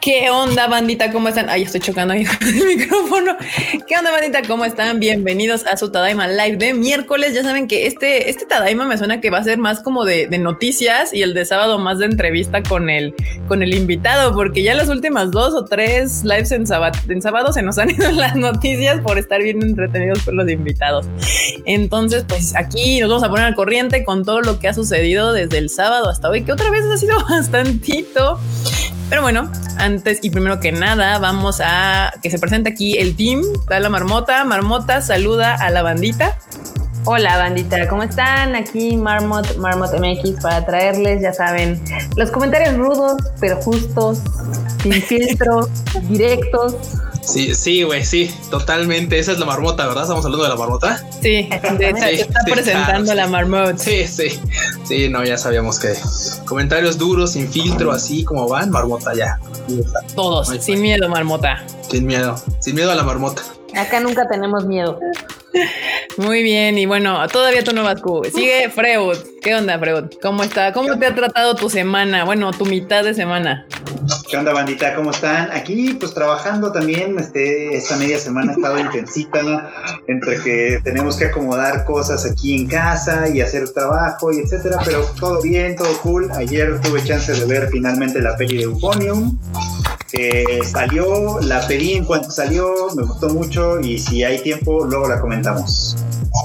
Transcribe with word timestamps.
¿Qué 0.00 0.30
onda, 0.30 0.66
bandita? 0.66 1.12
¿Cómo 1.12 1.28
están? 1.28 1.50
Ay, 1.50 1.64
estoy 1.64 1.82
chocando 1.82 2.14
ahí 2.14 2.24
con 2.38 2.48
el 2.48 2.64
micrófono. 2.64 3.36
¿Qué 3.86 3.96
onda, 3.98 4.10
bandita? 4.10 4.40
¿Cómo 4.48 4.64
están? 4.64 4.98
Bienvenidos 4.98 5.66
a 5.66 5.76
su 5.76 5.92
Tadaima 5.92 6.26
Live 6.26 6.56
de 6.56 6.72
miércoles. 6.72 7.34
Ya 7.34 7.42
saben 7.42 7.68
que 7.68 7.86
este, 7.86 8.30
este 8.30 8.46
Tadaima 8.46 8.86
me 8.86 8.96
suena 8.96 9.20
que 9.20 9.28
va 9.28 9.36
a 9.36 9.44
ser 9.44 9.58
más 9.58 9.80
como 9.80 10.06
de, 10.06 10.26
noticias 10.38 11.12
y 11.12 11.20
el 11.20 11.34
de 11.34 11.44
sábado 11.44 11.78
más 11.78 11.98
de 11.98 12.06
entrevista 12.06 12.62
con 12.62 12.88
el, 12.88 13.14
con 13.46 13.62
el 13.62 13.74
invitado, 13.74 14.32
porque 14.32 14.62
ya 14.62 14.74
las 14.74 14.88
últimas 14.88 15.32
dos 15.32 15.52
o 15.52 15.66
tres 15.66 16.24
lives 16.24 16.50
en 16.52 16.66
sábado, 16.66 16.98
en 17.06 17.20
sábado 17.20 17.52
se 17.52 17.60
nos 17.60 17.76
han 17.76 17.90
ido 17.90 18.10
las 18.12 18.36
noticias 18.36 19.02
por 19.02 19.18
estar 19.18 19.42
bien 19.42 19.62
entretenidos 19.62 20.22
con 20.22 20.34
los 20.34 20.48
invitados. 20.50 21.08
Entonces, 21.66 22.24
pues 22.26 22.56
aquí 22.56 23.00
nos 23.00 23.10
vamos 23.10 23.24
a 23.24 23.28
poner 23.28 23.44
al 23.44 23.54
corriente 23.54 24.02
con 24.02 24.24
todo 24.24 24.40
lo 24.40 24.58
que 24.60 24.68
ha 24.68 24.72
sucedido 24.72 25.34
desde 25.34 25.58
el 25.58 25.68
sábado 25.68 26.08
hasta 26.08 26.30
hoy, 26.30 26.42
que 26.42 26.52
otra 26.52 26.70
vez 26.70 26.86
ha 26.86 26.96
sido 26.96 27.18
bastantito. 27.28 28.40
Pero 29.10 29.22
bueno, 29.22 29.50
antes 29.76 30.20
y 30.22 30.30
primero 30.30 30.60
que 30.60 30.70
nada, 30.70 31.18
vamos 31.18 31.60
a 31.62 32.12
que 32.22 32.30
se 32.30 32.38
presente 32.38 32.70
aquí 32.70 32.96
el 32.96 33.16
team. 33.16 33.42
Está 33.54 33.80
la 33.80 33.88
marmota. 33.88 34.44
Marmota 34.44 35.02
saluda 35.02 35.56
a 35.56 35.68
la 35.70 35.82
bandita. 35.82 36.38
Hola 37.06 37.36
bandita, 37.38 37.88
¿cómo 37.88 38.04
están? 38.04 38.54
Aquí 38.54 38.96
Marmot, 38.96 39.56
Marmot 39.56 39.90
MX 39.98 40.42
para 40.42 40.64
traerles, 40.66 41.22
ya 41.22 41.32
saben, 41.32 41.82
los 42.14 42.30
comentarios 42.30 42.76
rudos, 42.76 43.16
pero 43.40 43.56
justos, 43.56 44.20
sin 44.82 44.92
filtro, 44.92 45.66
directos, 46.02 46.76
Sí, 47.30 47.54
sí, 47.54 47.84
güey, 47.84 48.04
sí, 48.04 48.34
totalmente. 48.50 49.18
Esa 49.18 49.32
es 49.32 49.38
la 49.38 49.46
marmota, 49.46 49.86
¿verdad? 49.86 50.02
Estamos 50.02 50.24
hablando 50.24 50.44
de 50.44 50.50
la 50.50 50.56
marmota. 50.56 51.04
Sí, 51.20 51.48
de 51.78 51.90
hecho, 51.90 52.04
está 52.04 52.40
presentando 52.44 53.14
la 53.14 53.28
marmota. 53.28 53.78
Sí, 53.78 54.06
sí. 54.06 54.40
Sí, 54.84 55.08
no, 55.08 55.24
ya 55.24 55.38
sabíamos 55.38 55.78
que 55.78 55.92
comentarios 56.46 56.98
duros, 56.98 57.32
sin 57.32 57.48
filtro, 57.48 57.92
así 57.92 58.24
como 58.24 58.48
van, 58.48 58.70
marmota 58.70 59.12
ya. 59.14 59.38
Todos, 60.16 60.48
sin 60.60 60.82
miedo, 60.82 61.08
marmota. 61.08 61.64
Sin 61.88 62.06
miedo, 62.06 62.34
sin 62.58 62.74
miedo 62.74 62.90
a 62.90 62.96
la 62.96 63.04
marmota. 63.04 63.42
Acá 63.76 64.00
nunca 64.00 64.26
tenemos 64.28 64.64
miedo. 64.64 64.98
Muy 66.16 66.42
bien, 66.42 66.78
y 66.78 66.86
bueno, 66.86 67.26
todavía 67.28 67.62
tú 67.62 67.72
no 67.72 67.84
vas, 67.84 68.00
Sigue 68.34 68.70
Freud. 68.70 69.16
¿Qué 69.40 69.54
onda, 69.54 69.78
Freud? 69.78 70.04
¿Cómo 70.20 70.42
está? 70.42 70.72
¿Cómo 70.74 70.98
te 70.98 71.06
ha 71.06 71.14
tratado 71.14 71.54
tu 71.54 71.70
semana? 71.70 72.24
Bueno, 72.24 72.50
tu 72.52 72.66
mitad 72.66 73.02
de 73.04 73.14
semana. 73.14 73.66
¿Qué 74.28 74.36
onda, 74.36 74.52
bandita? 74.52 74.94
¿Cómo 74.94 75.12
están? 75.12 75.50
Aquí, 75.50 75.94
pues 75.94 76.12
trabajando 76.12 76.70
también. 76.72 77.18
Este, 77.18 77.74
esta 77.74 77.96
media 77.96 78.18
semana 78.18 78.52
ha 78.52 78.54
estado 78.56 78.78
intensita, 78.78 79.70
entre 80.08 80.42
que 80.42 80.80
tenemos 80.84 81.16
que 81.16 81.26
acomodar 81.26 81.86
cosas 81.86 82.30
aquí 82.30 82.54
en 82.54 82.66
casa 82.66 83.30
y 83.30 83.40
hacer 83.40 83.70
trabajo 83.70 84.30
y 84.30 84.40
etcétera, 84.40 84.78
pero 84.84 85.06
todo 85.18 85.40
bien, 85.40 85.74
todo 85.74 85.96
cool. 86.02 86.30
Ayer 86.32 86.78
tuve 86.82 87.02
chance 87.02 87.32
de 87.32 87.44
ver 87.46 87.68
finalmente 87.70 88.20
la 88.20 88.36
peli 88.36 88.58
de 88.58 88.64
Euphonium. 88.64 89.38
salió, 90.64 91.40
la 91.40 91.66
pedí 91.66 91.94
en 91.94 92.04
cuanto 92.04 92.30
salió, 92.30 92.88
me 92.94 93.04
gustó 93.04 93.30
mucho 93.30 93.80
y 93.80 93.98
si 93.98 94.22
hay 94.22 94.42
tiempo, 94.42 94.84
luego 94.84 95.08
la 95.08 95.18
comentamos. 95.18 95.96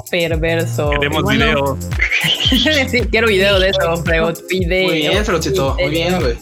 Perverso. 0.09 0.91
Queremos 0.91 1.23
video. 1.29 1.77
sí, 2.49 3.01
quiero 3.11 3.27
video 3.27 3.59
de 3.59 3.69
eso, 3.69 4.01
pero 4.03 4.33
video. 4.49 4.87
Muy 4.87 4.97
bien, 4.97 5.25
Frochito. 5.25 5.75
Muy 5.75 5.89
bien, 5.89 6.19
güey. 6.19 6.35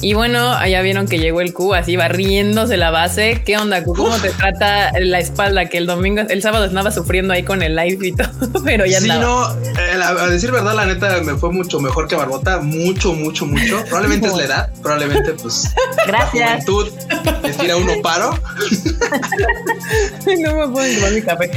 Y 0.00 0.14
bueno, 0.14 0.52
allá 0.52 0.80
vieron 0.82 1.08
que 1.08 1.18
llegó 1.18 1.40
el 1.40 1.52
Q 1.52 1.74
así 1.74 1.96
barriéndose 1.96 2.76
la 2.76 2.90
base. 2.90 3.42
¿Qué 3.44 3.56
onda, 3.56 3.82
Q? 3.82 3.94
¿Cómo 3.94 4.16
te 4.18 4.30
trata 4.30 4.92
la 5.00 5.18
espalda? 5.18 5.66
Que 5.68 5.78
el 5.78 5.86
domingo, 5.86 6.22
el 6.28 6.40
sábado 6.40 6.66
estaba 6.66 6.92
sufriendo 6.92 7.34
ahí 7.34 7.42
con 7.42 7.62
el 7.62 7.74
live 7.74 8.08
y 8.08 8.12
todo, 8.12 8.62
pero 8.64 8.86
ya 8.86 9.00
sí, 9.00 9.08
no, 9.08 9.52
eh, 9.52 10.00
a 10.02 10.26
decir 10.26 10.52
verdad, 10.52 10.74
la 10.74 10.86
neta 10.86 11.20
me 11.22 11.34
fue 11.34 11.50
mucho 11.50 11.80
mejor 11.80 12.06
que 12.06 12.14
Barbota, 12.14 12.60
mucho, 12.60 13.12
mucho, 13.12 13.46
mucho. 13.46 13.82
Probablemente 13.88 14.28
es 14.28 14.36
la 14.36 14.44
edad, 14.44 14.70
probablemente 14.82 15.32
pues. 15.32 15.74
Gracias. 16.06 16.34
La 16.34 16.50
juventud 16.64 16.92
estira 17.44 17.76
uno 17.76 17.94
paro. 18.02 18.30
no 20.26 20.54
me 20.54 20.68
puedo 20.68 20.94
tomar 20.94 21.12
mi 21.12 21.22
café. 21.22 21.50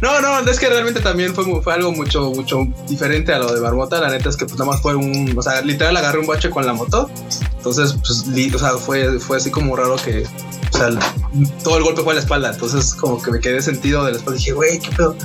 no, 0.00 0.20
no, 0.20 0.50
es 0.50 0.58
que 0.58 0.68
realmente 0.68 1.00
también 1.00 1.34
fue, 1.34 1.44
fue 1.62 1.74
algo 1.74 1.92
mucho, 1.92 2.30
mucho 2.30 2.66
diferente 2.88 3.32
a 3.32 3.38
lo 3.38 3.52
de 3.52 3.60
Barbota. 3.60 4.00
La 4.00 4.10
neta 4.10 4.28
es 4.28 4.36
que 4.36 4.44
pues 4.44 4.58
nada 4.58 4.70
más 4.70 4.80
fue 4.80 4.94
un, 4.94 5.34
o 5.36 5.42
sea, 5.42 5.62
literal 5.62 5.96
un 6.18 6.26
bache 6.26 6.50
con 6.50 6.66
la 6.66 6.72
moto. 6.72 7.10
Entonces, 7.56 7.94
pues, 7.94 8.54
o 8.54 8.58
sea, 8.58 8.70
fue, 8.72 9.20
fue 9.20 9.36
así 9.36 9.50
como 9.50 9.76
raro 9.76 9.96
que, 9.96 10.26
o 10.72 10.76
sea, 10.76 10.88
todo 11.62 11.78
el 11.78 11.84
golpe 11.84 12.02
fue 12.02 12.12
a 12.12 12.16
la 12.16 12.20
espalda. 12.20 12.50
Entonces, 12.50 12.94
como 12.94 13.22
que 13.22 13.30
me 13.30 13.40
quedé 13.40 13.62
sentido 13.62 14.04
de 14.04 14.12
la 14.12 14.18
espalda. 14.18 14.38
Dije, 14.38 14.52
güey, 14.52 14.78
qué 14.78 14.90
pedo. 14.90 15.16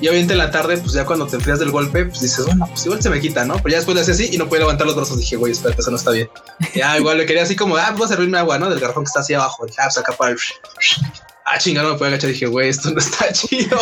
Y 0.00 0.08
obviamente 0.08 0.34
en 0.34 0.38
la 0.38 0.50
tarde, 0.50 0.76
pues 0.76 0.92
ya 0.92 1.06
cuando 1.06 1.26
te 1.26 1.36
enfrías 1.36 1.58
del 1.58 1.70
golpe, 1.70 2.04
pues 2.04 2.20
dices, 2.20 2.44
bueno, 2.44 2.66
pues 2.68 2.84
igual 2.84 3.02
se 3.02 3.10
me 3.10 3.20
quita, 3.20 3.44
¿no? 3.44 3.54
Pero 3.56 3.70
ya 3.70 3.76
después 3.76 3.94
le 3.94 4.02
hacía 4.02 4.14
así 4.14 4.30
y 4.32 4.38
no 4.38 4.46
podía 4.46 4.60
levantar 4.60 4.86
los 4.86 4.96
brazos. 4.96 5.18
Dije, 5.18 5.36
güey, 5.36 5.52
espérate, 5.52 5.80
eso 5.80 5.90
no 5.90 5.96
está 5.96 6.10
bien. 6.10 6.28
ya, 6.74 6.98
igual 6.98 7.18
le 7.18 7.26
quería 7.26 7.42
así 7.42 7.56
como, 7.56 7.76
ah, 7.76 7.92
voy 7.96 8.04
a 8.04 8.08
servirme 8.08 8.38
agua, 8.38 8.58
¿no? 8.58 8.68
Del 8.68 8.80
garrafón 8.80 9.04
que 9.04 9.08
está 9.08 9.20
así 9.20 9.34
abajo. 9.34 9.64
Dije, 9.66 9.78
ah, 9.80 9.84
pues 9.86 9.98
acá 9.98 10.12
para 10.12 10.32
el 10.32 10.38
ah, 11.46 11.58
chingado, 11.58 11.92
me 11.92 11.98
puede 11.98 12.10
agachar. 12.12 12.30
Dije, 12.30 12.46
güey, 12.46 12.68
esto 12.68 12.90
no 12.90 12.98
está 12.98 13.32
chido. 13.32 13.78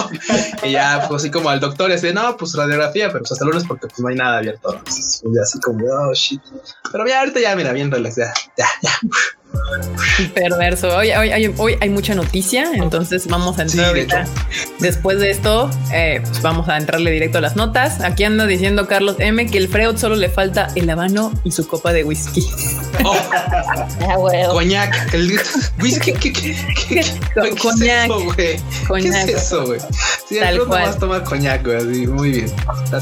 y 0.62 0.72
ya, 0.72 1.06
pues 1.08 1.22
así 1.22 1.30
como 1.30 1.48
al 1.48 1.60
doctor, 1.60 1.90
y 1.90 1.94
así, 1.94 2.12
no, 2.12 2.36
pues 2.36 2.54
radiografía, 2.54 3.08
pero 3.08 3.20
pues 3.20 3.32
hasta 3.32 3.44
lunes 3.44 3.64
porque 3.66 3.88
pues 3.88 3.98
no 4.00 4.08
hay 4.08 4.16
nada 4.16 4.38
abierto. 4.38 4.80
Así 4.86 5.60
como, 5.60 5.84
oh, 5.86 6.14
shit. 6.14 6.40
Pero 6.92 7.06
ya, 7.06 7.20
ahorita 7.20 7.40
ya, 7.40 7.56
mira, 7.56 7.72
bien 7.72 7.90
relax, 7.90 8.16
ya, 8.16 8.32
ya, 8.56 8.66
ya. 8.82 8.92
Perverso. 10.34 10.96
Hoy, 10.96 11.10
hoy, 11.10 11.54
hoy, 11.56 11.76
hay 11.80 11.88
mucha 11.88 12.14
noticia, 12.14 12.70
entonces 12.74 13.26
vamos 13.26 13.58
a 13.58 13.62
entrar 13.62 13.86
ahorita. 13.86 14.26
Después 14.78 15.18
de 15.18 15.30
esto, 15.30 15.70
eh, 15.92 16.20
pues 16.22 16.42
vamos 16.42 16.68
a 16.68 16.76
entrarle 16.76 17.10
directo 17.10 17.38
a 17.38 17.40
las 17.40 17.56
notas. 17.56 18.00
Aquí 18.00 18.24
anda 18.24 18.46
diciendo 18.46 18.86
Carlos 18.86 19.16
M 19.18 19.46
que 19.46 19.58
el 19.58 19.68
Freud 19.68 19.96
solo 19.96 20.16
le 20.16 20.28
falta 20.28 20.68
el 20.74 20.88
habano 20.88 21.32
y 21.44 21.50
su 21.50 21.66
copa 21.66 21.92
de 21.92 22.04
whisky. 22.04 22.46
Oh. 23.04 23.16
ah, 23.32 24.48
Coñac. 24.50 25.12
El 25.14 25.38
whisky. 25.80 26.12
¿Qué, 26.12 26.32
qué, 26.32 26.32
qué, 26.32 26.56
qué, 26.88 27.54
coñac. 27.60 28.08
Es 28.08 28.14
eso, 28.14 28.24
güey? 28.24 29.02
¿Qué 29.02 29.08
es 29.08 29.28
eso, 29.28 29.66
güey? 29.66 29.80
Sí, 30.28 30.38
Tal 30.38 30.58
cual. 30.66 30.82
Vas 30.84 30.96
a 30.96 30.98
tomar 30.98 31.24
coñac, 31.24 31.64
güey. 31.64 32.06
Muy 32.06 32.30
bien. 32.30 32.52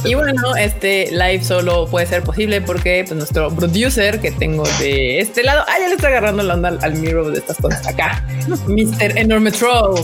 y 0.04 0.14
bueno, 0.14 0.56
este 0.56 1.10
live 1.10 1.44
solo 1.44 1.86
puede 1.86 2.06
ser 2.06 2.22
posible 2.22 2.60
porque 2.60 3.04
pues, 3.06 3.16
nuestro 3.16 3.50
producer 3.54 4.20
que 4.20 4.30
tengo 4.30 4.64
de 4.78 5.20
este 5.20 5.42
lado, 5.42 5.64
ah, 5.69 5.74
ya 5.80 5.88
le 5.88 5.94
está 5.94 6.08
agarrando 6.08 6.41
la 6.42 6.54
onda 6.54 6.76
al, 6.80 6.94
miro 6.94 7.30
de 7.30 7.38
estas 7.38 7.56
cosas 7.58 7.86
acá. 7.86 8.26
Mr. 8.66 9.19
Enorme 9.19 9.53
Troll. 9.53 10.00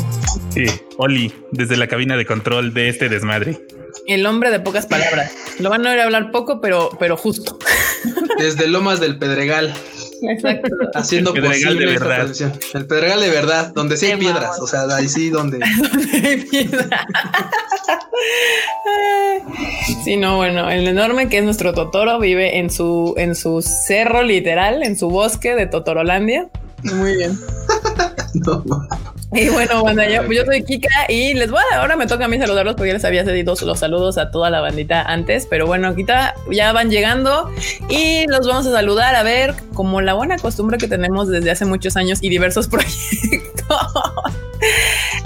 Sí, 0.50 0.66
Oli, 0.96 1.32
desde 1.52 1.76
la 1.76 1.86
cabina 1.86 2.16
de 2.16 2.26
control 2.26 2.72
de 2.74 2.88
este 2.88 3.08
desmadre. 3.08 3.66
El 4.06 4.26
hombre 4.26 4.50
de 4.50 4.60
pocas 4.60 4.86
palabras. 4.86 5.32
Lo 5.58 5.70
van 5.70 5.86
a 5.86 5.90
oír 5.90 6.00
hablar 6.00 6.30
poco, 6.30 6.60
pero, 6.60 6.90
pero 6.98 7.16
justo. 7.16 7.58
Desde 8.38 8.66
Lomas 8.66 9.00
del 9.00 9.18
Pedregal. 9.18 9.74
Exacto. 10.22 10.68
Haciendo 10.94 11.34
el 11.34 11.42
pedregal 11.42 11.78
de 11.78 11.86
verdad. 11.86 12.30
El 12.74 12.86
pedregal 12.86 13.20
de 13.20 13.30
verdad, 13.30 13.72
donde 13.74 13.96
sí 13.96 14.06
hay 14.06 14.16
piedras. 14.16 14.58
O 14.60 14.66
sea, 14.66 14.84
ahí 14.94 15.08
sí 15.08 15.30
donde. 15.30 15.60
hay 16.24 16.36
piedras. 16.44 16.88
sí, 20.04 20.16
no, 20.16 20.36
bueno, 20.36 20.70
el 20.70 20.86
enorme 20.88 21.28
que 21.28 21.38
es 21.38 21.44
nuestro 21.44 21.72
Totoro 21.74 22.18
vive 22.18 22.58
en 22.58 22.70
su, 22.70 23.14
en 23.16 23.34
su 23.34 23.62
cerro 23.62 24.22
literal, 24.22 24.82
en 24.82 24.96
su 24.96 25.08
bosque 25.08 25.54
de 25.54 25.66
Totorolandia. 25.66 26.48
Muy 26.82 27.16
bien. 27.16 27.38
no, 28.34 28.64
y 29.32 29.48
bueno, 29.50 29.82
bueno, 29.82 30.02
yo, 30.04 30.30
yo, 30.32 30.44
soy 30.44 30.62
Kika 30.64 31.06
y 31.08 31.34
les 31.34 31.50
voy 31.50 31.60
a, 31.72 31.80
ahora 31.80 31.96
me 31.96 32.06
toca 32.06 32.24
a 32.24 32.28
mí 32.28 32.38
saludarlos 32.38 32.76
porque 32.76 32.88
ya 32.88 32.94
les 32.94 33.04
había 33.04 33.24
cedido 33.24 33.54
los 33.60 33.78
saludos 33.78 34.16
a 34.16 34.30
toda 34.30 34.48
la 34.48 34.60
bandita 34.60 35.02
antes, 35.02 35.46
pero 35.46 35.66
bueno, 35.66 35.94
quita 35.94 36.34
ya 36.50 36.72
van 36.72 36.90
llegando 36.90 37.50
y 37.90 38.26
los 38.26 38.46
vamos 38.46 38.66
a 38.66 38.72
saludar 38.72 39.14
a 39.14 39.22
ver 39.22 39.54
como 39.74 40.00
la 40.00 40.14
buena 40.14 40.38
costumbre 40.38 40.78
que 40.78 40.88
tenemos 40.88 41.28
desde 41.28 41.50
hace 41.50 41.66
muchos 41.66 41.96
años 41.96 42.20
y 42.22 42.30
diversos 42.30 42.68
proyectos. 42.68 43.76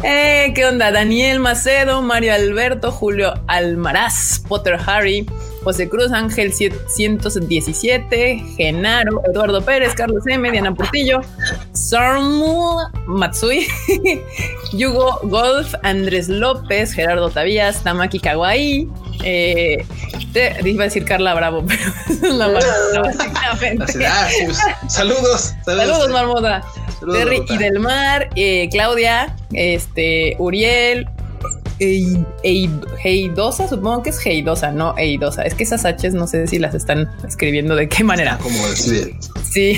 eh, 0.03 0.53
¿Qué 0.55 0.67
onda? 0.67 0.91
Daniel 0.91 1.39
Macedo, 1.39 2.03
Mario 2.03 2.35
Alberto, 2.35 2.91
Julio 2.91 3.35
Almaraz, 3.47 4.41
Potter 4.49 4.79
Harry, 4.85 5.27
José 5.65 5.89
Cruz 5.89 6.13
Ángel 6.13 6.53
117, 6.53 8.45
Genaro, 8.57 9.23
Eduardo 9.31 9.63
Pérez, 9.63 9.95
Carlos 9.95 10.25
M, 10.27 10.51
Diana 10.51 10.75
Portillo, 10.75 11.21
Sarmu 11.73 12.79
Matsui, 13.07 13.67
Yugo 14.73 15.21
Golf, 15.25 15.75
Andrés 15.83 16.29
López, 16.29 16.93
Gerardo 16.93 17.31
Tabías, 17.31 17.83
Tamaki 17.83 18.19
Kawaii, 18.19 18.89
eh, 19.25 19.85
te, 20.33 20.57
iba 20.65 20.85
a 20.85 20.87
decir 20.87 21.05
Carla 21.05 21.35
Bravo, 21.35 21.65
pero 21.67 21.83
es 22.09 22.23
la 22.23 22.49
básicamente. 23.03 24.07
Ah, 24.07 24.29
saludos, 24.89 25.55
saludos, 25.65 25.87
saludos, 25.87 26.11
Marmota. 26.11 26.63
Terry 27.11 27.45
y 27.49 27.57
Del 27.59 27.81
Mar, 27.81 28.29
eh, 28.37 28.69
Claudia, 28.71 29.35
este, 29.53 30.37
Uriel, 30.39 31.09
Heidosa, 33.05 33.69
supongo 33.69 34.03
que 34.03 34.11
es 34.11 34.27
Heidosa, 34.27 34.71
no 34.73 34.95
Eidosa. 34.97 35.43
Es 35.43 35.55
que 35.55 35.65
esas 35.65 35.85
H's 35.85 36.15
no 36.15 36.27
sé 36.27 36.47
si 36.47 36.59
las 36.59 36.75
están 36.75 37.11
escribiendo 37.27 37.77
de 37.77 37.89
qué 37.89 38.05
manera. 38.05 38.39
Como 38.39 38.67
decir. 38.69 39.15
Sí. 39.51 39.77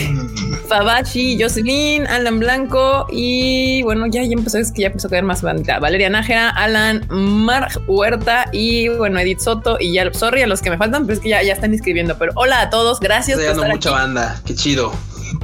Fabashi, 0.68 1.40
Jocelyn, 1.40 2.06
Alan 2.06 2.38
Blanco 2.38 3.06
y 3.10 3.82
bueno, 3.82 4.06
ya, 4.06 4.22
ya 4.22 4.32
empezó, 4.32 4.58
es 4.58 4.70
que 4.72 4.82
ya 4.82 4.88
empezó 4.88 5.08
a 5.08 5.10
caer 5.10 5.24
más 5.24 5.42
bandita. 5.42 5.78
Valeria 5.78 6.10
Nájera, 6.10 6.50
Alan 6.50 7.06
Mar 7.10 7.68
Huerta 7.86 8.46
y 8.52 8.88
bueno, 8.88 9.18
Edith 9.18 9.40
Soto 9.40 9.76
y 9.80 9.92
ya, 9.92 10.12
sorry 10.12 10.42
a 10.42 10.46
los 10.46 10.62
que 10.62 10.70
me 10.70 10.78
faltan, 10.78 11.06
pero 11.06 11.14
es 11.14 11.20
que 11.20 11.30
ya, 11.30 11.42
ya 11.42 11.52
están 11.52 11.72
inscribiendo. 11.72 12.16
Pero 12.18 12.32
hola 12.36 12.60
a 12.60 12.70
todos, 12.70 13.00
gracias. 13.00 13.38
Estoy 13.38 13.56
dando 13.56 13.72
mucha 13.72 13.90
banda, 13.90 14.40
qué 14.46 14.54
chido. 14.54 14.92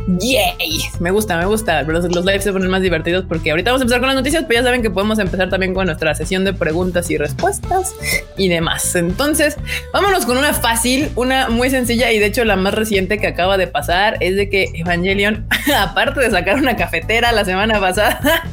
Yay, 0.06 0.80
me 0.98 1.10
gusta, 1.10 1.36
me 1.36 1.46
gusta. 1.46 1.82
Los, 1.82 2.04
los 2.14 2.24
lives 2.24 2.44
se 2.44 2.52
ponen 2.52 2.70
más 2.70 2.82
divertidos 2.82 3.24
porque 3.28 3.50
ahorita 3.50 3.70
vamos 3.70 3.82
a 3.82 3.84
empezar 3.84 4.00
con 4.00 4.08
las 4.08 4.16
noticias, 4.16 4.44
pero 4.46 4.60
ya 4.60 4.64
saben 4.64 4.82
que 4.82 4.90
podemos 4.90 5.18
empezar 5.18 5.48
también 5.50 5.74
con 5.74 5.86
nuestra 5.86 6.14
sesión 6.14 6.44
de 6.44 6.52
preguntas 6.52 7.10
y 7.10 7.16
respuestas 7.16 7.94
y 8.36 8.48
demás. 8.48 8.94
Entonces, 8.94 9.56
vámonos 9.92 10.26
con 10.26 10.36
una 10.36 10.52
fácil, 10.52 11.10
una 11.16 11.48
muy 11.48 11.70
sencilla 11.70 12.10
y 12.12 12.18
de 12.18 12.26
hecho 12.26 12.44
la 12.44 12.56
más 12.56 12.74
reciente 12.74 13.18
que 13.18 13.26
acaba 13.26 13.56
de 13.56 13.66
pasar 13.66 14.16
es 14.20 14.36
de 14.36 14.48
que 14.48 14.70
Evangelion, 14.74 15.46
aparte 15.76 16.20
de 16.20 16.30
sacar 16.30 16.56
una 16.56 16.76
cafetera 16.76 17.32
la 17.32 17.44
semana 17.44 17.80
pasada, 17.80 18.44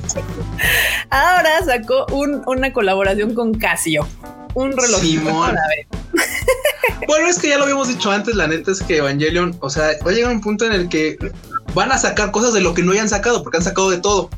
ahora 1.09 1.63
sacó 1.65 2.05
un, 2.11 2.43
una 2.45 2.73
colaboración 2.73 3.33
con 3.33 3.53
Casio, 3.53 4.07
un 4.53 4.71
reloj. 4.71 5.01
Simón. 5.01 5.55
Bueno, 7.07 7.27
es 7.27 7.39
que 7.39 7.49
ya 7.49 7.57
lo 7.57 7.63
habíamos 7.63 7.87
dicho 7.87 8.11
antes, 8.11 8.35
la 8.35 8.47
neta 8.47 8.71
es 8.71 8.81
que 8.81 8.97
Evangelion, 8.97 9.55
o 9.59 9.69
sea, 9.69 9.91
va 10.05 10.11
a 10.11 10.13
llegar 10.13 10.31
un 10.31 10.41
punto 10.41 10.65
en 10.65 10.73
el 10.73 10.89
que 10.89 11.17
van 11.73 11.91
a 11.91 11.97
sacar 11.97 12.31
cosas 12.31 12.53
de 12.53 12.61
lo 12.61 12.73
que 12.73 12.83
no 12.83 12.91
hayan 12.91 13.09
sacado, 13.09 13.43
porque 13.43 13.57
han 13.57 13.63
sacado 13.63 13.89
de 13.89 13.97
todo. 13.97 14.29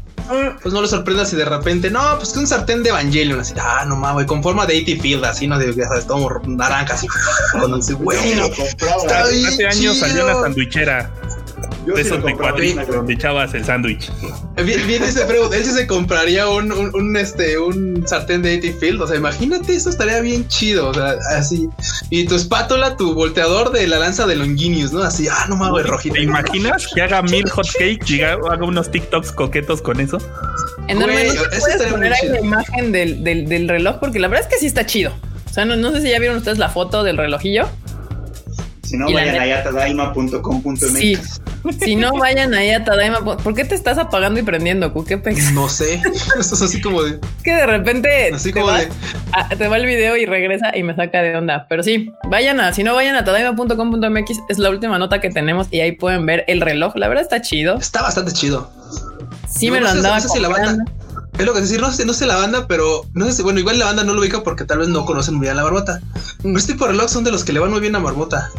Pues 0.62 0.72
no 0.74 0.82
les 0.82 0.92
sorprenda 0.92 1.26
si 1.26 1.36
de 1.36 1.46
repente, 1.46 1.90
no, 1.90 2.02
pues 2.18 2.34
que 2.34 2.40
un 2.40 2.46
sartén 2.46 2.84
de 2.84 2.90
Evangelion, 2.90 3.40
así, 3.40 3.56
ah, 3.60 3.84
no 3.88 3.96
mames, 3.96 4.28
con 4.28 4.44
forma 4.44 4.68
de 4.68 4.78
AT 4.78 5.02
Field, 5.02 5.26
así, 5.26 5.48
no, 5.48 5.58
de, 5.58 5.74
ya 5.74 5.88
sabes, 5.88 6.06
todo 6.06 6.40
naranja, 6.46 6.94
así, 6.94 7.08
cuando 7.52 7.78
dice, 7.78 7.94
güey, 7.94 8.20
está 8.20 9.28
bien 9.28 9.48
Hace 9.48 9.68
años 9.68 9.98
salió 9.98 10.26
una 10.26 10.36
sandwichera 10.36 11.12
Yo 11.86 11.94
de 11.94 12.04
sí 12.04 12.10
esos 12.10 12.24
de 12.24 12.86
donde 12.94 13.14
echabas 13.14 13.54
el 13.54 13.66
sándwich. 13.66 14.12
Bien, 14.64 14.86
bien 14.88 15.04
dice 15.04 15.26
Freud, 15.26 15.54
él 15.54 15.64
sí 15.64 15.72
se 15.72 15.88
compraría 15.88 16.48
un, 16.48 16.72
un, 16.72 16.94
un, 16.94 17.18
este, 17.18 17.58
un 17.58 18.06
sartén 18.08 18.42
de 18.42 18.56
AT 18.58 18.80
Field. 18.80 19.02
O 19.02 19.08
sea, 19.08 19.18
imagínate, 19.18 19.76
eso 19.76 19.90
estaría 19.90 20.20
bien 20.22 20.48
chido. 20.48 20.90
O 20.90 20.94
sea, 20.94 21.16
así. 21.32 21.70
Y 22.10 22.26
tu 22.26 22.36
espátula, 22.36 22.98
tu 22.98 23.14
volteador 23.14 23.72
de 23.72 23.88
la 23.88 24.00
lanza 24.00 24.28
de 24.28 24.36
Longinius, 24.36 24.92
¿no? 24.92 25.02
Así, 25.02 25.28
ah, 25.28 25.46
no 25.50 25.56
mames, 25.56 25.86
rojito. 25.88 26.16
¿Te 26.16 26.24
imaginas 26.24 26.88
que 26.94 27.02
haga 27.02 27.22
mil 27.22 27.50
hot 27.50 27.68
cakes 27.74 28.14
y 28.14 28.22
haga 28.22 28.64
unos 28.64 28.92
TikToks 28.92 29.32
coquetos 29.32 29.82
con 29.82 30.00
eso? 30.00 30.18
Enorme, 30.88 31.14
Güey, 31.14 31.36
¿no 31.36 31.44
te 31.44 31.58
eso 31.58 31.66
puedes 31.66 31.84
poner 31.84 32.14
ahí 32.14 32.30
la 32.30 32.40
imagen 32.40 32.92
del, 32.92 33.24
del, 33.24 33.48
del 33.48 33.70
reloj? 33.70 33.98
Porque 34.00 34.20
la 34.20 34.28
verdad 34.28 34.48
es 34.48 34.54
que 34.54 34.60
sí 34.60 34.66
está 34.66 34.86
chido. 34.86 35.14
O 35.50 35.54
sea, 35.54 35.66
no, 35.66 35.76
no 35.76 35.92
sé 35.92 36.02
si 36.02 36.10
ya 36.10 36.20
vieron 36.20 36.38
ustedes 36.38 36.58
la 36.58 36.70
foto 36.70 37.04
del 37.04 37.18
relojillo. 37.18 37.68
Si 38.90 38.98
no, 38.98 39.06
vayan 39.12 39.34
neta- 39.34 39.42
ahí 39.44 39.52
a 39.52 39.64
tadaima.com.mx. 39.64 40.92
Sí. 40.94 41.18
Si 41.82 41.96
no 41.98 42.14
vayan 42.14 42.54
ahí 42.54 42.70
a 42.72 42.84
Tadaima, 42.86 43.20
¿por 43.38 43.54
qué 43.54 43.66
te 43.66 43.76
estás 43.76 43.98
apagando 43.98 44.40
y 44.40 44.44
prendiendo, 44.44 44.94
Ku? 44.94 45.04
¿Qué 45.04 45.18
pex? 45.18 45.52
No 45.54 45.68
sé. 45.68 45.96
Esto 46.40 46.56
es 46.56 46.62
así 46.62 46.80
como 46.82 47.04
de. 47.04 47.12
Es 47.16 47.44
que 47.44 47.54
de 47.54 47.66
repente 47.66 48.32
Así 48.34 48.54
te, 48.54 48.62
como 48.62 48.72
va, 48.72 48.80
de. 48.80 48.90
a- 49.34 49.50
te 49.50 49.68
va 49.68 49.76
el 49.78 49.86
video 49.86 50.16
y 50.16 50.26
regresa 50.26 50.76
y 50.76 50.84
me 50.84 50.96
saca 50.96 51.22
de 51.22 51.36
onda. 51.36 51.66
Pero 51.70 51.84
sí, 51.84 52.14
vayan 52.30 52.60
a, 52.62 52.74
si 52.74 52.84
no 52.84 52.96
vayan 52.96 53.16
a 53.18 53.26
tadaima.com.mx, 53.26 54.40
es 54.48 54.58
la 54.58 54.70
última 54.70 54.98
nota 54.98 55.20
que 55.20 55.30
tenemos 55.30 55.68
y 55.70 55.82
ahí 55.82 55.92
pueden 55.92 56.26
ver 56.26 56.46
el 56.48 56.62
reloj. 56.62 56.96
La 56.96 57.08
verdad 57.10 57.24
está 57.24 57.42
chido. 57.42 57.78
Está 57.78 58.02
bastante 58.02 58.32
chido. 58.32 58.72
Sí 59.50 59.68
No, 59.68 59.74
me 59.74 59.80
no 59.82 59.86
lo 59.88 59.92
andaba 59.92 60.16
no 60.16 60.22
sé 60.22 60.30
si 60.30 60.40
la 60.40 60.48
banda- 60.50 60.86
Es 61.38 61.46
lo 61.46 61.54
que 61.54 61.62
decir, 61.62 61.80
no 61.80 61.90
sé, 61.92 62.06
no 62.06 62.14
sé 62.14 62.26
la 62.26 62.36
banda, 62.36 62.66
pero 62.68 63.04
no 63.14 63.26
sé 63.26 63.32
si, 63.34 63.44
bueno, 63.44 63.60
igual 63.60 63.80
la 63.80 63.86
banda 63.86 64.04
no 64.04 64.14
lo 64.14 64.20
ubica 64.22 64.44
porque 64.44 64.66
tal 64.66 64.80
vez 64.80 64.90
no 64.90 65.06
conocen 65.06 65.36
muy 65.36 65.46
bien 65.46 65.56
la 65.56 65.64
marmota. 65.64 66.02
Pero 66.44 66.58
este 66.58 66.74
tipo 66.74 66.86
de 66.86 66.92
reloj 66.92 67.08
son 67.10 67.24
de 67.24 67.32
los 67.32 67.44
que 67.46 67.54
le 67.54 67.60
van 67.60 67.72
muy 67.72 67.80
bien 67.80 67.96
a 67.96 68.00
marmota. 68.00 68.50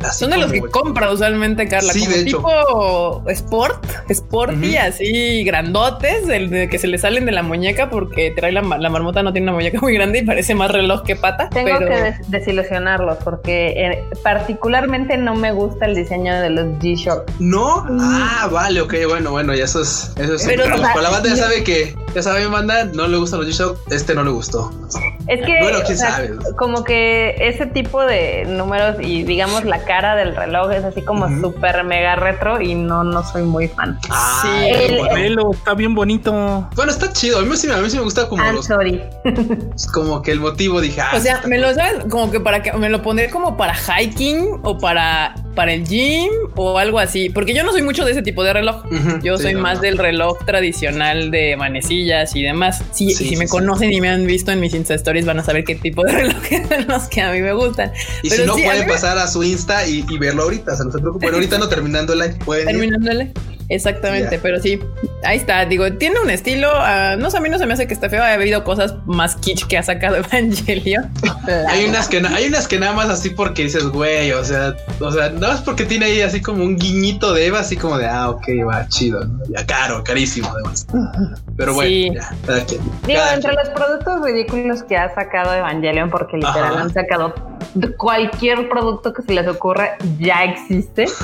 Así 0.00 0.20
Son 0.20 0.30
de 0.30 0.36
los 0.38 0.52
que 0.52 0.60
como- 0.60 0.70
compra 0.72 1.10
usualmente 1.10 1.66
Carla, 1.66 1.92
Sí, 1.94 2.00
como 2.00 2.12
de 2.12 2.20
hecho. 2.20 2.36
tipo 2.38 3.22
sport, 3.30 3.84
sporty, 4.10 4.76
así 4.76 5.44
grandotes, 5.44 6.28
el 6.28 6.50
de 6.50 6.68
que 6.68 6.78
se 6.78 6.86
le 6.86 6.98
salen 6.98 7.24
de 7.24 7.32
la 7.32 7.42
muñeca 7.42 7.88
porque 7.88 8.32
trae 8.36 8.52
la, 8.52 8.60
la 8.62 8.88
marmota 8.90 9.22
no 9.22 9.32
tiene 9.32 9.46
una 9.46 9.52
muñeca 9.54 9.78
muy 9.82 9.94
grande 9.94 10.18
y 10.18 10.24
parece 10.26 10.54
más 10.54 10.70
reloj 10.70 11.02
que 11.04 11.16
pata. 11.16 11.48
Tengo 11.48 11.70
pero 11.78 11.88
que 11.90 12.02
des- 12.02 12.30
desilusionarlos 12.30 13.16
porque 13.24 13.68
eh, 13.76 14.04
particularmente 14.22 15.16
no 15.16 15.34
me 15.34 15.52
gusta 15.52 15.86
el 15.86 15.94
diseño 15.94 16.38
de 16.40 16.50
los 16.50 16.66
G-Shock. 16.80 17.30
No, 17.38 17.86
ah, 18.00 18.48
vale, 18.52 18.80
ok, 18.82 18.94
bueno, 19.08 19.30
bueno, 19.30 19.54
ya 19.54 19.64
eso 19.64 19.80
es, 19.80 20.12
eso 20.16 20.34
es. 20.34 20.44
Pero, 20.44 20.64
Pero, 20.64 20.76
o 20.76 20.78
sea, 20.78 20.94
la 21.00 21.10
banda 21.10 21.28
ya 21.30 21.36
sabe 21.36 21.64
que, 21.64 21.96
ya 22.16 22.22
saben, 22.22 22.50
banda, 22.50 22.84
no 22.94 23.06
le 23.08 23.18
gustan 23.18 23.40
los 23.40 23.48
G-Shock, 23.50 23.92
este 23.92 24.14
no 24.14 24.24
le 24.24 24.30
gustó. 24.30 24.72
Es 25.28 25.44
que 25.44 25.58
Bueno, 25.60 25.80
quién 25.84 25.98
o 25.98 26.00
sea, 26.00 26.10
sabe. 26.12 26.30
como 26.56 26.82
que 26.82 27.34
ese 27.38 27.66
tipo 27.66 28.00
de 28.06 28.44
números 28.46 28.96
y 29.00 29.22
digamos 29.24 29.64
la 29.66 29.84
cara 29.84 30.16
del 30.16 30.34
reloj 30.34 30.70
es 30.72 30.82
así 30.84 31.02
como 31.02 31.26
Ujú. 31.26 31.40
súper 31.52 31.84
mega 31.84 32.16
retro 32.16 32.60
y 32.62 32.74
no, 32.74 33.04
no 33.04 33.22
soy 33.22 33.42
muy 33.42 33.68
fan. 33.68 33.98
Ah, 34.08 34.40
Sí, 34.42 34.68
el-. 34.70 35.08
Velo, 35.14 35.50
está 35.52 35.74
bien 35.74 35.94
bonito. 35.94 36.32
Bueno, 36.74 36.90
está 36.90 37.12
chido. 37.12 37.38
A 37.38 37.42
mí 37.42 37.54
sí, 37.56 37.70
a 37.70 37.76
mí 37.76 37.90
sí 37.90 37.96
me 37.98 38.02
gusta 38.04 38.28
como 38.28 38.42
I'm 38.42 38.54
los, 38.54 38.64
sorry. 38.66 39.02
como 39.92 40.22
que 40.22 40.32
el 40.32 40.40
motivo 40.40 40.80
dije, 40.80 41.00
ah, 41.02 41.10
O 41.14 41.20
sea, 41.20 41.42
me 41.46 41.58
lo 41.58 41.74
sabes 41.74 42.04
como 42.08 42.30
que 42.30 42.40
para 42.40 42.62
que 42.62 42.72
me 42.72 42.88
lo 42.88 43.02
pondré 43.02 43.28
como 43.28 43.56
para 43.58 43.74
hiking 43.74 44.60
o 44.62 44.78
para 44.78 45.34
para 45.54 45.72
el 45.72 45.86
gym 45.86 46.30
o 46.54 46.76
algo 46.76 46.98
así, 46.98 47.30
porque 47.30 47.54
yo 47.54 47.64
no 47.64 47.72
soy 47.72 47.80
mucho 47.80 48.04
de 48.04 48.12
ese 48.12 48.20
tipo 48.20 48.44
de 48.44 48.52
reloj. 48.52 48.84
Yo 49.22 49.38
sí, 49.38 49.44
soy 49.44 49.54
no, 49.54 49.60
más 49.60 49.76
no. 49.76 49.82
del 49.84 49.96
reloj 49.96 50.36
tradicional 50.44 51.30
de 51.30 51.56
y 52.34 52.42
demás. 52.42 52.82
Sí, 52.92 53.10
si 53.10 53.28
sí, 53.30 53.36
me 53.36 53.46
sí. 53.46 53.50
conocen 53.50 53.92
y 53.92 54.00
me 54.00 54.08
han 54.08 54.26
visto 54.26 54.52
en 54.52 54.60
mis 54.60 54.74
Insta 54.74 54.94
Stories 54.94 55.24
van 55.26 55.38
a 55.38 55.44
saber 55.44 55.64
qué 55.64 55.74
tipo 55.74 56.04
de 56.04 56.12
relojes 56.12 56.68
son 56.68 56.86
los 56.88 57.04
que 57.08 57.20
a 57.22 57.32
mí 57.32 57.40
me 57.40 57.52
gustan. 57.52 57.92
Y 58.22 58.30
Pero 58.30 58.42
si 58.42 58.46
no, 58.48 58.54
pueden 58.54 58.86
me- 58.86 58.92
pasar 58.92 59.18
a 59.18 59.26
su 59.28 59.42
Insta 59.42 59.86
y, 59.86 60.04
y 60.08 60.18
verlo 60.18 60.44
ahorita. 60.44 60.72
O 60.72 60.76
sea, 60.76 60.84
no 60.86 60.92
se 60.92 60.98
preocupen. 60.98 61.34
Ahorita 61.34 61.58
no 61.58 61.68
terminando 61.68 62.12
el. 62.12 62.36
Pueden. 62.38 62.66
Terminándole. 62.66 63.32
Exactamente, 63.68 64.38
pero 64.42 64.60
sí, 64.60 64.80
ahí 65.24 65.38
está. 65.38 65.64
Digo, 65.64 65.92
tiene 65.94 66.20
un 66.20 66.30
estilo. 66.30 66.70
ah, 66.72 67.16
no 67.18 67.30
sé, 67.30 67.38
a 67.38 67.40
mí 67.40 67.48
no 67.48 67.58
se 67.58 67.66
me 67.66 67.74
hace 67.74 67.86
que 67.86 67.94
esté 67.94 68.08
feo. 68.08 68.22
Ha 68.22 68.32
habido 68.34 68.62
cosas 68.64 68.94
más 69.06 69.36
kitsch 69.36 69.66
que 69.66 69.76
ha 69.78 69.82
sacado 69.82 70.16
Evangelion. 70.32 71.10
Hay 71.68 71.84
unas 71.86 72.08
que 72.08 72.18
hay 72.18 72.46
unas 72.46 72.66
que 72.68 72.78
nada 72.78 72.92
más 72.92 73.08
así 73.08 73.30
porque 73.30 73.64
dices, 73.64 73.84
güey, 73.88 74.32
o 74.32 74.44
sea, 74.44 74.74
o 75.00 75.10
sea, 75.10 75.30
nada 75.30 75.54
más 75.54 75.62
porque 75.62 75.84
tiene 75.84 76.06
ahí 76.06 76.20
así 76.20 76.40
como 76.40 76.64
un 76.64 76.76
guiñito 76.76 77.32
de 77.34 77.46
Eva, 77.46 77.60
así 77.60 77.76
como 77.76 77.98
de, 77.98 78.06
ah, 78.06 78.30
ok, 78.30 78.44
va, 78.68 78.86
chido, 78.88 79.24
¿no? 79.24 79.40
ya 79.48 79.64
caro, 79.66 80.02
carísimo 80.04 80.48
además. 80.52 80.86
Pero 81.56 81.74
bueno, 81.74 81.90
Sí. 81.90 82.10
ya, 82.14 82.30
cada 82.46 82.64
quien. 82.64 82.80
Digo, 83.06 83.18
cada 83.20 83.34
entre 83.34 83.52
quien. 83.54 83.64
los 83.64 83.74
productos 83.74 84.22
ridículos 84.24 84.82
que 84.84 84.96
ha 84.96 85.14
sacado 85.14 85.54
Evangelion, 85.54 86.10
porque 86.10 86.36
literal 86.36 86.74
Ajá. 86.74 86.80
han 86.82 86.92
sacado 86.92 87.34
cualquier 87.96 88.68
producto 88.68 89.12
que 89.12 89.22
se 89.22 89.32
les 89.32 89.46
ocurra, 89.48 89.96
ya 90.18 90.44
existe. 90.44 91.06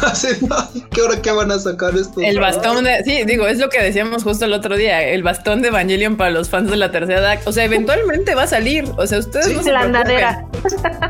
No, 0.43 0.56
¿Qué 0.90 1.02
hora 1.02 1.20
que 1.20 1.31
van 1.31 1.50
a 1.50 1.58
sacar 1.58 1.94
esto? 1.94 2.20
El 2.20 2.38
bastón 2.40 2.84
de. 2.84 3.02
Sí, 3.05 3.25
digo, 3.25 3.46
es 3.46 3.58
lo 3.58 3.69
que 3.69 3.81
decíamos 3.82 4.23
justo 4.25 4.44
el 4.44 4.52
otro 4.52 4.76
día. 4.76 5.02
El 5.02 5.23
bastón 5.23 5.62
de 5.62 5.69
Evangelion 5.69 6.17
para 6.17 6.31
los 6.31 6.49
fans 6.49 6.70
de 6.70 6.76
la 6.76 6.90
tercera 6.90 7.20
edad. 7.20 7.38
O 7.46 7.52
sea, 7.52 7.64
eventualmente 7.64 8.34
va 8.34 8.44
a 8.44 8.46
salir. 8.46 8.84
O 8.96 9.06
sea, 9.06 9.19
ustedes 9.19 9.46
Sí. 9.46 9.55
no 9.55 9.62
se 9.62 9.73
La 9.73 9.81
andadera. 9.81 10.46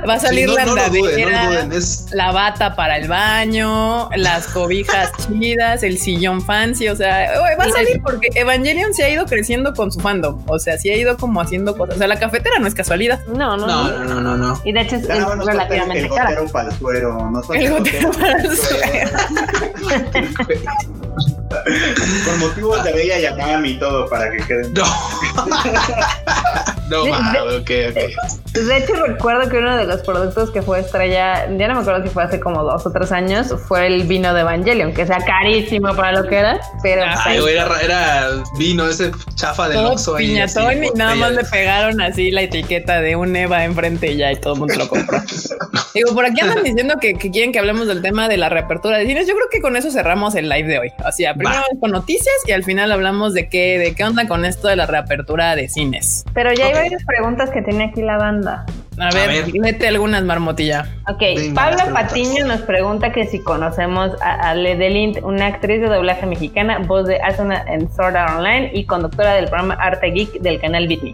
Va 0.09 0.15
a 0.15 0.19
Sí, 0.19 0.27
salir 0.27 0.49
no, 0.49 0.55
la 0.55 0.65
no 0.67 0.75
lo 0.77 0.89
duden, 0.89 1.21
no 1.23 1.31
lo 1.31 1.37
andadera. 1.37 1.63
duden, 1.65 1.73
es 1.79 2.07
la 2.13 2.33
bata 2.33 2.75
para 2.75 2.97
el 2.97 3.09
baño, 3.09 4.09
las 4.17 4.47
cobijas 4.49 5.11
chidas, 5.29 5.83
el 5.83 5.99
sillón 5.99 6.41
fancy, 6.43 6.89
o 6.89 6.97
sea, 6.97 7.39
güey, 7.41 7.57
va 7.57 7.65
a 7.65 7.71
salir 7.71 8.01
porque 8.03 8.29
Evangelion 8.35 8.95
se 8.95 9.05
ha 9.05 9.11
ido 9.11 9.27
creciendo 9.27 9.75
con 9.75 9.93
su 9.93 10.01
fandom, 10.01 10.43
o 10.47 10.59
sea, 10.59 10.79
sí 10.79 10.91
ha 10.91 10.97
ido 10.97 11.17
como 11.19 11.41
haciendo 11.41 11.77
cosas, 11.77 11.97
o 11.97 11.99
sea, 11.99 12.07
la 12.09 12.19
cafetera 12.19 12.59
no 12.61 12.67
es 12.67 12.75
casualidad. 12.75 13.21
No, 13.27 13.57
no, 13.57 13.67
no, 13.67 13.89
no. 13.91 14.05
no, 14.05 14.05
no, 14.15 14.21
no, 14.21 14.37
no. 14.37 14.61
Y 14.65 14.73
de 14.73 14.81
hecho 14.81 14.97
es, 15.13 15.25
el, 15.25 15.47
relativamente 15.47 16.01
el 16.01 16.09
cara. 16.11 16.31
gotero 16.31 16.53
para 16.53 16.71
el 16.71 16.79
suero. 16.79 17.31
Nos 17.31 17.47
falta 17.47 17.63
El 17.63 17.71
gotero 17.71 18.11
para 18.13 18.43
el 18.43 18.49
Con 22.25 22.39
motivos 22.41 22.83
de 22.85 22.93
Bella 22.93 23.19
Yamami 23.19 23.71
y 23.71 23.79
todo 23.79 24.09
para 24.09 24.31
que 24.31 24.39
queden. 24.39 24.73
No. 24.73 24.85
no, 26.93 27.05
De- 27.05 27.11
va, 27.11 27.33
de- 27.33 27.57
ok, 27.57 27.71
ok. 27.91 28.53
De 28.53 28.77
hecho, 28.77 28.93
recuerdo 29.07 29.49
que 29.49 29.57
uno 29.57 29.77
de 29.77 29.85
los 29.87 30.03
productos 30.03 30.51
que 30.51 30.61
fue 30.61 30.81
estrella, 30.81 31.47
ya 31.57 31.69
no 31.69 31.75
me 31.75 31.81
acuerdo 31.81 32.03
si 32.05 32.11
fue 32.11 32.23
hace 32.23 32.39
como 32.39 32.63
dos 32.63 32.85
o 32.87 32.91
tres 32.93 33.11
años, 33.13 33.55
fue 33.67 33.87
el 33.87 34.03
vino 34.05 34.35
de 34.35 34.43
Evangelion, 34.43 34.93
que 34.93 35.07
sea 35.07 35.19
carísimo 35.25 35.95
para 35.97 36.13
lo 36.21 36.29
que 36.29 36.37
era, 36.37 36.61
pero 36.83 37.03
Ay, 37.07 37.17
pues, 37.25 37.41
güey, 37.41 37.57
era, 37.57 37.81
era 37.81 38.27
vino 38.59 38.87
ese 38.87 39.11
chafa 39.37 39.69
del 39.71 39.79
Oxxo 39.87 40.17
ahí, 40.17 40.27
piñatón 40.29 40.67
así, 40.69 40.79
y 40.95 40.99
nada 40.99 41.15
más 41.15 41.31
de- 41.31 41.37
le 41.43 41.45
pegaron 41.49 42.01
así 42.03 42.31
la 42.31 42.43
etiqueta 42.43 43.01
de 43.01 43.17
un 43.17 43.35
Eva 43.35 43.65
enfrente 43.65 44.13
y 44.13 44.19
ya 44.19 44.31
y 44.31 44.37
todo 44.37 44.53
el 44.55 44.59
mundo 44.61 44.75
lo 44.77 44.89
compró. 44.89 45.19
Digo, 45.95 46.15
por 46.15 46.25
aquí 46.27 46.41
andan 46.41 46.63
diciendo 46.63 46.95
que, 47.01 47.15
que 47.15 47.31
quieren 47.31 47.53
que 47.53 47.59
hablemos 47.59 47.87
del 47.87 48.01
tema 48.03 48.29
de 48.29 48.37
la 48.39 48.49
reapertura 48.49 48.97
de 48.99 49.07
cines. 49.07 49.27
Yo 49.27 49.35
creo 49.35 49.49
que 49.51 49.61
con 49.61 49.77
eso 49.77 49.91
cerramos 49.91 50.35
el 50.35 50.49
live 50.49 50.67
de 50.69 50.79
hoy. 50.79 50.93
O 51.07 51.13
sea, 51.13 51.35
primero 51.35 51.61
con 51.81 51.91
noticias 51.91 52.35
y 52.47 52.53
al 52.53 52.65
final 52.65 52.91
hablamos 52.93 53.35
de 53.35 53.49
qué, 53.51 53.79
de 53.79 53.95
qué 53.95 54.05
onda 54.05 54.27
con 54.27 54.45
esto 54.47 54.69
de 54.69 54.77
la 54.77 54.87
reapertura 54.87 55.55
de 55.57 55.69
cines. 55.69 56.25
pero 56.35 56.53
ya 56.55 56.67
hay 56.67 56.73
Ok. 56.73 56.79
Varias 56.83 57.05
preguntas 57.05 57.51
que 57.51 57.63
tiene 57.63 57.85
aquí 57.85 58.03
la 58.03 58.17
banda. 58.19 58.65
A 58.99 59.11
ver, 59.15 59.47
ver. 59.47 59.61
mete 59.61 59.89
algunas 59.89 60.23
marmotilla. 60.23 60.87
Ok, 61.09 61.21
Venga, 61.21 61.55
Pablo. 61.55 61.95
Patiño 61.95 62.47
nos 62.47 62.61
pregunta 62.61 63.11
que 63.11 63.27
si 63.27 63.39
conocemos 63.39 64.11
a 64.21 64.51
Ale 64.51 64.77
Delint, 64.77 65.19
una 65.23 65.47
actriz 65.47 65.81
de 65.81 65.89
doblaje 65.89 66.27
mexicana, 66.27 66.79
voz 66.81 67.07
de 67.07 67.21
Asuna 67.23 67.65
en 67.69 67.91
Sword 67.91 68.17
Art 68.17 68.37
Online 68.37 68.71
y 68.75 68.85
conductora 68.85 69.35
del 69.35 69.47
programa 69.47 69.75
Arte 69.75 70.11
Geek 70.11 70.41
del 70.41 70.61
canal 70.61 70.89
Bitme. 70.89 71.13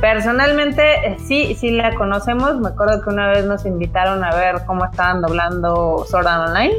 Personalmente, 0.00 0.82
eh, 0.82 1.16
sí, 1.26 1.54
sí 1.54 1.70
la 1.70 1.94
conocemos. 1.94 2.58
Me 2.60 2.68
acuerdo 2.68 3.02
que 3.02 3.10
una 3.10 3.28
vez 3.28 3.44
nos 3.44 3.66
invitaron 3.66 4.24
a 4.24 4.34
ver 4.34 4.56
cómo 4.66 4.86
estaban 4.86 5.20
doblando 5.20 6.06
Sword 6.08 6.26
Art 6.26 6.48
Online. 6.48 6.74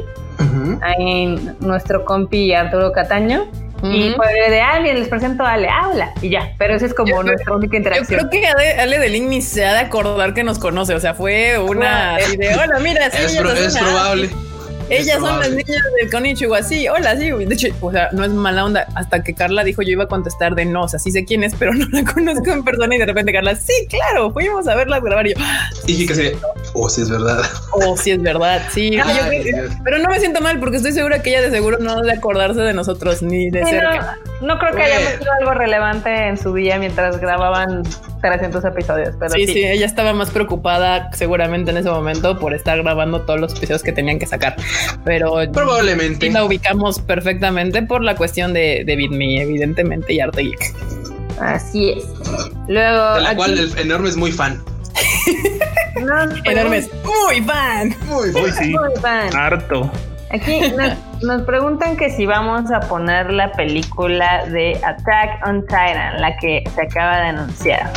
ahí 0.82 1.36
nuestro 1.60 2.04
compi 2.04 2.52
Arturo 2.54 2.90
Cataño. 2.92 3.46
Y 3.82 4.12
fue 4.14 4.50
de 4.50 4.60
alguien, 4.60 4.98
les 4.98 5.08
presento 5.08 5.44
a 5.44 5.52
Ale, 5.54 5.68
habla 5.68 6.12
y 6.20 6.30
ya. 6.30 6.52
Pero 6.58 6.74
esa 6.74 6.86
es 6.86 6.94
como 6.94 7.22
nuestra 7.22 7.54
única 7.54 7.76
interacción. 7.76 8.20
Yo 8.20 8.28
creo 8.28 8.42
que 8.42 8.46
Ale, 8.46 8.72
Ale 8.80 8.98
de 8.98 9.08
Link 9.08 9.28
ni 9.28 9.42
se 9.42 9.64
ha 9.64 9.72
de 9.74 9.80
acordar 9.80 10.34
que 10.34 10.44
nos 10.44 10.58
conoce. 10.58 10.94
O 10.94 11.00
sea, 11.00 11.14
fue 11.14 11.58
una 11.58 12.16
de 12.16 12.54
hola, 12.54 12.78
mira, 12.80 13.10
sí, 13.10 13.22
es, 13.22 13.34
es 13.34 13.76
probable. 13.78 14.30
Ellas 14.90 15.20
son 15.20 15.38
las 15.38 15.50
niñas 15.50 15.82
del 16.00 16.10
Konichiwa, 16.10 16.62
sí, 16.64 16.88
hola, 16.88 17.16
sí. 17.16 17.30
De 17.30 17.54
hecho, 17.54 17.68
o 17.80 17.92
sea, 17.92 18.08
no 18.12 18.24
es 18.24 18.32
mala 18.32 18.64
onda. 18.64 18.88
Hasta 18.96 19.22
que 19.22 19.34
Carla 19.34 19.62
dijo, 19.62 19.82
yo 19.82 19.90
iba 19.90 20.04
a 20.04 20.08
contestar 20.08 20.56
de 20.56 20.64
no, 20.64 20.82
o 20.82 20.88
sea, 20.88 20.98
sí 20.98 21.12
sé 21.12 21.24
quién 21.24 21.44
es, 21.44 21.54
pero 21.58 21.72
no 21.72 21.86
la 21.92 22.04
conozco 22.04 22.50
en 22.50 22.64
persona. 22.64 22.94
Y 22.94 22.98
de 22.98 23.06
repente 23.06 23.32
Carla, 23.32 23.54
sí, 23.54 23.72
claro, 23.88 24.32
fuimos 24.32 24.66
a 24.66 24.74
verla 24.74 24.98
grabar. 24.98 25.28
Y 25.28 25.34
yo, 25.34 25.40
dije 25.86 26.06
que 26.06 26.14
sí, 26.14 26.32
oh, 26.74 26.88
sí 26.88 27.02
es 27.02 27.10
verdad. 27.10 27.42
Oh, 27.72 27.96
sí 27.96 28.10
es 28.10 28.22
verdad, 28.22 28.62
sí. 28.70 28.98
pero 29.84 29.98
no 29.98 30.08
me 30.08 30.18
siento 30.20 30.40
mal 30.40 30.58
porque 30.58 30.78
estoy 30.78 30.92
segura 30.92 31.22
que 31.22 31.30
ella 31.30 31.42
de 31.42 31.50
seguro 31.50 31.78
no 31.78 31.96
debe 31.96 32.12
acordarse 32.12 32.60
de 32.60 32.72
nosotros 32.72 33.22
ni 33.22 33.50
de 33.50 33.64
cerca. 33.64 34.18
No, 34.40 34.58
creo 34.58 34.74
que 34.74 34.82
haya 34.82 35.18
sido 35.18 35.30
algo 35.40 35.52
relevante 35.54 36.28
en 36.28 36.36
su 36.36 36.54
día 36.54 36.78
mientras 36.78 37.20
grababan 37.20 37.82
300 38.22 38.64
episodios. 38.64 39.14
Pero 39.18 39.30
sí, 39.32 39.46
sí, 39.46 39.64
ella 39.64 39.86
estaba 39.86 40.12
más 40.12 40.30
preocupada 40.30 41.10
seguramente 41.12 41.70
en 41.70 41.76
ese 41.76 41.90
momento 41.90 42.38
por 42.38 42.54
estar 42.54 42.82
grabando 42.82 43.22
todos 43.22 43.40
los 43.40 43.52
episodios 43.54 43.82
que 43.82 43.92
tenían 43.92 44.18
que 44.18 44.26
sacar. 44.26 44.56
Pero 45.04 45.34
probablemente 45.52 46.30
la 46.30 46.44
ubicamos 46.44 47.00
perfectamente 47.00 47.82
por 47.82 48.02
la 48.02 48.14
cuestión 48.14 48.52
de, 48.52 48.84
de 48.86 48.96
BitMe, 48.96 49.42
evidentemente, 49.42 50.12
y 50.14 50.20
Arte 50.20 50.42
Geek. 50.42 50.74
Así 51.40 51.90
es. 51.90 52.04
Luego. 52.68 53.14
De 53.14 53.20
la 53.22 53.36
cual 53.36 53.58
el 53.58 53.78
enorme 53.78 54.08
es 54.08 54.16
muy 54.16 54.32
fan. 54.32 54.62
enorme 55.94 56.78
es 56.78 56.90
muy 57.04 57.42
fan. 57.42 57.94
Muy, 58.06 58.32
muy, 58.32 58.52
sí. 58.52 58.70
muy 58.70 59.00
fan. 59.00 59.34
Harto. 59.34 59.90
Aquí 60.30 60.60
nos, 60.70 60.92
preguntan 61.46 61.96
que 61.96 62.10
si 62.10 62.26
vamos 62.26 62.70
a 62.70 62.80
poner 62.80 63.32
la 63.32 63.52
película 63.52 64.46
de 64.46 64.78
Attack 64.82 65.46
on 65.46 65.62
Titan, 65.62 66.20
la 66.20 66.36
que 66.38 66.64
se 66.74 66.82
acaba 66.82 67.16
de 67.16 67.28
anunciar. 67.28 67.90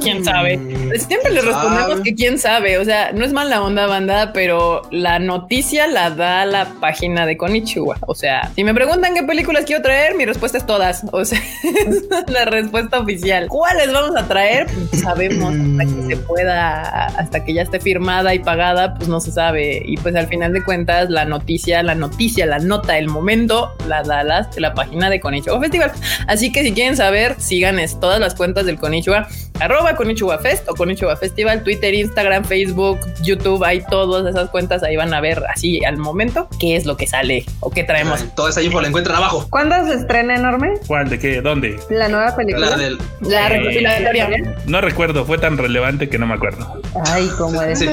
¿Quién 0.00 0.24
sabe? 0.24 0.58
Siempre 0.98 1.30
le 1.30 1.42
respondemos 1.42 2.00
que 2.00 2.14
quién 2.14 2.38
sabe. 2.38 2.78
O 2.78 2.84
sea, 2.84 3.12
no 3.12 3.24
es 3.24 3.32
mala 3.32 3.62
onda, 3.62 3.86
banda, 3.86 4.32
pero 4.32 4.82
la 4.90 5.18
noticia 5.18 5.86
la 5.86 6.10
da 6.10 6.46
la 6.46 6.66
página 6.80 7.26
de 7.26 7.36
Konichiwa. 7.36 7.98
O 8.06 8.14
sea, 8.14 8.50
si 8.54 8.64
me 8.64 8.74
preguntan 8.74 9.14
qué 9.14 9.22
películas 9.22 9.64
quiero 9.66 9.82
traer, 9.82 10.14
mi 10.16 10.24
respuesta 10.24 10.58
es 10.58 10.66
todas. 10.66 11.04
O 11.12 11.24
sea, 11.24 11.38
es 11.86 12.08
la 12.28 12.46
respuesta 12.46 13.00
oficial. 13.00 13.48
¿Cuáles 13.48 13.92
vamos 13.92 14.16
a 14.16 14.26
traer? 14.26 14.66
Pues 14.90 15.02
sabemos 15.02 15.54
hasta 15.54 15.84
que 15.84 16.14
se 16.14 16.16
pueda, 16.22 17.06
hasta 17.06 17.44
que 17.44 17.54
ya 17.54 17.62
esté 17.62 17.78
firmada 17.78 18.34
y 18.34 18.38
pagada, 18.38 18.94
pues 18.94 19.08
no 19.08 19.20
se 19.20 19.32
sabe. 19.32 19.82
Y 19.84 19.96
pues 19.98 20.16
al 20.16 20.28
final 20.28 20.52
de 20.52 20.64
cuentas, 20.64 21.10
la 21.10 21.24
noticia, 21.24 21.82
la 21.82 21.94
noticia, 21.94 22.31
la 22.36 22.58
nota, 22.58 22.98
el 22.98 23.08
momento, 23.08 23.74
la 23.86 24.02
da 24.02 24.24
la, 24.24 24.48
la 24.56 24.74
página 24.74 25.10
de 25.10 25.20
Konichiwa 25.20 25.60
Festival. 25.60 25.92
Así 26.26 26.52
que 26.52 26.62
si 26.62 26.72
quieren 26.72 26.96
saber, 26.96 27.36
sigan 27.38 27.78
todas 28.00 28.20
las 28.20 28.34
cuentas 28.34 28.66
del 28.66 28.78
Konichiwa 28.78 29.28
arroba 29.62 29.94
Konichiwa 29.94 30.38
Fest 30.38 30.68
o 30.68 30.74
Konichiwa 30.74 31.16
Festival, 31.16 31.62
Twitter, 31.62 31.94
Instagram, 31.94 32.44
Facebook, 32.44 32.98
YouTube, 33.22 33.62
hay 33.64 33.82
todas 33.88 34.26
esas 34.26 34.50
cuentas, 34.50 34.82
ahí 34.82 34.96
van 34.96 35.14
a 35.14 35.20
ver 35.20 35.42
así 35.48 35.84
al 35.84 35.98
momento 35.98 36.48
qué 36.58 36.76
es 36.76 36.84
lo 36.84 36.96
que 36.96 37.06
sale 37.06 37.44
o 37.60 37.70
qué 37.70 37.84
traemos. 37.84 38.24
Toda 38.34 38.50
esa 38.50 38.62
info 38.62 38.80
la 38.80 38.88
encuentran 38.88 39.16
abajo. 39.16 39.46
¿Cuándo 39.50 39.76
se 39.86 39.94
estrena 39.94 40.34
enorme? 40.36 40.74
¿Cuál? 40.86 41.08
¿De 41.08 41.18
qué? 41.18 41.40
¿Dónde? 41.40 41.78
La 41.90 42.08
nueva 42.08 42.34
película. 42.34 42.70
La 42.70 42.76
del... 42.76 42.98
La 43.20 43.48
recopilatoria. 43.48 44.28
No 44.66 44.80
recuerdo, 44.80 45.24
fue 45.24 45.38
tan 45.38 45.56
relevante 45.56 46.08
que 46.08 46.18
no 46.18 46.26
me 46.26 46.34
acuerdo. 46.34 46.80
Ay, 47.06 47.28
como 47.38 47.62
es. 47.62 47.78
Sí, 47.78 47.88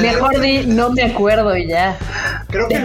Mejor 0.00 0.40
di, 0.40 0.66
no 0.66 0.90
me 0.90 1.02
acuerdo 1.02 1.56
y 1.56 1.68
ya. 1.68 1.96
Creo 2.48 2.68
que 2.68 2.78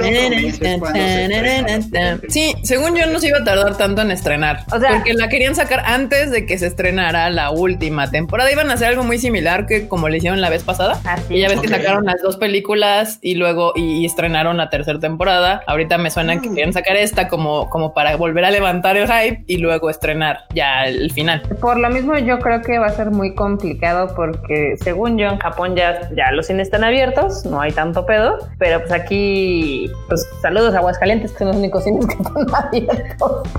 Sí, 2.29 2.53
según 2.63 2.95
yo 2.95 3.05
no 3.07 3.19
se 3.19 3.27
iba 3.27 3.39
a 3.39 3.43
tardar 3.43 3.77
tanto 3.77 4.01
en 4.01 4.11
estrenar. 4.11 4.65
O 4.71 4.79
sea, 4.79 4.95
porque 4.95 5.13
la 5.13 5.29
querían 5.29 5.55
sacar 5.55 5.81
antes 5.85 6.31
de 6.31 6.45
que 6.45 6.57
se 6.57 6.67
estrenara 6.67 7.29
la 7.29 7.51
última 7.51 8.09
temporada. 8.09 8.51
Iban 8.51 8.69
a 8.69 8.73
hacer 8.73 8.89
algo 8.89 9.03
muy 9.03 9.17
similar 9.17 9.65
que 9.65 9.87
como 9.87 10.09
le 10.09 10.17
hicieron 10.17 10.41
la 10.41 10.49
vez 10.49 10.63
pasada. 10.63 10.99
y 11.29 11.39
ya 11.39 11.49
ves 11.49 11.59
que 11.59 11.67
sacaron 11.67 12.05
las 12.05 12.21
dos 12.21 12.37
películas 12.37 13.19
y 13.21 13.35
luego 13.35 13.73
y, 13.75 14.05
estrenaron 14.05 14.57
la 14.57 14.69
tercera 14.69 14.99
temporada. 14.99 15.63
Ahorita 15.67 15.97
me 15.97 16.11
suena 16.11 16.41
que 16.41 16.49
mm. 16.49 16.53
quieren 16.53 16.73
sacar 16.73 16.95
esta 16.95 17.27
como, 17.27 17.69
como 17.69 17.93
para 17.93 18.15
volver 18.15 18.45
a 18.45 18.51
levantar 18.51 18.97
el 18.97 19.07
hype 19.07 19.43
y 19.47 19.57
luego 19.57 19.89
estrenar 19.89 20.45
ya 20.53 20.85
el 20.85 21.11
final. 21.11 21.41
Por 21.59 21.79
lo 21.79 21.89
mismo 21.89 22.17
yo 22.17 22.39
creo 22.39 22.61
que 22.61 22.79
va 22.79 22.87
a 22.87 22.91
ser 22.91 23.11
muy 23.11 23.35
complicado 23.35 24.13
porque 24.15 24.75
según 24.81 25.17
yo 25.17 25.27
en 25.27 25.37
Japón 25.39 25.75
ya, 25.75 26.09
ya 26.15 26.31
los 26.31 26.47
cines 26.47 26.67
están 26.67 26.83
abiertos, 26.83 27.45
no 27.45 27.61
hay 27.61 27.71
tanto 27.71 28.05
pedo, 28.05 28.37
pero 28.57 28.79
pues 28.79 28.91
aquí, 28.91 29.91
pues 30.07 30.27
saludos 30.61 30.75
a 30.75 30.77
Aguascalientes 30.79 31.31
que 31.31 31.37
son 31.39 31.47
los 31.47 31.57
únicos 31.57 31.83
cines 31.83 32.05
que 32.05 32.13
están 32.13 32.55
abiertos. 32.55 33.49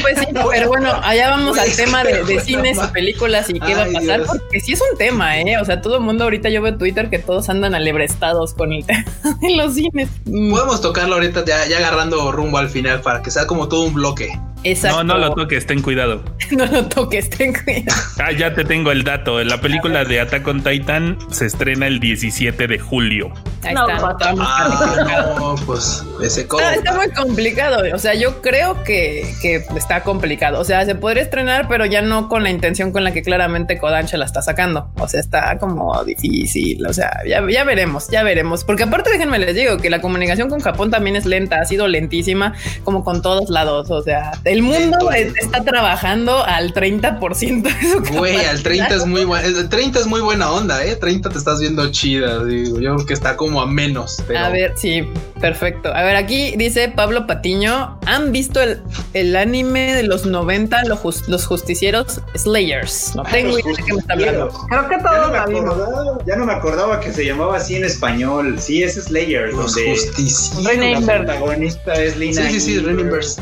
Pues 0.00 0.18
sí, 0.18 0.26
pero 0.50 0.68
bueno, 0.68 0.90
allá 1.02 1.30
vamos 1.30 1.58
al 1.58 1.74
tema 1.74 2.04
de, 2.04 2.24
de 2.24 2.40
cines 2.40 2.78
y 2.82 2.86
películas 2.92 3.50
y 3.50 3.60
qué 3.60 3.74
va 3.74 3.84
a 3.84 3.92
pasar, 3.92 4.22
porque 4.26 4.60
sí 4.60 4.72
es 4.72 4.80
un 4.80 4.96
tema, 4.96 5.38
¿eh? 5.40 5.58
O 5.58 5.64
sea, 5.64 5.80
todo 5.80 5.96
el 5.96 6.02
mundo 6.02 6.24
ahorita 6.24 6.48
yo 6.48 6.62
veo 6.62 6.76
Twitter 6.76 7.10
que 7.10 7.18
todos 7.18 7.48
andan 7.48 7.74
alebrestados 7.74 8.54
con 8.54 8.72
el 8.72 8.84
tema 8.86 9.04
de 9.40 9.56
los 9.56 9.74
cines. 9.74 10.08
Mm. 10.24 10.52
Podemos 10.52 10.80
tocarlo 10.80 11.14
ahorita 11.14 11.44
ya, 11.44 11.66
ya 11.66 11.78
agarrando 11.78 12.32
rumbo 12.32 12.58
al 12.58 12.68
final 12.68 13.00
para 13.00 13.22
que 13.22 13.30
sea 13.30 13.46
como 13.46 13.68
todo 13.68 13.84
un 13.84 13.94
bloque. 13.94 14.38
No, 14.84 15.02
no 15.04 15.18
lo 15.18 15.34
toques, 15.34 15.66
ten 15.66 15.82
cuidado. 15.82 16.22
no 16.50 16.66
lo 16.66 16.84
toques, 16.86 17.30
ten 17.30 17.52
cuidado. 17.52 18.00
Ah, 18.18 18.32
ya 18.32 18.54
te 18.54 18.64
tengo 18.64 18.92
el 18.92 19.02
dato. 19.02 19.42
La 19.42 19.60
película 19.60 20.04
de 20.04 20.20
Attack 20.20 20.46
on 20.46 20.62
Titan 20.62 21.18
se 21.30 21.46
estrena 21.46 21.86
el 21.86 21.98
17 21.98 22.66
de 22.66 22.78
julio. 22.78 23.32
Ahí 23.64 23.74
está. 23.74 24.14
Ah, 24.38 25.54
pues 25.66 26.04
ese 26.22 26.42
está, 26.42 26.74
está, 26.74 26.94
muy 26.94 27.10
complicado. 27.10 27.82
O 27.94 27.98
sea, 27.98 28.14
yo 28.14 28.42
creo 28.42 28.82
que, 28.82 29.34
que, 29.40 29.64
está 29.76 30.02
complicado. 30.02 30.60
O 30.60 30.64
sea, 30.64 30.84
se 30.84 30.94
podría 30.94 31.22
estrenar, 31.22 31.68
pero 31.68 31.86
ya 31.86 32.02
no 32.02 32.28
con 32.28 32.42
la 32.42 32.50
intención 32.50 32.92
con 32.92 33.04
la 33.04 33.12
que 33.12 33.22
claramente 33.22 33.78
Kodansha 33.78 34.16
la 34.16 34.24
está 34.24 34.42
sacando. 34.42 34.90
O 34.98 35.08
sea, 35.08 35.20
está 35.20 35.58
como 35.58 36.02
difícil. 36.04 36.84
O 36.86 36.92
sea, 36.92 37.20
ya, 37.26 37.42
ya 37.48 37.64
veremos, 37.64 38.08
ya 38.08 38.22
veremos. 38.22 38.64
Porque 38.64 38.84
aparte, 38.84 39.10
déjenme 39.10 39.38
les 39.38 39.54
digo 39.54 39.78
que 39.78 39.90
la 39.90 40.00
comunicación 40.00 40.48
con 40.48 40.60
Japón 40.60 40.90
también 40.90 41.16
es 41.16 41.24
lenta, 41.24 41.60
ha 41.60 41.64
sido 41.64 41.88
lentísima, 41.88 42.54
como 42.84 43.04
con 43.04 43.22
todos 43.22 43.48
lados. 43.50 43.90
O 43.90 44.02
sea, 44.02 44.32
el 44.52 44.62
mundo 44.62 45.10
está 45.10 45.64
trabajando 45.64 46.44
al 46.44 46.74
30%. 46.74 48.10
Güey, 48.16 48.44
al 48.44 48.62
30 48.62 48.94
es 48.94 49.06
muy 49.06 49.24
buena. 49.24 49.46
El 49.46 49.68
30 49.68 50.00
es 50.00 50.06
muy 50.06 50.20
buena 50.20 50.50
onda, 50.52 50.84
¿eh? 50.84 50.96
30 50.96 51.30
te 51.30 51.38
estás 51.38 51.60
viendo 51.60 51.90
chida. 51.90 52.44
Digo, 52.44 52.80
yo 52.80 52.94
creo 52.96 53.06
que 53.06 53.14
está 53.14 53.36
como 53.36 53.60
a 53.60 53.66
menos. 53.66 54.22
A 54.36 54.50
ver, 54.50 54.74
sí, 54.76 55.04
perfecto. 55.42 55.94
A 55.94 56.02
ver, 56.02 56.16
aquí 56.16 56.54
dice 56.56 56.88
Pablo 56.88 57.26
Patiño: 57.26 57.98
¿Han 58.06 58.32
visto 58.32 58.62
el, 58.62 58.80
el 59.12 59.36
anime 59.36 59.94
de 59.94 60.04
los 60.04 60.24
90, 60.24 60.84
los, 60.84 61.28
los 61.28 61.46
justicieros 61.46 62.22
Slayers? 62.34 63.14
No 63.14 63.24
tengo 63.24 63.58
idea 63.58 63.74
de 63.76 63.82
qué 63.82 63.92
me 63.92 64.00
está 64.00 64.12
hablando. 64.14 64.48
Creo 64.68 64.88
que 64.88 64.98
todos 64.98 65.32
ya 65.32 65.46
no, 65.46 66.24
ya 66.24 66.36
no 66.36 66.46
me 66.46 66.52
acordaba 66.52 67.00
que 67.00 67.12
se 67.12 67.26
llamaba 67.26 67.56
así 67.56 67.76
en 67.76 67.84
español. 67.84 68.58
Sí, 68.58 68.82
es 68.82 68.94
Slayers. 68.94 69.54
Los 69.54 69.74
justicieros. 69.74 71.06
La 71.06 71.16
protagonista 71.16 71.92
es 71.94 72.16
Lina. 72.16 72.42
Sí, 72.48 72.60
sí, 72.60 72.78
sí, 72.78 72.86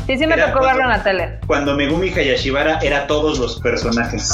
Sí, 0.07 0.17
sí, 0.17 0.27
me 0.27 0.37
tocó 0.37 0.65
verlo 0.65 0.83
en 0.83 0.89
la 0.89 1.01
cuando 1.47 1.75
Megumi 1.75 2.09
Hayashibara 2.09 2.79
era 2.79 3.07
todos 3.07 3.39
los 3.39 3.59
personajes. 3.59 4.31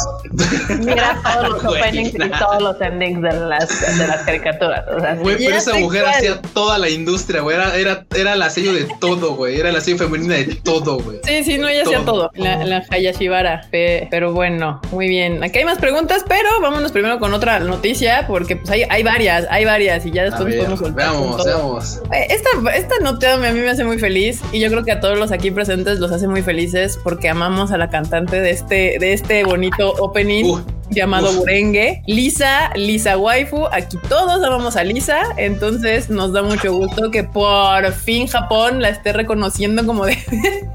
Mira 0.79 1.19
todos 1.23 1.49
los 1.49 1.65
openings 1.77 2.13
y 2.13 2.29
todos 2.29 2.61
los 2.61 2.81
endings 2.81 3.21
de 3.21 3.33
las, 3.33 3.97
de 3.97 4.07
las 4.07 4.23
caricaturas. 4.23 4.83
güey, 5.19 5.37
pero 5.37 5.57
esa 5.57 5.75
mujer 5.75 6.05
hacía 6.05 6.41
toda 6.53 6.77
la 6.77 6.89
industria, 6.89 7.41
güey. 7.41 7.56
Era, 7.57 7.75
era, 7.75 8.05
era 8.15 8.35
la 8.35 8.49
sello 8.49 8.73
de 8.73 8.87
todo, 8.99 9.35
güey. 9.35 9.59
Era 9.59 9.71
la 9.71 9.81
sello 9.81 9.97
femenina 9.97 10.35
de 10.35 10.55
todo, 10.63 10.99
güey. 10.99 11.19
Sí, 11.23 11.43
sí, 11.43 11.57
no, 11.57 11.67
ella 11.67 11.83
hacía 11.83 12.05
todo. 12.05 12.29
La, 12.35 12.63
la 12.63 12.85
Hayashibara. 12.89 13.67
Pero 13.71 14.33
bueno, 14.33 14.79
muy 14.91 15.07
bien. 15.07 15.43
Aquí 15.43 15.59
hay 15.59 15.65
más 15.65 15.79
preguntas, 15.79 16.23
pero 16.27 16.49
vámonos 16.61 16.91
primero 16.91 17.19
con 17.19 17.33
otra 17.33 17.59
noticia, 17.59 18.25
porque 18.27 18.57
pues 18.57 18.69
hay, 18.69 18.83
hay 18.89 19.03
varias, 19.03 19.47
hay 19.49 19.65
varias, 19.65 20.05
y 20.05 20.11
ya 20.11 20.23
después 20.23 20.55
podemos 20.55 20.79
soltar. 20.79 21.11
Veamos, 21.11 21.43
veamos. 21.43 22.01
Eh, 22.13 22.27
esta, 22.29 22.49
esta 22.75 22.99
nota 22.99 23.33
a 23.33 23.37
mí 23.37 23.59
me 23.59 23.69
hace 23.69 23.83
muy 23.83 23.97
feliz 23.97 24.41
y 24.51 24.59
yo 24.59 24.69
creo 24.69 24.83
que 24.83 24.91
a 24.91 24.99
todos 24.99 25.17
los 25.17 25.31
aquí 25.31 25.51
presentes 25.51 25.99
los 25.99 26.11
hace 26.11 26.27
muy 26.27 26.41
feliz 26.41 26.67
porque 27.03 27.29
amamos 27.29 27.71
a 27.71 27.77
la 27.77 27.89
cantante 27.89 28.41
de 28.41 28.49
este, 28.49 28.97
de 28.99 29.13
este 29.13 29.43
bonito 29.43 29.93
opening. 29.99 30.57
Llamado 30.89 31.31
Burengue. 31.33 32.01
Lisa, 32.07 32.71
Lisa 32.75 33.17
Waifu, 33.17 33.67
aquí 33.71 33.97
todos 34.07 34.43
amamos 34.43 34.75
a 34.75 34.83
Lisa, 34.83 35.21
entonces 35.37 36.09
nos 36.09 36.33
da 36.33 36.43
mucho 36.43 36.73
gusto 36.73 37.11
que 37.11 37.23
por 37.23 37.91
fin 37.93 38.27
Japón 38.27 38.81
la 38.81 38.89
esté 38.89 39.13
reconociendo 39.13 39.85
como 39.85 40.05
de... 40.05 40.17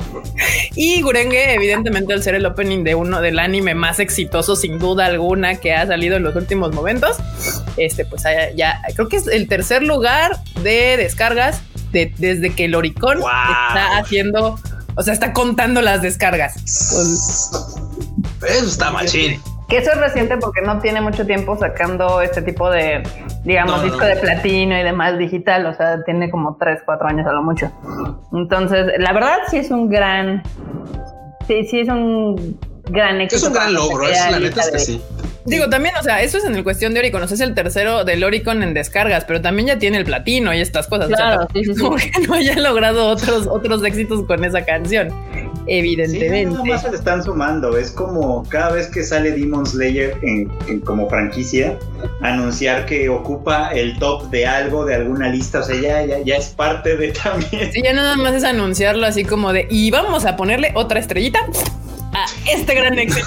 y 0.77 1.01
Gurenge, 1.03 1.55
evidentemente, 1.55 2.13
al 2.13 2.23
ser 2.23 2.35
el 2.35 2.47
opening 2.47 2.85
de 2.85 2.95
uno 2.95 3.21
del 3.21 3.39
anime 3.39 3.75
más 3.75 4.01
exitoso, 4.01 4.57
sin 4.57 4.79
duda 4.79 5.07
alguna, 5.07 5.57
que 5.57 5.75
ha 5.75 5.87
salido 5.87 6.17
en 6.17 6.23
los 6.23 6.37
últimos 6.37 6.73
momentos, 6.73 7.17
este, 7.77 8.05
pues 8.05 8.23
ya, 8.57 8.81
creo 8.95 9.09
que 9.09 9.17
es 9.17 9.27
el 9.27 9.49
tercer 9.49 9.83
lugar 9.83 10.39
de 10.63 10.97
descargas 10.97 11.63
de, 11.93 12.13
desde 12.19 12.55
que 12.55 12.67
el 12.67 12.75
Oricon 12.75 13.19
está 13.19 13.99
haciendo 13.99 14.59
o 14.95 15.03
sea, 15.03 15.15
está 15.15 15.33
contando 15.33 15.81
las 15.81 16.03
descargas. 16.03 16.57
Eso 16.57 17.79
está 18.43 18.91
machín. 18.91 19.41
Que 19.69 19.79
eso 19.79 19.91
es 19.93 19.99
reciente 19.99 20.37
porque 20.37 20.61
no 20.61 20.81
tiene 20.81 21.01
mucho 21.01 21.25
tiempo 21.25 21.57
sacando 21.57 22.21
este 22.21 22.43
tipo 22.43 22.71
de, 22.71 23.03
digamos, 23.45 23.83
disco 23.83 24.05
de 24.05 24.17
platino 24.17 24.79
y 24.79 24.83
demás 24.83 25.17
digital, 25.19 25.67
o 25.67 25.75
sea, 25.75 26.03
tiene 26.05 26.31
como 26.31 26.57
3, 26.57 26.83
4 26.85 27.09
años 27.09 27.27
a 27.27 27.33
lo 27.33 27.43
mucho. 27.43 27.71
Entonces, 28.33 28.93
la 28.99 29.13
verdad 29.13 29.39
sí 29.49 29.59
es 29.59 29.71
un 29.71 29.89
gran, 29.89 30.43
sí, 31.47 31.65
sí 31.65 31.81
es 31.81 31.89
un 31.89 32.59
gran 32.91 33.21
éxito. 33.21 33.37
Es 33.37 33.49
un 33.49 33.55
gran 33.55 33.75
logro, 33.75 34.09
es, 34.09 34.31
la 34.31 34.39
neta 34.41 34.61
es 34.61 34.71
que 34.71 34.79
sí. 34.79 35.03
Digo, 35.45 35.69
también, 35.69 35.95
o 35.99 36.03
sea, 36.03 36.23
eso 36.23 36.39
es 36.39 36.45
en 36.45 36.55
el 36.55 36.65
cuestión 36.65 36.95
de 36.95 37.01
Oricon. 37.01 37.23
O 37.23 37.27
sea, 37.27 37.35
es 37.35 37.41
el 37.41 37.55
tercero 37.55 38.05
del 38.05 38.23
Oricon 38.23 38.63
en 38.63 38.75
descargas, 38.75 39.25
pero 39.25 39.41
también 39.41 39.69
ya 39.69 39.79
tiene 39.79 39.99
el 39.99 40.05
platino 40.05 40.55
y 40.55 40.61
estas 40.61 40.87
cosas. 40.87 41.09
Claro, 41.09 41.49
sí, 41.53 41.65
sí, 41.65 41.75
como 41.81 41.97
que 41.97 42.11
no 42.27 42.35
haya 42.35 42.59
logrado 42.59 43.09
otros, 43.09 43.47
otros 43.47 43.85
éxitos 43.85 44.25
con 44.27 44.45
esa 44.45 44.65
canción. 44.65 45.09
Evidentemente. 45.67 46.57
Sí, 46.63 46.69
más 46.69 46.83
se 46.83 46.91
le 46.91 46.97
están 46.97 47.23
sumando. 47.23 47.77
Es 47.77 47.91
como 47.91 48.45
cada 48.49 48.73
vez 48.73 48.89
que 48.89 49.03
sale 49.03 49.33
Demon 49.33 49.67
Slayer 49.67 50.17
en, 50.23 50.81
como 50.81 51.09
franquicia, 51.09 51.79
anunciar 52.21 52.87
que 52.87 53.09
ocupa 53.09 53.71
el 53.71 53.99
top 53.99 54.31
de 54.31 54.47
algo, 54.47 54.85
de 54.85 54.95
alguna 54.95 55.29
lista. 55.29 55.61
O 55.61 55.63
sea, 55.63 55.81
ya, 55.81 56.05
ya, 56.05 56.19
ya 56.21 56.37
es 56.37 56.49
parte 56.49 56.97
de 56.97 57.13
también. 57.23 57.73
Sí, 57.73 57.83
ya 57.83 57.93
nada 57.93 58.17
más 58.17 58.35
es 58.35 58.45
anunciarlo 58.45 59.07
así 59.07 59.25
como 59.25 59.53
de 59.53 59.67
y 59.71 59.91
vamos 59.91 60.25
a 60.25 60.37
ponerle 60.37 60.73
otra 60.75 61.01
estrellita 61.01 61.41
a 62.13 62.27
este 62.51 62.75
gran 62.75 62.99
éxito. 62.99 63.27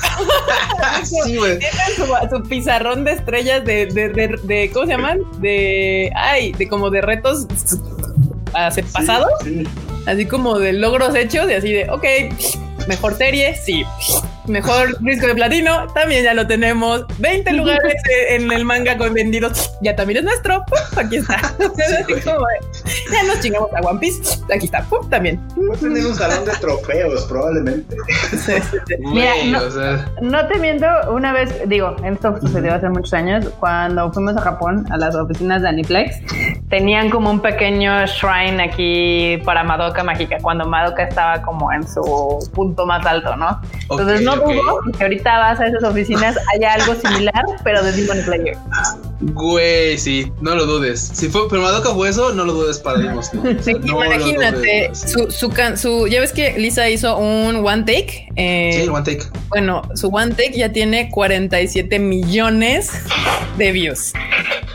sí, 1.04 1.36
güey. 1.38 1.60
Tiene 1.60 2.30
su, 2.30 2.44
pizarrón 2.44 3.04
de 3.04 3.14
estrellas 3.14 3.66
de, 3.66 3.88
de, 3.88 4.10
de, 4.10 4.72
¿cómo 4.72 4.86
se 4.86 4.92
llaman? 4.92 5.20
De, 5.40 6.12
ay, 6.16 6.52
de 6.54 6.68
como 6.68 6.90
de 6.90 7.02
retos 7.02 7.48
pasados. 8.94 9.32
Así 10.06 10.26
como 10.26 10.60
de 10.60 10.74
logros 10.74 11.16
hechos 11.16 11.50
y 11.50 11.54
así 11.54 11.72
de, 11.72 11.90
ok, 11.90 12.06
mejor 12.88 13.16
serie, 13.16 13.56
sí. 13.56 13.84
Mejor 14.48 15.00
disco 15.02 15.28
de 15.28 15.36
platino, 15.36 15.88
también 15.94 16.24
ya 16.24 16.34
lo 16.34 16.46
tenemos. 16.48 17.06
20 17.20 17.52
lugares 17.54 17.96
en 18.30 18.52
el 18.52 18.66
manga 18.66 18.98
con 18.98 19.14
vendidos, 19.14 19.72
ya 19.82 19.96
también 19.96 20.20
es 20.20 20.24
nuestro. 20.26 20.64
aquí 20.96 21.18
está. 21.18 21.54
ya 23.12 23.24
nos 23.24 23.40
chingamos 23.40 23.70
a 23.74 23.82
One 23.82 24.00
Piece, 24.00 24.40
aquí 24.54 24.66
está, 24.66 24.86
también. 25.10 25.42
Va 25.70 25.76
a 25.76 25.78
tener 25.78 26.06
un 26.06 26.16
salón 26.16 26.46
de 26.46 26.52
trofeos, 26.54 27.26
probablemente. 27.26 27.96
Mira, 29.00 29.34
no, 30.22 30.48
te 30.48 30.60
miento, 30.60 30.86
una 31.12 31.34
vez, 31.34 31.68
digo, 31.68 31.96
esto 32.04 32.40
sucedió 32.42 32.74
hace 32.74 32.90
muchos 32.90 33.14
años, 33.14 33.46
cuando 33.60 34.12
fuimos 34.12 34.38
a 34.38 34.42
Japón, 34.42 34.86
a 34.92 34.98
las 34.98 35.16
oficinas 35.16 35.62
de 35.62 35.70
Aniplex, 35.70 36.22
tenían 36.70 37.10
como 37.10 37.30
un 37.30 37.42
pequeño 37.42 38.06
shrine 38.06 38.64
aquí 38.64 39.42
para 39.46 39.64
Madoka 39.64 40.04
Mágica, 40.04 40.38
cuando 40.42 40.66
Madoka 40.66 41.04
estaba 41.04 41.42
como 41.42 41.72
en 41.72 41.88
su 41.88 42.50
punto 42.54 42.86
más 42.86 43.06
alto, 43.06 43.36
¿no? 43.36 43.60
Entonces 43.90 44.22
no 44.22 44.35
dudo 44.38 44.80
que 44.98 45.04
ahorita 45.04 45.38
vas 45.38 45.60
a 45.60 45.68
esas 45.68 45.84
oficinas, 45.84 46.38
haya 46.54 46.74
algo 46.74 46.96
similar, 46.96 47.44
pero 47.64 47.84
de 47.84 47.92
Demon 47.92 48.18
Slayer. 48.18 48.58
Güey, 49.22 49.98
sí, 49.98 50.32
no 50.42 50.56
lo 50.56 50.66
dudes. 50.66 51.00
Si 51.14 51.30
fue, 51.30 51.48
pero 51.50 51.62
Madoka 51.62 51.94
fue 51.94 52.10
eso, 52.10 52.34
no 52.34 52.44
lo 52.44 52.54
dudes 52.54 52.80
para 52.80 53.00
Demon 53.00 53.24
Slayer. 53.24 53.64
Sí, 53.64 53.72
imagínate, 53.84 54.94
su, 54.94 55.32
su, 55.32 55.52
su, 55.76 56.08
ya 56.08 56.20
ves 56.20 56.34
que 56.34 56.58
Lisa 56.58 56.90
hizo 56.90 57.18
un 57.18 57.56
one 57.56 57.84
take. 57.84 58.28
Eh, 58.36 58.82
sí, 58.84 58.90
one 58.90 59.04
take. 59.04 59.24
Bueno, 59.50 59.84
su 59.96 60.10
one 60.10 60.34
take 60.36 60.58
ya 60.58 60.72
tiene 60.72 61.10
47 61.10 61.98
millones 62.00 62.92
de 63.58 63.72
views. 63.72 64.14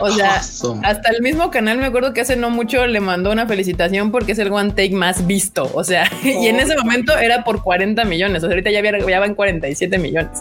O 0.01 0.09
sea, 0.09 0.37
hasta 0.83 1.11
el 1.11 1.21
mismo 1.21 1.51
canal 1.51 1.77
me 1.77 1.85
acuerdo 1.85 2.11
que 2.13 2.21
hace 2.21 2.35
no 2.35 2.49
mucho 2.49 2.87
le 2.87 2.99
mandó 2.99 3.31
una 3.31 3.45
felicitación 3.45 4.11
porque 4.11 4.31
es 4.31 4.39
el 4.39 4.51
one 4.51 4.71
take 4.71 4.91
más 4.91 5.27
visto. 5.27 5.69
O 5.75 5.83
sea, 5.83 6.09
y 6.23 6.47
en 6.47 6.59
ese 6.59 6.75
momento 6.75 7.15
era 7.17 7.43
por 7.43 7.61
40 7.61 8.03
millones. 8.05 8.43
O 8.43 8.47
sea, 8.47 8.55
ahorita 8.55 8.71
ya, 8.71 8.81
ya 8.81 9.19
van 9.19 9.35
47 9.35 9.99
millones. 9.99 10.39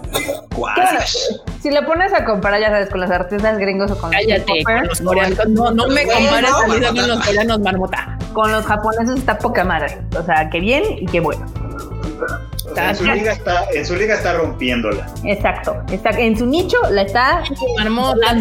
Si 1.63 1.71
le 1.71 1.83
pones 1.83 2.15
a 2.15 2.25
comparar, 2.25 2.61
ya 2.61 2.71
sabes, 2.71 2.89
con 2.89 3.01
los 3.01 3.11
artistas 3.11 3.59
gringos 3.59 3.90
o 3.91 3.99
con 3.99 4.11
Cállate, 4.11 4.65
con 4.65 4.87
los 4.87 5.01
coreanos. 5.01 5.49
No, 5.49 5.71
no 5.71 5.89
me 5.89 6.05
compares 6.07 6.51
con 6.51 7.09
los 7.09 7.27
coreanos, 7.27 7.61
marmota. 7.61 8.19
Con 8.33 8.53
los 8.53 8.65
japoneses 8.65 9.19
está 9.19 9.39
poca 9.39 9.65
madre. 9.65 10.01
O 10.19 10.25
sea, 10.25 10.49
qué 10.51 10.61
bien 10.61 10.85
y 10.99 11.07
qué 11.07 11.21
bueno. 11.21 11.45
en, 12.77 12.97
su 12.97 13.05
liga 13.05 13.33
está, 13.33 13.65
en 13.73 13.87
su 13.87 13.97
liga 13.97 14.15
está 14.15 14.35
rompiéndola. 14.35 15.07
Exacto. 15.25 15.77
Está, 15.91 16.11
en 16.11 16.39
su 16.39 16.47
nicho 16.47 16.79
la 16.91 17.03
está 17.03 17.43
marmota. 17.77 18.37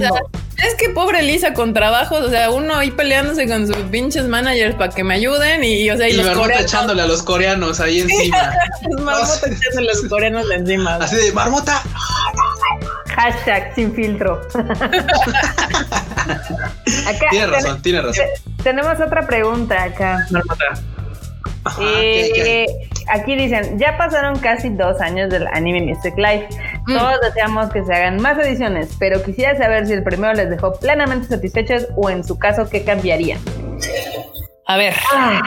Es 0.65 0.75
que 0.75 0.89
pobre 0.89 1.23
Lisa 1.23 1.53
con 1.53 1.73
trabajos, 1.73 2.25
o 2.25 2.29
sea, 2.29 2.51
uno 2.51 2.75
ahí 2.75 2.91
peleándose 2.91 3.47
con 3.47 3.67
sus 3.67 3.77
pinches 3.89 4.27
managers 4.27 4.75
para 4.75 4.93
que 4.93 5.03
me 5.03 5.15
ayuden 5.15 5.63
y, 5.63 5.89
o 5.89 5.97
sea, 5.97 6.09
y, 6.09 6.13
los 6.13 6.29
coreanos. 6.29 6.65
echándole 6.65 7.01
a 7.01 7.05
los 7.05 7.23
coreanos 7.23 7.79
ahí 7.79 8.01
encima. 8.01 8.37
marmota 9.01 9.47
echándole 9.47 9.89
a 9.89 9.93
los 9.93 10.09
coreanos 10.09 10.51
encima. 10.51 10.95
Así 10.95 11.15
de 11.15 11.31
marmota. 11.31 11.81
Hashtag 13.07 13.73
sin 13.75 13.93
filtro. 13.93 14.41
tiene 17.29 17.47
razón, 17.47 17.81
tiene 17.81 18.01
razón. 18.01 18.25
Tenemos 18.63 18.99
otra 18.99 19.25
pregunta 19.25 19.83
acá. 19.83 20.25
Marmota. 20.29 20.65
Eh, 21.81 22.65
aquí 23.09 23.35
dicen, 23.35 23.77
ya 23.77 23.97
pasaron 23.97 24.39
casi 24.39 24.69
dos 24.69 24.99
años 25.01 25.29
del 25.29 25.45
Anime 25.47 25.81
Music 25.81 26.13
Live. 26.17 26.47
Mm. 26.89 26.97
Todos 26.97 27.21
deseamos 27.21 27.71
que 27.71 27.85
se 27.85 27.93
hagan 27.93 28.19
más 28.19 28.35
ediciones, 28.39 28.95
pero 28.97 29.21
quisiera 29.21 29.55
saber 29.55 29.85
si 29.85 29.93
el 29.93 30.01
primero 30.03 30.33
les 30.33 30.49
dejó 30.49 30.73
plenamente 30.73 31.27
satisfechos 31.27 31.87
o 31.95 32.09
en 32.09 32.23
su 32.23 32.39
caso, 32.39 32.67
¿qué 32.67 32.83
cambiarían? 32.83 33.39
A 34.69 34.77
ver. 34.77 34.93
Ah. 35.11 35.41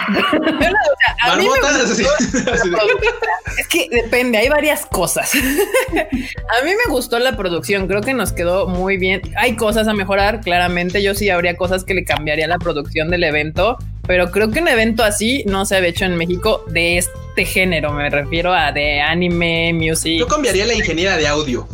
a 1.22 1.36
mí 1.36 1.46
es 3.56 3.68
que 3.68 3.88
depende, 3.88 4.36
hay 4.36 4.48
varias 4.48 4.84
cosas. 4.84 5.32
a 5.36 6.64
mí 6.64 6.70
me 6.84 6.90
gustó 6.90 7.20
la 7.20 7.36
producción, 7.36 7.86
creo 7.86 8.00
que 8.00 8.14
nos 8.14 8.32
quedó 8.32 8.66
muy 8.66 8.96
bien. 8.96 9.22
Hay 9.36 9.54
cosas 9.54 9.86
a 9.86 9.94
mejorar, 9.94 10.40
claramente. 10.40 11.04
Yo 11.04 11.14
sí 11.14 11.30
habría 11.30 11.56
cosas 11.56 11.84
que 11.84 11.94
le 11.94 12.04
cambiaría 12.04 12.48
la 12.48 12.58
producción 12.58 13.10
del 13.10 13.22
evento, 13.22 13.78
pero 14.08 14.32
creo 14.32 14.50
que 14.50 14.58
un 14.58 14.66
evento 14.66 15.04
así 15.04 15.44
no 15.46 15.66
se 15.66 15.76
había 15.76 15.90
hecho 15.90 16.04
en 16.04 16.16
México 16.16 16.64
de 16.66 16.98
este 16.98 17.44
género. 17.44 17.92
Me 17.92 18.10
refiero 18.10 18.52
a 18.52 18.72
de 18.72 19.02
anime, 19.02 19.72
music. 19.72 20.18
Yo 20.18 20.26
cambiaría 20.26 20.66
la 20.66 20.74
ingeniera 20.74 21.16
de 21.16 21.28
audio. 21.28 21.68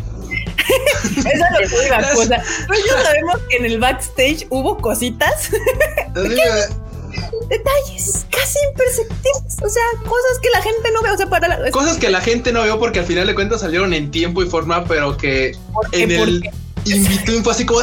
Esa 1.17 1.49
es 1.63 1.89
la 1.89 2.11
cosa. 2.13 2.43
Pues 2.67 2.85
ya 2.85 3.03
sabemos 3.03 3.39
que 3.49 3.57
en 3.57 3.65
el 3.65 3.79
backstage 3.79 4.47
hubo 4.51 4.77
cositas 4.77 5.51
detalles 7.49 8.27
casi 8.31 8.59
imperceptibles. 8.71 9.57
O 9.63 9.69
sea, 9.69 9.83
cosas 10.03 10.39
que 10.43 10.51
la 10.51 10.63
gente 10.63 10.91
no 10.93 11.03
ve. 11.03 11.11
O 11.11 11.17
sea, 11.17 11.27
para 11.29 11.59
la, 11.59 11.71
cosas 11.71 11.99
que 11.99 12.11
la 12.11 12.21
gente 12.21 12.53
no 12.53 12.63
vio 12.63 12.79
porque 12.79 13.01
al 13.01 13.07
final 13.07 13.27
de 13.27 13.35
cuentas 13.35 13.61
salieron 13.61 13.93
en 13.95 14.11
tiempo 14.11 14.43
y 14.43 14.47
forma, 14.47 14.85
pero 14.85 15.17
que 15.17 15.57
en 15.93 16.11
el 16.11 16.51
invitó 16.85 17.43
fue 17.43 17.53
así 17.53 17.67
como. 17.67 17.81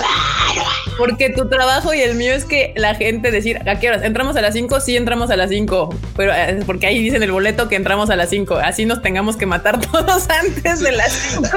Porque 0.97 1.29
tu 1.29 1.49
trabajo 1.49 1.93
y 1.93 2.01
el 2.01 2.15
mío 2.15 2.33
es 2.33 2.45
que 2.45 2.73
la 2.77 2.95
gente 2.95 3.31
decir, 3.31 3.59
¿a 3.67 3.79
qué 3.79 3.89
horas? 3.89 4.03
¿Entramos 4.03 4.35
a 4.37 4.41
las 4.41 4.53
5? 4.53 4.79
Sí, 4.79 4.95
entramos 4.95 5.29
a 5.29 5.35
las 5.35 5.49
5. 5.49 5.93
Pero 6.15 6.33
eh, 6.33 6.59
porque 6.65 6.87
ahí 6.87 6.99
dice 6.99 7.17
en 7.17 7.23
el 7.23 7.31
boleto 7.31 7.67
que 7.67 7.75
entramos 7.75 8.09
a 8.09 8.15
las 8.15 8.29
5. 8.29 8.55
Así 8.55 8.85
nos 8.85 9.01
tengamos 9.01 9.35
que 9.35 9.45
matar 9.45 9.79
todos 9.91 10.27
antes 10.29 10.79
de 10.79 10.91
las 10.91 11.11
5. 11.11 11.49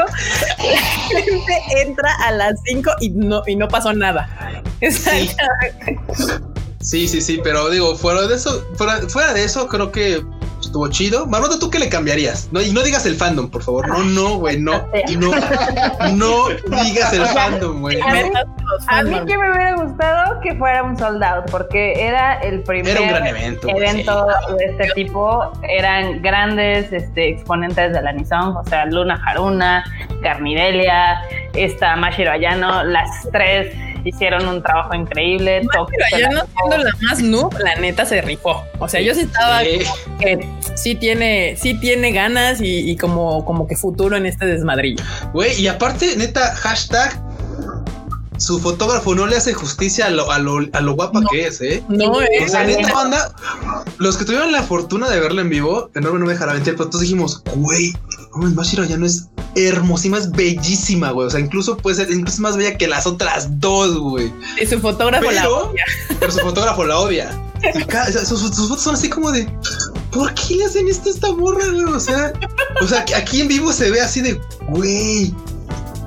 La 1.13 1.23
gente 1.23 1.83
entra 1.83 2.13
a 2.25 2.33
las 2.33 2.61
5 2.65 2.91
y 3.01 3.11
no, 3.11 3.43
y 3.47 3.57
no 3.57 3.69
pasó 3.69 3.93
nada. 3.93 4.63
Sí. 4.81 5.31
Sí, 6.81 7.09
sí, 7.09 7.21
sí, 7.21 7.41
pero 7.43 7.69
digo, 7.71 7.97
fuera 7.97 8.27
de 8.27 8.35
eso, 8.35 8.65
fuera, 8.75 9.01
fuera 9.09 9.33
de 9.33 9.45
eso, 9.45 9.67
creo 9.67 9.91
que 9.91 10.23
estuvo 10.61 10.89
chido. 10.89 11.27
Marmota, 11.27 11.59
¿tú 11.59 11.71
qué 11.71 11.79
le 11.79 11.89
cambiarías? 11.89 12.49
No, 12.53 12.61
y 12.61 12.73
no 12.73 12.83
digas 12.83 13.07
el 13.07 13.17
fandom, 13.17 13.51
por 13.51 13.63
favor. 13.63 13.89
No, 13.89 14.03
no, 14.05 14.37
güey, 14.39 14.61
no. 14.61 14.73
No, 16.15 16.49
no 16.49 16.85
digas 16.85 17.13
el 17.13 17.27
fandom, 17.27 17.81
güey. 17.81 18.01
A, 18.89 19.03
mí 19.03 19.17
que 19.27 19.37
me 19.37 19.51
hubiera 19.51 19.75
gustado 19.77 20.41
que 20.41 20.55
fuera 20.57 20.83
un 20.83 20.97
sold 20.97 21.23
out, 21.23 21.51
porque 21.51 21.95
era 21.95 22.35
el 22.41 22.63
primer 22.63 22.97
evento, 22.97 23.67
de 23.67 24.65
este 24.65 24.89
tipo. 24.95 25.53
Eran 25.63 26.23
grandes 26.23 26.93
este, 26.93 27.31
exponentes 27.31 27.93
de 27.93 28.03
la 28.03 28.13
Nissan, 28.13 28.57
o 28.57 28.65
sea, 28.65 28.87
Luna 28.87 29.21
Haruna, 29.27 29.85
Garnidelia, 30.23 31.21
esta 31.55 31.97
Mashiro 31.97 32.31
Ayano, 32.33 32.85
las 32.85 33.09
tres 33.33 33.75
hicieron 34.05 34.47
un 34.49 34.63
trabajo 34.63 34.95
increíble. 34.95 35.63
Pero 35.73 35.87
ya 36.19 36.31
no 36.31 36.43
siendo 36.57 36.85
la 36.85 36.91
más 37.03 37.21
noob, 37.21 37.59
la 37.59 37.77
neta 37.77 38.05
se 38.05 38.21
rifó. 38.23 38.65
O 38.79 38.89
sea, 38.89 39.01
yo 39.01 39.15
sí 39.15 39.23
estaba 39.23 39.63
que 39.63 40.49
sí 40.75 40.95
tiene, 40.95 41.57
sí 41.57 41.75
tiene 41.75 42.13
ganas 42.13 42.59
y, 42.61 42.97
como, 42.97 43.45
como 43.45 43.67
que 43.67 43.77
futuro 43.77 44.17
en 44.17 44.27
este 44.27 44.47
desmadrillo. 44.47 45.03
Güey, 45.33 45.61
y 45.61 45.69
aparte, 45.69 46.17
neta, 46.17 46.55
hashtag 46.57 47.21
su 48.39 48.61
fotógrafo 48.61 49.17
no 49.17 49.27
le 49.27 49.37
hace 49.37 49.53
justicia 49.53 50.07
a 50.07 50.11
lo, 50.11 50.31
a 50.31 50.39
lo, 50.39 50.93
guapa 50.95 51.21
que 51.31 51.49
es, 51.49 51.61
¿eh? 51.61 51.83
No 51.89 52.21
es. 52.21 52.45
O 52.45 52.49
sea, 52.49 52.65
neta, 52.65 52.93
banda, 52.93 53.35
los 53.99 54.17
que 54.17 54.25
tuvieron 54.25 54.53
la 54.53 54.63
fortuna 54.63 55.09
de 55.11 55.19
verla 55.19 55.43
en 55.43 55.51
vivo, 55.51 55.91
enorme 55.97 56.21
no 56.21 56.27
me 56.27 56.33
dejará 56.33 56.55
mentir, 56.55 56.77
pero 56.77 56.89
todos 56.89 57.03
dijimos, 57.03 57.43
güey, 57.57 57.93
no, 58.37 58.49
Mashiro 58.51 58.85
ya 58.85 58.97
no 58.97 59.07
es 59.07 59.28
hermosísima, 59.67 60.19
es 60.19 60.31
bellísima, 60.31 61.11
güey. 61.11 61.27
O 61.27 61.31
sea, 61.31 61.41
incluso 61.41 61.77
puede 61.77 61.97
ser 61.97 62.11
incluso 62.11 62.43
más 62.43 62.57
bella 62.57 62.77
que 62.77 62.87
las 62.87 63.07
otras 63.07 63.61
dos, 63.61 63.97
güey. 63.99 64.33
Y 64.61 64.67
su 64.67 64.81
fotógrafo 64.81 65.31
la 65.31 65.49
odia. 65.49 65.85
Pero 66.21 66.33
su 66.33 66.39
fotógrafo 66.41 66.85
la 66.85 66.99
odia. 66.99 67.43
sus, 68.13 68.41
fotos 68.41 68.83
son 68.83 68.95
así 68.95 69.09
como 69.09 69.33
de 69.33 69.49
¿por 70.13 70.33
qué 70.35 70.57
le 70.57 70.65
hacen 70.65 70.89
esto 70.89 71.09
a 71.09 71.13
esta 71.13 71.33
morra, 71.33 71.67
güey? 71.67 71.85
O 71.85 72.01
sea, 72.01 72.33
o 72.81 72.87
sea, 72.87 73.05
aquí 73.17 73.41
en 73.41 73.49
vivo 73.49 73.73
se 73.73 73.91
ve 73.91 74.01
así 74.01 74.21
de 74.21 74.41
güey. 74.69 75.35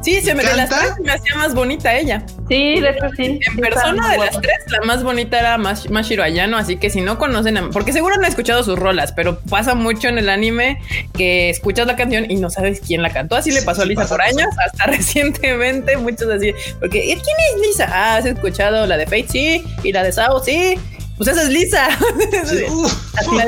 Sí, 0.01 0.21
se 0.21 0.33
me, 0.33 0.43
me 0.43 1.11
hacía 1.11 1.35
más 1.35 1.53
bonita 1.53 1.95
ella. 1.95 2.23
Sí, 2.49 2.79
de 2.79 2.89
hecho 2.89 3.09
sí. 3.15 3.39
En 3.45 3.57
persona 3.57 4.11
de 4.11 4.17
las 4.17 4.41
tres, 4.41 4.57
la 4.67 4.81
más 4.81 5.03
bonita 5.03 5.39
era 5.39 5.57
Mashiro 5.57 6.23
Ayano, 6.23 6.57
así 6.57 6.77
que 6.77 6.89
si 6.89 7.01
no 7.01 7.17
conocen, 7.17 7.69
porque 7.71 7.93
seguro 7.93 8.15
han 8.15 8.25
escuchado 8.25 8.63
sus 8.63 8.77
rolas, 8.77 9.11
pero 9.13 9.39
pasa 9.39 9.75
mucho 9.75 10.07
en 10.07 10.17
el 10.17 10.29
anime 10.29 10.81
que 11.13 11.49
escuchas 11.49 11.87
la 11.87 11.95
canción 11.95 12.29
y 12.29 12.35
no 12.35 12.49
sabes 12.49 12.81
quién 12.81 13.01
la 13.01 13.11
cantó. 13.11 13.35
Así 13.35 13.51
le 13.51 13.61
pasó 13.61 13.83
a 13.83 13.85
Lisa 13.85 14.07
por 14.07 14.21
años, 14.21 14.47
hasta 14.65 14.85
recientemente, 14.87 15.97
muchos 15.97 16.29
así, 16.29 16.53
porque 16.79 17.01
¿quién 17.01 17.17
es 17.17 17.67
Lisa? 17.67 17.87
Ah, 17.91 18.17
has 18.17 18.25
escuchado 18.25 18.87
la 18.87 18.97
de 18.97 19.05
Fate, 19.05 19.27
sí, 19.27 19.63
y 19.83 19.91
la 19.91 20.03
de 20.03 20.11
Sao, 20.11 20.43
sí, 20.43 20.77
pues 21.17 21.29
esa 21.29 21.43
es 21.43 21.49
Lisa. 21.49 21.87
Sí. 22.45 22.65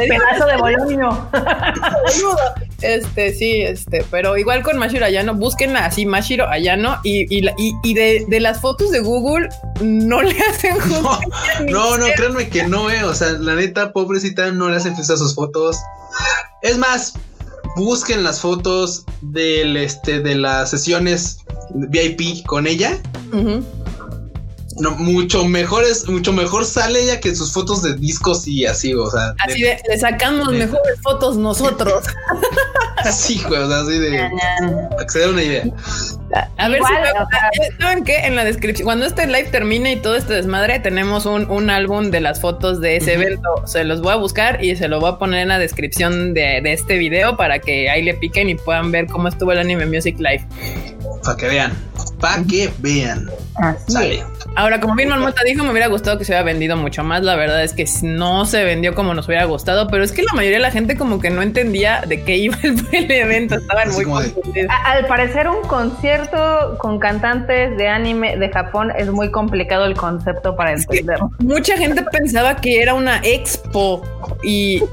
pedazo 0.08 0.46
de 0.46 0.58
bolonio. 0.58 1.30
este, 2.84 3.34
sí, 3.34 3.62
este, 3.62 4.06
pero 4.12 4.38
igual 4.38 4.64
con 4.64 4.78
Mashiro 4.78 5.06
Ayano, 5.06 5.34
búsquenla 5.34 5.86
así, 5.86 6.06
Mashiro 6.06 6.48
Ayano, 6.48 7.00
y, 7.04 7.24
y, 7.36 7.50
y, 7.58 7.94
de, 7.94 8.26
de, 8.28 8.40
las 8.40 8.62
fotos 8.62 8.92
de 8.92 9.00
Google 9.00 9.50
no 9.82 10.22
le 10.22 10.38
hacen 10.40 10.78
No, 10.92 11.20
no, 11.70 11.98
no, 11.98 12.06
créanme 12.16 12.50
que 12.50 12.68
no, 12.68 12.90
eh. 12.90 13.04
O 13.04 13.14
sea, 13.14 13.32
la 13.34 13.56
neta, 13.56 13.94
pobrecita, 13.94 14.52
no 14.52 14.70
le 14.70 14.78
hacen 14.78 14.96
fiesta 14.96 15.14
a 15.14 15.18
sus 15.18 15.36
fotos. 15.36 15.78
Es 16.62 16.78
más, 16.78 17.14
busquen 17.76 18.24
las 18.24 18.40
fotos 18.40 19.06
del 19.22 19.78
este 19.78 20.20
de 20.20 20.36
las 20.36 20.70
sesiones 20.70 21.40
VIP 21.74 22.46
con 22.46 22.68
ella 22.68 23.00
no, 24.80 24.92
mucho 24.92 25.46
mejor 25.46 25.84
es, 25.84 26.08
mucho 26.08 26.34
mejor 26.34 26.66
sale 26.66 27.02
ella 27.02 27.20
que 27.20 27.36
sus 27.36 27.52
fotos 27.52 27.84
de 27.84 27.96
discos 27.96 28.48
y 28.48 28.66
así, 28.66 28.94
o 28.94 29.10
sea. 29.10 29.34
Así 29.48 29.62
de, 29.62 29.80
le 29.88 30.00
sacamos 30.00 30.52
mejores 30.52 31.00
fotos 31.02 31.38
nosotros. 31.38 32.04
sí, 33.12 33.42
güey, 33.48 33.62
o 33.62 33.68
sea, 33.68 33.82
así 33.82 34.00
de 34.00 34.30
acceder 35.00 35.28
a 35.28 35.32
una 35.32 35.44
idea. 35.44 35.64
A 36.58 36.68
ver 36.68 36.82
si 36.82 37.78
saben 37.82 38.04
qué 38.04 38.26
en 38.26 38.36
la 38.36 38.44
descripción, 38.44 38.86
cuando 38.86 39.06
este 39.06 39.28
live 39.28 39.50
termine 39.52 39.94
y 39.94 39.96
todo 39.98 40.16
este 40.16 40.34
desmadre, 40.34 40.80
tenemos 40.80 41.26
un, 41.26 41.50
un 41.50 41.70
álbum 41.70 42.10
de 42.10 42.22
las 42.22 42.42
fotos 42.42 42.82
de 42.82 42.98
ese 42.98 43.14
evento. 43.14 43.50
Se 43.66 43.84
los 43.84 44.02
voy 44.02 44.14
a 44.14 44.16
buscar 44.16 44.64
y 44.64 44.76
se 44.76 44.88
lo 44.88 45.00
voy 45.00 45.12
a 45.12 45.18
poner 45.18 45.42
en 45.42 45.50
la 45.50 45.60
descripción 45.60 46.34
de, 46.34 46.62
de 46.64 46.74
este 46.74 46.98
video 46.98 47.38
para 47.38 47.60
que 47.60 47.90
ahí 47.90 48.02
le 48.02 48.16
piquen 48.16 48.50
y 48.50 48.56
puedan 48.56 48.92
ver 48.92 49.08
cómo 49.08 49.28
estuvo 49.28 49.52
el 49.52 49.60
Anime 49.60 49.86
Music 49.86 50.18
Live. 50.18 50.46
Para 51.24 51.38
que 51.38 51.48
vean, 51.48 51.74
para 52.20 52.44
que 52.44 52.72
vean. 52.80 53.30
Así 53.56 54.24
Ahora, 54.56 54.80
como 54.80 54.96
bien 54.96 55.10
Marmota 55.10 55.42
dijo, 55.46 55.64
me 55.64 55.72
hubiera 55.72 55.88
gustado 55.88 56.18
que 56.18 56.26
se 56.26 56.32
hubiera 56.32 56.44
vendido 56.44 56.78
mucho 56.78 57.04
más. 57.04 57.24
La 57.24 57.36
verdad 57.36 57.64
es 57.64 57.74
que 57.74 57.86
no 58.04 58.46
se 58.46 58.64
vendió 58.64 58.94
como 58.94 59.14
nos 59.14 59.28
hubiera 59.28 59.46
gustado, 59.46 59.88
pero 59.88 60.04
es 60.04 60.12
que 60.12 60.22
la 60.22 60.34
mayoría 60.34 60.58
de 60.58 60.64
la 60.64 60.72
gente 60.72 60.96
como 60.96 61.20
que 61.20 61.30
no 61.30 61.42
entendía 61.42 62.02
de 62.08 62.24
qué 62.24 62.38
iba 62.38 62.58
el, 62.62 63.12
evento. 63.12 63.56
Estaban 63.56 63.92
muy 63.92 64.06
Al 64.86 65.08
parecer 65.08 65.48
un 65.48 65.68
concierto 65.68 66.78
con 66.78 67.00
cantantes 67.00 67.76
de 67.78 67.88
anime 67.88 68.38
de 68.38 68.50
Japón 68.50 68.92
es 68.96 69.10
muy 69.10 69.32
complicado 69.32 69.86
el 69.86 69.96
concepto 69.96 70.56
para 70.56 70.74
entender. 70.74 71.18
mucha 71.40 71.76
gente 71.78 72.04
pensaba 72.12 72.58
que 72.58 72.82
era 72.82 72.94
una 72.94 73.22
expo 73.24 74.04
y, 74.44 74.84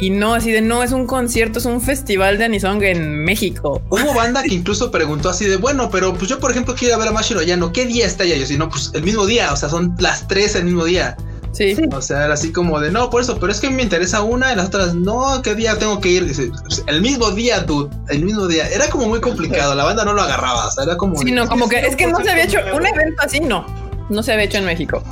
y, 0.00 0.10
no, 0.10 0.34
así 0.34 0.50
de 0.50 0.62
no, 0.62 0.82
es 0.82 0.92
un 0.92 1.06
concierto, 1.06 1.58
es 1.58 1.66
un 1.66 1.80
festival 1.80 2.38
de 2.38 2.44
Anisong 2.44 2.82
en 2.82 3.24
México. 3.24 3.82
Hubo 3.90 4.14
banda 4.14 4.42
que 4.42 4.54
incluso 4.54 4.90
preguntó 4.90 5.28
así 5.28 5.44
de 5.46 5.56
bueno, 5.56 5.90
pero 5.90 6.14
pues 6.14 6.28
yo 6.28 6.38
por 6.38 6.50
ejemplo 6.50 6.74
quiero 6.74 6.98
ver 6.98 7.08
a 7.08 7.12
Mashiro 7.12 7.42
Yano, 7.42 7.72
¿qué 7.72 7.84
día 7.84 8.06
está 8.06 8.24
ya? 8.24 8.36
Yo 8.36 8.46
si 8.46 8.56
no, 8.56 8.68
pues 8.68 8.90
el 8.94 9.02
mismo 9.10 9.26
día, 9.26 9.52
o 9.52 9.56
sea, 9.56 9.68
son 9.68 9.94
las 9.98 10.26
tres 10.28 10.54
el 10.54 10.64
mismo 10.64 10.84
día. 10.84 11.16
Sí. 11.52 11.76
O 11.92 12.00
sea, 12.00 12.26
era 12.26 12.34
así 12.34 12.52
como 12.52 12.78
de 12.78 12.92
no, 12.92 13.10
por 13.10 13.22
eso, 13.22 13.38
pero 13.40 13.50
es 13.50 13.60
que 13.60 13.70
me 13.70 13.82
interesa 13.82 14.22
una 14.22 14.52
y 14.52 14.56
las 14.56 14.68
otras, 14.68 14.94
no, 14.94 15.42
¿qué 15.42 15.56
día 15.56 15.76
tengo 15.78 16.00
que 16.00 16.08
ir? 16.08 16.26
Dice, 16.26 16.50
el 16.86 17.02
mismo 17.02 17.32
día, 17.32 17.60
dude, 17.60 17.94
el 18.08 18.24
mismo 18.24 18.46
día. 18.46 18.68
Era 18.68 18.88
como 18.88 19.08
muy 19.08 19.20
complicado, 19.20 19.74
la 19.74 19.84
banda 19.84 20.04
no 20.04 20.12
lo 20.12 20.22
agarraba, 20.22 20.68
o 20.68 20.70
sea, 20.70 20.84
era 20.84 20.96
como. 20.96 21.16
Sí, 21.16 21.32
no, 21.32 21.48
como 21.48 21.68
que 21.68 21.80
es 21.80 21.96
que 21.96 22.06
no 22.06 22.18
se 22.20 22.30
había 22.30 22.44
hecho 22.44 22.58
un 22.72 22.86
evento 22.86 23.22
así, 23.22 23.40
no 23.40 23.89
no 24.10 24.22
se 24.22 24.32
había 24.32 24.44
hecho 24.44 24.58
en 24.58 24.66
México. 24.66 25.02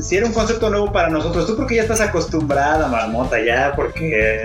Si 0.00 0.16
era 0.16 0.26
un 0.26 0.32
concepto 0.32 0.70
nuevo 0.70 0.92
para 0.92 1.08
nosotros, 1.08 1.46
tú 1.46 1.56
porque 1.56 1.76
ya 1.76 1.82
estás 1.82 2.00
acostumbrada, 2.00 2.88
marmota, 2.88 3.38
ya, 3.42 3.72
porque 3.76 4.42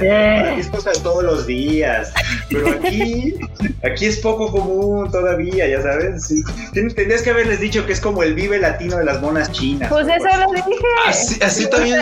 es 0.57 0.67
cosa 0.67 0.91
de 0.91 0.99
todos 0.99 1.23
los 1.23 1.47
días. 1.47 2.13
Pero 2.49 2.69
aquí, 2.69 3.35
aquí 3.83 4.05
es 4.05 4.19
poco 4.19 4.51
común 4.51 5.09
todavía, 5.11 5.67
ya 5.67 5.81
sabes. 5.81 6.27
Sí. 6.27 6.43
Tendrías 6.73 7.21
que 7.21 7.29
haberles 7.29 7.59
dicho 7.59 7.85
que 7.85 7.93
es 7.93 8.01
como 8.01 8.23
el 8.23 8.33
vive 8.33 8.59
latino 8.59 8.97
de 8.97 9.05
las 9.05 9.21
monas 9.21 9.51
chinas. 9.51 9.89
Pues 9.89 10.07
eso 10.07 10.27
lo 10.37 10.51
dije. 10.53 10.85
Así, 11.07 11.39
así 11.41 11.69
también. 11.69 11.99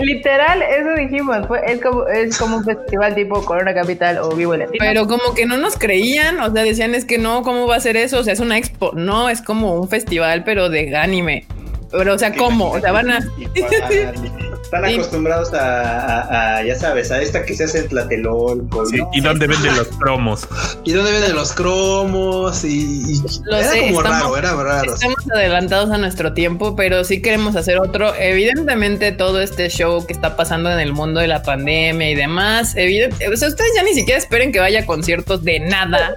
Literal, 0.00 0.62
eso 0.62 0.94
dijimos. 0.96 1.38
es, 1.66 1.80
como, 1.80 2.06
es 2.08 2.38
como 2.38 2.56
un 2.58 2.64
festival 2.64 3.14
tipo 3.14 3.44
Corona 3.44 3.74
Capital 3.74 4.18
o 4.18 4.30
Vivo 4.30 4.56
Latino. 4.56 4.78
Pero 4.78 5.06
como 5.06 5.34
que 5.34 5.46
no 5.46 5.56
nos 5.56 5.76
creían, 5.76 6.40
o 6.40 6.52
sea, 6.52 6.64
decían 6.64 6.94
es 6.94 7.04
que 7.04 7.18
no, 7.18 7.42
¿cómo 7.42 7.66
va 7.66 7.76
a 7.76 7.80
ser 7.80 7.96
eso? 7.96 8.18
O 8.18 8.24
sea, 8.24 8.32
es 8.32 8.40
una 8.40 8.58
expo. 8.58 8.92
No, 8.94 9.28
es 9.28 9.42
como 9.42 9.74
un 9.74 9.88
festival, 9.88 10.44
pero 10.44 10.68
de 10.68 10.87
anime. 10.92 11.44
Pero, 11.90 12.14
o 12.14 12.18
sea, 12.18 12.34
¿cómo? 12.34 12.70
O 12.72 12.80
sea, 12.80 12.92
van 12.92 13.10
a. 13.10 13.18
Están 14.68 14.84
acostumbrados 14.84 15.48
a, 15.54 16.62
ya 16.62 16.74
sabes, 16.74 17.10
a 17.10 17.22
esta 17.22 17.42
que 17.42 17.54
se 17.54 17.64
hace 17.64 17.78
el 17.78 17.88
tlatelol. 17.88 18.68
¿Y 19.14 19.20
dónde 19.22 19.46
venden 19.46 19.74
los 19.74 19.88
cromos? 19.88 20.46
¿Y 20.84 20.92
dónde 20.92 21.12
venden 21.12 21.34
los 21.36 21.54
cromos? 21.54 22.64
Y, 22.64 23.18
era 23.50 23.80
como 23.80 24.02
raro, 24.02 24.36
era 24.36 24.54
raro. 24.54 24.92
Estamos 24.92 25.16
adelantados 25.34 25.90
a 25.90 25.96
nuestro 25.96 26.34
tiempo, 26.34 26.76
pero 26.76 27.02
sí 27.04 27.22
queremos 27.22 27.56
hacer 27.56 27.78
otro. 27.78 28.14
Evidentemente, 28.16 29.10
todo 29.12 29.40
este 29.40 29.70
show 29.70 30.04
que 30.04 30.12
está 30.12 30.36
pasando 30.36 30.70
en 30.70 30.80
el 30.80 30.92
mundo 30.92 31.20
de 31.20 31.28
la 31.28 31.42
pandemia 31.42 32.10
y 32.10 32.14
demás, 32.14 32.76
evidente, 32.76 33.26
o 33.26 33.36
sea, 33.38 33.48
ustedes 33.48 33.70
ya 33.74 33.82
ni 33.84 33.94
siquiera 33.94 34.18
esperen 34.18 34.52
que 34.52 34.60
vaya 34.60 34.80
a 34.80 34.86
conciertos 34.86 35.44
de 35.44 35.60
nada. 35.60 36.14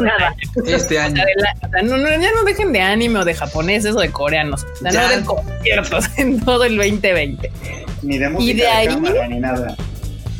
nada. 0.00 0.34
Este 0.64 0.98
año. 0.98 1.22
ya 1.74 1.82
no 1.82 2.44
dejen 2.46 2.72
de 2.72 2.80
anime 2.80 3.18
o 3.18 3.24
de 3.26 3.34
japoneses 3.34 3.94
o 3.94 4.00
de 4.00 4.10
coreanos. 4.10 4.64
O 4.64 4.90
sea, 4.90 5.01
no 5.02 5.16
de 5.16 5.24
conciertos 5.24 6.06
en 6.16 6.40
todo 6.40 6.64
el 6.64 6.76
2020 6.76 7.50
ni 8.02 8.18
de 8.18 8.28
música 8.28 8.50
y 8.50 8.54
de, 8.54 8.66
ahí, 8.66 9.28
ni 9.28 9.38
nada. 9.38 9.76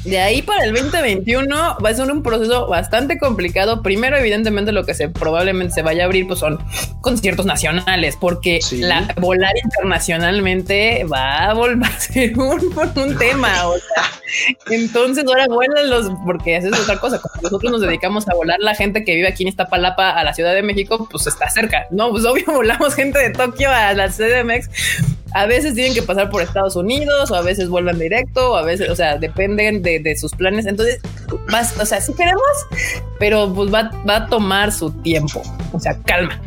De 0.05 0.19
ahí 0.19 0.43
para 0.43 0.65
el 0.65 0.75
2021 0.75 1.79
va 1.79 1.89
a 1.89 1.95
ser 1.95 2.11
un 2.11 2.23
proceso 2.23 2.67
bastante 2.67 3.19
complicado. 3.19 3.83
Primero, 3.83 4.17
evidentemente, 4.17 4.73
lo 4.73 4.85
que 4.85 4.95
se 4.95 5.09
probablemente 5.09 5.75
se 5.75 5.83
vaya 5.83 6.03
a 6.03 6.07
abrir 6.07 6.27
pues 6.27 6.41
son 6.41 6.59
conciertos 7.01 7.47
nacionales, 7.47 8.17
porque 8.21 8.59
la 8.73 9.15
volar 9.21 9.53
internacionalmente 9.63 11.05
va 11.05 11.51
a 11.51 11.55
volver 11.55 11.89
a 11.89 12.01
ser 12.01 12.37
un, 12.39 12.73
un 12.97 13.19
tema. 13.19 13.69
O 13.69 13.75
sea, 13.79 14.05
entonces 14.71 15.25
ahora 15.27 15.47
vuelan 15.47 15.89
los, 15.89 16.11
porque 16.27 16.57
esa 16.57 16.69
es 16.69 16.81
otra 16.81 16.99
cosa. 16.99 17.21
Cuando 17.21 17.43
nosotros 17.43 17.71
nos 17.71 17.81
dedicamos 17.81 18.29
a 18.29 18.35
volar, 18.35 18.59
la 18.61 18.75
gente 18.75 19.05
que 19.05 19.15
vive 19.15 19.29
aquí 19.29 19.45
en 19.45 19.51
Iztapalapa 19.51 20.11
a 20.11 20.25
la 20.25 20.35
Ciudad 20.35 20.53
de 20.53 20.63
México, 20.63 21.07
pues 21.11 21.29
está 21.29 21.49
cerca. 21.49 21.87
No, 21.91 22.11
pues 22.11 22.25
obvio 22.25 22.45
volamos 22.47 22.95
gente 22.95 23.21
de 23.21 23.31
Tokio 23.31 23.71
a 23.71 23.93
la 23.93 24.09
CDMX 24.09 24.69
a 25.35 25.47
veces 25.47 25.75
tienen 25.75 25.95
que 25.95 26.03
pasar 26.03 26.31
por 26.31 26.43
Estados 26.43 26.77
Unidos 26.77 27.31
o 27.31 27.35
a 27.35 27.43
veces 27.43 27.69
vuelven 27.69 27.99
directo 27.99 28.53
o 28.53 28.57
a 28.57 28.63
veces, 28.63 28.91
o 28.91 28.97
sea, 28.97 29.19
dependen 29.19 29.83
de, 29.83 30.17
sus 30.17 30.33
planes. 30.33 30.67
Entonces, 30.67 31.01
vas, 31.51 31.79
o 31.79 31.87
sea, 31.87 32.01
sí 32.01 32.13
queremos, 32.15 32.43
pero 33.19 33.53
pues 33.53 33.73
va, 33.73 33.91
a 34.09 34.27
tomar 34.27 34.73
su 34.73 34.91
tiempo. 34.91 35.43
O 35.73 35.81
sea, 35.81 35.99
calma. 36.03 36.41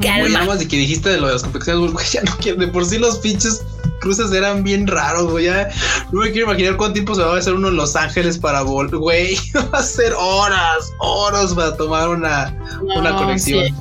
Calma. 0.00 0.28
nada 0.28 0.44
más 0.44 0.60
de 0.60 0.68
que 0.68 0.76
dijiste 0.76 1.08
de 1.08 1.18
lo 1.18 1.26
de 1.26 1.32
las 1.32 1.42
confecciones, 1.42 1.90
güey, 1.92 2.06
ya 2.06 2.22
no 2.22 2.36
quiero, 2.40 2.58
de 2.60 2.68
por 2.68 2.84
sí 2.84 2.98
los 2.98 3.18
pinches 3.18 3.64
cruces 4.00 4.30
eran 4.32 4.62
bien 4.62 4.86
raros, 4.86 5.30
güey. 5.30 5.46
Ya 5.46 5.68
no 6.12 6.20
me 6.20 6.30
quiero 6.30 6.46
imaginar 6.46 6.76
cuánto 6.76 6.94
tiempo 6.94 7.14
se 7.14 7.22
va 7.22 7.34
a 7.34 7.38
hacer 7.38 7.54
uno 7.54 7.68
en 7.68 7.76
Los 7.76 7.96
Ángeles 7.96 8.38
para 8.38 8.62
volver, 8.62 8.96
güey. 8.96 9.36
Va 9.74 9.78
a 9.78 9.82
ser 9.82 10.12
horas, 10.14 10.92
horas 11.00 11.54
para 11.54 11.76
tomar 11.76 12.08
una, 12.08 12.56
una 12.96 13.16
conexión. 13.16 13.74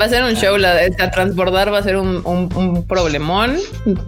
Va 0.00 0.06
a 0.06 0.08
ser 0.08 0.24
un 0.24 0.34
show, 0.34 0.56
la, 0.56 0.76
a 0.98 1.10
transbordar 1.10 1.70
va 1.70 1.78
a 1.78 1.82
ser 1.82 1.96
un, 1.96 2.22
un, 2.24 2.86
problemón. 2.86 3.58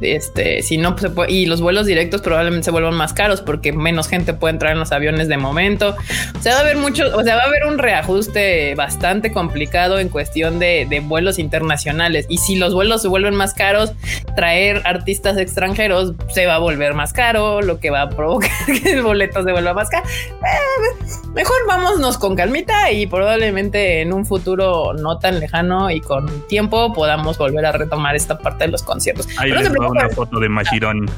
Este, 0.00 0.62
si 0.62 0.78
no 0.78 0.96
se 0.96 1.10
puede, 1.10 1.32
y 1.32 1.44
los 1.44 1.60
vuelos 1.60 1.84
directos 1.84 2.22
probablemente 2.22 2.64
se 2.64 2.70
vuelvan 2.70 2.94
más 2.94 3.12
caros 3.12 3.42
porque 3.42 3.72
menos 3.72 4.08
gente 4.08 4.32
puede 4.32 4.54
entrar 4.54 4.72
en 4.72 4.78
los 4.78 4.90
aviones 4.90 5.28
de 5.28 5.36
momento. 5.36 5.94
O 6.38 6.42
sea, 6.42 6.54
va 6.54 6.60
a 6.60 6.62
haber 6.62 6.78
mucho, 6.78 7.04
o 7.14 7.22
sea, 7.22 7.36
va 7.36 7.42
a 7.42 7.46
haber 7.46 7.66
un 7.66 7.78
reajuste 7.78 8.74
bastante 8.74 9.32
complicado 9.32 9.98
en 9.98 10.08
cuestión 10.08 10.58
de, 10.58 10.86
de 10.88 11.00
vuelos 11.00 11.38
internacionales. 11.38 12.24
Y 12.30 12.38
si 12.38 12.56
los 12.56 12.72
vuelos 12.72 13.02
se 13.02 13.08
vuelven 13.08 13.34
más 13.34 13.52
caros, 13.52 13.92
traer 14.34 14.80
artistas 14.86 15.36
extranjeros 15.36 16.14
se 16.32 16.46
va 16.46 16.54
a 16.54 16.58
volver 16.58 16.94
más 16.94 17.12
caro, 17.12 17.60
lo 17.60 17.80
que 17.80 17.90
va 17.90 18.02
a 18.02 18.08
provocar 18.08 18.50
que 18.82 18.92
el 18.92 19.02
boleto 19.02 19.42
se 19.42 19.52
vuelva 19.52 19.74
más 19.74 19.90
caro. 19.90 20.06
Eh, 20.08 21.12
mejor 21.34 21.56
vámonos 21.68 22.16
con 22.16 22.34
calmita 22.34 22.90
y 22.90 23.06
probablemente 23.06 24.00
en 24.00 24.12
un 24.12 24.24
futuro 24.24 24.94
no 24.94 25.18
tan 25.18 25.38
lejano 25.38 25.81
y 25.90 26.00
con 26.00 26.28
tiempo 26.48 26.92
podamos 26.92 27.38
volver 27.38 27.66
a 27.66 27.72
retomar 27.72 28.16
esta 28.16 28.38
parte 28.38 28.64
de 28.64 28.70
los 28.70 28.82
conciertos. 28.82 29.26
Ahí 29.38 29.50
les 29.50 29.70
una 29.70 30.08
foto 30.10 30.38
de 30.40 30.48
Mashirón. 30.48 31.10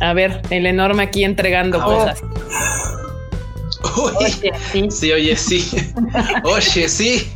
A 0.00 0.12
ver, 0.12 0.42
el 0.50 0.66
enorme 0.66 1.04
aquí 1.04 1.24
entregando 1.24 1.78
oh. 1.78 1.84
cosas. 1.84 2.22
oye, 3.96 4.52
sí. 4.72 4.90
sí, 4.90 5.12
oye, 5.12 5.36
sí. 5.36 5.92
oye, 6.44 6.88
sí. 6.88 7.32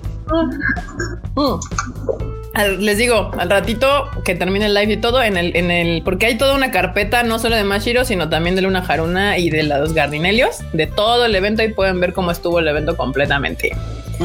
les 2.79 2.99
digo, 2.99 3.31
al 3.39 3.51
ratito 3.51 4.09
que 4.25 4.35
termine 4.35 4.67
el 4.67 4.75
live 4.75 4.95
y 4.95 4.97
todo, 4.97 5.23
en 5.23 5.37
el, 5.37 5.57
en 5.57 5.71
el, 5.71 6.03
porque 6.03 6.27
hay 6.27 6.39
toda 6.39 6.55
una 6.55 6.71
carpeta, 6.71 7.23
no 7.23 7.39
solo 7.39 7.57
de 7.57 7.65
Mashiro, 7.65 8.05
sino 8.05 8.29
también 8.29 8.57
de 8.57 8.63
Luna 8.63 8.85
Haruna 8.87 9.39
y 9.39 9.51
de 9.51 9.63
los 9.63 9.93
Gardinelios, 9.93 10.59
de 10.73 10.87
todo 10.87 11.27
el 11.27 11.35
evento 11.35 11.63
y 11.63 11.73
pueden 11.73 12.01
ver 12.01 12.13
cómo 12.13 12.31
estuvo 12.31 12.61
el 12.61 12.69
evento 12.69 12.97
completamente. 12.97 13.73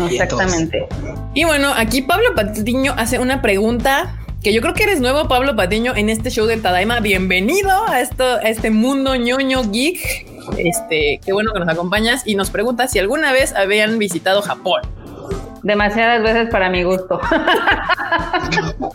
Exactamente. 0.10 0.88
Y 1.34 1.44
bueno, 1.44 1.74
aquí 1.76 2.02
Pablo 2.02 2.34
Patiño 2.36 2.94
hace 2.98 3.20
una 3.20 3.42
pregunta 3.42 4.18
que 4.44 4.54
yo 4.54 4.62
creo 4.62 4.74
que 4.74 4.84
eres 4.84 5.00
nuevo, 5.00 5.28
Pablo 5.28 5.56
Patiño, 5.56 5.96
en 5.96 6.10
este 6.10 6.32
show 6.32 6.48
del 6.48 6.62
Tadaima. 6.62 7.00
Bienvenido 7.00 7.70
a 7.88 8.02
esto, 8.02 8.24
a 8.24 8.50
este 8.50 8.72
mundo 8.72 9.16
ñoño 9.16 9.70
geek. 9.72 10.28
Este, 10.58 11.20
qué 11.24 11.34
bueno 11.34 11.54
que 11.54 11.60
nos 11.60 11.70
acompañas 11.70 12.24
y 12.26 12.36
nos 12.36 12.50
preguntas 12.50 12.92
si 12.92 13.00
alguna 13.00 13.32
vez 13.32 13.54
habían 13.54 14.00
visitado 14.00 14.42
Japón. 14.42 14.82
Demasiadas 15.64 16.24
veces 16.24 16.50
para 16.50 16.70
mi 16.70 16.84
gusto. 16.84 17.20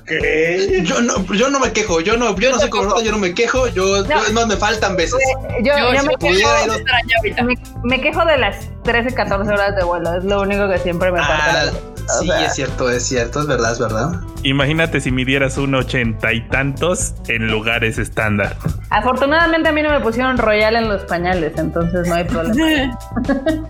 ¿Qué? 0.06 0.82
Yo 0.84 1.00
no, 1.00 1.24
yo 1.34 1.48
no 1.48 1.60
me 1.60 1.72
quejo, 1.72 2.00
yo 2.00 2.16
no, 2.16 2.34
yo 2.38 2.50
no 2.50 2.58
soy 2.58 2.70
como 2.70 3.00
yo 3.00 3.12
no 3.12 3.18
me 3.18 3.34
quejo, 3.34 3.66
yo, 3.68 4.04
más, 4.32 4.46
me 4.46 4.56
faltan 4.56 4.96
veces. 4.96 5.18
Yo, 5.62 5.72
Yo, 5.78 5.92
yo 5.94 6.00
si 6.00 6.06
me, 6.08 6.14
pudiera 6.18 6.48
quejo, 6.64 6.72
ahorita. 7.18 7.42
me, 7.44 7.54
me 7.84 8.00
quejo 8.00 8.24
de 8.24 8.38
las 8.38 8.68
13, 8.82 9.14
14 9.14 9.52
horas 9.52 9.76
de 9.76 9.84
vuelo. 9.84 10.14
Es 10.16 10.24
lo 10.24 10.42
único 10.42 10.68
que 10.68 10.78
siempre 10.78 11.10
me 11.12 11.20
Ah, 11.20 11.24
falta. 11.24 11.78
O 12.08 12.20
sí, 12.20 12.26
sea, 12.28 12.44
es 12.46 12.54
cierto, 12.54 12.88
es 12.90 13.04
cierto, 13.04 13.40
es 13.40 13.46
verdad, 13.48 13.72
es 13.72 13.78
verdad. 13.80 14.20
Imagínate 14.44 15.00
si 15.00 15.10
midieras 15.10 15.58
un 15.58 15.74
ochenta 15.74 16.32
y 16.32 16.46
tantos 16.48 17.14
en 17.26 17.48
lugares 17.48 17.98
estándar. 17.98 18.56
Afortunadamente 18.90 19.68
a 19.68 19.72
mí 19.72 19.82
no 19.82 19.90
me 19.90 20.00
pusieron 20.00 20.38
royal 20.38 20.76
en 20.76 20.88
los 20.88 21.02
pañales, 21.02 21.54
entonces 21.56 22.06
no 22.08 22.14
hay 22.14 22.24
problema. 22.24 22.96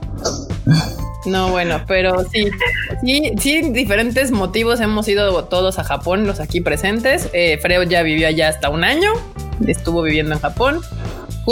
No, 1.26 1.50
bueno, 1.50 1.82
pero 1.86 2.24
sí, 2.30 2.48
sí, 3.04 3.32
sí, 3.38 3.60
diferentes 3.70 4.30
motivos 4.30 4.80
hemos 4.80 5.08
ido 5.08 5.44
todos 5.44 5.78
a 5.78 5.84
Japón, 5.84 6.26
los 6.26 6.40
aquí 6.40 6.60
presentes. 6.60 7.28
Eh, 7.32 7.58
Freo 7.60 7.82
ya 7.82 8.02
vivió 8.02 8.28
allá 8.28 8.48
hasta 8.48 8.70
un 8.70 8.84
año, 8.84 9.12
estuvo 9.66 10.02
viviendo 10.02 10.34
en 10.34 10.40
Japón. 10.40 10.80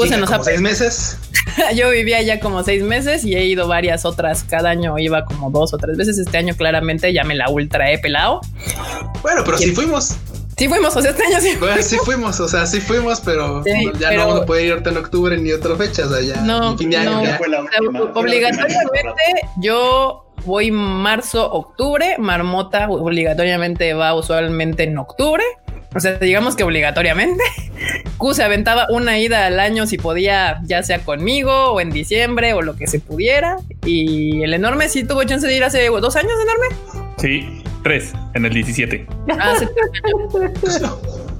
Se 0.08 0.14
ha 0.14 0.42
seis 0.42 0.60
meses. 0.60 1.18
Yo 1.76 1.90
vivía 1.90 2.18
allá 2.18 2.40
como 2.40 2.62
seis 2.64 2.82
meses 2.82 3.24
y 3.24 3.36
he 3.36 3.44
ido 3.44 3.68
varias 3.68 4.04
otras. 4.04 4.42
Cada 4.42 4.70
año 4.70 4.98
iba 4.98 5.24
como 5.24 5.50
dos 5.50 5.72
o 5.72 5.78
tres 5.78 5.96
veces. 5.96 6.18
Este 6.18 6.36
año 6.36 6.56
claramente 6.56 7.12
ya 7.12 7.22
me 7.22 7.34
la 7.34 7.48
ultra 7.48 7.92
he 7.92 7.98
pelado. 7.98 8.40
Bueno, 9.22 9.42
pero 9.44 9.56
sí 9.58 9.70
fuimos. 9.70 10.16
Sí 10.56 10.68
fuimos, 10.68 10.94
o 10.96 11.00
sea, 11.02 11.10
este 11.10 11.24
año 11.24 11.40
sí. 11.40 11.56
Bueno, 11.58 11.82
sí 11.82 11.96
fuimos, 12.04 12.38
o 12.40 12.48
sea, 12.48 12.66
sí 12.66 12.80
fuimos, 12.80 13.20
pero 13.20 13.62
Sí, 13.64 13.70
ya 13.98 14.10
pero- 14.10 14.26
no 14.26 14.32
uno 14.34 14.46
puede 14.46 14.64
ir 14.66 14.72
ahorita 14.72 14.90
en 14.90 14.96
octubre 14.98 15.36
ni 15.36 15.50
otra 15.52 15.74
fecha, 15.76 16.06
o 16.06 16.08
sea, 16.10 16.20
ya. 16.20 16.40
No, 16.42 16.70
en 16.72 16.78
fin 16.78 16.90
de 16.90 16.96
año 16.98 17.10
no. 17.12 17.24
ya. 17.24 17.38
Fue 17.38 17.48
la 17.48 17.60
última, 17.62 17.98
fue 17.98 18.08
la 18.12 18.20
obligatoriamente 18.20 19.22
yo 19.60 20.24
voy 20.44 20.70
marzo, 20.70 21.50
octubre. 21.52 22.16
Marmota 22.18 22.88
obligatoriamente 22.88 23.94
va 23.94 24.14
usualmente 24.14 24.84
en 24.84 24.98
octubre. 24.98 25.42
O 25.94 26.00
sea, 26.00 26.14
digamos 26.18 26.56
que 26.56 26.64
obligatoriamente. 26.64 27.42
Q 28.18 28.34
se 28.34 28.42
aventaba 28.42 28.86
una 28.90 29.18
ida 29.18 29.46
al 29.46 29.60
año 29.60 29.86
si 29.86 29.96
podía, 29.98 30.60
ya 30.64 30.82
sea 30.82 31.00
conmigo 31.00 31.72
o 31.72 31.80
en 31.80 31.90
diciembre 31.90 32.52
o 32.54 32.62
lo 32.62 32.76
que 32.76 32.86
se 32.86 33.00
pudiera. 33.00 33.56
Y 33.84 34.42
el 34.42 34.54
enorme 34.54 34.88
sí 34.88 35.04
tuvo 35.04 35.24
chance 35.24 35.46
de 35.46 35.56
ir 35.56 35.64
hace 35.64 35.86
dos 35.88 36.16
años, 36.16 36.32
enorme. 36.42 37.14
Sí, 37.18 37.62
tres 37.82 38.12
en 38.34 38.44
el 38.46 38.52
17. 38.54 39.06
Ah, 39.38 39.52
Hace 39.56 39.68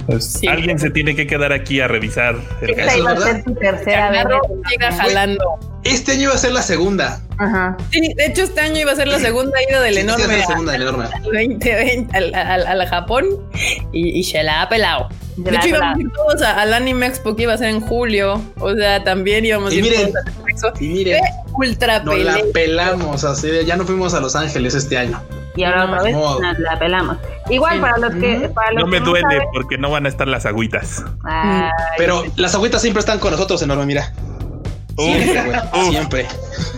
Pues 0.06 0.24
Sí. 0.32 0.46
alguien 0.46 0.78
se 0.78 0.90
tiene 0.90 1.16
que 1.16 1.26
quedar 1.26 1.52
aquí 1.52 1.80
a 1.80 1.88
revisar 1.88 2.36
el 2.60 2.70
Esta 2.70 2.84
Eso 2.84 2.98
iba 2.98 3.12
a 3.12 3.16
ser 3.20 3.42
tu 3.42 3.54
tercera 3.54 4.10
vez. 4.10 4.20
Agarro, 4.20 4.40
siga 4.68 4.92
jalando. 4.92 5.44
Este 5.84 6.12
año 6.12 6.22
iba 6.22 6.34
a 6.34 6.38
ser 6.38 6.52
la 6.52 6.62
segunda. 6.62 7.20
Ajá. 7.38 7.76
Sí, 7.90 8.00
de 8.14 8.26
hecho 8.26 8.42
este 8.44 8.60
año 8.60 8.78
iba 8.80 8.92
a 8.92 8.96
ser 8.96 9.08
la 9.08 9.18
segunda 9.18 9.52
ida 9.68 9.80
del 9.80 9.94
Sí, 9.94 10.00
sí, 10.00 10.04
iba 10.06 10.14
a 10.14 10.16
ser 10.16 10.24
enorme 10.30 10.38
la 10.38 10.46
segunda 10.46 10.72
del 10.72 10.82
enorme. 10.82 11.04
al 11.14 11.22
2020 11.22 12.16
al, 12.16 12.34
al- 12.34 12.66
al 12.80 12.88
Japón 12.88 13.26
y, 13.92 14.18
y 14.18 14.24
se 14.24 14.42
la 14.42 14.62
ha 14.62 14.68
pelado. 14.68 15.08
De 15.36 15.50
hecho 15.56 15.68
íbamos 15.68 15.98
a 15.98 16.12
todos 16.14 16.42
a- 16.42 16.60
al 16.62 16.72
Anime 16.74 17.06
Expo 17.06 17.34
que 17.36 17.42
iba 17.42 17.52
a 17.54 17.58
ser 17.58 17.68
en 17.68 17.80
julio. 17.80 18.40
O 18.60 18.72
sea, 18.74 19.02
también 19.04 19.44
íbamos 19.44 19.72
a 19.72 19.74
Y 19.74 19.78
ir 19.78 19.82
miren, 19.84 20.12
todos 20.12 20.24
Expo. 20.48 20.68
Y 20.84 20.88
miren, 20.88 21.20
Ultra 21.56 22.00
nos 22.00 22.18
la 22.18 22.36
pelamos, 22.52 23.24
así 23.24 23.48
de, 23.48 23.64
ya 23.64 23.76
no 23.76 23.84
fuimos 23.84 24.14
a 24.14 24.20
Los 24.20 24.34
Ángeles 24.36 24.74
este 24.74 24.96
año. 24.98 25.20
Y 25.56 25.62
ahora 25.64 25.84
otra 25.84 26.02
vez 26.02 26.14
modo. 26.14 26.40
nos 26.40 26.58
la 26.58 26.76
pelamos. 26.78 27.16
Igual 27.48 27.74
Sí. 27.74 27.80
para 27.80 27.98
los 27.98 28.14
que. 28.14 28.48
Para 28.54 28.72
los 28.72 28.80
No 28.82 28.86
me 28.88 28.98
que 28.98 29.04
duele 29.04 29.22
saben- 29.36 29.48
porque 29.52 29.78
no 29.78 29.90
van 29.90 30.06
a 30.06 30.08
estar 30.08 30.26
las 30.26 30.46
agüitas. 30.46 31.04
Ay, 31.24 31.70
Pero 31.98 32.24
las 32.36 32.54
agüitas 32.56 32.80
siempre 32.82 33.00
están 33.00 33.18
con 33.20 33.30
nosotros, 33.30 33.62
enorme, 33.62 33.86
mira. 33.86 34.12
Siempre, 34.96 35.42
güey. 35.44 35.58
Uf. 35.58 35.90
Siempre. 35.90 36.26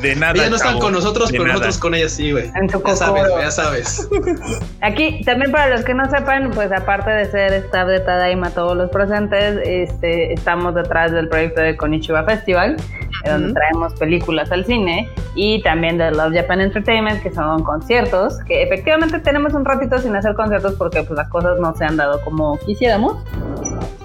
De 0.00 0.16
nada. 0.16 0.33
Ellas 0.35 0.50
no 0.50 0.57
están 0.57 0.72
chavo, 0.72 0.81
con 0.81 0.92
nosotros, 0.92 1.31
pero 1.31 1.44
nada. 1.44 1.55
nosotros 1.55 1.79
con 1.79 1.94
ellas 1.94 2.12
sí, 2.12 2.33
güey. 2.33 2.50
En 2.55 2.68
tu 2.68 2.83
Ya 2.85 2.96
sabes, 2.96 3.24
ya 3.40 3.50
sabes. 3.50 4.09
Aquí, 4.81 5.22
también 5.24 5.52
para 5.52 5.68
los 5.68 5.85
que 5.85 5.94
no 5.94 6.09
sepan, 6.11 6.50
pues 6.50 6.70
aparte 6.72 7.11
de 7.11 7.26
ser 7.31 7.52
staff 7.55 7.88
de 7.88 8.00
Tadaima 8.00 8.50
todos 8.50 8.76
los 8.76 8.90
presentes, 8.90 9.59
este, 9.64 10.33
estamos 10.33 10.74
detrás 10.74 11.12
del 11.12 11.29
proyecto 11.29 11.61
de 11.61 11.76
Konichiwa 11.76 12.24
Festival, 12.24 12.76
eh, 13.24 13.31
donde 13.31 13.52
traemos 13.52 13.94
películas 13.94 14.50
al 14.52 14.64
cine, 14.64 15.09
y 15.35 15.62
también 15.62 15.98
de 15.98 16.11
Love 16.11 16.35
Japan 16.35 16.61
Entertainment, 16.61 17.22
que 17.22 17.33
son 17.33 17.62
conciertos, 17.62 18.38
que 18.46 18.62
efectivamente 18.62 19.18
tenemos 19.20 19.55
un 19.55 19.64
ratito 19.64 19.98
sin 19.98 20.14
hacer 20.16 20.35
conciertos 20.35 20.74
porque 20.74 21.02
pues 21.02 21.16
las 21.16 21.29
cosas 21.29 21.59
no 21.59 21.74
se 21.76 21.85
han 21.85 21.96
dado 21.96 22.20
como 22.22 22.59
quisiéramos. 22.59 23.16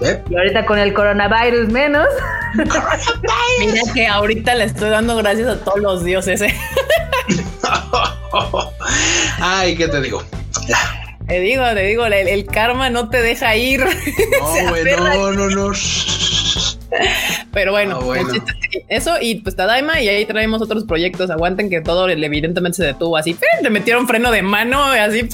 ¿Eh? 0.00 0.22
Y 0.28 0.36
ahorita 0.36 0.66
con 0.66 0.78
el 0.78 0.92
coronavirus 0.92 1.68
menos. 1.68 2.06
Mira 2.54 3.80
que 3.94 4.06
ahorita 4.06 4.54
le 4.54 4.64
estoy 4.64 4.90
dando 4.90 5.16
gracias 5.16 5.48
a 5.48 5.64
todos 5.64 5.80
los 5.80 6.04
dioses. 6.04 6.42
¿eh? 6.42 6.54
Ay, 9.40 9.76
¿qué 9.76 9.88
te 9.88 10.00
digo? 10.00 10.22
Te 11.26 11.40
digo, 11.40 11.64
te 11.74 11.82
digo, 11.82 12.06
el, 12.06 12.12
el 12.12 12.46
karma 12.46 12.90
no 12.90 13.08
te 13.08 13.22
deja 13.22 13.54
ir. 13.56 13.84
No, 14.40 14.68
güey, 14.70 14.84
no, 14.84 15.32
no, 15.32 15.48
no. 15.48 15.72
Pero 17.52 17.72
bueno, 17.72 17.98
Ah, 18.00 18.04
bueno. 18.04 18.28
eso 18.88 19.14
y 19.20 19.36
pues 19.36 19.56
Tadaima 19.56 20.00
y 20.00 20.08
ahí 20.08 20.26
traemos 20.26 20.60
otros 20.60 20.84
proyectos. 20.84 21.30
Aguanten 21.30 21.70
que 21.70 21.80
todo 21.80 22.08
evidentemente 22.08 22.76
se 22.76 22.84
detuvo 22.84 23.16
así. 23.16 23.36
Le 23.62 23.70
metieron 23.70 24.06
freno 24.06 24.30
de 24.30 24.42
mano 24.42 24.94
y 24.94 24.98
así 24.98 25.28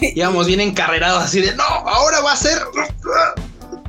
Íbamos 0.00 0.46
bien 0.46 0.60
encarrerados 0.60 1.24
así 1.24 1.40
de, 1.40 1.54
no, 1.54 1.62
ahora 1.64 2.20
va 2.20 2.32
a 2.32 2.36
ser... 2.36 2.58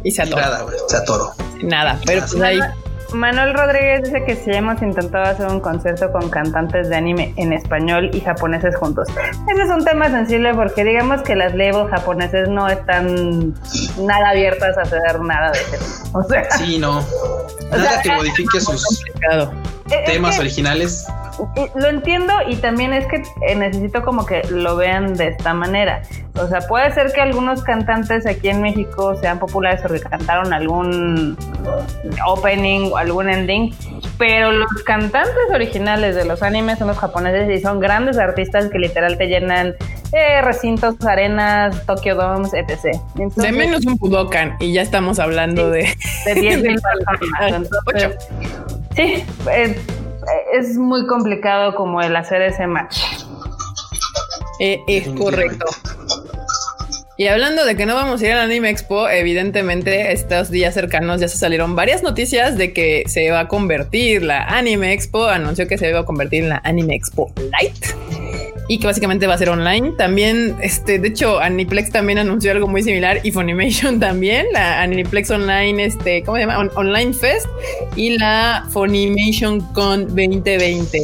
y 0.04 0.12
se 0.12 0.24
Y 0.24 0.28
atoró. 0.28 0.42
nada, 0.42 0.62
güey, 0.64 0.76
se 0.88 0.98
atoró. 0.98 1.32
Nada, 1.62 2.00
pero 2.06 2.22
pues 2.22 2.42
ahí. 2.42 2.60
Manuel 3.14 3.54
Rodríguez 3.54 4.04
dice 4.04 4.22
que 4.26 4.36
si 4.36 4.52
hemos 4.52 4.82
intentado 4.82 5.24
hacer 5.24 5.48
un 5.48 5.62
concierto 5.62 6.12
con 6.12 6.30
cantantes 6.30 6.90
de 6.90 6.98
anime 6.98 7.34
en 7.38 7.54
español 7.54 8.10
y 8.14 8.20
japoneses 8.20 8.76
juntos. 8.76 9.08
Ese 9.50 9.62
es 9.64 9.70
un 9.70 9.86
tema 9.86 10.10
sensible 10.10 10.54
porque 10.54 10.84
digamos 10.84 11.22
que 11.22 11.38
las 11.38 11.56
labels 11.56 11.90
japoneses 11.90 12.50
no 12.50 12.68
están 12.68 13.54
nada 14.02 14.30
abiertas 14.32 14.78
a 14.78 14.82
hacer 14.82 15.22
nada 15.22 15.52
de 15.52 15.58
ese 15.60 15.78
tipo. 15.78 16.20
O 16.20 16.24
sea, 16.24 16.52
Sí, 16.58 16.80
no. 16.80 17.02
Nada 17.72 18.02
que 18.02 18.12
modifique 18.12 18.60
sus 18.60 18.86
complicado. 18.86 19.54
es 19.90 20.04
temas 20.12 20.36
que- 20.36 20.42
originales. 20.42 21.08
Lo 21.76 21.88
entiendo 21.88 22.34
y 22.48 22.56
también 22.56 22.94
es 22.94 23.06
que 23.08 23.24
eh, 23.48 23.56
necesito 23.56 24.04
como 24.04 24.26
que 24.26 24.42
lo 24.50 24.76
vean 24.76 25.14
de 25.16 25.28
esta 25.28 25.54
manera. 25.54 26.02
O 26.36 26.48
sea, 26.48 26.62
puede 26.62 26.92
ser 26.92 27.12
que 27.12 27.22
algunos 27.22 27.64
cantantes 27.64 28.26
aquí 28.26 28.50
en 28.50 28.62
México 28.62 29.16
sean 29.16 29.40
populares 29.40 29.82
porque 29.82 30.00
cantaron 30.00 30.54
algún 30.54 31.38
opening 32.26 32.92
o 32.92 32.98
algún 32.98 33.30
ending, 33.30 33.74
pero 34.18 34.52
los 34.52 34.72
cantantes 34.86 35.34
originales 35.54 36.16
de 36.16 36.26
los 36.26 36.44
animes 36.44 36.80
son 36.80 36.88
los 36.88 36.98
japoneses 36.98 37.50
y 37.50 37.62
son 37.62 37.80
grandes 37.80 38.18
artistas 38.18 38.70
que 38.70 38.80
literal 38.80 39.18
te 39.18 39.28
llenan 39.28 39.76
eh, 40.14 40.42
recintos, 40.42 40.96
arenas, 41.06 41.86
Tokyo 41.86 42.16
Domes, 42.16 42.54
etc. 42.54 42.98
De 43.36 43.52
menos 43.52 43.86
un 43.86 43.98
Budokan 43.98 44.56
y 44.60 44.74
ya 44.74 44.82
estamos 44.82 45.20
hablando 45.20 45.70
de. 45.70 45.94
de 46.26 46.34
10 46.34 46.64
mil 46.64 46.80
Ah, 47.08 47.50
personas. 47.50 47.70
Entonces, 47.88 48.30
sí, 48.96 49.24
eh, 49.52 49.80
es 50.54 50.78
muy 50.78 51.06
complicado 51.08 51.76
como 51.76 52.02
el 52.02 52.16
hacer 52.16 52.42
ese 52.42 52.68
match. 52.68 53.00
Eh, 54.60 54.82
es 54.88 55.08
correcto. 55.10 55.66
Y 57.20 57.28
hablando 57.28 57.66
de 57.66 57.76
que 57.76 57.88
no 57.88 57.96
vamos 57.96 58.22
a 58.22 58.26
ir 58.28 58.32
al 58.34 58.40
Anime 58.42 58.70
Expo, 58.70 59.10
evidentemente 59.10 60.12
estos 60.12 60.52
días 60.52 60.76
cercanos 60.76 61.20
ya 61.20 61.28
se 61.28 61.38
salieron 61.38 61.76
varias 61.76 62.04
noticias 62.04 62.58
de 62.58 62.74
que 62.74 63.04
se 63.08 63.32
va 63.32 63.40
a 63.42 63.48
convertir 63.48 64.22
la 64.22 64.44
Anime 64.44 64.94
Expo, 64.94 65.26
anunció 65.26 65.68
que 65.68 65.80
se 65.80 65.90
iba 65.90 66.02
a 66.02 66.06
convertir 66.06 66.44
en 66.44 66.50
la 66.50 66.62
Anime 66.64 66.94
Expo 66.96 67.34
Lite. 67.38 67.88
Y 68.70 68.80
que 68.80 68.86
básicamente 68.86 69.26
va 69.28 69.34
a 69.34 69.38
ser 69.38 69.50
online. 69.50 69.94
También, 69.98 70.58
este, 70.62 71.00
de 71.00 71.08
hecho, 71.08 71.40
Aniplex 71.40 71.90
también 71.90 72.20
anunció 72.20 72.52
algo 72.52 72.68
muy 72.68 72.84
similar. 72.84 73.22
Y 73.24 73.32
Funimation 73.32 73.98
también, 74.02 74.46
la 74.52 74.82
Aniplex 74.82 75.32
Online, 75.32 75.86
este, 75.86 76.22
¿cómo 76.24 76.36
se 76.38 76.42
llama? 76.42 76.60
On- 76.60 76.72
Online 76.76 77.14
Fest. 77.14 77.48
Y 77.96 78.18
la 78.18 78.66
Funimation 78.70 79.62
Con 79.74 80.08
2020. 80.08 81.00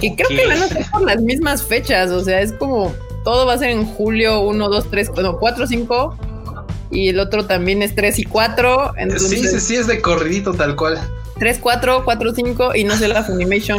Que 0.00 0.16
creo 0.16 0.28
que 0.30 0.46
van 0.48 0.62
a 0.62 0.66
ser 0.68 0.86
por 0.90 1.02
las 1.02 1.20
mismas 1.20 1.62
fechas, 1.62 2.10
o 2.10 2.24
sea, 2.24 2.40
es 2.40 2.52
como 2.54 2.94
todo 3.28 3.44
va 3.44 3.52
a 3.52 3.58
ser 3.58 3.68
en 3.68 3.84
julio 3.84 4.40
1, 4.40 4.68
2, 4.70 4.86
3, 4.90 5.10
no, 5.22 5.38
4, 5.38 5.66
5 5.66 6.16
y 6.90 7.10
el 7.10 7.20
otro 7.20 7.44
también 7.44 7.82
es 7.82 7.94
3 7.94 8.20
y 8.20 8.24
4. 8.24 8.94
Entonces, 8.96 9.28
Sí, 9.28 9.46
sí, 9.46 9.60
sí, 9.60 9.76
es 9.76 9.86
de 9.86 10.00
corridito 10.00 10.54
tal 10.54 10.76
cual. 10.76 10.98
3, 11.38 11.58
4, 11.60 12.06
4, 12.06 12.34
5 12.34 12.74
y 12.74 12.84
no 12.84 12.96
sé 12.96 13.06
la 13.06 13.22
Funimation 13.22 13.78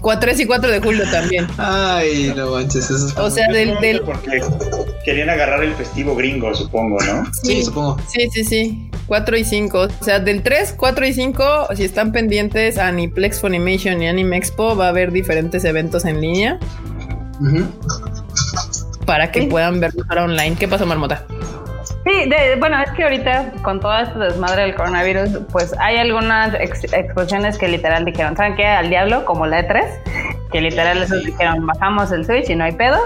4, 0.00 0.20
3 0.20 0.40
y 0.40 0.46
4 0.46 0.70
de 0.70 0.80
julio 0.80 1.04
también. 1.10 1.46
Ay, 1.58 2.32
no 2.34 2.52
manches, 2.52 2.86
eso 2.86 3.08
es... 3.08 3.18
O 3.18 3.30
sea, 3.30 3.46
del, 3.52 3.78
del 3.80 4.00
Porque 4.00 4.42
querían 5.04 5.28
agarrar 5.28 5.62
el 5.62 5.74
festivo 5.74 6.16
gringo, 6.16 6.54
supongo, 6.54 6.96
¿no? 7.04 7.30
Sí, 7.42 7.62
supongo. 7.62 7.98
Sí, 8.08 8.26
sí, 8.32 8.42
sí. 8.42 8.90
4 9.06 9.36
y 9.36 9.44
5. 9.44 9.78
O 10.00 10.02
sea, 10.02 10.18
del 10.18 10.42
3, 10.42 10.76
4 10.78 11.06
y 11.06 11.12
5, 11.12 11.44
si 11.76 11.84
están 11.84 12.10
pendientes 12.10 12.78
a 12.78 12.88
Aniplex 12.88 13.40
Funimation 13.40 14.02
y 14.02 14.08
Anime 14.08 14.38
Expo, 14.38 14.74
va 14.74 14.86
a 14.86 14.88
haber 14.88 15.12
diferentes 15.12 15.62
eventos 15.66 16.06
en 16.06 16.22
línea. 16.22 16.58
Para 19.06 19.30
que 19.30 19.42
puedan 19.46 19.80
verlo 19.80 20.02
ahora 20.08 20.24
online. 20.24 20.56
¿Qué 20.56 20.68
pasó, 20.68 20.86
Marmota? 20.86 21.24
Sí, 22.04 22.30
bueno, 22.58 22.82
es 22.82 22.90
que 22.90 23.02
ahorita 23.02 23.52
con 23.62 23.80
todo 23.80 23.98
este 23.98 24.18
desmadre 24.18 24.62
del 24.62 24.74
coronavirus, 24.74 25.38
pues 25.50 25.74
hay 25.78 25.96
algunas 25.96 26.52
exposiciones 26.54 27.56
que 27.56 27.66
literal 27.66 28.04
dijeron, 28.04 28.36
¿saben 28.36 28.56
qué? 28.56 28.66
Al 28.66 28.90
diablo, 28.90 29.24
como 29.24 29.46
la 29.46 29.66
E3, 29.66 30.50
que 30.52 30.60
literal 30.60 31.02
esos 31.02 31.24
dijeron, 31.24 31.66
bajamos 31.66 32.12
el 32.12 32.26
Switch 32.26 32.50
y 32.50 32.56
no 32.56 32.64
hay 32.64 32.72
pedo. 32.72 32.98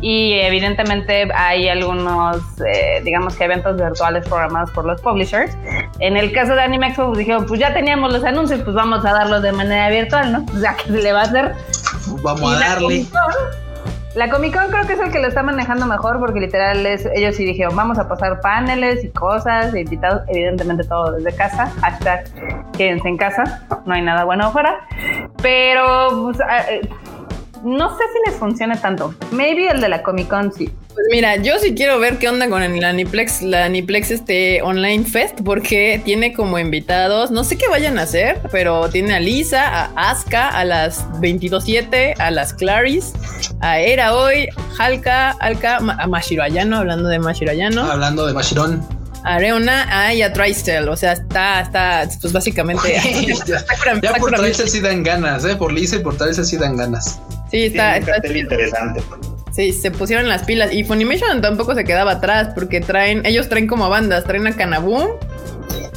Y 0.00 0.40
evidentemente 0.40 1.28
hay 1.34 1.68
algunos, 1.68 2.38
eh, 2.66 3.02
digamos 3.04 3.36
que 3.36 3.44
eventos 3.44 3.76
virtuales 3.76 4.26
programados 4.26 4.70
por 4.70 4.86
los 4.86 5.02
publishers. 5.02 5.54
En 5.98 6.16
el 6.16 6.32
caso 6.32 6.54
de 6.54 6.62
Anime 6.62 6.88
Expo, 6.88 7.08
pues 7.08 7.18
dijeron, 7.18 7.44
pues 7.46 7.60
ya 7.60 7.74
teníamos 7.74 8.10
los 8.10 8.24
anuncios, 8.24 8.62
pues 8.62 8.74
vamos 8.74 9.04
a 9.04 9.12
darlos 9.12 9.42
de 9.42 9.52
manera 9.52 9.90
virtual, 9.90 10.32
¿no? 10.32 10.46
O 10.56 10.58
sea, 10.58 10.74
que 10.76 10.90
se 10.90 11.02
le 11.02 11.12
va 11.12 11.20
a 11.20 11.24
hacer. 11.24 11.54
Vamos 12.22 12.54
a 12.54 12.58
darle. 12.58 13.06
La 14.16 14.30
Comic 14.30 14.54
Con 14.54 14.70
creo 14.70 14.86
que 14.86 14.94
es 14.94 15.00
el 15.00 15.12
que 15.12 15.18
lo 15.18 15.28
está 15.28 15.42
manejando 15.42 15.84
mejor 15.84 16.18
porque 16.18 16.40
literal 16.40 16.86
es, 16.86 17.06
ellos 17.14 17.36
sí 17.36 17.44
dijeron 17.44 17.76
vamos 17.76 17.98
a 17.98 18.08
pasar 18.08 18.40
paneles 18.40 19.04
y 19.04 19.10
cosas, 19.10 19.74
e 19.74 19.80
invitados, 19.80 20.22
evidentemente 20.28 20.84
todo 20.84 21.12
desde 21.12 21.36
casa, 21.36 21.70
hashtag 21.82 22.24
quédense 22.72 23.08
en 23.08 23.18
casa, 23.18 23.66
no 23.84 23.92
hay 23.92 24.00
nada 24.00 24.24
bueno 24.24 24.46
afuera, 24.46 24.88
pero 25.42 26.08
pues, 26.22 26.40
ah, 26.40 26.62
eh, 26.70 26.88
no 27.66 27.90
sé 27.98 28.04
si 28.12 28.30
les 28.30 28.38
funcione 28.38 28.76
tanto. 28.76 29.12
Maybe 29.32 29.68
el 29.68 29.80
de 29.80 29.88
la 29.88 30.02
Comic 30.02 30.28
Con 30.28 30.52
sí. 30.52 30.70
Pues 30.94 31.06
mira, 31.10 31.36
yo 31.36 31.58
sí 31.58 31.74
quiero 31.74 31.98
ver 31.98 32.18
qué 32.18 32.28
onda 32.28 32.48
con 32.48 32.62
el 32.62 32.82
Aniplex, 32.82 33.42
la 33.42 33.64
Aniplex 33.64 34.10
este 34.10 34.62
Online 34.62 35.04
Fest, 35.04 35.40
porque 35.44 36.00
tiene 36.04 36.32
como 36.32 36.58
invitados, 36.58 37.30
no 37.30 37.44
sé 37.44 37.58
qué 37.58 37.68
vayan 37.68 37.98
a 37.98 38.02
hacer, 38.02 38.40
pero 38.50 38.88
tiene 38.88 39.14
a 39.14 39.20
Lisa, 39.20 39.66
a 39.66 40.10
Aska, 40.10 40.48
a 40.48 40.64
las 40.64 41.06
22.7, 41.20 42.18
a 42.18 42.30
las 42.30 42.54
Claris, 42.54 43.12
a 43.60 43.78
Era 43.80 44.14
Hoy, 44.14 44.48
Halka, 44.78 45.32
Alka, 45.32 45.76
a 45.76 46.06
Mashiro 46.06 46.44
Ayano, 46.44 46.78
hablando 46.78 47.08
de 47.08 47.18
Mashiro 47.18 47.50
Ayano. 47.50 47.82
Hablando 47.82 48.26
de 48.26 48.32
Mashirón. 48.32 48.82
A 49.24 49.38
Reona, 49.38 49.86
ah, 49.90 50.14
y 50.14 50.22
a 50.22 50.32
Tristel, 50.32 50.88
o 50.88 50.96
sea, 50.96 51.14
está, 51.14 51.60
está, 51.60 52.08
pues 52.20 52.32
básicamente. 52.32 52.96
ya, 53.46 54.14
por 54.14 54.32
Tristel 54.32 54.68
sí 54.68 54.80
dan 54.80 55.02
ganas, 55.02 55.44
¿eh? 55.44 55.56
Por 55.56 55.72
Lisa 55.72 55.96
y 55.96 55.98
por 55.98 56.16
Tristel 56.16 56.46
sí 56.46 56.56
dan 56.56 56.76
ganas. 56.76 57.18
Sí, 57.56 57.64
está, 57.64 57.96
está 57.96 58.36
interesante. 58.36 59.00
Sí, 59.50 59.72
se 59.72 59.90
pusieron 59.90 60.28
las 60.28 60.42
pilas. 60.42 60.74
Y 60.74 60.84
Funimation 60.84 61.40
tampoco 61.40 61.74
se 61.74 61.84
quedaba 61.84 62.12
atrás 62.12 62.50
porque 62.54 62.82
traen, 62.82 63.24
ellos 63.24 63.48
traen 63.48 63.66
como 63.66 63.88
bandas, 63.88 64.24
traen 64.24 64.46
a 64.46 64.52
Kanaboom 64.52 65.12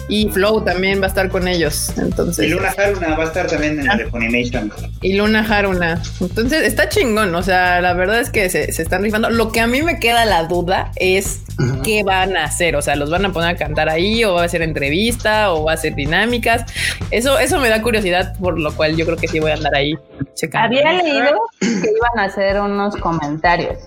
y 0.08 0.30
Flow 0.30 0.64
también 0.64 1.02
va 1.02 1.06
a 1.06 1.10
estar 1.10 1.28
con 1.28 1.50
ellos. 1.50 1.92
Entonces. 1.98 2.46
Y 2.46 2.50
Luna 2.50 2.74
Haruna 2.78 3.18
va 3.18 3.26
a 3.26 3.28
estar 3.28 3.48
también 3.48 3.78
en 3.78 3.88
la 3.88 3.98
de 3.98 4.06
Funimation. 4.06 4.72
Y 5.02 5.18
Luna 5.18 5.42
Haruna. 5.42 6.02
Entonces 6.22 6.64
está 6.64 6.88
chingón. 6.88 7.36
O 7.36 7.44
sea, 7.44 7.82
la 7.82 7.94
verdad 7.94 8.22
es 8.22 8.30
que 8.30 8.50
se, 8.50 8.72
se 8.72 8.82
están 8.82 9.04
rifando. 9.04 9.30
Lo 9.30 9.52
que 9.52 9.60
a 9.60 9.68
mí 9.68 9.82
me 9.82 10.00
queda 10.00 10.24
la 10.24 10.46
duda 10.46 10.94
es 10.96 11.42
qué 11.84 12.04
van 12.04 12.38
a 12.38 12.46
hacer. 12.46 12.78
O 12.78 12.82
sea, 12.82 12.96
los 12.96 13.10
van 13.10 13.26
a 13.26 13.34
poner 13.34 13.50
a 13.50 13.58
cantar 13.58 13.90
ahí, 13.90 14.24
o 14.24 14.36
va 14.36 14.46
a 14.46 14.50
ser 14.50 14.62
entrevista, 14.62 15.52
o 15.52 15.66
va 15.66 15.74
a 15.74 15.78
ser 15.78 15.94
dinámicas. 15.94 16.64
Eso, 17.12 17.38
eso 17.38 17.60
me 17.60 17.68
da 17.68 17.82
curiosidad, 17.82 18.38
por 18.40 18.58
lo 18.58 18.74
cual 18.74 18.96
yo 18.96 19.06
creo 19.06 19.18
que 19.18 19.28
sí 19.28 19.40
voy 19.40 19.52
a 19.52 19.56
andar 19.56 19.76
ahí 19.76 19.96
checando. 20.36 20.78
Había 20.78 21.04
leído 21.04 21.42
que 21.60 21.68
iban 21.68 22.20
a 22.20 22.24
hacer 22.24 22.60
unos 22.60 22.96
comentarios. 22.98 23.78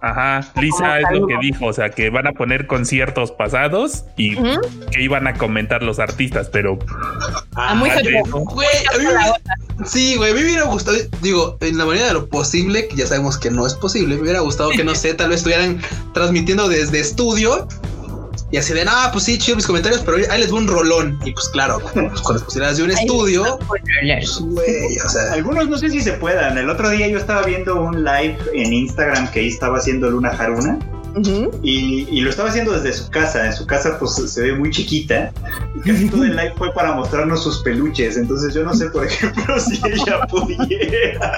Ajá, 0.00 0.52
Lisa 0.60 1.00
es 1.00 1.06
lo 1.10 1.26
que 1.26 1.34
dijo, 1.40 1.66
o 1.66 1.72
sea, 1.72 1.90
que 1.90 2.08
van 2.08 2.28
a 2.28 2.32
poner 2.32 2.68
conciertos 2.68 3.32
pasados 3.32 4.04
y 4.16 4.36
que 4.36 5.02
iban 5.02 5.26
a 5.26 5.34
comentar 5.34 5.82
los 5.82 5.98
artistas, 5.98 6.48
pero... 6.52 6.78
Ah, 7.56 7.74
muy 7.74 7.90
güey, 7.90 8.68
Sí, 9.84 10.14
güey, 10.16 10.30
a 10.30 10.34
mí 10.34 10.40
me 10.40 10.46
hubiera 10.46 10.64
gustado, 10.66 10.96
digo, 11.20 11.56
en 11.60 11.78
la 11.78 11.84
manera 11.84 12.06
de 12.08 12.12
lo 12.12 12.28
posible, 12.28 12.86
que 12.86 12.94
ya 12.94 13.06
sabemos 13.06 13.38
que 13.38 13.50
no 13.50 13.66
es 13.66 13.74
posible, 13.74 14.14
me 14.14 14.22
hubiera 14.22 14.40
gustado 14.40 14.70
que, 14.70 14.84
no 14.84 14.94
sé, 14.94 15.14
tal 15.14 15.30
vez 15.30 15.38
estuvieran 15.38 15.80
transmitiendo 16.14 16.68
desde 16.68 17.00
estudio 17.00 17.66
y 18.50 18.56
así 18.56 18.72
de, 18.72 18.84
ah, 18.88 19.10
pues 19.12 19.24
sí, 19.24 19.36
chido 19.38 19.56
mis 19.56 19.66
comentarios, 19.66 20.02
pero 20.04 20.16
ahí 20.30 20.40
les 20.40 20.50
voy 20.50 20.60
un 20.60 20.68
rolón. 20.68 21.18
Y 21.24 21.32
pues 21.32 21.48
claro, 21.50 21.80
pues, 21.80 22.20
con 22.22 22.36
las 22.36 22.42
posibilidades 22.44 22.78
de 22.78 22.84
un 22.84 22.90
estudio, 22.90 23.58
pues, 23.66 23.82
güey, 24.40 24.98
o 25.04 25.08
sea. 25.08 25.32
Algunos 25.34 25.68
no 25.68 25.76
sé 25.76 25.90
si 25.90 26.00
se 26.00 26.12
puedan. 26.12 26.56
El 26.56 26.70
otro 26.70 26.88
día 26.90 27.08
yo 27.08 27.18
estaba 27.18 27.42
viendo 27.42 27.80
un 27.80 28.04
live 28.04 28.38
en 28.54 28.72
Instagram 28.72 29.30
que 29.30 29.40
ahí 29.40 29.48
estaba 29.48 29.78
haciendo 29.78 30.10
Luna 30.10 30.30
Haruna 30.30 30.78
y, 31.62 32.20
lo 32.20 32.30
estaba 32.30 32.48
haciendo 32.48 32.72
desde 32.72 32.92
su 32.92 33.10
casa. 33.10 33.46
En 33.46 33.52
su 33.52 33.66
casa, 33.66 33.98
pues 33.98 34.14
se 34.14 34.42
ve 34.42 34.54
muy 34.54 34.70
chiquita. 34.70 35.32
Y 35.76 35.80
casi 35.80 36.08
todo 36.08 36.24
el 36.24 36.36
live 36.36 36.54
fue 36.56 36.72
para 36.72 36.92
mostrarnos 36.92 37.42
sus 37.42 37.58
peluches. 37.62 38.16
Entonces, 38.16 38.54
yo 38.54 38.64
no 38.64 38.74
sé, 38.74 38.86
por 38.90 39.06
ejemplo, 39.06 39.60
si 39.60 39.80
ella 39.84 40.26
pudiera. 40.28 41.36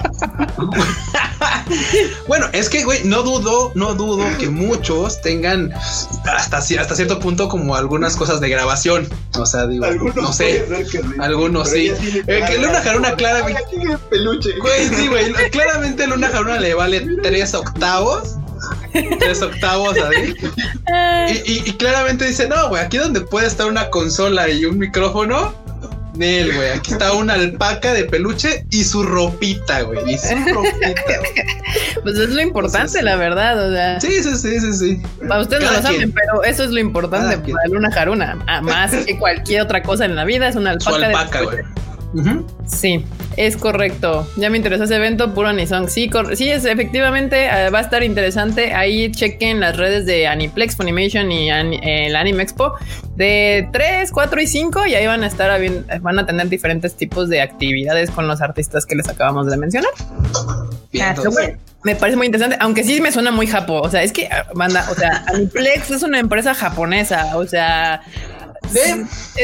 bueno, 2.27 2.47
es 2.53 2.69
que, 2.69 2.83
güey, 2.83 3.03
no 3.03 3.23
dudo, 3.23 3.71
no 3.75 3.93
dudo 3.93 4.25
que 4.37 4.49
muchos 4.49 5.21
tengan 5.21 5.71
hasta, 5.73 6.57
hasta 6.57 6.95
cierto 6.95 7.19
punto 7.19 7.49
como 7.49 7.75
algunas 7.75 8.15
cosas 8.15 8.41
de 8.41 8.49
grabación. 8.49 9.07
O 9.37 9.45
sea, 9.45 9.67
digo, 9.67 9.85
no 10.15 10.33
sé. 10.33 10.65
algunos 11.19 11.69
sí. 11.69 11.91
Eh, 12.27 12.43
que 12.47 12.57
Luna 12.57 12.81
Jaruna 12.81 13.15
claramente. 13.15 13.61
Peluche. 14.09 14.51
Güey, 14.59 14.87
sí, 14.89 15.07
güey. 15.07 15.31
Claramente 15.51 16.07
Luna 16.07 16.29
Jaruna 16.29 16.59
le 16.59 16.73
vale 16.73 17.05
tres 17.23 17.53
octavos 17.53 18.37
tres 19.19 19.41
octavos 19.41 19.95
ahí. 19.97 20.35
Y, 21.45 21.69
y, 21.69 21.73
claramente 21.73 22.25
dice, 22.25 22.47
no, 22.47 22.69
güey, 22.69 22.83
aquí 22.83 22.97
donde 22.97 23.21
puede 23.21 23.47
estar 23.47 23.67
una 23.67 23.89
consola 23.89 24.49
y 24.49 24.65
un 24.65 24.77
micrófono. 24.77 25.53
Nel, 26.15 26.53
güey, 26.53 26.69
aquí 26.71 26.91
está 26.91 27.13
una 27.13 27.35
alpaca 27.35 27.93
de 27.93 28.03
peluche 28.03 28.65
y 28.69 28.83
su 28.83 29.03
ropita, 29.03 29.81
güey. 29.83 30.13
Y 30.13 30.17
su 30.17 30.35
ropita. 30.53 30.93
Pues 32.03 32.17
es 32.17 32.29
lo 32.29 32.41
importante, 32.41 33.01
la 33.01 33.15
verdad. 33.15 33.69
O 33.69 33.73
sea. 33.73 33.99
Sí, 34.01 34.21
sí, 34.21 34.35
sí, 34.35 34.59
sí, 34.59 34.73
sí. 34.73 35.01
ustedes 35.21 35.63
no 35.63 35.71
lo 35.71 35.81
saben, 35.81 36.11
pero 36.11 36.43
eso 36.43 36.63
es 36.63 36.71
lo 36.71 36.79
importante 36.79 37.37
para 37.37 37.67
Luna 37.69 37.91
Jaruna. 37.91 38.35
Más 38.61 38.91
que 39.05 39.17
cualquier 39.17 39.61
otra 39.61 39.81
cosa 39.81 40.05
en 40.05 40.15
la 40.15 40.25
vida, 40.25 40.49
es 40.49 40.55
una 40.55 40.71
alpaca. 40.71 40.97
Su 40.97 41.03
alpaca, 41.03 41.41
güey. 41.43 41.57
Sí, 42.65 43.05
es 43.37 43.55
correcto. 43.55 44.27
Ya 44.35 44.49
me 44.49 44.57
interesó 44.57 44.83
ese 44.83 44.95
evento, 44.95 45.33
puro 45.33 45.47
Anisong. 45.47 45.89
Sí, 45.89 46.09
sí, 46.35 46.49
es 46.49 46.65
efectivamente 46.65 47.45
eh, 47.45 47.69
va 47.69 47.79
a 47.79 47.81
estar 47.81 48.03
interesante. 48.03 48.73
Ahí 48.73 49.11
chequen 49.11 49.59
las 49.59 49.77
redes 49.77 50.05
de 50.05 50.27
Aniplex, 50.27 50.75
Funimation 50.75 51.31
y 51.31 51.49
el 51.49 52.15
Anime 52.15 52.43
Expo 52.43 52.73
de 53.15 53.69
3, 53.71 54.11
4 54.11 54.41
y 54.41 54.47
5 54.47 54.85
y 54.87 54.95
ahí 54.95 55.05
van 55.05 55.23
a 55.23 55.27
estar 55.27 55.59
van 56.01 56.19
a 56.19 56.25
tener 56.25 56.49
diferentes 56.49 56.95
tipos 56.95 57.29
de 57.29 57.41
actividades 57.41 58.11
con 58.11 58.27
los 58.27 58.41
artistas 58.41 58.85
que 58.85 58.95
les 58.95 59.07
acabamos 59.07 59.47
de 59.47 59.57
mencionar. 59.57 59.91
Ah, 60.99 61.15
me 61.83 61.95
parece 61.95 62.15
muy 62.15 62.27
interesante, 62.27 62.57
aunque 62.59 62.83
sí 62.83 63.01
me 63.01 63.11
suena 63.11 63.31
muy 63.31 63.47
japo. 63.47 63.79
O 63.81 63.89
sea, 63.89 64.03
es 64.03 64.11
que 64.11 64.29
banda, 64.53 64.87
o 64.91 64.95
sea, 64.95 65.23
Aniplex 65.27 65.91
es 65.91 66.03
una 66.03 66.19
empresa 66.19 66.53
japonesa. 66.53 67.37
O 67.37 67.47
sea, 67.47 68.01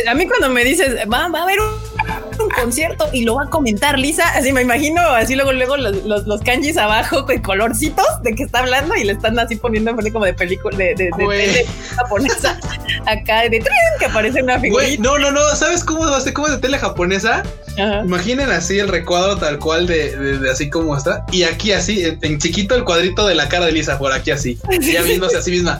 a 0.07 0.13
mí 0.13 0.27
cuando 0.27 0.49
me 0.49 0.63
dices 0.63 1.07
va, 1.11 1.23
a 1.23 1.43
haber 1.43 1.59
un, 1.59 1.96
concierto 2.55 3.07
y 3.13 3.23
lo 3.23 3.35
va 3.35 3.43
a 3.43 3.49
comentar 3.49 3.99
Lisa, 3.99 4.27
así 4.29 4.51
me 4.51 4.61
imagino, 4.61 5.01
así 5.01 5.35
luego 5.35 5.51
luego 5.53 5.77
los, 5.77 6.25
los, 6.25 6.41
kanjis 6.41 6.77
abajo 6.77 7.25
con 7.25 7.39
colorcitos 7.39 8.05
de 8.23 8.33
que 8.35 8.43
está 8.43 8.59
hablando 8.59 8.95
y 8.95 9.03
le 9.03 9.13
están 9.13 9.37
así 9.37 9.55
poniendo 9.55 9.95
como 10.11 10.25
de 10.25 10.33
película 10.33 10.77
de, 10.77 10.95
de, 10.95 11.09
de, 11.17 11.65
japonesa 11.95 12.59
acá 13.05 13.43
de 13.43 13.63
que 13.99 14.05
aparece 14.05 14.41
una 14.41 14.59
figura. 14.59 14.85
No, 14.99 15.17
no, 15.17 15.31
no, 15.31 15.41
¿sabes 15.55 15.83
cómo 15.83 16.01
va 16.01 16.17
a 16.17 16.21
ser? 16.21 16.33
¿Cómo 16.33 16.47
es 16.47 16.53
de 16.53 16.59
tele 16.59 16.77
japonesa? 16.77 17.43
Imaginen 17.77 18.49
así 18.49 18.79
el 18.79 18.87
recuadro 18.87 19.37
tal 19.37 19.59
cual 19.59 19.85
de, 19.85 20.39
así 20.51 20.69
como 20.69 20.97
está 20.97 21.25
y 21.31 21.43
aquí 21.43 21.73
así 21.73 22.03
en, 22.21 22.39
chiquito 22.39 22.75
el 22.75 22.83
cuadrito 22.83 23.27
de 23.27 23.35
la 23.35 23.47
cara 23.49 23.67
de 23.67 23.71
Lisa 23.71 23.99
por 23.99 24.11
aquí 24.11 24.31
así, 24.31 24.57
ya 24.81 25.03
viéndose 25.03 25.37
así 25.37 25.51
misma. 25.51 25.79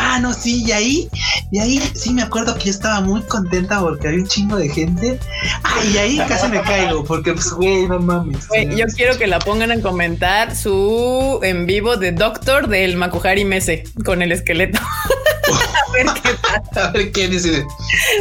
Ah, 0.00 0.20
no, 0.20 0.32
sí, 0.32 0.64
y 0.64 0.72
ahí, 0.72 1.08
y 1.50 1.58
ahí 1.58 1.82
sí 1.94 2.12
me 2.12 2.22
acuerdo 2.22 2.54
que 2.54 2.66
yo 2.66 2.70
estaba 2.70 3.00
muy 3.00 3.20
contenta 3.22 3.80
porque 3.80 4.06
había 4.06 4.20
un 4.20 4.28
chingo 4.28 4.56
de 4.56 4.68
gente. 4.68 5.18
Ah, 5.64 5.80
y 5.84 5.96
ahí 5.98 6.18
casi 6.28 6.48
me 6.48 6.60
caigo, 6.62 7.04
porque 7.04 7.32
pues, 7.32 7.50
güey, 7.52 7.88
no 7.88 7.98
mames. 7.98 8.48
yo 8.76 8.86
quiero 8.96 9.16
que 9.18 9.26
la 9.26 9.38
pongan 9.38 9.70
a 9.72 9.80
comentar 9.80 10.54
su 10.54 11.40
en 11.42 11.66
vivo 11.66 11.96
de 11.96 12.12
Doctor 12.12 12.68
del 12.68 12.96
Makuhari 12.96 13.44
Mese 13.44 13.84
con 14.04 14.22
el 14.22 14.32
esqueleto. 14.32 14.80
a 15.88 15.92
ver 15.92 16.06
qué 16.22 16.30
pasa. 16.42 16.88
A 16.88 16.92
ver 16.92 17.12
qué 17.12 17.28
dice. 17.28 17.64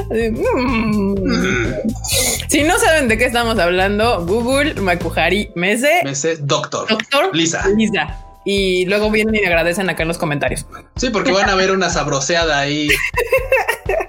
Mm. 0.09 1.15
Si 2.47 2.63
no 2.63 2.77
saben 2.79 3.07
de 3.07 3.17
qué 3.17 3.25
estamos 3.25 3.57
hablando, 3.59 4.25
Google 4.25 4.75
Makuhari 4.75 5.51
Mese. 5.55 6.01
Mese 6.03 6.37
Doctor. 6.37 6.87
Doctor 6.87 7.35
Lisa. 7.35 7.67
Lisa 7.69 8.23
y 8.49 8.85
luego 8.85 9.11
vienen 9.11 9.35
y 9.35 9.45
agradecen 9.45 9.89
acá 9.89 10.03
en 10.03 10.07
los 10.07 10.17
comentarios. 10.17 10.65
Sí, 10.95 11.09
porque 11.09 11.33
van 11.33 11.49
a 11.49 11.55
ver 11.55 11.71
una 11.71 11.89
sabroseada 11.89 12.59
ahí 12.59 12.87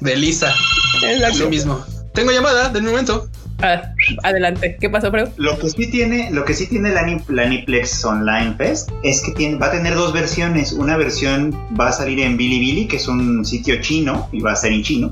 de 0.01 0.16
Lisa. 0.16 0.55
Es 1.03 1.39
lo 1.39 1.49
mismo. 1.49 1.85
Tengo 2.13 2.33
llamada 2.33 2.69
de 2.69 2.81
momento. 2.81 3.29
Ah, 3.61 3.83
adelante, 4.23 4.77
¿qué 4.81 4.89
pasó, 4.89 5.11
Freud? 5.11 5.29
Lo 5.37 5.59
que 5.59 5.69
sí 5.69 5.91
tiene, 5.91 6.31
lo 6.31 6.45
que 6.45 6.55
sí 6.55 6.69
tiene 6.69 6.93
la, 6.93 7.01
Aniplex 7.01 8.05
Online 8.05 8.55
Fest 8.57 8.91
es 9.03 9.21
que 9.21 9.33
tiene, 9.33 9.57
va 9.57 9.67
a 9.67 9.71
tener 9.73 9.95
dos 9.95 10.13
versiones. 10.13 10.73
Una 10.73 10.97
versión 10.97 11.53
va 11.79 11.89
a 11.89 11.93
salir 11.93 12.21
en 12.21 12.37
Bilibili, 12.37 12.87
que 12.87 12.97
es 12.97 13.09
un 13.09 13.45
sitio 13.45 13.81
chino 13.81 14.29
y 14.31 14.41
va 14.41 14.53
a 14.53 14.57
ser 14.57 14.73
en 14.73 14.83
chino. 14.83 15.11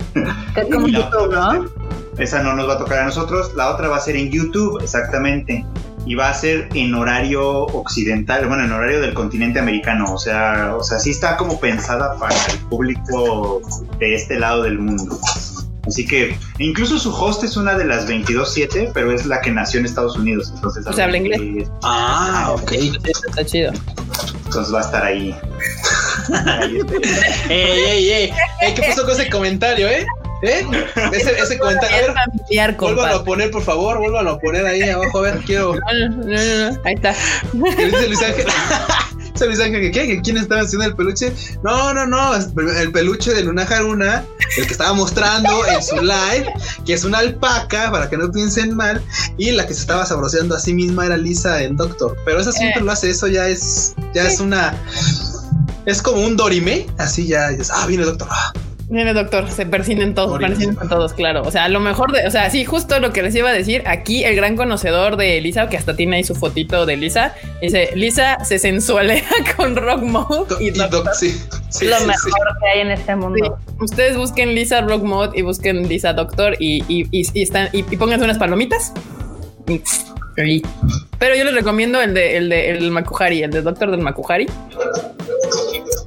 Es 0.54 0.66
como 0.72 0.86
YouTube, 0.86 1.32
¿no? 1.32 1.66
Esa 2.18 2.42
no 2.42 2.54
nos 2.54 2.68
va 2.68 2.74
a 2.74 2.78
tocar 2.78 3.00
a 3.00 3.04
nosotros. 3.06 3.52
La 3.56 3.70
otra 3.74 3.88
va 3.88 3.96
a 3.96 4.00
ser 4.00 4.14
en 4.14 4.30
YouTube, 4.30 4.80
exactamente. 4.80 5.66
y 6.06 6.14
va 6.14 6.30
a 6.30 6.34
ser 6.34 6.68
en 6.72 6.94
horario 6.94 7.64
occidental, 7.64 8.46
bueno, 8.46 8.62
en 8.64 8.70
horario 8.70 9.00
del 9.00 9.12
continente 9.12 9.58
americano, 9.58 10.14
o 10.14 10.18
sea, 10.18 10.76
o 10.76 10.84
sea, 10.84 11.00
sí 11.00 11.10
está 11.10 11.36
como 11.36 11.58
pensada 11.58 12.16
para 12.16 12.36
el 12.52 12.58
público 12.68 13.60
de 13.98 14.14
este 14.14 14.38
lado 14.38 14.62
del 14.62 14.78
mundo. 14.78 15.18
Así 15.86 16.06
que 16.06 16.36
incluso 16.58 16.98
su 16.98 17.14
host 17.14 17.44
es 17.44 17.56
una 17.56 17.76
de 17.78 17.84
las 17.84 18.08
22.7, 18.08 18.90
pero 18.92 19.12
es 19.12 19.26
la 19.26 19.40
que 19.40 19.50
nació 19.50 19.80
en 19.80 19.86
Estados 19.86 20.16
Unidos. 20.16 20.52
Entonces, 20.54 20.86
o 20.86 20.92
sea, 20.92 21.04
habla 21.04 21.18
inglés. 21.18 21.68
Ah, 21.82 22.52
ok. 22.54 22.72
Está 22.72 23.44
chido. 23.44 23.72
Entonces 24.46 24.74
va 24.74 24.78
a 24.78 24.82
estar 24.82 25.04
ahí. 25.04 25.34
ey, 27.48 27.60
ey, 27.60 28.10
ey, 28.10 28.32
ey, 28.60 28.74
¿qué 28.74 28.82
pasó 28.82 29.02
con 29.04 29.12
ese 29.12 29.30
comentario, 29.30 29.88
eh? 29.88 30.04
¿Eh? 30.42 30.66
Ese, 31.12 31.38
ese 31.38 31.58
comentario. 31.60 31.96
A 31.96 32.00
ver, 32.00 32.14
familiar, 32.14 32.76
vuélvalo 32.76 33.16
a 33.16 33.24
poner, 33.24 33.50
por 33.50 33.62
favor, 33.62 33.98
vuélvalo 33.98 34.32
a 34.32 34.38
poner 34.38 34.66
ahí 34.66 34.82
abajo, 34.82 35.18
a 35.18 35.22
ver, 35.22 35.38
quiero. 35.46 35.74
No, 35.74 35.80
no, 36.08 36.16
no, 36.16 36.70
no. 36.70 36.80
ahí 36.84 36.94
está. 36.94 37.14
¿Qué 37.76 37.86
dice 37.86 38.06
Luis 38.06 38.22
Ángel? 38.22 38.46
Luis 39.44 39.60
Ángel 39.60 39.80
que 39.82 39.90
qué, 39.90 40.20
quién 40.22 40.38
estaba 40.38 40.62
haciendo 40.62 40.86
el 40.86 40.96
peluche. 40.96 41.32
No, 41.62 41.92
no, 41.92 42.06
no, 42.06 42.34
el 42.34 42.92
peluche 42.92 43.34
de 43.34 43.42
Luna 43.42 43.62
Haruna, 43.62 44.24
el 44.56 44.66
que 44.66 44.72
estaba 44.72 44.94
mostrando 44.94 45.66
en 45.66 45.82
su 45.82 45.96
live, 45.96 46.50
que 46.86 46.94
es 46.94 47.04
una 47.04 47.18
alpaca, 47.18 47.90
para 47.90 48.08
que 48.08 48.16
no 48.16 48.30
piensen 48.30 48.74
mal, 48.74 49.02
y 49.36 49.50
la 49.50 49.66
que 49.66 49.74
se 49.74 49.80
estaba 49.80 50.06
sabroseando 50.06 50.54
a 50.54 50.60
sí 50.60 50.72
misma 50.72 51.06
era 51.06 51.16
Lisa 51.16 51.62
en 51.62 51.76
Doctor. 51.76 52.16
Pero 52.24 52.40
esa 52.40 52.52
siempre 52.52 52.82
lo 52.82 52.92
hace, 52.92 53.10
eso 53.10 53.26
ya 53.26 53.48
es, 53.48 53.94
ya 54.14 54.26
es 54.26 54.40
una, 54.40 54.74
es 55.84 56.00
como 56.00 56.22
un 56.22 56.36
Dorime, 56.36 56.86
así 56.98 57.26
ya, 57.26 57.50
ya 57.50 57.62
ah, 57.74 57.86
viene 57.86 58.04
Doctor. 58.04 58.28
Ah. 58.30 58.52
Viene 58.88 59.14
doctor, 59.14 59.50
se 59.50 59.66
persinen 59.66 60.14
todos, 60.14 60.38
persinen 60.38 60.76
todos, 60.88 61.12
claro. 61.12 61.42
O 61.42 61.50
sea, 61.50 61.64
a 61.64 61.68
lo 61.68 61.80
mejor 61.80 62.12
de, 62.12 62.24
o 62.26 62.30
sea, 62.30 62.48
sí, 62.50 62.64
justo 62.64 63.00
lo 63.00 63.12
que 63.12 63.20
les 63.22 63.34
iba 63.34 63.48
a 63.48 63.52
decir, 63.52 63.82
aquí 63.84 64.22
el 64.22 64.36
gran 64.36 64.56
conocedor 64.56 65.16
de 65.16 65.40
Lisa, 65.40 65.68
que 65.68 65.76
hasta 65.76 65.96
tiene 65.96 66.16
ahí 66.16 66.24
su 66.24 66.36
fotito 66.36 66.86
de 66.86 66.96
Lisa, 66.96 67.34
dice, 67.60 67.90
Lisa 67.96 68.44
se 68.44 68.60
sensualea 68.60 69.24
con 69.56 69.74
Rock 69.74 70.02
Mode 70.02 70.54
y, 70.60 70.68
Y 70.68 70.70
Doc, 70.70 71.12
sí, 71.14 71.36
sí, 71.68 71.86
lo 71.86 71.98
sí, 71.98 72.06
mejor 72.06 72.30
sí. 72.30 72.58
que 72.60 72.68
hay 72.68 72.80
en 72.82 72.90
este 72.92 73.16
mundo. 73.16 73.58
Ustedes 73.80 74.16
busquen 74.16 74.54
Lisa 74.54 74.80
Rock 74.82 75.02
Mode 75.02 75.36
y 75.36 75.42
busquen 75.42 75.88
Lisa 75.88 76.12
Doctor 76.12 76.54
y, 76.60 76.84
y, 76.86 77.08
y, 77.10 77.26
y 77.32 77.42
están 77.42 77.68
y, 77.72 77.78
y 77.78 77.96
pónganse 77.96 78.24
unas 78.24 78.38
palomitas. 78.38 78.92
Pero 81.18 81.34
yo 81.34 81.44
les 81.44 81.54
recomiendo 81.54 82.00
el 82.00 82.14
de 82.14 82.36
el 82.36 82.48
de 82.48 82.70
el 82.70 82.90
Makuhari, 82.90 83.42
el 83.42 83.50
de 83.50 83.62
Doctor 83.62 83.90
del 83.90 84.00
Makuhari. 84.00 84.46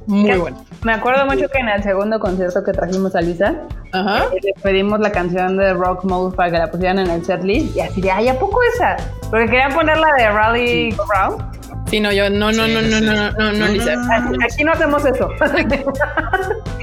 Muy 0.06 0.30
¿Qué? 0.30 0.36
bueno. 0.38 0.64
Me 0.82 0.92
acuerdo 0.94 1.26
mucho 1.26 1.46
que 1.50 1.58
en 1.58 1.68
el 1.68 1.82
segundo 1.82 2.18
concierto 2.18 2.64
que 2.64 2.72
trajimos 2.72 3.14
a 3.14 3.20
Lisa, 3.20 3.54
Ajá. 3.92 4.24
eh, 4.32 4.38
le 4.42 4.54
pedimos 4.62 4.98
la 5.00 5.12
canción 5.12 5.58
de 5.58 5.74
Rock 5.74 6.04
Mode 6.04 6.34
para 6.34 6.50
que 6.50 6.58
la 6.58 6.70
pusieran 6.70 6.98
en 7.00 7.10
el 7.10 7.24
setlist 7.24 7.76
y 7.76 7.80
así 7.80 8.00
de, 8.00 8.10
ay, 8.10 8.28
¿a 8.28 8.38
poco 8.38 8.58
esa? 8.74 8.96
Porque 9.30 9.44
querían 9.46 9.74
poner 9.74 9.98
la 9.98 10.08
de 10.16 10.30
Rally 10.30 10.90
Round. 11.14 11.60
Sí, 11.90 12.00
no, 12.00 12.12
yo 12.12 12.30
no, 12.30 12.50
no, 12.52 12.64
Sí, 12.66 12.72
no, 12.74 12.80
no, 12.82 12.98
sí. 12.98 13.04
no, 13.04 13.12
no, 13.14 13.30
no, 13.32 13.52
no, 13.52 13.66
Lisa. 13.68 13.92
Aquí, 14.10 14.36
aquí 14.42 14.64
no 14.64 14.72
hacemos 14.72 15.04
eso. 15.04 15.28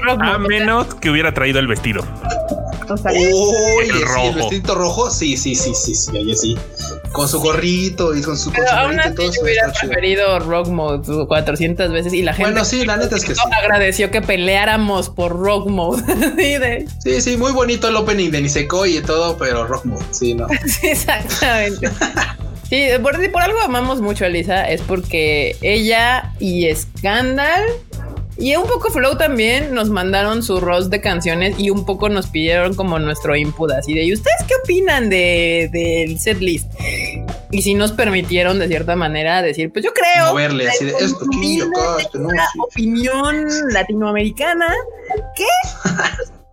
Rock 0.04 0.20
A 0.22 0.38
Mode. 0.38 0.48
menos 0.48 0.94
que 0.94 1.10
hubiera 1.10 1.32
traído 1.32 1.58
el 1.58 1.66
vestido. 1.66 2.02
o 2.88 2.96
sea, 2.96 3.10
Oye, 3.10 3.28
El 3.80 3.92
sí, 3.98 4.04
rojo. 4.04 4.28
el 4.28 4.34
vestidito 4.34 4.74
rojo, 4.74 5.10
sí, 5.10 5.36
sí, 5.36 5.54
sí, 5.54 5.74
sí, 5.74 5.94
sí, 5.94 6.16
oye, 6.16 6.36
sí. 6.36 6.56
Con 7.12 7.28
su 7.28 7.40
gorrito 7.40 8.14
y 8.14 8.22
con 8.22 8.36
su, 8.36 8.46
con 8.46 8.54
Pero 8.56 8.68
su 8.68 8.74
aún 8.74 9.00
así 9.00 9.14
todo 9.14 9.32
yo 9.32 9.40
hubiera 9.42 9.72
preferido 9.72 10.38
Rock 10.40 10.68
Mode 10.68 11.26
400 11.26 11.90
veces 11.90 12.12
y 12.12 12.22
la 12.22 12.32
gente 12.34 12.50
Bueno, 12.52 12.64
sí, 12.64 12.84
la 12.84 12.96
neta 12.96 13.16
es 13.16 13.24
que 13.24 13.34
sí. 13.34 13.40
agradeció 13.62 14.10
que 14.10 14.20
peleáramos 14.22 15.08
por 15.10 15.32
Rock 15.38 15.68
Mode. 15.68 16.02
sí, 16.36 16.58
de- 16.58 16.86
Sí, 17.02 17.20
sí, 17.20 17.36
muy 17.36 17.52
bonito 17.52 17.88
el 17.88 17.96
opening 17.96 18.30
de 18.30 18.42
Nisekoi 18.42 18.98
y 18.98 19.00
todo, 19.00 19.36
pero 19.38 19.66
rock 19.66 19.84
mode, 19.86 20.04
sí, 20.10 20.34
no. 20.34 20.46
sí, 20.66 20.88
exactamente. 20.88 21.90
Sí, 22.68 22.86
por, 23.02 23.32
por 23.32 23.40
algo 23.40 23.58
amamos 23.60 24.02
mucho 24.02 24.26
a 24.26 24.28
Lisa, 24.28 24.68
es 24.68 24.82
porque 24.82 25.56
ella 25.62 26.34
y 26.38 26.68
Scandal 26.74 27.62
y 28.38 28.54
un 28.54 28.66
poco 28.68 28.90
Flow 28.90 29.16
también 29.16 29.74
nos 29.74 29.90
mandaron 29.90 30.42
su 30.44 30.60
roast 30.60 30.90
de 30.90 31.00
canciones 31.00 31.58
y 31.58 31.70
un 31.70 31.84
poco 31.84 32.08
nos 32.08 32.28
pidieron 32.28 32.74
como 32.74 32.98
nuestro 33.00 33.34
input 33.34 33.72
así 33.72 33.94
de 33.94 34.04
¿y 34.04 34.12
ustedes 34.12 34.36
qué 34.46 34.54
opinan 34.62 35.10
de, 35.10 35.68
del 35.72 36.18
set 36.20 36.38
list? 36.38 36.70
Y 37.50 37.62
si 37.62 37.74
nos 37.74 37.92
permitieron 37.92 38.58
de 38.58 38.68
cierta 38.68 38.94
manera 38.94 39.42
decir, 39.42 39.72
pues 39.72 39.84
yo 39.84 39.92
creo 39.92 40.30
Moverle 40.30 40.68
así 40.68 40.84
de 40.84 40.92
esto 40.92 41.26
esto 41.98 42.18
no. 42.18 42.28
una 42.28 42.46
sí. 42.52 42.58
opinión 42.60 43.46
latinoamericana 43.72 44.72
que 45.34 45.44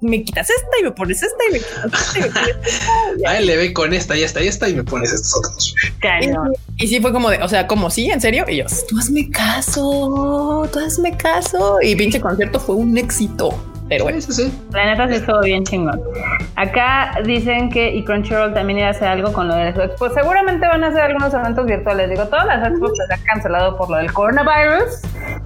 me 0.02 0.24
quitas 0.24 0.50
esta 0.50 0.80
y 0.80 0.84
me 0.84 0.92
pones 0.92 1.24
esta 1.24 1.38
y 1.50 1.54
me 1.54 1.60
quitas 1.60 1.86
esta 1.86 2.20
y 2.20 2.22
me 2.22 2.30
pones. 2.30 3.28
A 3.28 3.38
él 3.38 3.46
le 3.48 3.58
ve 3.58 3.74
con 3.74 3.94
esta 3.94 4.16
y 4.18 4.24
esta 4.24 4.44
y 4.44 4.48
esta 4.48 4.70
y 4.70 4.76
me 4.76 4.84
pones 4.84 5.12
estos 5.14 5.36
otros. 5.38 5.76
Y, 6.78 6.84
y 6.84 6.88
sí 6.88 7.00
fue 7.00 7.12
como 7.12 7.30
de, 7.30 7.42
o 7.42 7.48
sea, 7.48 7.68
como 7.68 7.90
sí, 7.90 8.10
en 8.10 8.22
serio. 8.22 8.46
Y 8.48 8.58
yo, 8.58 8.66
tú 8.88 8.98
hazme 9.00 9.30
caso, 9.30 10.70
tú 10.72 10.80
hazme 10.80 11.16
caso. 11.18 11.78
Y 11.82 11.96
pinche 11.96 12.20
concierto 12.20 12.60
fue 12.60 12.76
un 12.76 12.98
éxito. 12.98 13.54
Pero 13.88 14.06
bueno, 14.06 14.20
Sí, 14.20 14.32
sí, 14.34 14.50
sí. 14.50 14.62
La 14.72 14.86
neta 14.86 15.08
sí 15.08 15.16
estuvo 15.16 15.42
bien 15.42 15.64
chingón. 15.64 16.02
Acá 16.56 17.20
dicen 17.24 17.70
que 17.70 17.94
y 17.96 18.04
Crunchyroll 18.04 18.54
también 18.54 18.80
iba 18.80 18.88
a 18.88 18.92
hacer 18.92 19.08
algo 19.08 19.32
con 19.32 19.48
lo 19.48 19.56
de 19.56 19.66
las 19.66 19.78
expos. 19.78 20.14
Seguramente 20.14 20.68
van 20.68 20.84
a 20.84 20.88
hacer 20.88 21.02
algunos 21.02 21.34
eventos 21.34 21.66
virtuales. 21.68 22.10
Digo, 22.10 22.26
todas 22.26 22.46
las 22.48 22.68
expos 22.68 22.92
se 23.08 23.14
han 23.14 23.22
cancelado 23.24 23.78
por 23.78 23.90
lo 23.92 23.98
del 23.98 24.12
coronavirus. 24.12 25.02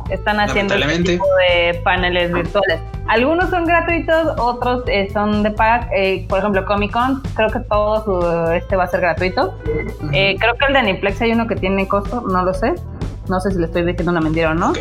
Están 0.10 0.40
haciendo 0.40 0.74
este 0.76 0.88
tipo 1.14 1.26
de 1.50 1.74
paneles 1.84 2.32
virtuales. 2.32 2.80
Algunos 3.08 3.50
son 3.50 3.66
gratuitos, 3.66 4.40
otros 4.40 4.84
eh, 4.88 5.10
son 5.12 5.44
de 5.44 5.52
pack. 5.52 5.90
Eh, 5.94 6.26
por 6.30 6.40
ejemplo, 6.40 6.64
Comic 6.66 6.92
Con, 6.92 7.22
creo 7.36 7.50
que 7.50 7.60
todo 7.60 8.06
su- 8.06 8.52
este 8.52 8.76
va 8.76 8.86
a 8.86 8.88
ser 8.88 9.02
gratuito. 9.02 9.58
Eh, 10.14 10.36
creo 10.40 10.56
que 10.56 10.66
el 10.66 10.74
de 10.74 10.80
Aniplex 10.80 11.22
hay 11.22 11.32
uno 11.34 11.46
que 11.48 11.56
tiene 11.56 11.88
costo, 11.88 12.22
no 12.22 12.44
lo 12.44 12.54
sé. 12.54 12.74
No 13.30 13.40
sé 13.40 13.52
si 13.52 13.58
le 13.60 13.66
estoy 13.66 13.84
diciendo 13.86 14.12
una 14.12 14.22
mentira 14.22 14.52
o 14.52 14.54
no. 14.54 14.72
Ok. 14.72 14.78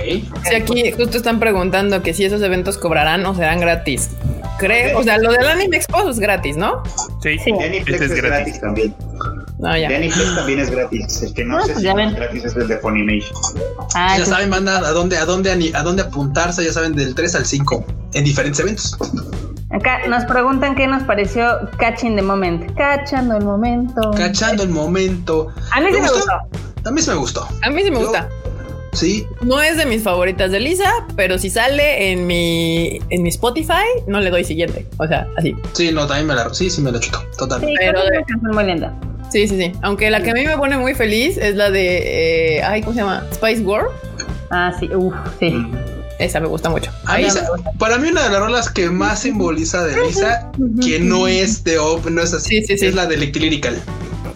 si 0.49 0.55
aquí 0.55 0.92
justo 0.92 1.16
están 1.16 1.38
preguntando 1.40 2.03
que 2.03 2.14
si 2.14 2.24
esos 2.24 2.40
eventos 2.42 2.78
cobrarán 2.78 3.24
o 3.26 3.34
serán 3.34 3.61
gratis. 3.61 4.11
Creo, 4.59 4.99
o 4.99 5.03
sea, 5.05 5.18
lo 5.18 5.30
del 5.32 5.46
Anime 5.46 5.76
Expo 5.76 6.09
es 6.09 6.18
gratis, 6.18 6.57
¿no? 6.57 6.82
Sí, 7.22 7.38
Sí. 7.38 7.53
Ese 7.61 7.78
es, 7.94 8.01
es 8.01 8.14
gratis. 8.14 8.22
gratis. 8.22 8.61
también. 8.61 8.94
No, 9.59 9.76
ya. 9.76 9.88
Aniplex 9.88 10.34
también 10.36 10.59
es 10.61 10.70
gratis. 10.70 11.22
El 11.22 11.34
que 11.34 11.44
no 11.44 11.59
Ah, 11.59 11.62
sé 11.62 11.66
pues 11.72 11.78
si 11.78 11.84
ya 11.84 11.92
es 11.92 12.14
gratis 12.14 12.44
es 12.44 12.57
el 12.57 12.68
de 12.68 12.76
Funimation. 12.78 13.36
Ah, 13.94 14.16
ya 14.18 14.24
sí. 14.24 14.30
saben, 14.30 14.51
banda, 14.51 14.78
a 14.78 14.90
dónde, 14.92 15.16
a 15.18 15.24
dónde, 15.24 15.51
a 15.74 15.82
dónde 15.82 16.03
apuntarse, 16.03 16.64
ya 16.64 16.72
saben, 16.72 16.94
del 16.94 17.14
3 17.14 17.34
al 17.36 17.44
5 17.44 17.84
en 18.14 18.24
diferentes 18.24 18.59
eventos. 18.61 18.96
Acá 19.70 20.07
nos 20.09 20.24
preguntan 20.24 20.74
qué 20.76 20.86
nos 20.86 21.03
pareció 21.03 21.68
Catching 21.78 22.16
the 22.16 22.22
Moment. 22.22 22.74
Cachando 22.76 23.36
el 23.36 23.44
momento. 23.44 24.11
Cachando 24.16 24.62
el 24.62 24.70
momento. 24.70 25.49
A 25.72 25.80
mí 25.80 25.86
sí 25.88 25.94
¿Te 25.96 26.01
me 26.03 26.09
gustó? 26.09 26.16
gustó. 26.16 26.59
A 26.85 26.91
mí 26.91 27.01
sí 27.03 27.11
me 27.11 27.16
gustó. 27.16 27.47
A 27.62 27.70
mí 27.70 27.83
sí 27.83 27.91
me 27.91 27.97
Yo- 28.01 28.05
gusta. 28.05 28.29
Sí, 28.95 29.26
No 29.43 29.61
es 29.61 29.76
de 29.76 29.85
mis 29.85 30.03
favoritas 30.03 30.51
de 30.51 30.61
Lisa, 30.61 30.91
pero 31.14 31.39
si 31.39 31.51
sale 31.51 32.11
en 32.11 32.26
mi, 32.26 32.99
en 33.11 33.22
mi 33.22 33.29
Spotify, 33.29 33.85
no 34.07 34.18
le 34.18 34.31
doy 34.31 34.45
siguiente. 34.45 34.87
O 34.97 35.07
sea, 35.07 35.29
así. 35.37 35.55
sí, 35.74 35.93
no, 35.93 36.07
también 36.07 36.26
me 36.26 36.35
la, 36.35 36.53
sí, 36.55 36.70
sí 36.70 36.81
me 36.81 36.91
la 36.91 36.99
chuto, 36.99 37.20
Sí, 37.20 37.37
totalmente. 37.39 37.76
creo 37.79 37.93
Pero 37.93 38.03
que 38.03 38.07
es 38.07 38.12
de- 38.26 38.33
canción 38.33 38.55
muy 38.55 38.64
linda. 38.64 38.95
Sí, 39.31 39.47
sí, 39.47 39.59
sí. 39.59 39.72
Aunque 39.83 40.11
la 40.11 40.22
que 40.22 40.31
a 40.31 40.35
mí 40.35 40.45
me 40.47 40.57
pone 40.57 40.79
muy 40.79 40.95
feliz 40.95 41.37
es 41.37 41.55
la 41.55 41.70
de. 41.70 42.57
eh, 42.57 42.62
ay, 42.62 42.81
¿cómo 42.81 42.95
se 42.95 43.01
llama? 43.01 43.24
Spice 43.35 43.61
World. 43.61 43.91
Ah, 44.51 44.72
sí, 44.81 44.89
uff, 44.95 45.14
sí. 45.39 45.66
Esa 46.18 46.41
me 46.41 46.49
gusta 46.49 46.70
mucho. 46.70 46.91
Ahí- 47.05 47.31
sa- 47.31 47.47
para 47.79 47.99
mí 47.99 48.09
una 48.09 48.24
de 48.24 48.31
las 48.31 48.41
rolas 48.41 48.70
que 48.70 48.89
más 48.89 49.20
simboliza 49.20 49.85
de 49.85 50.03
Lisa, 50.07 50.51
que 50.83 50.99
no 50.99 51.29
es 51.29 51.62
de 51.62 51.79
Op, 51.79 52.07
no 52.07 52.22
es 52.22 52.33
así, 52.33 52.62
Sí, 52.62 52.66
sí, 52.68 52.79
sí. 52.79 52.87
es 52.87 52.95
la 52.95 53.07
de 53.07 53.16
Electrilyrical. 53.16 53.79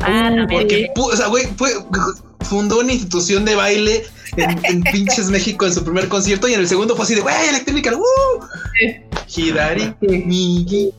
Ah, 0.01 0.30
no, 0.30 0.47
Porque, 0.47 0.90
pu- 0.95 1.12
o 1.12 1.16
sea, 1.16 1.28
güey, 1.28 1.47
fue, 1.57 1.70
fundó 2.45 2.80
una 2.80 2.93
institución 2.93 3.45
de 3.45 3.55
baile 3.55 4.05
en, 4.36 4.61
en 4.64 4.82
pinches 4.93 5.28
México 5.28 5.66
en 5.66 5.74
su 5.74 5.84
primer 5.84 6.09
concierto 6.09 6.49
y 6.49 6.55
en 6.55 6.61
el 6.61 6.68
segundo 6.68 6.97
fue 6.97 7.05
así 7.05 7.14
de, 7.14 7.20
güey, 7.20 7.49
Electrilyrical, 7.49 7.95
¡uh! 7.97 8.45
Hidari, 9.34 9.95
Migi. 10.01 10.93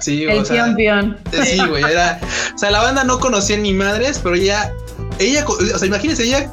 Sí, 0.00 0.24
el 0.24 0.38
o 0.38 0.44
sea, 0.44 0.74
sí, 1.44 1.58
güey, 1.68 1.84
era, 1.84 2.20
o 2.54 2.58
sea, 2.58 2.70
la 2.70 2.82
banda 2.82 3.04
no 3.04 3.18
conocía 3.18 3.56
ni 3.56 3.72
madres, 3.72 4.20
pero 4.22 4.34
ella, 4.34 4.72
ella, 5.18 5.44
o 5.46 5.78
sea, 5.78 5.86
imagínense, 5.86 6.24
ella, 6.24 6.50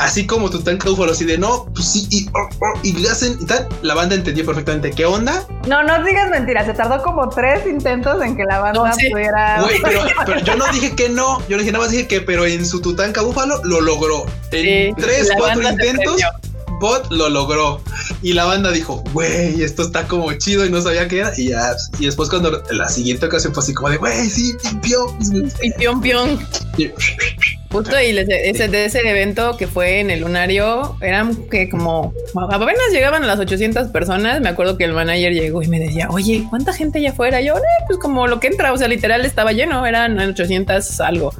así 0.00 0.26
como 0.26 0.50
Tutankamón, 0.50 1.10
así 1.10 1.24
de, 1.24 1.38
no, 1.38 1.66
pues 1.74 1.92
sí, 1.92 2.06
y, 2.10 2.26
oh, 2.28 2.48
oh, 2.60 2.80
y 2.82 2.92
le 2.94 3.08
hacen 3.10 3.36
y 3.40 3.44
tal, 3.44 3.68
la 3.82 3.94
banda 3.94 4.14
entendió 4.14 4.44
perfectamente 4.46 4.90
qué 4.90 5.04
onda, 5.04 5.46
No, 5.68 5.82
no 5.82 6.02
digas 6.04 6.30
mentiras. 6.30 6.66
Se 6.66 6.72
tardó 6.72 7.02
como 7.02 7.28
tres 7.28 7.66
intentos 7.66 8.22
en 8.22 8.36
que 8.36 8.44
la 8.44 8.60
banda 8.60 8.88
No, 8.88 8.94
sí. 8.94 9.10
pudiera. 9.10 9.60
Güey, 9.62 9.80
pero, 9.82 10.02
pero 10.26 10.40
yo 10.40 10.56
no 10.56 10.66
dije 10.72 10.96
que 10.96 11.08
no, 11.10 11.46
yo 11.48 11.58
dije 11.58 11.70
nada 11.72 11.84
más 11.84 11.92
dije 11.92 12.06
que, 12.06 12.20
pero 12.20 12.46
en 12.46 12.64
su 12.66 12.80
Tutanka 12.80 13.22
Búfalo 13.22 13.60
lo 13.64 13.80
logró. 13.80 14.24
En 14.52 14.94
Sí, 14.96 15.02
tres, 15.02 15.30
cuatro 15.36 15.68
intentos. 15.68 16.20
Bot 16.80 17.10
lo 17.10 17.28
logró. 17.28 17.82
Y 18.22 18.32
la 18.32 18.46
banda 18.46 18.70
dijo, 18.70 19.04
güey, 19.12 19.62
esto 19.62 19.82
está 19.82 20.08
como 20.08 20.32
chido 20.32 20.64
y 20.64 20.70
no 20.70 20.80
sabía 20.80 21.08
qué 21.08 21.18
era. 21.18 21.32
Y 21.36 21.48
ya, 21.48 21.76
y 21.98 22.06
después 22.06 22.30
cuando 22.30 22.62
la 22.70 22.88
siguiente 22.88 23.26
ocasión 23.26 23.52
fue 23.52 23.62
así 23.62 23.74
como 23.74 23.90
de, 23.90 23.98
güey, 23.98 24.30
sí. 24.30 24.54
Y 25.62 25.70
pion, 25.72 26.00
pion. 26.00 26.38
Justo 27.72 28.00
y 28.00 28.12
les- 28.12 28.28
ese, 28.28 28.66
de 28.66 28.86
ese 28.86 28.98
evento 29.08 29.56
que 29.56 29.68
fue 29.68 30.00
en 30.00 30.10
el 30.10 30.20
lunario, 30.22 30.96
eran 31.00 31.36
que 31.48 31.68
como 31.70 32.12
apenas 32.50 32.90
llegaban 32.90 33.22
a 33.22 33.26
las 33.26 33.38
800 33.38 33.88
personas. 33.88 34.40
Me 34.40 34.48
acuerdo 34.48 34.76
que 34.76 34.84
el 34.84 34.92
manager 34.92 35.32
llegó 35.32 35.62
y 35.62 35.68
me 35.68 35.78
decía, 35.78 36.08
oye, 36.10 36.44
¿cuánta 36.50 36.72
gente 36.72 36.98
allá 36.98 37.10
afuera? 37.10 37.40
Yo, 37.40 37.56
"Eh, 37.56 37.60
pues 37.86 37.98
como 37.98 38.26
lo 38.26 38.40
que 38.40 38.48
entra, 38.48 38.72
o 38.72 38.76
sea, 38.76 38.88
literal 38.88 39.24
estaba 39.24 39.52
lleno, 39.52 39.86
eran 39.86 40.18
800 40.18 41.00
algo. 41.00 41.32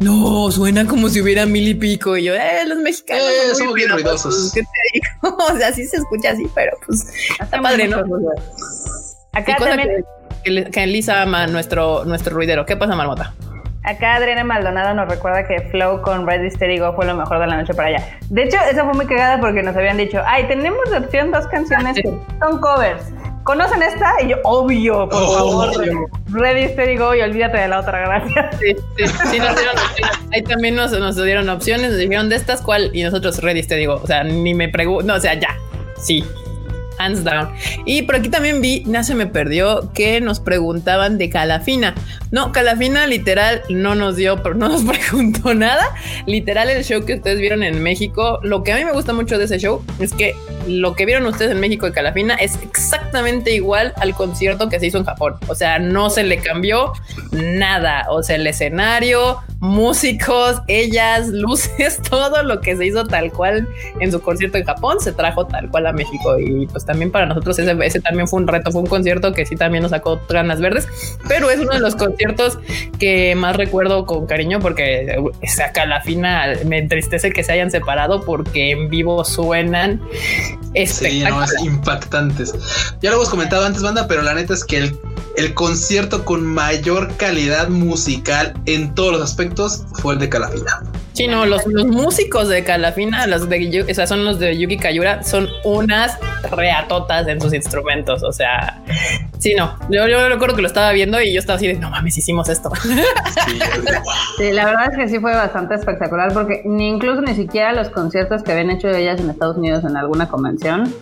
No, 0.00 0.50
suena 0.50 0.86
como 0.86 1.10
si 1.10 1.20
hubiera 1.20 1.44
mil 1.44 1.68
y 1.68 1.74
pico. 1.74 2.16
Y 2.16 2.24
yo, 2.24 2.34
eh, 2.34 2.64
los 2.66 2.78
mexicanos 2.78 3.22
eh, 3.24 3.54
son 3.54 3.68
muy 3.68 3.84
ruidosos. 3.84 4.52
¿Qué 4.54 4.62
te 4.62 4.68
digo? 4.94 5.36
O 5.52 5.56
sea, 5.58 5.74
sí 5.74 5.84
se 5.86 5.98
escucha 5.98 6.30
así, 6.30 6.46
pero 6.54 6.72
pues 6.86 7.04
está 7.38 7.60
padre, 7.60 7.86
¿no? 7.86 7.98
Acá 9.32 9.56
también. 9.58 10.04
Que, 10.42 10.64
que, 10.70 10.86
Lisa 10.86 11.20
ama 11.20 11.46
nuestro, 11.48 12.06
nuestro 12.06 12.34
ruidero. 12.34 12.64
¿Qué 12.64 12.76
pasa, 12.76 12.96
Marmota? 12.96 13.34
Acá 13.82 14.16
Adriana 14.16 14.44
Maldonado 14.44 14.94
nos 14.94 15.08
recuerda 15.08 15.46
que 15.46 15.60
Flow 15.70 16.02
con 16.02 16.26
Ready 16.26 16.50
Steady 16.50 16.78
Go 16.78 16.94
fue 16.94 17.06
lo 17.06 17.14
mejor 17.14 17.38
de 17.38 17.46
la 17.46 17.56
noche 17.56 17.72
para 17.72 17.88
allá. 17.88 18.18
De 18.28 18.42
hecho, 18.42 18.58
eso 18.70 18.84
fue 18.84 18.92
muy 18.92 19.06
cagada 19.06 19.40
porque 19.40 19.62
nos 19.62 19.74
habían 19.74 19.96
dicho, 19.96 20.20
ay, 20.26 20.46
tenemos 20.48 20.90
de 20.90 20.98
opción 20.98 21.30
dos 21.32 21.46
canciones 21.46 21.96
que 21.96 22.10
son 22.40 22.60
covers. 22.60 23.10
¿Conocen 23.44 23.82
esta? 23.82 24.12
Y 24.22 24.28
yo, 24.28 24.36
obvio, 24.44 25.08
por 25.08 25.22
oh, 25.22 25.72
favor. 25.72 26.10
Ready, 26.30 26.68
steady, 26.68 26.96
go 26.96 27.14
y 27.14 27.22
olvídate 27.22 27.56
de 27.56 27.68
la 27.68 27.80
otra, 27.80 28.00
gracias. 28.00 28.56
Sí, 28.60 28.76
sí, 28.98 29.04
sí 29.30 29.38
nos 29.38 29.56
dieron 29.56 29.74
Ahí 30.32 30.42
también 30.42 30.76
nos, 30.76 30.92
nos, 30.92 31.16
dieron 31.16 31.48
opciones, 31.48 31.90
nos 31.90 31.98
dijeron 31.98 32.28
de 32.28 32.36
estas 32.36 32.60
cuál 32.60 32.90
y 32.92 33.02
nosotros 33.02 33.42
ready, 33.42 33.62
steady, 33.62 33.86
go. 33.86 33.94
O 33.94 34.06
sea, 34.06 34.24
ni 34.24 34.52
me 34.52 34.68
pregunto, 34.68 35.04
no, 35.04 35.14
o 35.14 35.20
sea, 35.20 35.34
ya, 35.34 35.56
sí, 35.96 36.22
hands 37.00 37.24
down. 37.24 37.50
Y 37.84 38.02
por 38.02 38.16
aquí 38.16 38.28
también 38.28 38.60
vi, 38.60 38.84
no 38.86 39.02
se 39.02 39.14
me 39.14 39.26
perdió, 39.26 39.92
que 39.92 40.20
nos 40.20 40.40
preguntaban 40.40 41.18
de 41.18 41.30
Calafina. 41.30 41.94
No, 42.30 42.52
Calafina 42.52 43.06
literal 43.06 43.62
no 43.68 43.94
nos 43.94 44.16
dio, 44.16 44.36
no 44.36 44.68
nos 44.68 44.84
preguntó 45.10 45.54
nada. 45.54 45.84
Literal 46.26 46.68
el 46.68 46.84
show 46.84 47.04
que 47.04 47.14
ustedes 47.14 47.40
vieron 47.40 47.62
en 47.62 47.82
México, 47.82 48.38
lo 48.42 48.62
que 48.62 48.72
a 48.72 48.76
mí 48.76 48.84
me 48.84 48.92
gusta 48.92 49.12
mucho 49.12 49.38
de 49.38 49.44
ese 49.44 49.58
show 49.58 49.82
es 49.98 50.12
que 50.12 50.34
lo 50.66 50.94
que 50.94 51.06
vieron 51.06 51.26
ustedes 51.26 51.52
en 51.52 51.60
México 51.60 51.86
de 51.86 51.92
Calafina 51.92 52.34
es 52.34 52.58
exactamente 52.62 53.54
igual 53.54 53.92
al 53.96 54.14
concierto 54.14 54.68
que 54.68 54.78
se 54.78 54.86
hizo 54.86 54.98
en 54.98 55.04
Japón. 55.04 55.34
O 55.48 55.54
sea, 55.54 55.78
no 55.78 56.10
se 56.10 56.22
le 56.22 56.38
cambió 56.38 56.92
nada. 57.32 58.06
O 58.10 58.22
sea, 58.22 58.36
el 58.36 58.46
escenario, 58.46 59.38
músicos, 59.60 60.62
ellas, 60.66 61.28
luces, 61.28 62.00
todo 62.10 62.42
lo 62.42 62.60
que 62.60 62.76
se 62.76 62.86
hizo 62.86 63.06
tal 63.06 63.30
cual 63.30 63.68
en 64.00 64.10
su 64.10 64.20
concierto 64.20 64.58
en 64.58 64.64
Japón 64.64 64.98
se 65.00 65.12
trajo 65.12 65.46
tal 65.46 65.70
cual 65.70 65.86
a 65.86 65.92
México. 65.92 66.38
Y 66.38 66.66
pues 66.66 66.84
también 66.84 67.10
para 67.10 67.26
nosotros 67.26 67.58
ese, 67.58 67.76
ese 67.82 68.00
también 68.00 68.26
fue 68.26 68.40
un 68.40 68.48
reto, 68.48 68.72
fue 68.72 68.80
un 68.80 68.86
concierto 68.86 69.32
que 69.32 69.44
sí 69.46 69.56
también 69.56 69.82
nos 69.82 69.90
sacó 69.90 70.20
ganas 70.28 70.60
verdes, 70.60 70.88
pero 71.28 71.50
es 71.50 71.60
uno 71.60 71.72
de 71.72 71.80
los 71.80 71.94
conciertos 71.94 72.58
que 72.98 73.34
más 73.34 73.56
recuerdo 73.56 74.06
con 74.06 74.26
cariño 74.26 74.60
porque 74.60 75.16
saca 75.46 75.84
la 75.86 76.00
fina, 76.00 76.46
me 76.64 76.78
entristece 76.78 77.30
que 77.30 77.44
se 77.44 77.52
hayan 77.52 77.70
separado 77.70 78.22
porque 78.22 78.70
en 78.70 78.88
vivo 78.88 79.24
suenan 79.24 80.00
sí, 80.86 81.22
no, 81.22 81.44
impactantes. 81.64 82.54
Ya 83.02 83.10
lo 83.10 83.16
hemos 83.16 83.28
comentado 83.28 83.64
antes, 83.64 83.82
banda, 83.82 84.06
pero 84.08 84.22
la 84.22 84.34
neta 84.34 84.54
es 84.54 84.64
que 84.64 84.78
el, 84.78 84.98
el 85.36 85.54
concierto 85.54 86.24
con 86.24 86.46
mayor 86.46 87.16
calidad 87.16 87.68
musical 87.68 88.54
en 88.66 88.94
todos 88.94 89.12
los 89.12 89.22
aspectos 89.22 89.49
fue 90.00 90.14
el 90.14 90.20
de 90.20 90.28
Calafina. 90.28 90.82
Sí, 91.12 91.26
no, 91.26 91.44
los, 91.44 91.66
músicos 91.66 92.48
de 92.48 92.64
Calafina, 92.64 93.26
los 93.26 93.48
de, 93.48 93.86
o 93.90 93.94
sea, 93.94 94.06
son 94.06 94.24
los 94.24 94.38
de 94.38 94.56
Yuki 94.56 94.78
Kayura, 94.78 95.22
son 95.22 95.48
unas 95.64 96.18
reatotas 96.50 97.26
en 97.28 97.40
sus 97.40 97.52
instrumentos. 97.52 98.22
O 98.22 98.32
sea, 98.32 98.82
sí, 99.38 99.54
no. 99.54 99.76
Yo, 99.90 100.06
yo 100.08 100.28
recuerdo 100.28 100.56
que 100.56 100.62
lo 100.62 100.68
estaba 100.68 100.92
viendo 100.92 101.20
y 101.20 101.32
yo 101.34 101.40
estaba 101.40 101.56
así 101.56 101.66
de 101.66 101.74
no 101.74 101.90
mames, 101.90 102.16
hicimos 102.16 102.48
esto. 102.48 102.70
Sí, 104.38 104.52
la 104.52 104.64
verdad 104.64 104.90
es 104.90 104.96
que 104.96 105.08
sí 105.08 105.18
fue 105.18 105.34
bastante 105.34 105.74
espectacular 105.74 106.32
porque 106.32 106.62
ni 106.64 106.88
incluso 106.88 107.20
ni 107.20 107.34
siquiera 107.34 107.72
los 107.72 107.90
conciertos 107.90 108.42
que 108.42 108.52
habían 108.52 108.70
hecho 108.70 108.88
ellas 108.88 109.20
en 109.20 109.28
Estados 109.28 109.56
Unidos 109.56 109.84
en 109.84 109.96
alguna 109.96 110.28
convención 110.28 110.92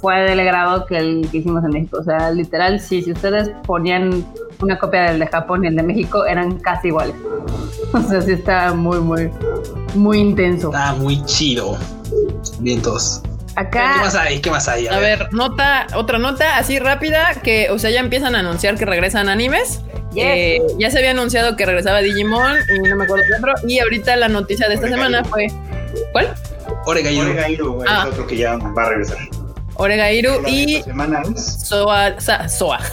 fue 0.00 0.20
del 0.22 0.44
grado 0.44 0.86
que 0.86 0.96
el 0.96 1.28
que 1.30 1.38
hicimos 1.38 1.64
en 1.64 1.70
México. 1.70 1.98
O 1.98 2.04
sea, 2.04 2.30
literal, 2.30 2.80
sí, 2.80 3.02
si 3.02 3.12
ustedes 3.12 3.50
ponían 3.66 4.24
una 4.62 4.78
copia 4.78 5.02
del 5.02 5.18
de 5.18 5.26
Japón 5.26 5.64
y 5.64 5.68
el 5.68 5.76
de 5.76 5.82
México, 5.82 6.24
eran 6.26 6.58
casi 6.58 6.88
iguales. 6.88 7.16
O 7.94 8.00
sea, 8.00 8.22
sí 8.22 8.32
está 8.32 8.72
muy, 8.72 9.00
muy, 9.00 9.30
muy 9.94 10.18
intenso. 10.18 10.68
Está 10.68 10.94
muy 10.94 11.22
chido. 11.26 11.76
Vientos. 12.60 13.20
Acá. 13.54 13.92
¿Qué 13.94 14.00
más 14.00 14.14
hay? 14.14 14.40
¿Qué 14.40 14.50
más 14.50 14.66
hay? 14.66 14.86
A, 14.86 14.98
ver. 14.98 15.28
nota, 15.32 15.86
otra 15.94 16.18
nota 16.18 16.56
así 16.56 16.78
rápida 16.78 17.34
que, 17.42 17.70
o 17.70 17.78
sea, 17.78 17.90
ya 17.90 18.00
empiezan 18.00 18.34
a 18.34 18.38
anunciar 18.38 18.76
que 18.78 18.86
regresan 18.86 19.28
animes. 19.28 19.82
Eh, 20.16 20.60
ya 20.78 20.90
se 20.90 20.98
había 20.98 21.10
anunciado 21.10 21.56
que 21.56 21.66
regresaba 21.66 22.00
Digimon 22.00 22.56
y 22.74 22.88
no 22.88 22.96
me 22.96 23.04
acuerdo 23.04 23.24
qué 23.28 23.34
otro. 23.38 23.52
Y 23.68 23.78
ahorita 23.80 24.16
la 24.16 24.28
noticia 24.28 24.68
de 24.68 24.74
esta 24.74 24.88
semana 24.88 25.22
fue. 25.24 25.48
¿Cuál? 26.12 26.34
Oregairu. 26.86 27.30
Oregairu, 27.30 27.84
ah. 27.86 28.06
otro 28.08 28.26
que 28.26 28.36
ya 28.36 28.56
va 28.56 28.84
a 28.84 28.88
regresar. 28.88 29.18
Oregairu 29.82 30.46
y 30.46 30.82
Soa, 31.36 32.14
Soa. 32.48 32.78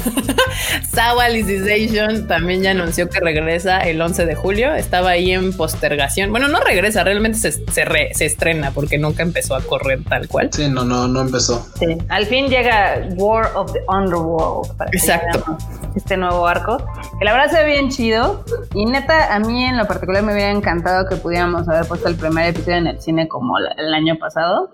también 2.28 2.64
ya 2.64 2.72
anunció 2.72 3.10
que 3.10 3.20
regresa 3.20 3.80
el 3.80 4.02
11 4.02 4.26
de 4.26 4.36
julio. 4.36 4.74
Estaba 4.74 5.12
ahí 5.12 5.32
en 5.32 5.56
postergación. 5.56 6.32
Bueno, 6.32 6.48
no 6.48 6.60
regresa, 6.60 7.04
realmente 7.04 7.38
se, 7.38 7.52
se, 7.52 8.26
estrena 8.26 8.72
porque 8.72 8.98
nunca 8.98 9.24
empezó 9.24 9.56
a 9.56 9.62
correr 9.62 10.04
tal 10.04 10.28
cual. 10.28 10.50
Sí, 10.52 10.68
no, 10.70 10.84
no, 10.84 11.08
no 11.08 11.22
empezó. 11.22 11.66
Sí. 11.78 11.98
Al 12.10 12.26
fin 12.26 12.48
llega 12.48 13.08
War 13.18 13.52
of 13.56 13.72
the 13.72 13.80
Underworld. 13.88 14.72
Exacto. 14.92 15.58
Este 15.96 16.18
nuevo 16.18 16.48
arco. 16.48 16.78
Que 17.20 17.26
la 17.26 17.34
verdad 17.34 17.52
se 17.52 17.64
ve 17.64 17.72
bien 17.72 17.90
chido. 17.90 18.44
Y 18.74 18.86
neta, 18.86 19.34
a 19.34 19.40
mí 19.40 19.64
en 19.64 19.78
lo 19.78 19.86
particular 19.86 20.24
me 20.24 20.34
hubiera 20.34 20.52
encantado 20.52 21.08
que 21.08 21.16
pudiéramos 21.16 21.68
haber 21.70 21.86
puesto 21.86 22.10
el 22.10 22.16
primer 22.16 22.48
episodio 22.48 22.78
en 22.78 22.88
el 22.88 23.02
cine 23.02 23.28
como 23.28 23.58
el 23.60 23.94
año 23.94 24.18
pasado. 24.18 24.72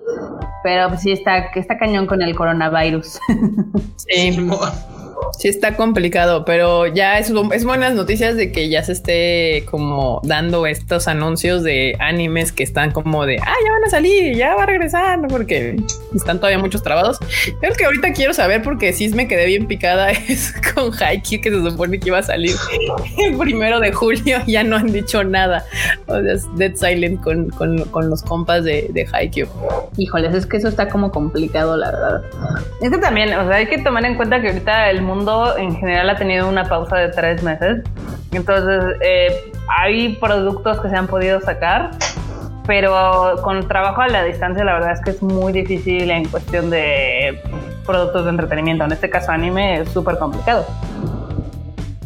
Pero 0.64 0.90
pues 0.90 1.02
sí, 1.02 1.12
está, 1.12 1.50
está 1.54 1.78
cañón 1.78 2.05
con 2.06 2.22
el 2.22 2.36
coronavirus. 2.36 3.20
Sí, 3.98 4.38
sí 5.38 5.48
está 5.48 5.76
complicado, 5.76 6.46
pero 6.46 6.88
ya 6.88 7.20
es, 7.20 7.32
es 7.52 7.66
buenas 7.66 7.94
noticias 7.94 8.36
de 8.36 8.52
que 8.52 8.70
ya 8.70 8.84
se 8.84 8.94
esté 8.94 9.66
como 9.70 10.22
dando 10.24 10.66
estos 10.66 11.08
anuncios 11.08 11.64
de 11.64 11.96
animes 12.00 12.52
que 12.52 12.64
están 12.64 12.92
como 12.92 13.26
de, 13.26 13.38
ah, 13.40 13.54
ya 13.66 13.72
van 13.72 13.84
a 13.86 13.90
salir, 13.90 14.36
ya 14.36 14.56
va 14.56 14.64
a 14.64 14.66
regresar, 14.66 15.20
porque 15.28 15.78
están 16.14 16.38
todavía 16.38 16.60
muchos 16.60 16.84
trabados. 16.84 17.20
Creo 17.60 17.74
que 17.74 17.86
ahorita 17.86 18.14
quiero 18.14 18.34
saber 18.34 18.62
porque 18.62 18.94
sí 18.94 19.10
me 19.10 19.28
quedé 19.28 19.46
bien 19.46 19.68
picada 19.68 20.12
es 20.28 20.54
con 20.74 20.92
Haikyuu 20.94 21.42
que 21.42 21.52
se 21.52 21.70
supone 21.70 22.00
que 22.00 22.10
iba 22.10 22.20
a 22.20 22.24
salir 22.24 22.56
el 23.18 23.38
primero 23.38 23.80
de 23.80 23.92
julio, 23.92 24.40
ya 24.48 24.64
no 24.64 24.78
han 24.78 24.92
dicho 24.92 25.24
nada. 25.24 25.66
O 26.08 26.22
sea, 26.22 26.34
es 26.34 26.46
Dead 26.56 26.76
Silent 26.76 27.22
con, 27.22 27.50
con, 27.50 28.10
los 28.10 28.22
compas 28.24 28.64
de, 28.64 28.88
de 28.92 29.08
Haikyuu. 29.12 29.48
Híjoles, 29.98 30.34
es 30.34 30.46
que 30.46 30.58
eso 30.58 30.68
está 30.68 30.88
como 30.90 31.12
complicado, 31.12 31.78
la 31.78 31.92
verdad. 31.92 32.22
Es 32.82 32.90
que 32.92 32.98
también, 32.98 33.34
o 33.34 33.48
sea, 33.48 33.58
hay 33.58 33.68
que 33.68 33.80
tomar 33.80 34.06
en 34.06 34.16
cuenta 34.16 34.42
que 34.42 34.50
ahorita 34.50 34.90
el 34.90 35.02
mundo 35.06 35.58
en 35.58 35.76
general 35.76 36.10
ha 36.10 36.16
tenido 36.16 36.48
una 36.48 36.66
pausa 36.66 36.98
de 36.98 37.10
tres 37.10 37.44
meses. 37.44 37.84
Entonces, 38.32 38.98
eh, 39.02 39.52
hay 39.68 40.16
productos 40.16 40.80
que 40.82 40.90
se 40.90 40.96
han 40.96 41.08
podido 41.08 41.40
sacar, 41.42 41.92
pero 42.68 43.36
con 43.44 43.68
trabajo 43.68 44.02
a 44.02 44.08
la 44.08 44.24
distancia, 44.24 44.64
la 44.64 44.74
verdad 44.74 44.92
es 44.92 45.02
que 45.02 45.12
es 45.12 45.22
muy 45.22 45.54
difícil 45.54 46.10
en 46.12 46.28
cuestión 46.28 46.70
de 46.70 47.42
productos 47.86 48.26
de 48.26 48.32
entretenimiento. 48.32 48.84
En 48.84 48.92
este 48.92 49.10
caso, 49.10 49.32
anime 49.32 49.82
es 49.82 49.90
súper 49.90 50.18
complicado. 50.18 50.66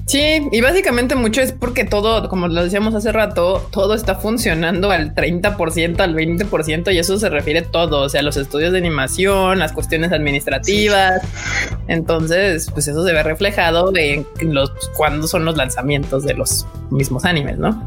Sí, 0.09 0.41
y 0.51 0.59
básicamente 0.61 1.13
mucho 1.13 1.39
es 1.39 1.51
porque 1.51 1.83
todo, 1.83 2.29
como 2.29 2.47
lo 2.47 2.63
decíamos 2.63 2.95
hace 2.95 3.11
rato, 3.11 3.67
todo 3.69 3.93
está 3.93 4.15
funcionando 4.15 4.89
al 4.89 5.13
30%, 5.13 5.99
al 5.99 6.15
20%, 6.15 6.91
y 6.91 6.97
eso 6.97 7.19
se 7.19 7.29
refiere 7.29 7.61
todo, 7.61 8.01
o 8.01 8.09
sea, 8.09 8.23
los 8.23 8.35
estudios 8.35 8.71
de 8.71 8.79
animación, 8.79 9.59
las 9.59 9.71
cuestiones 9.71 10.11
administrativas. 10.11 11.21
Entonces, 11.87 12.71
pues 12.71 12.87
eso 12.87 13.05
se 13.05 13.13
ve 13.13 13.21
reflejado 13.21 13.91
en 13.95 14.25
los 14.41 14.71
cuándo 14.97 15.27
son 15.27 15.45
los 15.45 15.55
lanzamientos 15.55 16.23
de 16.23 16.33
los 16.33 16.65
mismos 16.89 17.23
animes, 17.23 17.59
¿no? 17.59 17.79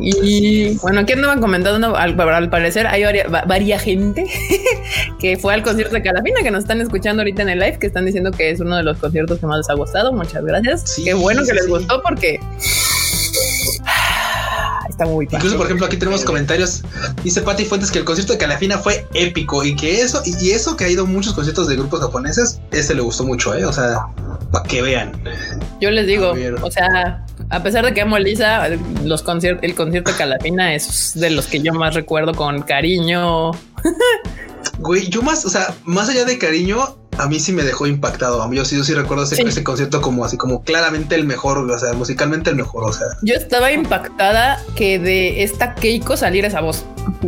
Y 0.00 0.76
bueno, 0.78 1.00
aquí 1.00 1.12
andaban 1.12 1.40
comentando, 1.40 1.96
al, 1.96 2.20
al 2.20 2.50
parecer 2.50 2.86
hay 2.86 3.04
varias, 3.46 3.82
gente 3.82 4.26
que 5.20 5.36
fue 5.36 5.54
al 5.54 5.62
concierto 5.62 5.94
de 5.94 6.02
Calafina, 6.02 6.40
que 6.42 6.50
nos 6.50 6.64
están 6.64 6.80
escuchando 6.80 7.22
ahorita 7.22 7.42
en 7.42 7.50
el 7.50 7.58
live, 7.58 7.78
que 7.78 7.86
están 7.86 8.06
diciendo 8.06 8.30
que 8.30 8.50
es 8.50 8.60
uno 8.60 8.76
de 8.76 8.82
los 8.82 8.98
conciertos 8.98 9.38
que 9.38 9.46
más 9.46 9.58
les 9.58 9.70
ha 9.70 9.74
gustado. 9.74 10.12
Muchas 10.12 10.44
gracias. 10.44 10.96
Qué 11.04 11.14
bueno 11.14 11.42
que 11.44 11.52
les 11.52 11.68
gustó 11.68 12.02
porque 12.02 12.40
está 14.88 15.04
muy 15.04 15.28
Incluso, 15.30 15.56
por 15.56 15.66
ejemplo, 15.66 15.86
aquí 15.86 15.96
tenemos 15.96 16.24
comentarios. 16.24 16.82
Dice 17.22 17.42
Patti 17.42 17.64
Fuentes 17.64 17.90
que 17.90 17.98
el 17.98 18.04
concierto 18.04 18.32
de 18.32 18.38
Calafina 18.38 18.78
fue 18.78 19.06
épico 19.14 19.64
y 19.64 19.76
que 19.76 20.00
eso, 20.00 20.22
y 20.24 20.50
eso 20.50 20.76
que 20.76 20.84
ha 20.84 20.88
ido 20.88 21.06
muchos 21.06 21.34
conciertos 21.34 21.68
de 21.68 21.76
grupos 21.76 22.00
japoneses, 22.00 22.60
este 22.70 22.94
le 22.94 23.02
gustó 23.02 23.24
mucho, 23.24 23.54
¿eh? 23.54 23.64
O 23.64 23.72
sea, 23.72 24.06
para 24.50 24.66
que 24.66 24.82
vean. 24.82 25.12
Yo 25.80 25.90
les 25.90 26.06
digo, 26.06 26.34
o 26.62 26.70
sea, 26.70 27.24
a 27.50 27.62
pesar 27.62 27.84
de 27.84 27.94
que 27.94 28.00
amo 28.00 28.16
a 28.16 28.20
Lisa, 28.20 28.68
los 29.04 29.22
conciertos, 29.22 29.62
el 29.64 29.74
concierto 29.74 30.10
de 30.10 30.16
Calafina 30.16 30.74
es 30.74 31.12
de 31.14 31.30
los 31.30 31.46
que 31.46 31.60
yo 31.60 31.72
más 31.72 31.94
recuerdo 31.94 32.34
con 32.34 32.62
cariño. 32.62 33.52
Güey, 34.78 35.08
yo 35.08 35.22
más, 35.22 35.44
o 35.44 35.48
sea, 35.48 35.74
más 35.84 36.08
allá 36.08 36.24
de 36.24 36.38
cariño, 36.38 36.96
a 37.18 37.26
mí 37.28 37.38
sí 37.38 37.52
me 37.52 37.62
dejó 37.62 37.86
impactado. 37.86 38.42
A 38.42 38.48
mí 38.48 38.56
yo 38.56 38.64
sí, 38.64 38.76
yo 38.76 38.84
sí 38.84 38.94
recuerdo 38.94 39.24
ese, 39.24 39.64
concierto 39.64 40.00
como 40.00 40.24
así, 40.24 40.36
como 40.36 40.62
claramente 40.62 41.14
el 41.14 41.24
mejor, 41.24 41.58
o 41.58 41.78
sea, 41.78 41.92
musicalmente 41.92 42.50
el 42.50 42.56
mejor, 42.56 42.84
o 42.84 42.92
sea. 42.92 43.06
Yo 43.22 43.34
estaba 43.34 43.72
impactada 43.72 44.60
que 44.74 44.98
de 44.98 45.42
esta 45.42 45.74
Keiko 45.74 46.16
saliera 46.16 46.48
esa 46.48 46.60
voz. 46.60 46.84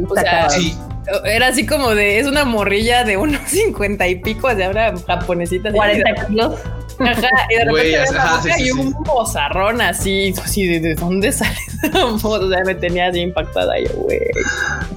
O 0.09 0.14
sea, 0.14 0.51
sí. 0.51 0.77
Era 1.25 1.49
así 1.49 1.64
como 1.64 1.95
de, 1.95 2.19
es 2.19 2.27
una 2.27 2.45
morrilla 2.45 3.05
de 3.05 3.16
unos 3.16 3.41
cincuenta 3.47 4.07
y 4.09 4.16
pico, 4.16 4.55
de 4.55 4.64
ahora 4.64 4.95
japonesita. 5.07 5.73
40 5.73 6.27
kilos. 6.27 6.55
Ajá, 7.01 7.29
y 7.49 7.57
de 7.57 7.65
repente 7.65 8.63
y 8.63 8.71
un 8.71 8.93
bozarrón 9.05 9.81
así, 9.81 10.35
así 10.43 10.67
de, 10.67 10.81
de 10.81 10.95
dónde 10.95 11.31
sale 11.33 11.57
esa. 11.83 12.05
O 12.07 12.19
sea, 12.19 12.65
me 12.65 12.75
tenía 12.75 13.09
así 13.09 13.21
impactada 13.21 13.79
yo, 13.79 13.91
güey. 13.95 14.19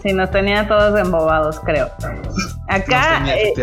Sí, 0.01 0.13
nos 0.13 0.31
tenía 0.31 0.67
todos 0.67 0.99
embobados, 0.99 1.59
creo. 1.59 1.89
Acá, 2.67 3.23
eh, 3.27 3.53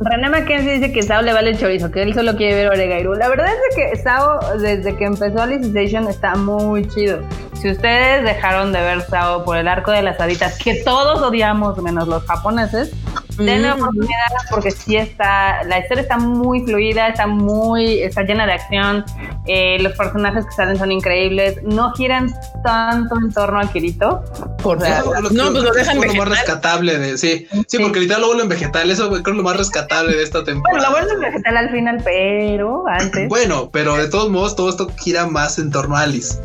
René 0.00 0.28
Mackenzie 0.28 0.78
dice 0.78 0.92
que 0.92 1.02
Sao 1.02 1.22
le 1.22 1.32
vale 1.32 1.50
el 1.50 1.58
chorizo, 1.58 1.90
que 1.90 2.02
él 2.02 2.14
solo 2.14 2.36
quiere 2.36 2.54
ver 2.54 2.68
Oregairu. 2.68 3.14
La 3.14 3.28
verdad 3.28 3.48
es 3.70 3.76
que 3.76 3.96
Sao, 4.02 4.58
desde 4.58 4.96
que 4.96 5.04
empezó 5.04 5.42
Alicization, 5.42 6.08
está 6.08 6.34
muy 6.34 6.86
chido. 6.88 7.20
Si 7.54 7.70
ustedes 7.70 8.24
dejaron 8.24 8.72
de 8.72 8.80
ver 8.80 9.02
Sao 9.02 9.44
por 9.44 9.56
el 9.56 9.68
arco 9.68 9.92
de 9.92 10.02
las 10.02 10.20
haditas, 10.20 10.58
que 10.58 10.82
todos 10.82 11.22
odiamos, 11.22 11.78
menos 11.78 12.08
los 12.08 12.24
japoneses, 12.24 12.92
denle 13.36 13.68
mm. 13.68 13.78
oportunidad 13.78 14.32
porque 14.50 14.70
sí 14.70 14.96
está, 14.96 15.62
la 15.64 15.78
historia 15.78 16.02
está 16.02 16.18
muy 16.18 16.64
fluida, 16.64 17.08
está 17.08 17.26
muy, 17.26 18.00
está 18.00 18.22
llena 18.22 18.46
de 18.46 18.52
acción, 18.52 19.04
eh, 19.46 19.78
los 19.80 19.92
personajes 19.92 20.44
que 20.46 20.52
salen 20.52 20.76
son 20.78 20.92
increíbles, 20.92 21.62
no 21.62 21.92
giran 21.92 22.32
tanto 22.64 23.16
en 23.16 23.32
torno 23.32 23.60
a 23.60 23.70
Kirito. 23.70 24.22
Por 24.62 24.78
no, 24.80 25.52
pues 25.52 25.64
lo 25.64 25.72
dejan 25.72 26.02
es 26.02 26.06
lo 26.06 26.14
más 26.14 26.28
rescatable 26.28 26.98
de, 26.98 27.18
sí, 27.18 27.46
sí, 27.66 27.78
porque 27.78 28.00
literal 28.00 28.22
lo 28.22 28.28
vuelven 28.28 28.48
vegetal, 28.48 28.90
eso 28.90 29.10
creo 29.10 29.22
es 29.22 29.36
lo 29.36 29.42
más 29.42 29.56
rescatable 29.56 30.16
de 30.16 30.22
esta 30.22 30.44
temporada. 30.44 30.90
Bueno, 30.90 31.00
lo 31.00 31.06
vuelven 31.06 31.32
vegetal 31.32 31.56
al 31.56 31.70
final, 31.70 32.00
pero 32.04 32.84
antes. 32.88 33.28
bueno, 33.28 33.70
pero 33.70 33.96
de 33.96 34.08
todos 34.08 34.30
modos 34.30 34.56
todo 34.56 34.70
esto 34.70 34.90
gira 34.98 35.26
más 35.26 35.58
en 35.58 35.70
torno 35.70 35.96
a 35.96 36.02
Alice. 36.02 36.38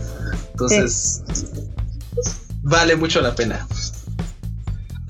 Entonces, 0.51 1.23
vale 2.61 2.95
mucho 2.95 3.21
la 3.21 3.33
pena. 3.33 3.65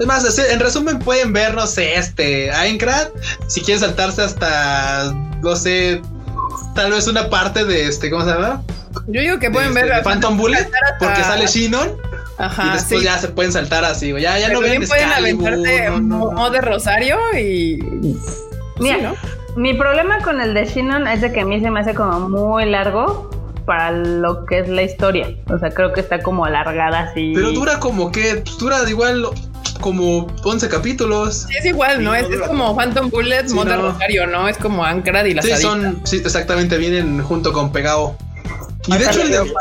Es 0.01 0.07
más, 0.07 0.39
en 0.39 0.59
resumen 0.59 0.97
pueden 0.97 1.31
ver, 1.31 1.53
no 1.53 1.67
sé, 1.67 1.95
este, 1.95 2.51
Aincrad, 2.51 3.09
si 3.45 3.61
quieren 3.61 3.81
saltarse 3.81 4.23
hasta, 4.23 5.13
no 5.43 5.55
sé, 5.55 6.01
tal 6.73 6.89
vez 6.89 7.07
una 7.07 7.29
parte 7.29 7.63
de 7.65 7.85
este, 7.85 8.09
¿cómo 8.09 8.25
se 8.25 8.31
llama? 8.31 8.63
Yo 9.05 9.21
digo 9.21 9.37
que 9.37 9.51
pueden 9.51 9.77
este, 9.77 9.83
ver 9.83 10.01
Phantom 10.01 10.37
Bullet, 10.37 10.67
porque 10.97 11.23
sale 11.23 11.45
Shinon. 11.45 11.91
Ajá, 12.39 12.65
y 12.65 12.69
después 12.71 13.03
ya 13.03 13.19
se 13.19 13.27
pueden 13.27 13.51
saltar 13.51 13.85
así, 13.85 14.11
ya, 14.19 14.39
ya 14.39 14.49
no 14.49 14.61
ven 14.61 14.87
pueden 14.87 15.11
aventarte 15.11 15.91
no, 16.01 16.49
de 16.49 16.61
Rosario 16.61 17.19
y... 17.39 17.77
Mira, 18.79 19.13
mi 19.55 19.75
problema 19.75 20.17
con 20.23 20.41
el 20.41 20.55
de 20.55 20.65
Shinon 20.65 21.07
es 21.07 21.21
de 21.21 21.31
que 21.31 21.41
a 21.41 21.45
mí 21.45 21.61
se 21.61 21.69
me 21.69 21.81
hace 21.81 21.93
como 21.93 22.27
muy 22.27 22.65
largo 22.65 23.29
para 23.67 23.91
lo 23.91 24.47
que 24.47 24.61
es 24.61 24.67
la 24.67 24.81
historia. 24.81 25.29
O 25.47 25.59
sea, 25.59 25.69
creo 25.69 25.93
que 25.93 25.99
está 25.99 26.23
como 26.23 26.45
alargada 26.45 27.01
así. 27.01 27.33
Pero 27.35 27.51
dura 27.51 27.79
como 27.79 28.11
que, 28.11 28.43
dura 28.57 28.77
igual 28.89 29.27
como 29.81 30.27
11 30.43 30.69
capítulos. 30.69 31.45
Sí, 31.49 31.55
es 31.57 31.65
igual, 31.65 32.03
¿no? 32.03 32.15
es, 32.15 32.25
como 32.47 32.75
Phantom 32.75 33.09
Bullet, 33.09 33.47
sí, 33.47 33.57
Rosario, 33.57 34.27
¿no? 34.27 34.47
Es 34.47 34.57
como 34.57 34.85
Ancrad 34.85 35.25
y 35.25 35.33
las 35.33 35.45
Sí, 35.45 35.55
son, 35.57 35.99
sí, 36.05 36.17
exactamente, 36.17 36.77
vienen 36.77 37.21
junto 37.21 37.51
con 37.51 37.71
Pegado. 37.71 38.15
Y 38.87 38.97
de 38.97 39.05
hecho, 39.05 39.21
el 39.21 39.31
de, 39.31 39.53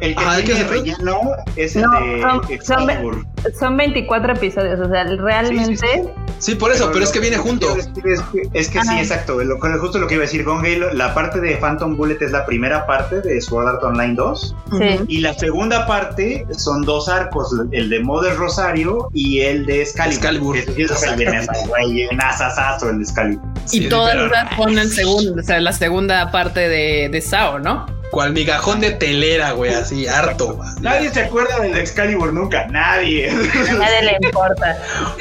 el 0.00 0.16
que 0.16 0.24
Ajá, 0.24 0.42
tiene 0.42 0.64
relleno 0.64 1.20
es 1.56 1.76
el 1.76 1.82
de 1.82 2.60
son, 2.62 3.26
son, 3.58 3.76
24 3.76 4.32
episodios, 4.32 4.80
o 4.80 4.88
sea, 4.88 5.04
realmente. 5.04 6.14
Sí, 6.38 6.54
por 6.54 6.72
eso, 6.72 6.90
pero, 6.90 7.04
es 7.04 7.10
que 7.10 7.20
viene 7.20 7.36
junto. 7.36 7.76
Es 7.76 7.88
que, 7.88 8.42
es 8.54 8.68
que 8.70 8.80
sí, 8.80 8.98
exacto. 8.98 9.42
Lo, 9.44 9.58
justo 9.78 9.98
lo 9.98 10.06
que 10.06 10.14
iba 10.14 10.24
a 10.24 10.26
decir 10.26 10.46
Halo, 10.48 10.92
la 10.94 11.12
parte 11.12 11.38
de 11.40 11.56
Phantom 11.56 11.98
Bullet 11.98 12.16
es 12.20 12.32
la 12.32 12.46
primera 12.46 12.86
parte 12.86 13.20
de 13.20 13.40
Sword 13.42 13.68
Art 13.68 13.84
Online 13.84 14.14
2. 14.14 14.56
Sí. 14.78 15.00
Y 15.08 15.18
la 15.20 15.34
segunda 15.34 15.86
parte 15.86 16.46
son 16.56 16.80
dos 16.80 17.10
arcos, 17.10 17.54
el 17.72 17.90
de 17.90 18.00
Mother 18.00 18.36
Rosario 18.36 19.10
y 19.12 19.40
el 19.40 19.66
de 19.66 19.82
Excalibur. 19.82 20.56
Es, 20.56 20.66
es 20.68 21.02
el 21.02 21.18
de 21.18 21.24
güey, 21.68 22.02
el 22.02 22.16
de 22.16 23.02
Excalibur. 23.02 23.44
Y 23.72 23.88
todas 23.90 24.16
las 24.16 24.54
ponen 24.56 24.78
el 24.78 24.90
segundo, 24.90 25.34
o 25.38 25.42
sea, 25.42 25.60
la 25.60 25.74
segunda 25.74 26.30
parte 26.30 26.60
de, 26.60 27.10
de 27.10 27.20
Sao, 27.20 27.58
¿no? 27.58 27.99
Cual 28.10 28.32
migajón 28.32 28.80
de 28.80 28.90
telera, 28.90 29.52
güey, 29.52 29.72
así, 29.72 30.06
harto. 30.06 30.58
Nadie 30.80 31.10
se 31.10 31.22
acuerda 31.22 31.60
del 31.60 31.76
Excalibur 31.76 32.32
nunca, 32.32 32.66
nadie. 32.66 33.30
A 33.30 33.72
nadie 33.74 34.02
le 34.02 34.18
importa. 34.20 34.76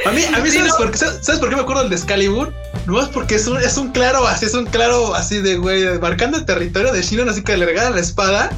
A 0.06 0.12
mí, 0.12 0.24
a 0.26 0.40
mí 0.40 0.50
¿sabes, 0.50 0.74
por 0.74 0.92
qué, 0.92 0.98
¿sabes 0.98 1.40
por 1.40 1.50
qué 1.50 1.56
me 1.56 1.62
acuerdo 1.62 1.84
del 1.84 1.94
Excalibur? 1.94 2.52
No 2.88 3.00
es 3.02 3.08
porque 3.10 3.36
es 3.36 3.48
un, 3.48 3.58
es 3.58 3.78
un 3.78 3.92
claro 3.92 4.26
así, 4.28 4.46
es 4.46 4.56
un 4.56 4.66
claro 4.66 5.14
así 5.14 5.40
de, 5.40 5.58
güey, 5.58 6.00
marcando 6.00 6.38
el 6.38 6.46
territorio 6.46 6.92
de 6.92 7.02
Shinon, 7.04 7.30
así 7.30 7.44
que 7.44 7.56
le 7.58 7.66
regala 7.66 7.92
la 7.92 8.02
espada. 8.02 8.50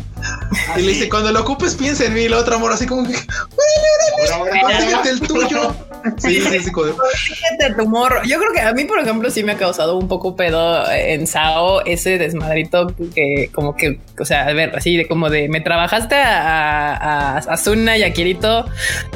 Y 0.77 0.81
le 0.81 0.93
dice, 0.93 1.09
cuando 1.09 1.31
lo 1.31 1.41
ocupes, 1.41 1.75
piensa 1.75 2.05
en 2.05 2.13
mí. 2.13 2.21
Y 2.21 2.29
la 2.29 2.37
otra 2.37 2.55
amor 2.55 2.71
así 2.71 2.85
como 2.85 3.03
que, 3.03 3.13
güey, 3.13 5.09
el 5.09 5.21
tuyo. 5.21 5.75
Sí, 6.17 6.41
sí, 6.41 6.59
sí. 6.59 6.71
Fíjate 6.71 7.75
tu 7.77 7.87
morro. 7.87 8.21
Yo 8.23 8.39
creo 8.39 8.51
que 8.53 8.61
a 8.61 8.73
mí, 8.73 8.85
por 8.85 8.99
ejemplo, 8.99 9.29
sí 9.29 9.43
me 9.43 9.51
ha 9.51 9.57
causado 9.57 9.97
un 9.97 10.07
poco 10.07 10.35
pedo 10.35 10.89
en 10.91 11.27
Sao 11.27 11.81
ese 11.85 12.17
desmadrito 12.17 12.93
que 13.13 13.49
como 13.53 13.75
que, 13.75 13.99
o 14.19 14.25
sea, 14.25 14.47
a 14.47 14.53
ver, 14.53 14.75
así 14.75 14.97
de 14.97 15.07
como 15.07 15.29
de 15.29 15.47
me 15.49 15.61
trabajaste 15.61 16.15
a, 16.15 17.37
a, 17.37 17.97
y 17.97 18.03
a 18.03 18.13
Kirito 18.13 18.65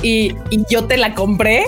y, 0.01 0.35
yo 0.69 0.85
te 0.85 0.97
la 0.97 1.13
compré 1.13 1.63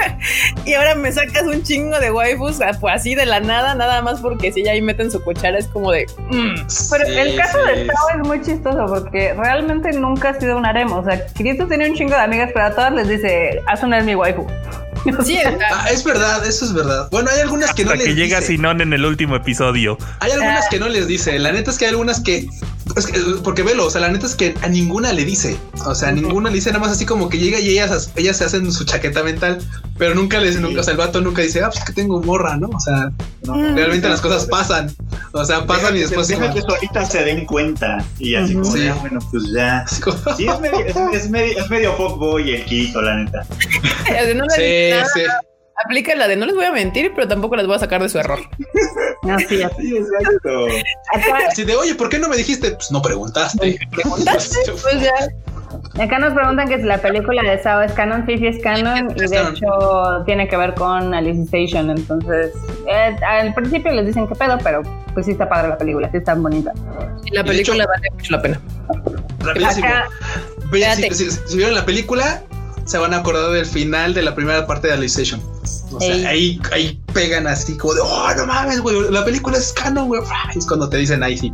y 0.66 0.74
ahora 0.74 0.94
me 0.94 1.10
sacas 1.12 1.44
un 1.44 1.62
chingo 1.62 1.98
de 2.00 2.10
waifus 2.10 2.58
pues 2.80 2.94
así 2.94 3.14
de 3.14 3.24
la 3.24 3.40
nada, 3.40 3.74
nada 3.74 4.02
más 4.02 4.20
porque 4.20 4.52
si 4.52 4.62
ya 4.62 4.72
ahí 4.72 4.82
meten 4.82 5.10
su 5.10 5.22
cuchara 5.22 5.58
es 5.58 5.66
como 5.68 5.92
de... 5.92 6.06
Mm". 6.30 6.66
Pero 6.90 7.04
el 7.06 7.36
caso 7.36 7.58
de 7.64 7.86
Sao 7.86 8.20
es 8.20 8.26
muy 8.26 8.42
chistoso 8.42 8.65
porque 8.88 9.34
realmente 9.34 9.92
nunca 9.92 10.30
ha 10.30 10.34
sido 10.34 10.56
un 10.56 10.66
harem. 10.66 10.92
O 10.92 11.04
sea, 11.04 11.24
Kirito 11.26 11.66
tiene 11.66 11.88
un 11.88 11.94
chingo 11.94 12.14
de 12.14 12.22
amigas, 12.22 12.50
pero 12.52 12.66
a 12.66 12.70
todas 12.70 12.92
les 12.92 13.08
dice, 13.08 13.60
Asuna 13.66 13.98
es 13.98 14.04
mi 14.04 14.14
waifu. 14.14 14.46
Sí, 15.24 15.38
ah, 15.38 15.88
es 15.90 16.04
verdad, 16.04 16.46
eso 16.46 16.64
es 16.64 16.72
verdad. 16.72 17.08
Bueno, 17.10 17.30
hay 17.32 17.40
algunas 17.40 17.72
que 17.74 17.84
no 17.84 17.94
les 17.94 18.06
que 18.06 18.14
llega 18.14 18.40
Sinon 18.40 18.80
en 18.80 18.92
el 18.92 19.04
último 19.04 19.36
episodio. 19.36 19.98
Hay 20.20 20.30
algunas 20.30 20.66
ah. 20.66 20.68
que 20.70 20.78
no 20.78 20.88
les 20.88 21.06
dice. 21.06 21.38
La 21.38 21.52
neta 21.52 21.70
es 21.70 21.78
que 21.78 21.86
hay 21.86 21.90
algunas 21.90 22.20
que 22.20 22.48
porque 23.42 23.62
velo, 23.62 23.86
o 23.86 23.90
sea, 23.90 24.00
la 24.00 24.08
neta 24.08 24.26
es 24.26 24.34
que 24.34 24.54
a 24.62 24.68
ninguna 24.68 25.12
le 25.12 25.24
dice. 25.24 25.58
O 25.84 25.94
sea, 25.94 26.08
a 26.08 26.12
ninguna 26.12 26.50
le 26.50 26.56
dice 26.56 26.70
nada 26.70 26.84
más 26.84 26.92
así 26.92 27.04
como 27.04 27.28
que 27.28 27.38
llega 27.38 27.58
y 27.58 27.70
ellas, 27.70 28.12
ellas 28.16 28.36
se 28.36 28.44
hacen 28.44 28.70
su 28.72 28.84
chaqueta 28.84 29.22
mental, 29.22 29.58
pero 29.98 30.14
nunca 30.14 30.38
les, 30.38 30.60
nunca, 30.60 30.80
o 30.80 30.82
sea, 30.84 30.92
el 30.92 30.98
vato 30.98 31.20
nunca 31.20 31.42
dice, 31.42 31.62
ah, 31.62 31.70
pues 31.70 31.84
que 31.84 31.92
tengo 31.92 32.22
morra, 32.22 32.56
¿no? 32.56 32.68
O 32.68 32.80
sea, 32.80 33.12
realmente 33.44 34.08
las 34.08 34.20
cosas 34.20 34.46
pasan. 34.46 34.94
O 35.32 35.44
sea, 35.44 35.66
pasan 35.66 35.96
y 35.96 36.00
después. 36.00 36.28
Deja 36.28 36.52
que 36.52 36.60
ahorita 36.60 37.04
se 37.04 37.24
den 37.24 37.44
cuenta. 37.44 38.04
Y 38.18 38.34
así 38.34 38.54
como, 38.54 38.64
sí. 38.64 38.88
bueno, 39.00 39.18
pues 39.30 39.44
ya. 39.52 39.84
Sí, 40.36 40.46
es 40.46 40.60
medio, 40.60 41.12
es, 41.12 41.28
medio, 41.28 41.58
es 41.58 41.70
medio 41.70 41.92
fuckboy 41.96 42.54
el 42.54 42.64
Quito, 42.64 43.02
la 43.02 43.16
neta. 43.16 43.44
sí, 44.56 44.62
sí. 45.04 45.22
Aplica 45.84 46.14
la 46.14 46.26
de 46.26 46.36
no 46.36 46.46
les 46.46 46.54
voy 46.54 46.64
a 46.64 46.72
mentir, 46.72 47.12
pero 47.14 47.28
tampoco 47.28 47.54
les 47.54 47.66
voy 47.66 47.76
a 47.76 47.78
sacar 47.78 48.02
de 48.02 48.08
su 48.08 48.18
error. 48.18 48.38
Así 49.30 49.60
es. 49.60 49.70
Sí, 49.78 49.96
exacto. 49.96 50.66
Así 51.48 51.64
de, 51.64 51.76
oye, 51.76 51.94
¿por 51.94 52.08
qué 52.08 52.18
no 52.18 52.28
me 52.28 52.36
dijiste? 52.36 52.70
Pues 52.70 52.90
no 52.90 53.02
preguntaste. 53.02 53.78
¿Preguntaste? 53.90 54.56
pues 54.82 55.02
ya. 55.02 55.12
Acá 56.02 56.18
nos 56.18 56.34
preguntan 56.34 56.68
que 56.68 56.76
si 56.78 56.84
la 56.84 56.98
película 56.98 57.42
de 57.42 57.62
Sao 57.62 57.82
es 57.82 57.92
canon, 57.92 58.24
Fifi 58.26 58.46
es 58.46 58.62
canon 58.62 59.10
y 59.16 59.28
de 59.28 59.42
hecho 59.42 60.24
tiene 60.24 60.48
que 60.48 60.56
ver 60.56 60.74
con 60.74 61.12
Alicization. 61.14 61.90
Entonces, 61.90 62.52
eh, 62.86 63.16
al 63.26 63.54
principio 63.54 63.92
les 63.92 64.06
dicen 64.06 64.26
que 64.28 64.34
pedo, 64.34 64.58
pero 64.62 64.82
pues 65.14 65.26
sí 65.26 65.32
está 65.32 65.48
padre 65.48 65.68
la 65.68 65.78
película, 65.78 66.10
sí 66.10 66.18
está 66.18 66.34
bonita. 66.34 66.72
Y 67.24 67.34
la 67.34 67.44
película 67.44 67.86
vale 67.86 68.08
mucho 68.12 68.32
la 68.32 68.42
pena. 68.42 68.60
Acá, 69.40 70.08
si, 71.12 71.30
si, 71.30 71.56
vieron 71.56 71.74
la 71.74 71.84
película, 71.84 72.42
se 72.86 72.98
van 72.98 73.12
a 73.12 73.18
acordar 73.18 73.50
del 73.50 73.66
final 73.66 74.14
de 74.14 74.22
la 74.22 74.34
primera 74.34 74.66
parte 74.66 74.88
de 74.88 74.94
Alicization. 74.94 75.40
O 75.92 76.00
sea, 76.00 76.28
ahí, 76.28 76.60
ahí 76.72 77.00
pegan 77.12 77.46
así 77.46 77.76
como 77.76 77.94
de, 77.94 78.00
oh, 78.02 78.28
no 78.36 78.46
mames, 78.46 78.80
güey, 78.80 79.10
la 79.10 79.24
película 79.24 79.58
es 79.58 79.72
canon, 79.72 80.08
güey. 80.08 80.20
Es 80.54 80.66
cuando 80.66 80.88
te 80.88 80.96
dicen 80.96 81.22
ahí 81.22 81.36
sí. 81.36 81.52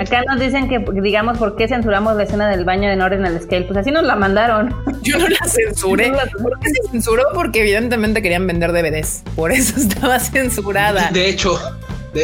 Acá 0.00 0.22
nos 0.26 0.40
dicen 0.40 0.68
que, 0.68 0.78
digamos, 1.00 1.36
¿por 1.36 1.56
qué 1.56 1.68
censuramos 1.68 2.16
la 2.16 2.22
escena 2.22 2.48
del 2.48 2.64
baño 2.64 2.88
de 2.88 2.96
Norris 2.96 3.18
en 3.18 3.26
el 3.26 3.40
scale? 3.40 3.62
Pues 3.62 3.78
así 3.78 3.90
nos 3.90 4.04
la 4.04 4.16
mandaron. 4.16 4.74
Yo 5.02 5.18
no 5.18 5.28
la 5.28 5.46
censuré. 5.46 6.12
¿Por 6.40 6.58
qué 6.60 6.70
se 6.70 6.90
censuró? 6.90 7.24
Porque 7.34 7.60
evidentemente 7.60 8.22
querían 8.22 8.46
vender 8.46 8.72
DVDs. 8.72 9.22
Por 9.36 9.52
eso 9.52 9.74
estaba 9.80 10.18
censurada. 10.20 11.10
De 11.12 11.28
hecho, 11.28 11.58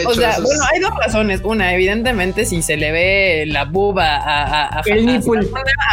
o 0.07 0.15
sea, 0.15 0.39
bueno, 0.41 0.65
hay 0.73 0.81
dos 0.81 0.91
razones. 0.97 1.41
Una, 1.45 1.73
evidentemente, 1.75 2.45
si 2.45 2.63
se 2.63 2.77
le 2.77 2.93
ve 2.93 3.45
la 3.47 3.65
buba 3.65 4.17
a, 4.17 4.79
a, 4.79 4.83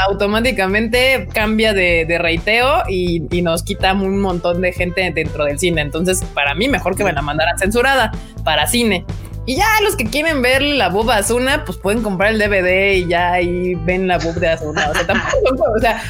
automáticamente 0.07 1.27
cambia 1.33 1.73
de, 1.73 2.05
de 2.05 2.17
reiteo 2.17 2.83
y, 2.89 3.21
nos 3.43 3.63
quita 3.63 3.93
un 3.93 4.21
montón 4.21 4.61
de 4.61 4.71
gente 4.71 5.11
dentro 5.13 5.45
del 5.45 5.59
cine. 5.59 5.81
Entonces, 5.81 6.23
para 6.33 6.55
mí, 6.55 6.69
mejor 6.69 6.95
que 6.95 7.03
me 7.03 7.11
la 7.11 7.21
mandaran 7.21 7.57
censurada 7.57 8.11
para 8.43 8.67
cine. 8.67 9.05
Y 9.45 9.57
ya 9.57 9.65
los 9.83 9.97
que 9.97 10.05
quieren 10.05 10.41
ver 10.41 10.61
la 10.61 10.87
buba 10.87 11.17
Azuna, 11.17 11.65
pues 11.65 11.77
pueden 11.77 12.01
comprar 12.01 12.31
el 12.31 12.39
DVD 12.39 12.93
y 12.93 13.07
ya 13.07 13.33
ahí 13.33 13.75
ven 13.75 14.07
la 14.07 14.17
buba 14.17 14.35
de 14.35 14.47
Azuna. 14.47 14.89
O 14.89 14.93
sea, 14.93 15.05
tampoco, 15.05 15.65
o 15.75 15.79
sea, 15.79 16.01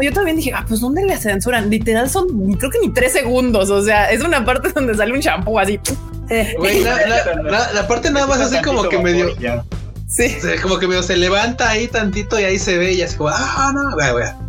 yo 0.00 0.12
también 0.12 0.36
dije, 0.36 0.52
ah, 0.54 0.64
pues 0.66 0.80
¿dónde 0.80 1.04
le 1.04 1.16
censuran? 1.16 1.68
Literal 1.68 2.08
son, 2.08 2.28
creo 2.54 2.70
que 2.70 2.78
ni 2.80 2.92
tres 2.92 3.12
segundos. 3.12 3.70
O 3.70 3.82
sea, 3.82 4.12
es 4.12 4.22
una 4.22 4.44
parte 4.44 4.70
donde 4.72 4.94
sale 4.94 5.12
un 5.12 5.18
shampoo 5.18 5.58
así. 5.58 5.80
La, 6.30 7.88
parte 7.88 8.10
nada 8.10 8.26
más 8.26 8.40
así 8.40 8.60
como 8.62 8.88
que 8.88 8.98
medio. 8.98 9.28
Sí. 10.08 10.36
como 10.62 10.78
que 10.78 10.86
medio 10.86 11.02
se 11.02 11.16
levanta 11.16 11.68
ahí 11.68 11.86
tantito 11.86 12.40
y 12.40 12.44
ahí 12.44 12.58
se 12.58 12.78
ve 12.78 12.92
y 12.92 13.02
así 13.02 13.16
como, 13.16 13.30
ah, 13.30 13.72
no, 13.74 13.90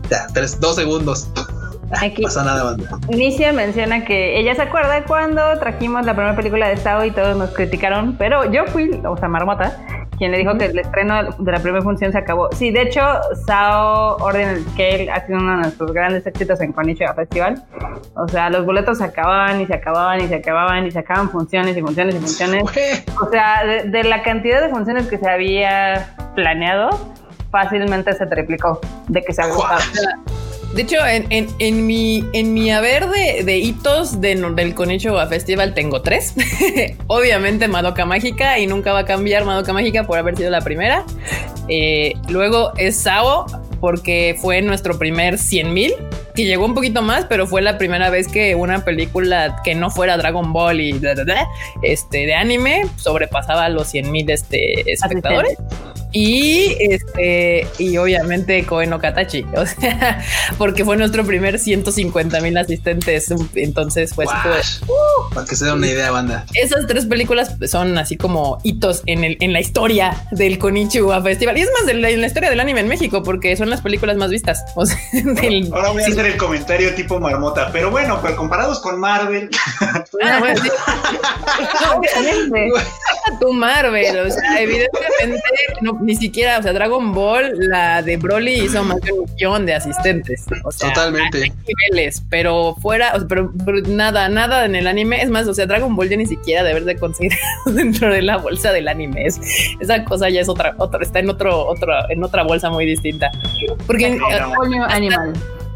ya, 0.09 0.27
tres, 0.33 0.59
dos 0.59 0.75
segundos. 0.75 1.27
Aquí, 1.91 2.21
pasa 2.21 2.43
nada, 2.43 2.63
banda. 2.63 2.99
Nicia 3.09 3.51
menciona 3.51 4.05
que 4.05 4.39
ella 4.39 4.55
se 4.55 4.61
acuerda 4.61 5.03
cuando 5.05 5.41
trajimos 5.59 6.05
la 6.05 6.13
primera 6.13 6.35
película 6.35 6.67
de 6.67 6.77
Sao 6.77 7.03
y 7.03 7.11
todos 7.11 7.35
nos 7.35 7.49
criticaron, 7.51 8.15
pero 8.17 8.51
yo 8.51 8.65
fui, 8.67 9.01
o 9.03 9.17
sea, 9.17 9.27
Marmota, 9.27 9.75
quien 10.19 10.31
le 10.31 10.37
dijo 10.37 10.55
que 10.57 10.65
el 10.65 10.77
estreno 10.77 11.31
de 11.39 11.51
la 11.51 11.59
primera 11.59 11.81
función 11.81 12.11
se 12.11 12.17
acabó. 12.17 12.49
Sí, 12.51 12.71
de 12.71 12.83
hecho, 12.83 13.01
Sao 13.47 14.17
Orden 14.17 14.63
Scale 14.71 15.09
ha 15.09 15.25
sido 15.25 15.39
uno 15.39 15.51
de 15.51 15.57
nuestros 15.59 15.93
grandes 15.93 16.27
éxitos 16.27 16.59
en 16.59 16.73
Konichiwa 16.73 17.13
Festival. 17.13 17.63
O 18.15 18.27
sea, 18.27 18.49
los 18.49 18.65
boletos 18.65 18.97
se 18.97 19.05
acababan 19.05 19.61
y 19.61 19.65
se 19.65 19.73
acababan 19.73 20.19
y 20.19 20.27
se 20.27 20.35
acababan 20.35 20.85
y 20.85 20.91
se 20.91 20.99
acaban 20.99 21.29
funciones 21.29 21.75
y 21.75 21.81
funciones 21.81 22.15
y 22.15 22.19
funciones. 22.19 22.63
O 23.21 23.29
sea, 23.31 23.63
de, 23.65 24.03
la 24.03 24.21
cantidad 24.21 24.61
de 24.61 24.69
funciones 24.69 25.07
que 25.07 25.17
se 25.17 25.29
había 25.29 26.13
planeado, 26.35 26.89
fácilmente 27.49 28.11
se 28.13 28.25
triplicó 28.27 28.81
de 29.07 29.21
que 29.21 29.33
se 29.33 29.41
agotaba. 29.41 29.79
De 30.73 30.83
hecho, 30.83 30.97
en, 31.05 31.25
en, 31.31 31.47
en, 31.57 31.87
mi, 31.87 32.23
en 32.33 32.53
mi 32.53 32.71
haber 32.71 33.09
de, 33.09 33.43
de 33.43 33.57
hitos 33.57 34.21
de, 34.21 34.35
del 34.35 34.75
Konichiwa 34.75 35.25
Festival 35.27 35.73
tengo 35.73 36.01
tres. 36.01 36.35
Obviamente 37.07 37.67
Madoka 37.67 38.05
Mágica 38.05 38.59
y 38.59 38.67
nunca 38.67 38.93
va 38.93 38.99
a 38.99 39.05
cambiar 39.05 39.45
Madoka 39.45 39.73
Mágica 39.73 40.05
por 40.05 40.19
haber 40.19 40.37
sido 40.37 40.51
la 40.51 40.61
primera. 40.61 41.05
Eh, 41.67 42.13
luego 42.29 42.71
es 42.77 42.97
Sao 42.97 43.45
porque 43.79 44.35
fue 44.39 44.61
nuestro 44.61 44.99
primer 44.99 45.37
100 45.37 45.73
mil, 45.73 45.93
que 46.35 46.45
llegó 46.45 46.65
un 46.65 46.75
poquito 46.75 47.01
más, 47.01 47.25
pero 47.25 47.47
fue 47.47 47.61
la 47.61 47.77
primera 47.77 48.09
vez 48.09 48.27
que 48.27 48.55
una 48.55 48.83
película 48.83 49.61
que 49.63 49.73
no 49.73 49.89
fuera 49.89 50.17
Dragon 50.17 50.51
Ball 50.51 50.81
y 50.81 51.01
este, 51.81 52.25
de 52.25 52.33
anime 52.33 52.87
sobrepasaba 52.97 53.69
los 53.69 53.87
100 53.87 54.11
mil 54.11 54.29
este, 54.29 54.91
espectadores 54.91 55.57
y 56.11 56.75
este 56.79 57.67
y 57.77 57.97
obviamente 57.97 58.65
Koen 58.65 58.97
Katachi, 58.97 59.45
o 59.55 59.65
sea, 59.65 60.23
porque 60.57 60.83
fue 60.85 60.97
nuestro 60.97 61.25
primer 61.25 61.59
150 61.59 62.41
mil 62.41 62.57
asistentes, 62.57 63.33
entonces 63.55 64.13
pues, 64.15 64.29
uh, 64.29 65.33
para 65.33 65.45
que 65.45 65.55
se 65.55 65.65
dé 65.65 65.71
una 65.71 65.87
idea, 65.87 66.11
banda. 66.11 66.45
Esas 66.53 66.87
tres 66.87 67.05
películas 67.05 67.55
son 67.67 67.97
así 67.97 68.17
como 68.17 68.59
hitos 68.63 69.03
en 69.05 69.23
el 69.23 69.37
en 69.39 69.53
la 69.53 69.59
historia 69.59 70.25
del 70.31 70.57
Konichiwa 70.59 71.21
Festival. 71.21 71.57
Y 71.57 71.61
es 71.61 71.69
más 71.77 71.85
de 71.85 71.93
la, 71.95 72.09
en 72.09 72.21
la 72.21 72.27
historia 72.27 72.49
del 72.49 72.59
anime 72.59 72.81
en 72.81 72.87
México 72.87 73.23
porque 73.23 73.55
son 73.55 73.69
las 73.69 73.81
películas 73.81 74.17
más 74.17 74.29
vistas. 74.29 74.63
Ahora 74.75 75.89
voy 75.91 76.03
a 76.03 76.07
hacer 76.07 76.25
el 76.25 76.37
comentario 76.37 76.93
tipo 76.95 77.19
marmota, 77.19 77.69
pero 77.71 77.91
bueno, 77.91 78.19
pero 78.21 78.35
comparados 78.35 78.79
con 78.79 78.99
Marvel. 78.99 79.49
Ah, 80.23 80.39
bueno, 80.39 80.61
tu 83.39 83.53
Marvel, 83.53 84.19
o 84.19 84.31
sea, 84.31 84.61
evidentemente 84.61 85.41
no 85.81 85.97
ni 86.01 86.15
siquiera, 86.15 86.59
o 86.59 86.63
sea, 86.63 86.73
Dragon 86.73 87.13
Ball, 87.13 87.51
la 87.57 88.01
de 88.01 88.17
Broly 88.17 88.61
hizo 88.65 88.83
más 88.83 88.99
de 89.01 89.11
un 89.11 89.25
millón 89.31 89.65
de 89.65 89.75
asistentes. 89.75 90.45
O 90.63 90.71
sea, 90.71 90.93
Totalmente. 90.93 91.51
niveles, 91.67 92.23
pero 92.29 92.75
fuera, 92.75 93.13
o 93.15 93.19
sea, 93.19 93.27
pero, 93.27 93.51
nada, 93.87 94.29
nada 94.29 94.65
en 94.65 94.75
el 94.75 94.87
anime. 94.87 95.21
Es 95.21 95.29
más, 95.29 95.47
o 95.47 95.53
sea, 95.53 95.65
Dragon 95.65 95.95
Ball 95.95 96.09
ya 96.09 96.17
ni 96.17 96.25
siquiera 96.25 96.63
debe 96.63 96.81
de 96.81 96.95
conseguir 96.97 97.33
dentro 97.65 98.13
de 98.13 98.21
la 98.21 98.37
bolsa 98.37 98.71
del 98.71 98.87
anime. 98.87 99.25
Es, 99.25 99.39
esa 99.79 100.03
cosa 100.03 100.29
ya 100.29 100.41
es 100.41 100.49
otra, 100.49 100.75
otra, 100.77 101.01
está 101.01 101.19
en 101.19 101.29
otro, 101.29 101.65
otro, 101.67 101.93
en 102.09 102.23
otra 102.23 102.43
bolsa 102.43 102.69
muy 102.69 102.85
distinta. 102.85 103.31
Porque 103.85 104.17
animal 104.89 105.33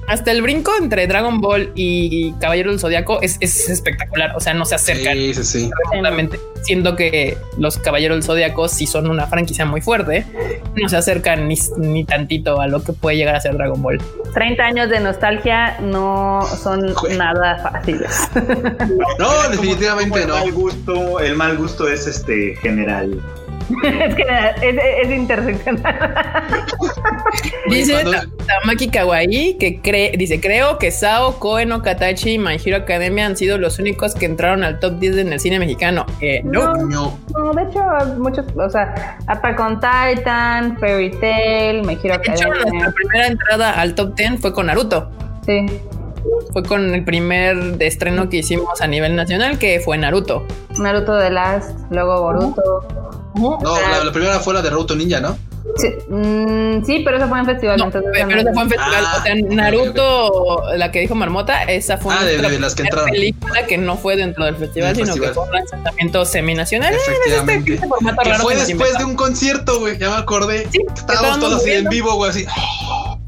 hasta 0.08 0.32
el 0.32 0.42
brinco 0.42 0.72
entre 0.80 1.08
Dragon 1.08 1.40
Ball 1.42 1.72
y 1.76 2.34
Caballero 2.34 2.72
del 2.72 2.80
Zodiaco 2.80 3.22
es, 3.22 3.38
espectacular. 3.42 4.36
O 4.36 4.40
sea, 4.40 4.54
no 4.54 4.66
se 4.66 4.76
acercan 4.76 5.14
sí, 5.14 5.34
sí, 5.34 5.44
sí. 5.44 5.72
siendo 6.62 6.96
que 6.96 7.38
los 7.58 7.78
Caballeros 7.78 8.18
del 8.18 8.24
Zodiaco 8.24 8.68
sí 8.68 8.86
son 8.86 9.10
una 9.10 9.28
franquicia 9.28 9.66
muy 9.66 9.82
fuerte, 9.82 10.26
no 10.76 10.90
se 10.90 10.98
acercan 10.98 11.48
ni, 11.48 11.56
ni, 11.78 12.04
tantito 12.06 12.60
a 12.62 12.68
lo 12.68 12.84
que 12.84 12.94
puede 12.94 13.18
llegar 13.18 13.36
a 13.36 13.42
ser 13.42 13.56
Dragon 13.56 13.82
Ball. 13.82 14.02
30 14.34 14.64
años 14.64 14.90
de 14.90 15.00
nostalgia 15.00 15.78
no 15.80 16.42
son 16.62 16.94
nada 17.18 17.58
fáciles. 17.58 18.30
No, 19.20 19.50
definitivamente 19.50 20.26
no. 20.26 20.38
El 20.38 20.44
mal 20.46 20.52
gusto, 20.52 21.20
el 21.20 21.36
mal 21.36 21.58
gusto 21.58 21.88
es 21.88 22.08
este 22.08 22.56
general. 22.58 23.22
es 23.84 24.16
que 24.16 24.24
es, 25.02 25.12
interseccional. 25.12 26.16
dice 27.70 28.04
Tamaki 28.48 28.90
Kawaii 28.90 29.58
que 29.58 29.82
cree, 29.82 30.12
dice, 30.18 30.40
creo 30.40 30.78
que 30.78 30.92
Sao, 30.92 31.40
Koen 31.40 31.70
no 31.70 31.82
Katachi 31.82 32.34
y 32.34 32.40
My 32.40 32.58
Hero 32.64 32.78
Academia 32.78 33.26
han 33.26 33.38
sido 33.38 33.58
los 33.58 33.80
únicos 33.80 34.16
que 34.16 34.26
entraron 34.26 34.64
al 34.64 34.80
top 34.80 35.00
10 35.00 35.18
en 35.18 35.34
el 35.34 35.40
cine 35.40 35.60
mexicano. 35.60 36.06
Eh, 36.22 36.42
no. 36.44 36.74
no. 36.74 37.18
no. 37.34 37.54
de 37.54 37.64
hecho, 37.64 37.82
muchos, 38.18 38.46
o 38.56 38.70
sea, 38.70 39.18
Attack 39.28 39.60
on 39.60 39.80
Titan, 39.80 40.78
Fairy 40.80 41.12
Tail, 41.20 41.84
My 41.84 41.98
Hero 42.02 42.16
Academia. 42.16 42.48
De 42.48 42.60
hecho, 42.60 42.70
nuestra 42.70 42.92
primera 42.92 43.28
entrada 43.28 43.72
al 43.80 43.96
top 43.96 44.16
10 44.16 44.42
fue 44.42 44.54
con 44.54 44.68
Naruto. 44.68 45.10
Sí. 45.46 45.66
Fue 46.54 46.64
con 46.64 46.94
el 46.94 47.04
primer 47.04 47.58
estreno 47.80 48.30
que 48.30 48.38
hicimos 48.38 48.82
a 48.82 48.88
nivel 48.88 49.16
nacional, 49.16 49.58
que 49.60 49.80
fue 49.80 49.98
Naruto. 49.98 50.46
Naruto 50.80 51.20
The 51.20 51.30
Last, 51.30 51.78
luego 51.92 52.22
Boruto. 52.22 53.03
No, 53.36 53.60
la, 54.04 54.12
primera 54.12 54.40
fue 54.40 54.54
la 54.54 54.62
de 54.62 54.70
Naruto 54.70 54.96
Ninja, 54.96 55.20
¿no? 55.20 55.38
Sí, 55.78 55.88
mm, 56.08 56.86
sí, 56.86 57.02
pero 57.04 57.18
esa 57.18 57.28
fue 57.28 57.40
en 57.40 57.46
festival. 57.46 57.82
entonces 57.82 58.12
pero 58.14 58.42
esa 58.42 58.54
fue 58.54 58.64
en 58.64 58.70
festival. 58.70 59.04
o 59.04 59.24
sea, 59.24 59.34
ah, 59.34 59.56
Naruto, 59.56 60.64
la 60.76 60.92
que 60.92 61.00
dijo 61.00 61.16
Marmota, 61.16 61.64
esa 61.64 61.98
fue 61.98 62.14
ah, 62.14 62.24
de, 62.24 62.60
las 62.60 62.76
que 62.76 62.84
entraron. 62.84 63.10
película 63.10 63.66
que 63.66 63.78
no 63.78 63.98
fue 63.98 64.16
dentro 64.16 64.46
del 64.46 64.56
festival, 64.56 64.96
sino 64.96 65.16
que 65.16 65.30
fue 65.30 65.44
un 65.44 65.52
lanzamiento 65.52 66.26
seminacional. 66.26 66.94
Efectivamente. 66.94 67.74
Este 67.76 67.88
que 67.88 68.38
fue 68.42 68.56
después 68.56 68.98
de 68.98 69.06
un 69.06 69.16
concierto, 69.16 69.80
güey, 69.80 69.98
ya 69.98 70.10
me 70.10 70.18
acordé. 70.18 70.68
Sí, 70.72 70.80
Estábamos 70.94 71.40
todos 71.40 71.62
así 71.62 71.72
en 71.72 71.86
vivo, 71.90 72.14
güey, 72.16 72.30
así. 72.30 72.46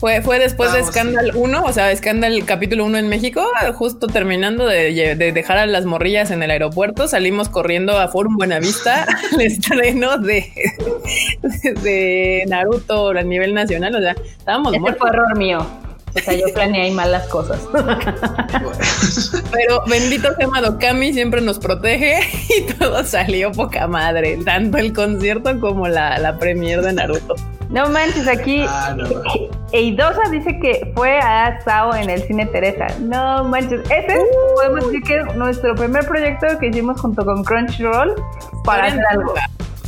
Fue, 0.06 0.22
fue 0.22 0.38
después 0.38 0.72
de 0.72 0.84
Scandal 0.84 1.32
1, 1.34 1.64
o 1.64 1.74
sea, 1.74 1.96
Scandal 1.96 2.46
capítulo 2.46 2.86
1 2.86 3.00
en 3.00 3.08
México, 3.08 3.44
justo 3.74 4.06
terminando 4.06 4.68
de, 4.68 5.16
dejar 5.34 5.58
a 5.58 5.66
las 5.66 5.86
morrillas 5.86 6.30
en 6.30 6.44
el 6.44 6.52
aeropuerto, 6.52 7.08
salimos 7.08 7.50
corriendo 7.50 7.98
a 7.98 8.08
Forum 8.08 8.38
Buenavista 8.38 9.08
al 9.34 9.42
estreno 9.42 10.20
de, 10.20 10.46
de, 11.82 12.44
Naruto 12.48 13.10
a 13.10 13.24
nivel 13.24 13.56
nacional, 13.56 13.96
o 13.96 14.00
sea, 14.00 14.16
estábamos 14.38 14.76
Ese 14.76 14.94
fue 14.94 15.10
error 15.10 15.36
mío. 15.40 15.66
O 16.16 16.20
sea, 16.20 16.36
yo 16.36 16.54
planeé 16.54 16.84
ahí 16.84 16.92
mal 16.92 17.12
las 17.12 17.28
cosas. 17.28 17.60
Pero 19.52 19.82
bendito 19.88 20.36
sea 20.36 20.48
Madokami, 20.48 21.14
siempre 21.14 21.42
nos 21.42 21.58
protege 21.58 22.20
y 22.56 22.62
todo 22.74 23.04
salió 23.06 23.52
poca 23.52 23.88
madre, 23.88 24.38
tanto 24.46 24.78
el 24.78 24.94
concierto 24.94 25.60
como 25.60 25.88
la, 25.88 26.20
la 26.20 26.38
premier 26.38 26.84
de 26.84 26.94
Naruto. 26.94 27.34
No 27.70 27.90
manches, 27.90 28.28
aquí 28.28 28.64
ah, 28.68 28.96
Eidosa 29.72 30.30
dice 30.32 30.58
que 30.62 30.92
fue 30.96 31.18
a 31.20 31.60
Sao 31.64 31.94
en 31.96 32.10
el 32.10 32.22
cine 32.24 32.46
Teresa. 32.48 32.88
No 33.02 33.44
manches, 33.44 33.82
ese 33.90 34.18
uh. 34.18 34.56
podemos 34.56 34.86
decir 34.86 35.02
que 35.04 35.18
es 35.18 35.36
nuestro 35.36 35.76
primer 35.76 36.06
proyecto 36.08 36.48
que 36.60 36.68
hicimos 36.68 37.02
junto 37.02 37.26
con 37.26 37.44
Crunchyroll 37.44 38.16
para 38.64 38.88
hacer 38.88 39.04
algo. 39.10 39.34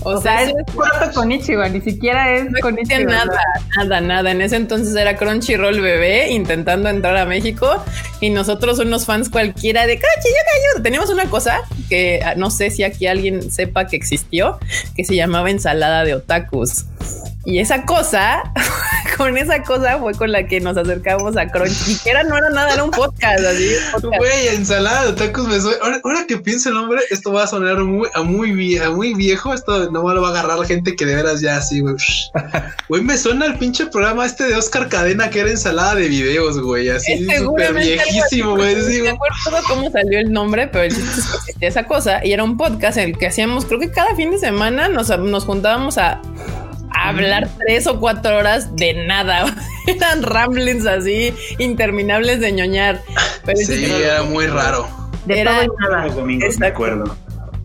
O, 0.03 0.21
sea, 0.21 0.43
es 0.43 0.53
corto 0.73 1.11
con 1.15 1.32
Ichigo, 1.32 1.67
ni 1.67 1.82
siquiera 1.82 2.34
es 2.34 2.47
con 2.61 2.78
Ichigo. 2.80 3.09
Nada, 3.09 3.39
nada, 3.75 4.01
nada. 4.01 4.32
En 4.32 4.41
ese 4.41 4.55
entonces 4.55 4.95
era 4.95 5.17
Crunchyroll 5.17 5.82
bebé 5.82 6.32
intentando 6.32 6.89
entrar 6.89 7.17
a 7.17 7.25
México 7.25 7.84
y 8.21 8.30
nosotros 8.30 8.80
unos 8.80 9.05
fans 9.05 9.30
cualquiera 9.30 9.86
de 9.86 9.99
Crunchyroll. 9.99 10.84
Teníamos 10.84 11.09
una 11.09 11.25
cosa 11.25 11.61
que 11.89 12.21
ah, 12.23 12.36
no 12.36 12.51
sé 12.51 12.69
si 12.69 12.84
aquí 12.84 13.07
alguien 13.07 13.51
sepa 13.51 13.88
que 13.88 13.95
existió, 13.95 14.59
que 14.95 15.03
se 15.03 15.15
llamaba 15.15 15.49
ensalada 15.49 16.03
de 16.03 16.15
otakus. 16.15 16.86
Y 17.47 17.59
esa 17.59 17.85
cosa, 17.85 18.43
con 19.17 19.37
esa 19.37 19.63
cosa 19.63 19.99
fue 19.99 20.13
con 20.15 20.33
la 20.33 20.45
que 20.45 20.59
nos 20.59 20.75
acercamos 20.75 21.37
a 21.37 21.47
Crunchy, 21.47 21.97
que 22.03 22.09
era, 22.09 22.23
no 22.23 22.37
era 22.37 22.49
nada, 22.49 22.73
era 22.73 22.83
un 22.83 22.91
podcast 22.91 23.39
así. 23.39 23.71
Güey, 24.03 24.49
ensalada 24.49 25.05
de 25.05 25.13
tacos 25.13 25.47
me 25.47 25.57
suena. 25.61 25.77
Ahora, 26.03 26.25
que 26.27 26.35
pienso 26.35 26.67
el 26.67 26.75
nombre, 26.75 26.99
esto 27.09 27.31
va 27.31 27.45
a 27.45 27.47
sonar 27.47 27.77
muy, 27.77 28.09
a 28.15 28.21
muy, 28.21 28.51
muy 28.51 29.13
viejo. 29.13 29.53
Esto 29.53 29.89
no 29.91 30.13
lo 30.13 30.21
va 30.21 30.27
a 30.27 30.31
agarrar 30.31 30.59
la 30.59 30.65
gente 30.65 30.93
que 30.97 31.05
de 31.05 31.15
veras 31.15 31.39
ya 31.39 31.55
así, 31.55 31.79
güey. 31.79 31.95
Güey, 32.89 33.01
me 33.01 33.17
suena 33.17 33.45
el 33.45 33.57
pinche 33.57 33.85
programa 33.85 34.25
este 34.25 34.45
de 34.45 34.55
Oscar 34.55 34.89
Cadena 34.89 35.29
que 35.29 35.39
era 35.39 35.49
ensalada 35.49 35.95
de 35.95 36.07
videos, 36.09 36.59
güey. 36.59 36.89
Así 36.89 37.25
súper 37.37 37.73
viejísimo, 37.73 38.57
güey. 38.57 38.75
No 38.75 39.03
me 39.03 39.09
acuerdo 39.09 39.67
cómo 39.69 39.89
salió 39.89 40.19
el 40.19 40.33
nombre, 40.33 40.67
pero 40.67 40.93
esa 41.61 41.85
cosa 41.85 42.25
y 42.25 42.33
era 42.33 42.43
un 42.43 42.57
podcast 42.57 42.97
en 42.97 43.09
el 43.09 43.17
que 43.17 43.27
hacíamos, 43.27 43.65
creo 43.65 43.79
que 43.79 43.89
cada 43.89 44.15
fin 44.15 44.31
de 44.31 44.37
semana 44.37 44.89
nos, 44.89 45.17
nos 45.19 45.45
juntábamos 45.45 45.97
a 45.97 46.21
hablar 46.91 47.49
tres 47.65 47.88
o 47.88 47.99
cuatro 47.99 48.38
horas 48.38 48.75
de 48.75 49.05
nada. 49.05 49.45
Eran 49.88 50.23
ramblings 50.23 50.85
así 50.85 51.33
interminables 51.57 52.39
de 52.39 52.51
ñoñar. 52.51 53.01
Pero 53.45 53.57
sí, 53.59 53.85
era 53.85 54.23
muy 54.23 54.47
raro. 54.47 54.88
De 55.25 55.41
era, 55.41 55.67
nada. 55.79 56.07
Los 56.07 56.57
de 56.57 56.67
acuerdo. 56.67 57.15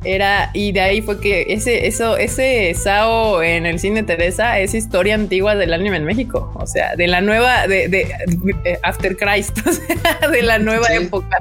Era, 0.04 0.50
y 0.52 0.72
de 0.72 0.80
ahí 0.80 1.02
fue 1.02 1.20
que 1.20 1.46
ese, 1.48 1.86
eso, 1.86 2.16
ese 2.16 2.74
Sao 2.74 3.42
en 3.42 3.66
el 3.66 3.78
cine 3.78 4.02
Teresa 4.02 4.58
es 4.58 4.74
historia 4.74 5.14
antigua 5.14 5.54
del 5.54 5.72
anime 5.72 5.96
en 5.96 6.04
México. 6.04 6.52
O 6.54 6.66
sea, 6.66 6.96
de 6.96 7.06
la 7.06 7.20
nueva, 7.20 7.66
de, 7.68 7.88
de, 7.88 8.78
After 8.82 9.16
Christ, 9.16 9.58
o 9.66 9.72
sea, 9.72 10.28
de 10.28 10.42
la 10.42 10.58
nueva 10.58 10.88
época. 10.88 11.38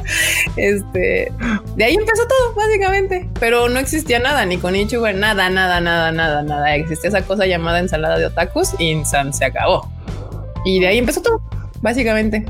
Este, 0.58 1.32
de 1.76 1.84
ahí 1.84 1.96
empezó 1.96 2.28
todo, 2.28 2.54
básicamente. 2.54 3.30
Pero 3.40 3.70
no 3.70 3.80
existía 3.80 4.20
nada, 4.20 4.46
ni 4.46 4.58
con 4.58 4.76
Ichigo, 4.76 5.12
nada, 5.12 5.50
nada, 5.50 5.82
nada, 5.82 6.12
nada, 6.12 6.44
nada. 6.44 6.76
Existía 6.76 7.10
esa 7.10 7.22
cosa 7.24 7.46
llamada 7.46 7.80
ensalada 7.80 8.18
de 8.18 8.28
otakus 8.28 8.70
y 8.80 9.04
San 9.06 9.34
se 9.34 9.46
acabó. 9.46 9.92
Y 10.66 10.80
de 10.80 10.88
ahí 10.88 10.98
empezó 11.00 11.22
todo, 11.22 11.42
básicamente. 11.82 12.46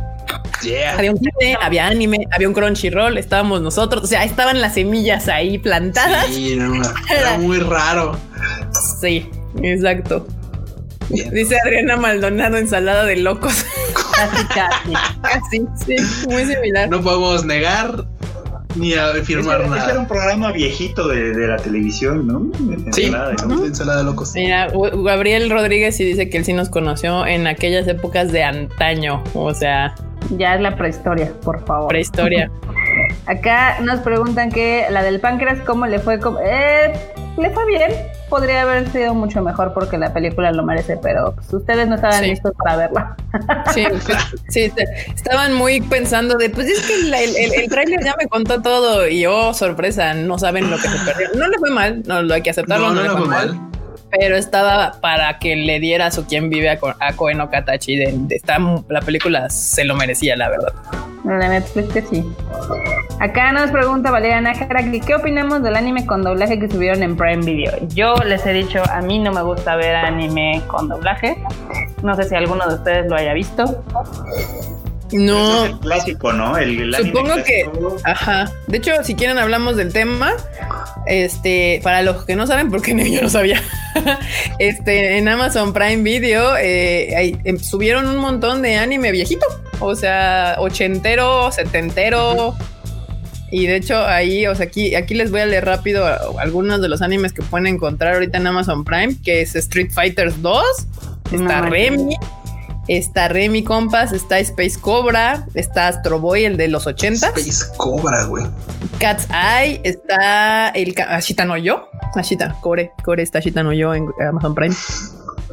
Había 0.97 1.11
un 1.11 1.17
cine, 1.17 1.57
había 1.61 1.87
anime, 1.87 2.27
había 2.31 2.47
un 2.47 2.53
Crunchyroll, 2.53 3.17
estábamos 3.17 3.61
nosotros, 3.61 4.03
o 4.03 4.07
sea, 4.07 4.23
estaban 4.23 4.61
las 4.61 4.75
semillas 4.75 5.27
ahí 5.27 5.57
plantadas. 5.57 6.27
Sí, 6.27 6.53
era 7.09 7.37
muy 7.37 7.59
raro. 7.59 8.17
Sí, 8.99 9.29
exacto. 9.61 10.27
Dice 11.09 11.57
Adriana 11.65 11.97
Maldonado, 11.97 12.57
ensalada 12.57 13.05
de 13.05 13.17
locos. 13.17 13.65
Casi, 14.15 14.45
casi. 14.47 14.93
Casi, 15.21 15.65
sí, 15.85 16.27
muy 16.29 16.45
similar. 16.45 16.89
No 16.89 17.01
podemos 17.01 17.43
negar 17.43 18.05
ni 18.75 18.93
afirmar 18.93 19.61
nada. 19.61 19.77
Este 19.77 19.91
era 19.91 19.99
un 19.99 20.07
programa 20.07 20.51
viejito 20.51 21.07
de, 21.07 21.33
de 21.33 21.47
la 21.47 21.57
televisión, 21.57 22.27
¿no? 22.27 22.51
Sí, 22.91 23.05
ensalada 23.05 23.29
de, 23.29 23.33
locos. 23.33 23.67
ensalada 23.67 23.97
de 23.99 24.03
locos. 24.03 24.31
Mira, 24.35 24.67
Gabriel 25.03 25.49
Rodríguez 25.49 25.95
sí 25.95 26.03
dice 26.03 26.29
que 26.29 26.37
él 26.37 26.45
sí 26.45 26.53
nos 26.53 26.69
conoció 26.69 27.25
en 27.25 27.47
aquellas 27.47 27.87
épocas 27.87 28.31
de 28.31 28.43
antaño, 28.43 29.23
o 29.33 29.53
sea... 29.53 29.95
Ya 30.37 30.55
es 30.55 30.61
la 30.61 30.75
prehistoria, 30.75 31.31
por 31.43 31.65
favor. 31.65 31.89
Prehistoria. 31.89 32.49
Acá 33.25 33.79
nos 33.81 33.99
preguntan 33.99 34.51
que 34.51 34.85
la 34.89 35.03
del 35.03 35.19
páncreas, 35.19 35.59
¿cómo 35.65 35.85
le 35.85 35.99
fue? 35.99 36.19
Eh, 36.43 36.93
le 37.37 37.49
fue 37.49 37.65
bien. 37.65 37.91
Podría 38.29 38.61
haber 38.61 38.89
sido 38.89 39.13
mucho 39.13 39.41
mejor 39.41 39.73
porque 39.73 39.97
la 39.97 40.13
película 40.13 40.51
lo 40.51 40.63
merece, 40.63 40.97
pero 40.97 41.33
pues, 41.35 41.53
ustedes 41.53 41.87
no 41.87 41.95
estaban 41.95 42.23
listos 42.23 42.53
para 42.57 42.77
verla. 42.77 43.15
Sí, 43.73 43.85
sí, 44.49 44.71
estaban 45.13 45.53
muy 45.53 45.81
pensando 45.81 46.37
de, 46.37 46.49
pues 46.49 46.67
es 46.67 46.85
que 46.85 46.95
el, 46.95 47.13
el, 47.13 47.53
el, 47.53 47.69
trailer 47.69 48.03
ya 48.03 48.15
me 48.17 48.27
contó 48.27 48.61
todo 48.61 49.07
y 49.07 49.25
oh, 49.25 49.53
sorpresa, 49.53 50.13
no 50.13 50.37
saben 50.39 50.69
lo 50.69 50.77
que 50.77 50.87
se 50.87 50.97
perdió. 51.05 51.27
No 51.35 51.47
le 51.47 51.57
fue 51.57 51.71
mal, 51.71 52.03
no 52.05 52.21
lo 52.21 52.33
hay 52.33 52.41
que 52.41 52.51
aceptarlo, 52.51 52.89
no, 52.89 52.95
no, 52.95 53.03
le 53.03 53.09
fue, 53.09 53.27
mal. 53.27 53.70
Pero 54.11 54.35
estaba 54.35 54.93
para 54.99 55.39
que 55.39 55.55
le 55.55 55.79
diera 55.79 56.11
su 56.11 56.25
quien 56.25 56.49
vive 56.49 56.69
a, 56.69 56.79
a 56.99 57.13
Koen 57.13 57.41
Okatachi. 57.41 57.95
De, 57.95 58.13
de 58.13 58.41
la 58.89 59.01
película 59.01 59.49
se 59.49 59.83
lo 59.83 59.95
merecía, 59.95 60.35
la 60.35 60.49
verdad. 60.49 60.73
La 61.23 61.47
Netflix 61.47 61.93
que 61.93 62.01
sí. 62.01 62.25
Acá 63.19 63.51
nos 63.51 63.69
pregunta 63.69 64.09
Valeria 64.09 64.41
Nájera 64.41 64.81
¿qué 65.05 65.13
opinamos 65.13 65.61
del 65.61 65.75
anime 65.75 66.07
con 66.07 66.23
doblaje 66.23 66.59
que 66.59 66.67
subieron 66.67 67.03
en 67.03 67.15
Prime 67.15 67.45
Video? 67.45 67.71
Yo 67.89 68.15
les 68.25 68.43
he 68.47 68.53
dicho, 68.53 68.81
a 68.91 69.01
mí 69.01 69.19
no 69.19 69.31
me 69.31 69.43
gusta 69.43 69.75
ver 69.75 69.95
anime 69.95 70.61
con 70.67 70.89
doblaje. 70.89 71.37
No 72.01 72.15
sé 72.15 72.23
si 72.23 72.35
alguno 72.35 72.67
de 72.67 72.75
ustedes 72.75 73.07
lo 73.07 73.15
haya 73.15 73.33
visto. 73.33 73.83
No. 75.11 75.65
Es 75.65 75.71
el 75.71 75.79
clásico, 75.79 76.33
¿no? 76.33 76.57
El, 76.57 76.93
el 76.93 77.05
Supongo 77.05 77.35
que. 77.43 77.69
Ajá. 78.03 78.51
De 78.67 78.77
hecho, 78.77 78.91
si 79.03 79.15
quieren, 79.15 79.37
hablamos 79.37 79.75
del 79.75 79.91
tema. 79.91 80.33
Este, 81.07 81.79
para 81.83 82.03
los 82.03 82.25
que 82.25 82.35
no 82.35 82.45
saben, 82.47 82.69
porque 82.69 82.91
yo 83.11 83.21
no 83.21 83.29
sabía. 83.29 83.61
este, 84.59 85.17
en 85.17 85.27
Amazon 85.27 85.73
Prime 85.73 86.03
Video 86.03 86.55
eh, 86.57 87.37
em, 87.43 87.59
subieron 87.59 88.07
un 88.07 88.17
montón 88.17 88.61
de 88.61 88.77
anime 88.77 89.11
viejito. 89.11 89.45
O 89.79 89.95
sea, 89.95 90.55
ochentero, 90.59 91.51
setentero. 91.51 92.55
Y 93.51 93.67
de 93.67 93.75
hecho, 93.75 94.05
ahí, 94.05 94.47
o 94.47 94.55
sea, 94.55 94.67
aquí, 94.67 94.95
aquí 94.95 95.13
les 95.13 95.29
voy 95.29 95.41
a 95.41 95.45
leer 95.45 95.65
rápido 95.65 96.05
algunos 96.39 96.81
de 96.81 96.87
los 96.87 97.01
animes 97.01 97.33
que 97.33 97.41
pueden 97.41 97.67
encontrar 97.67 98.13
ahorita 98.13 98.37
en 98.37 98.47
Amazon 98.47 98.85
Prime, 98.85 99.17
que 99.21 99.41
es 99.41 99.55
Street 99.57 99.91
Fighter 99.91 100.31
2, 100.41 100.63
está 101.33 101.61
Remy, 101.61 102.15
está 102.97 103.29
Remy 103.29 103.63
Compass, 103.63 104.11
está 104.11 104.39
Space 104.39 104.79
Cobra, 104.79 105.45
está 105.53 105.87
Astro 105.87 106.19
Boy, 106.19 106.43
el 106.43 106.57
de 106.57 106.67
los 106.67 106.87
80. 106.87 107.27
Space 107.27 107.65
Cobra, 107.77 108.25
güey. 108.25 108.45
Cat's 108.99 109.27
Eye, 109.29 109.79
está 109.83 110.69
el 110.69 110.93
Ashita 111.07 111.45
no 111.45 111.57
Yo, 111.57 111.87
Ashita, 112.15 112.55
Core, 112.59 112.91
Core 113.03 113.23
está 113.23 113.39
Ashita 113.39 113.63
no 113.63 113.71
Yo 113.71 113.93
en 113.93 114.09
Amazon 114.27 114.53
Prime. 114.53 114.75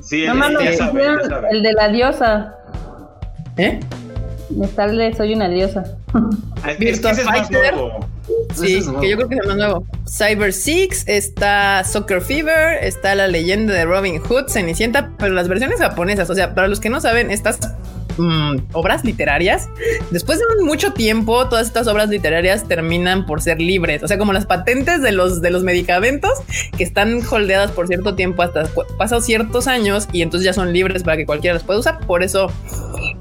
Sí, 0.02 0.24
el, 0.24 0.36
no, 0.36 0.60
el, 0.60 0.78
el 1.50 1.62
de 1.62 1.72
la 1.72 1.88
diosa. 1.88 2.54
¿Eh? 3.56 3.80
Tal 4.74 5.16
soy 5.16 5.34
una 5.34 5.48
diosa. 5.48 5.84
Virtua 6.78 7.14
Fighter. 7.14 7.74
Sí, 8.54 8.80
que 9.00 9.10
yo 9.10 9.16
creo 9.16 9.28
que 9.28 9.34
es 9.36 9.40
el 9.42 9.48
más 9.48 9.56
nuevo. 9.56 9.86
Cyber 10.06 10.52
Six, 10.52 11.04
está 11.06 11.84
Soccer 11.84 12.20
Fever, 12.20 12.82
está 12.82 13.14
la 13.14 13.28
leyenda 13.28 13.72
de 13.74 13.84
Robin 13.84 14.18
Hood, 14.18 14.48
Cenicienta, 14.48 15.12
pero 15.18 15.34
las 15.34 15.48
versiones 15.48 15.80
japonesas. 15.80 16.28
O 16.30 16.34
sea, 16.34 16.54
para 16.54 16.68
los 16.68 16.80
que 16.80 16.90
no 16.90 17.00
saben, 17.00 17.30
estas 17.30 17.58
mmm, 18.18 18.56
obras 18.72 19.04
literarias, 19.04 19.68
después 20.10 20.38
de 20.38 20.64
mucho 20.64 20.92
tiempo, 20.92 21.48
todas 21.48 21.66
estas 21.66 21.86
obras 21.86 22.08
literarias 22.08 22.66
terminan 22.66 23.26
por 23.26 23.40
ser 23.40 23.60
libres. 23.60 24.02
O 24.02 24.08
sea, 24.08 24.18
como 24.18 24.32
las 24.32 24.46
patentes 24.46 25.00
de 25.02 25.12
los, 25.12 25.40
de 25.40 25.50
los 25.50 25.62
medicamentos 25.62 26.32
que 26.76 26.84
están 26.84 27.20
holdeadas 27.28 27.70
por 27.70 27.86
cierto 27.86 28.14
tiempo 28.14 28.42
hasta 28.42 28.68
pasados 28.98 29.24
ciertos 29.24 29.66
años 29.66 30.08
y 30.12 30.22
entonces 30.22 30.44
ya 30.44 30.52
son 30.52 30.72
libres 30.72 31.02
para 31.02 31.16
que 31.16 31.26
cualquiera 31.26 31.54
las 31.54 31.62
pueda 31.62 31.80
usar. 31.80 32.00
Por 32.00 32.22
eso, 32.22 32.50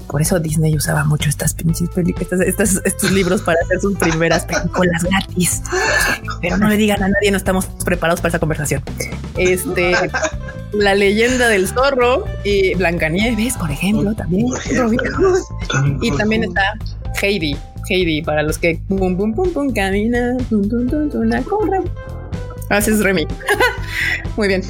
por 0.08 0.22
eso 0.22 0.38
Disney 0.38 0.74
usaba 0.74 1.04
mucho 1.04 1.28
estas 1.28 1.54
pinches 1.54 1.88
películas, 1.90 2.40
estas, 2.40 2.80
estos 2.84 3.10
libros 3.12 3.42
para 3.42 3.58
hacer 3.64 3.80
sus 3.80 3.96
primeras 3.98 4.44
películas 4.44 5.02
gratis. 5.04 5.62
Pero 6.40 6.56
no 6.56 6.68
le 6.68 6.76
digan 6.76 7.02
a 7.02 7.08
nadie, 7.08 7.30
no 7.30 7.36
estamos 7.36 7.66
preparados 7.84 8.20
para 8.20 8.30
esa 8.30 8.38
conversación. 8.38 8.82
Este, 9.36 9.94
la 10.72 10.94
leyenda 10.94 11.48
del 11.48 11.68
zorro 11.68 12.24
y 12.44 12.74
Blancanieves, 12.74 13.56
por 13.56 13.70
ejemplo, 13.70 14.14
también. 14.14 14.46
Y 16.02 16.10
también 16.16 16.44
está 16.44 16.62
Heidi. 17.20 17.56
Heidi, 17.88 18.22
para 18.22 18.42
los 18.42 18.58
que 18.58 18.80
pum 18.88 19.16
pum 19.16 19.34
pum 19.34 19.52
pum 19.52 19.72
camina, 19.72 20.36
pum 20.50 20.68
pum 20.68 20.86
pum 20.86 21.10
pum 21.10 21.42
corre. 21.44 21.80
Haces 22.70 23.02
Remy. 23.02 23.26
Muy 24.36 24.48
bien. 24.48 24.62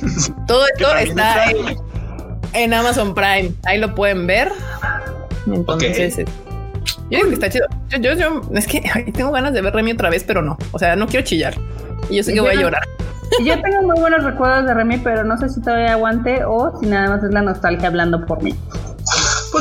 Todo 0.46 0.64
esto 0.66 0.96
está 0.96 1.50
en, 1.50 1.76
en, 2.54 2.74
Amazon 2.74 3.14
Prime. 3.14 3.52
Ahí 3.64 3.78
lo 3.78 3.94
pueden 3.94 4.26
ver. 4.26 4.52
Entonces, 5.46 6.14
okay. 6.14 6.24
yo 7.10 7.18
digo 7.18 7.28
que 7.28 7.34
está 7.34 7.50
chido. 7.50 7.66
Yo, 7.88 7.98
yo, 7.98 8.14
yo, 8.14 8.42
es 8.54 8.66
que 8.66 8.80
tengo 9.14 9.32
ganas 9.32 9.52
de 9.52 9.62
ver 9.62 9.74
Remy 9.74 9.92
otra 9.92 10.10
vez, 10.10 10.24
pero 10.24 10.42
no. 10.42 10.56
O 10.72 10.78
sea, 10.78 10.94
no 10.94 11.06
quiero 11.06 11.24
chillar. 11.24 11.54
Y 12.08 12.16
yo 12.16 12.22
sé 12.22 12.32
que 12.32 12.40
voy 12.40 12.50
a 12.50 12.54
llorar. 12.54 12.82
Yo 13.44 13.60
tengo 13.60 13.82
muy 13.82 14.00
buenos 14.00 14.24
recuerdos 14.24 14.66
de 14.66 14.74
Remy, 14.74 14.98
pero 14.98 15.24
no 15.24 15.36
sé 15.36 15.48
si 15.48 15.60
todavía 15.60 15.92
aguante 15.92 16.44
o 16.44 16.78
si 16.80 16.86
nada 16.86 17.08
más 17.08 17.24
es 17.24 17.30
la 17.30 17.42
nostalgia 17.42 17.88
hablando 17.88 18.24
por 18.26 18.42
mí. 18.42 18.54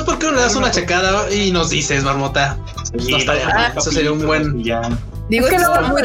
Pues 0.07 0.19
porque 0.19 0.33
le 0.33 0.41
das 0.41 0.55
una 0.55 0.71
checada 0.71 1.29
y 1.33 1.51
nos 1.51 1.69
dices, 1.69 2.01
marmota. 2.01 2.57
Sí, 2.97 3.13
ah, 3.27 3.73
eso 3.75 3.91
sería 3.91 4.13
un 4.13 4.25
buen. 4.25 4.63
Ya. 4.63 4.81
Digo, 5.27 5.47
es 5.47 5.51
que 5.51 5.59
no 5.59 5.81
muy. 5.89 6.01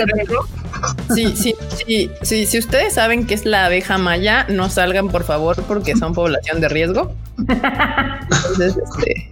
Sí, 1.15 1.37
sí, 1.37 1.55
sí, 1.87 2.11
sí, 2.23 2.47
si 2.47 2.59
ustedes 2.59 2.95
saben 2.95 3.29
que 3.29 3.35
es 3.35 3.45
la 3.45 3.67
abeja 3.67 3.99
maya, 3.99 4.45
no 4.49 4.69
salgan 4.71 5.09
por 5.09 5.23
favor 5.23 5.63
porque 5.69 5.95
son 5.95 6.15
población 6.15 6.61
de 6.61 6.69
riesgo. 6.69 7.15
Entonces, 7.39 8.77
este, 8.77 9.31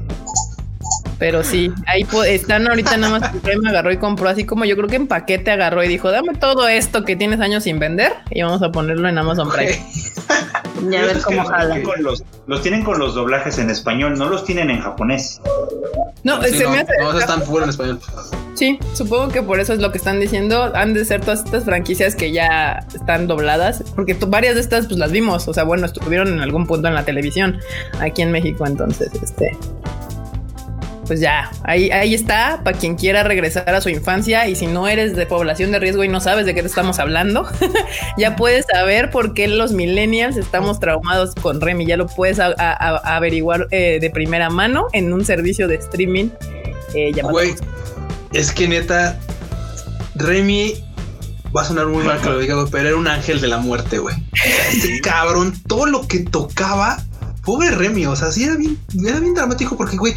pero 1.21 1.45
sí, 1.45 1.71
ahí 1.87 2.07
están 2.27 2.67
ahorita 2.67 2.97
nada 2.97 3.21
más 3.21 3.33
me 3.45 3.69
agarró 3.69 3.93
y 3.93 3.99
compró 3.99 4.31
así 4.31 4.45
como 4.45 4.65
yo 4.65 4.75
creo 4.75 4.89
que 4.89 4.97
en 4.97 5.07
paquete 5.07 5.51
agarró 5.51 5.85
y 5.85 5.89
dijo, 5.89 6.11
dame 6.11 6.35
todo 6.35 6.67
esto 6.67 7.05
que 7.05 7.15
tienes 7.15 7.41
años 7.41 7.65
sin 7.65 7.79
vender 7.79 8.13
y 8.31 8.41
vamos 8.41 8.63
a 8.63 8.73
ponerlo 8.73 9.07
en 9.07 9.19
Amazon 9.19 9.51
Prime. 9.51 9.79
y 10.91 10.97
a 10.97 11.03
ver 11.03 11.21
cómo 11.21 11.45
jala. 11.45 11.77
Los, 11.99 12.25
los, 12.47 12.63
tienen 12.63 12.85
con 12.85 12.99
los 12.99 13.15
doblajes 13.15 13.59
en 13.59 13.69
español, 13.69 14.17
no 14.17 14.31
los 14.31 14.45
tienen 14.45 14.71
en 14.71 14.81
japonés. 14.81 15.43
No, 16.25 16.43
se 16.43 16.65
no, 16.65 16.71
me 16.71 16.81
hace. 16.81 16.93
No, 16.99 17.19
están 17.19 17.43
fuera 17.43 17.65
en 17.65 17.71
español. 17.71 18.01
Sí, 18.55 18.79
supongo 18.95 19.29
que 19.29 19.43
por 19.43 19.61
eso 19.61 19.75
es 19.75 19.81
lo 19.81 19.93
que 19.93 19.99
están 19.99 20.21
diciendo. 20.21 20.73
Han 20.75 20.95
de 20.95 21.05
ser 21.05 21.21
todas 21.21 21.45
estas 21.45 21.65
franquicias 21.65 22.15
que 22.15 22.33
ya 22.33 22.81
están 22.95 23.27
dobladas, 23.27 23.85
porque 23.95 24.17
varias 24.27 24.55
de 24.55 24.63
estas 24.63 24.87
pues 24.87 24.99
las 24.99 25.13
vimos, 25.13 25.47
o 25.49 25.53
sea, 25.53 25.65
bueno, 25.65 25.85
estuvieron 25.85 26.29
en 26.29 26.41
algún 26.41 26.67
punto 26.67 26.89
en 26.89 26.95
la 26.95 27.05
televisión 27.05 27.59
aquí 28.01 28.23
en 28.23 28.33
México, 28.33 28.67
entonces, 28.67 29.11
este, 29.23 29.57
pues 31.11 31.19
ya, 31.19 31.51
ahí, 31.65 31.91
ahí 31.91 32.15
está, 32.15 32.61
para 32.63 32.79
quien 32.79 32.95
quiera 32.95 33.25
regresar 33.25 33.69
a 33.69 33.81
su 33.81 33.89
infancia. 33.89 34.47
Y 34.47 34.55
si 34.55 34.69
no 34.69 34.87
eres 34.87 35.17
de 35.17 35.27
población 35.27 35.73
de 35.73 35.81
riesgo 35.81 36.05
y 36.05 36.09
no 36.09 36.21
sabes 36.21 36.47
de 36.47 36.55
qué 36.55 36.61
te 36.61 36.69
estamos 36.69 37.01
hablando, 37.01 37.49
ya 38.17 38.37
puedes 38.37 38.67
saber 38.73 39.11
por 39.11 39.35
qué 39.35 39.49
los 39.49 39.73
millennials 39.73 40.37
estamos 40.37 40.79
traumados 40.79 41.35
con 41.35 41.61
Remy, 41.61 41.85
ya 41.85 41.97
lo 41.97 42.07
puedes 42.07 42.39
a, 42.39 42.55
a, 42.57 42.75
a 42.77 43.17
averiguar 43.17 43.67
eh, 43.73 43.99
de 44.01 44.09
primera 44.11 44.51
mano 44.51 44.87
en 44.93 45.13
un 45.13 45.25
servicio 45.25 45.67
de 45.67 45.75
streaming 45.75 46.29
eh, 46.95 47.11
llamado... 47.13 47.33
Güey, 47.33 47.57
es 48.33 48.53
que 48.53 48.69
neta, 48.69 49.19
Remy 50.15 50.75
va 51.57 51.63
a 51.63 51.65
sonar 51.65 51.89
muy 51.89 52.05
mal 52.05 52.21
que 52.21 52.29
lo 52.29 52.39
diga, 52.39 52.55
pero 52.71 52.87
era 52.87 52.97
un 52.97 53.09
ángel 53.09 53.41
de 53.41 53.49
la 53.49 53.59
muerte, 53.59 53.99
güey. 53.99 54.15
Este 54.71 55.01
cabrón, 55.01 55.61
todo 55.67 55.87
lo 55.87 56.07
que 56.07 56.21
tocaba, 56.21 57.03
pobre 57.45 57.73
Remy, 57.73 58.07
o 58.07 58.15
sea, 58.15 58.31
sí 58.31 58.45
era 58.45 58.55
bien, 58.55 58.79
era 59.05 59.19
bien 59.19 59.35
dramático 59.35 59.77
porque, 59.77 59.97
güey, 59.97 60.15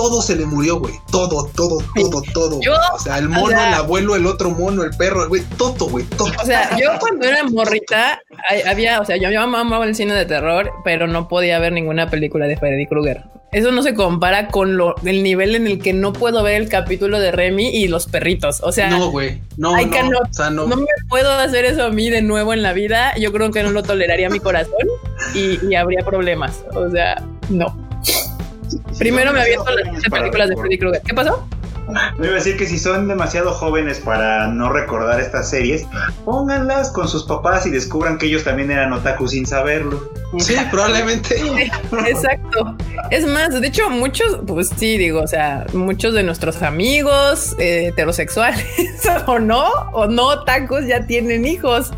todo 0.00 0.22
se 0.22 0.34
le 0.34 0.46
murió, 0.46 0.78
güey. 0.78 0.94
Todo, 1.10 1.50
todo, 1.54 1.76
todo, 1.94 2.22
todo. 2.34 2.58
Yo, 2.62 2.72
o 2.94 2.98
sea, 2.98 3.18
el 3.18 3.28
mono, 3.28 3.44
o 3.44 3.48
sea, 3.50 3.68
el 3.68 3.74
abuelo, 3.74 4.16
el 4.16 4.24
otro 4.24 4.50
mono, 4.50 4.82
el 4.82 4.96
perro, 4.96 5.28
güey, 5.28 5.42
todo, 5.58 5.90
güey, 5.90 6.06
todo. 6.16 6.32
O 6.42 6.46
sea, 6.46 6.74
yo 6.78 6.88
cuando 6.98 7.26
era 7.26 7.44
morrita, 7.44 8.22
había, 8.66 8.98
o 9.02 9.04
sea, 9.04 9.18
yo, 9.18 9.30
yo 9.30 9.42
amaba 9.42 9.84
el 9.84 9.94
cine 9.94 10.14
de 10.14 10.24
terror, 10.24 10.72
pero 10.84 11.06
no 11.06 11.28
podía 11.28 11.58
ver 11.58 11.74
ninguna 11.74 12.08
película 12.08 12.46
de 12.46 12.56
Freddy 12.56 12.86
Krueger. 12.86 13.24
Eso 13.52 13.72
no 13.72 13.82
se 13.82 13.92
compara 13.92 14.48
con 14.48 14.78
lo, 14.78 14.94
el 15.04 15.22
nivel 15.22 15.54
en 15.54 15.66
el 15.66 15.82
que 15.82 15.92
no 15.92 16.14
puedo 16.14 16.42
ver 16.42 16.62
el 16.62 16.70
capítulo 16.70 17.20
de 17.20 17.30
Remy 17.30 17.68
y 17.68 17.88
los 17.88 18.06
perritos. 18.06 18.62
O 18.62 18.72
sea, 18.72 18.88
no, 18.88 19.10
güey, 19.10 19.42
no, 19.58 19.76
no, 19.76 20.02
no, 20.10 20.18
o 20.18 20.32
sea, 20.32 20.48
no, 20.48 20.66
no. 20.66 20.76
me 20.76 20.86
puedo 21.10 21.30
hacer 21.32 21.66
eso 21.66 21.84
a 21.84 21.90
mí 21.90 22.08
de 22.08 22.22
nuevo 22.22 22.54
en 22.54 22.62
la 22.62 22.72
vida. 22.72 23.12
Yo 23.18 23.32
creo 23.32 23.50
que 23.50 23.62
no 23.62 23.70
lo 23.70 23.82
toleraría 23.82 24.30
mi 24.30 24.40
corazón 24.40 24.86
y, 25.34 25.58
y 25.66 25.74
habría 25.74 26.02
problemas. 26.06 26.64
O 26.74 26.88
sea, 26.88 27.22
no. 27.50 27.89
Primero 28.98 29.32
me 29.32 29.40
aviento 29.40 29.70
las 29.70 30.02
películas 30.10 30.48
de 30.48 30.56
Freddy 30.56 30.78
Krueger. 30.78 31.02
¿Qué 31.02 31.14
pasó? 31.14 31.46
Me 32.18 32.26
iba 32.26 32.34
a 32.34 32.38
decir 32.38 32.56
que 32.56 32.66
si 32.66 32.78
son 32.78 33.08
demasiado 33.08 33.52
jóvenes 33.52 33.98
para 33.98 34.48
no 34.48 34.72
recordar 34.72 35.20
estas 35.20 35.50
series, 35.50 35.86
pónganlas 36.24 36.90
con 36.90 37.08
sus 37.08 37.24
papás 37.24 37.66
y 37.66 37.70
descubran 37.70 38.18
que 38.18 38.26
ellos 38.26 38.44
también 38.44 38.70
eran 38.70 38.92
otaku 38.92 39.28
sin 39.28 39.46
saberlo. 39.46 40.10
Sí, 40.38 40.54
probablemente. 40.70 41.36
Exacto. 42.06 42.76
Es 43.10 43.26
más, 43.26 43.60
de 43.60 43.66
hecho, 43.66 43.90
muchos, 43.90 44.38
pues 44.46 44.70
sí, 44.76 44.96
digo, 44.96 45.20
o 45.20 45.26
sea, 45.26 45.66
muchos 45.72 46.14
de 46.14 46.22
nuestros 46.22 46.62
amigos 46.62 47.56
eh, 47.58 47.88
heterosexuales 47.88 48.64
o 49.26 49.40
no, 49.40 49.68
o 49.92 50.06
no 50.06 50.44
tacos 50.44 50.86
ya 50.86 51.06
tienen 51.06 51.44
hijos. 51.46 51.90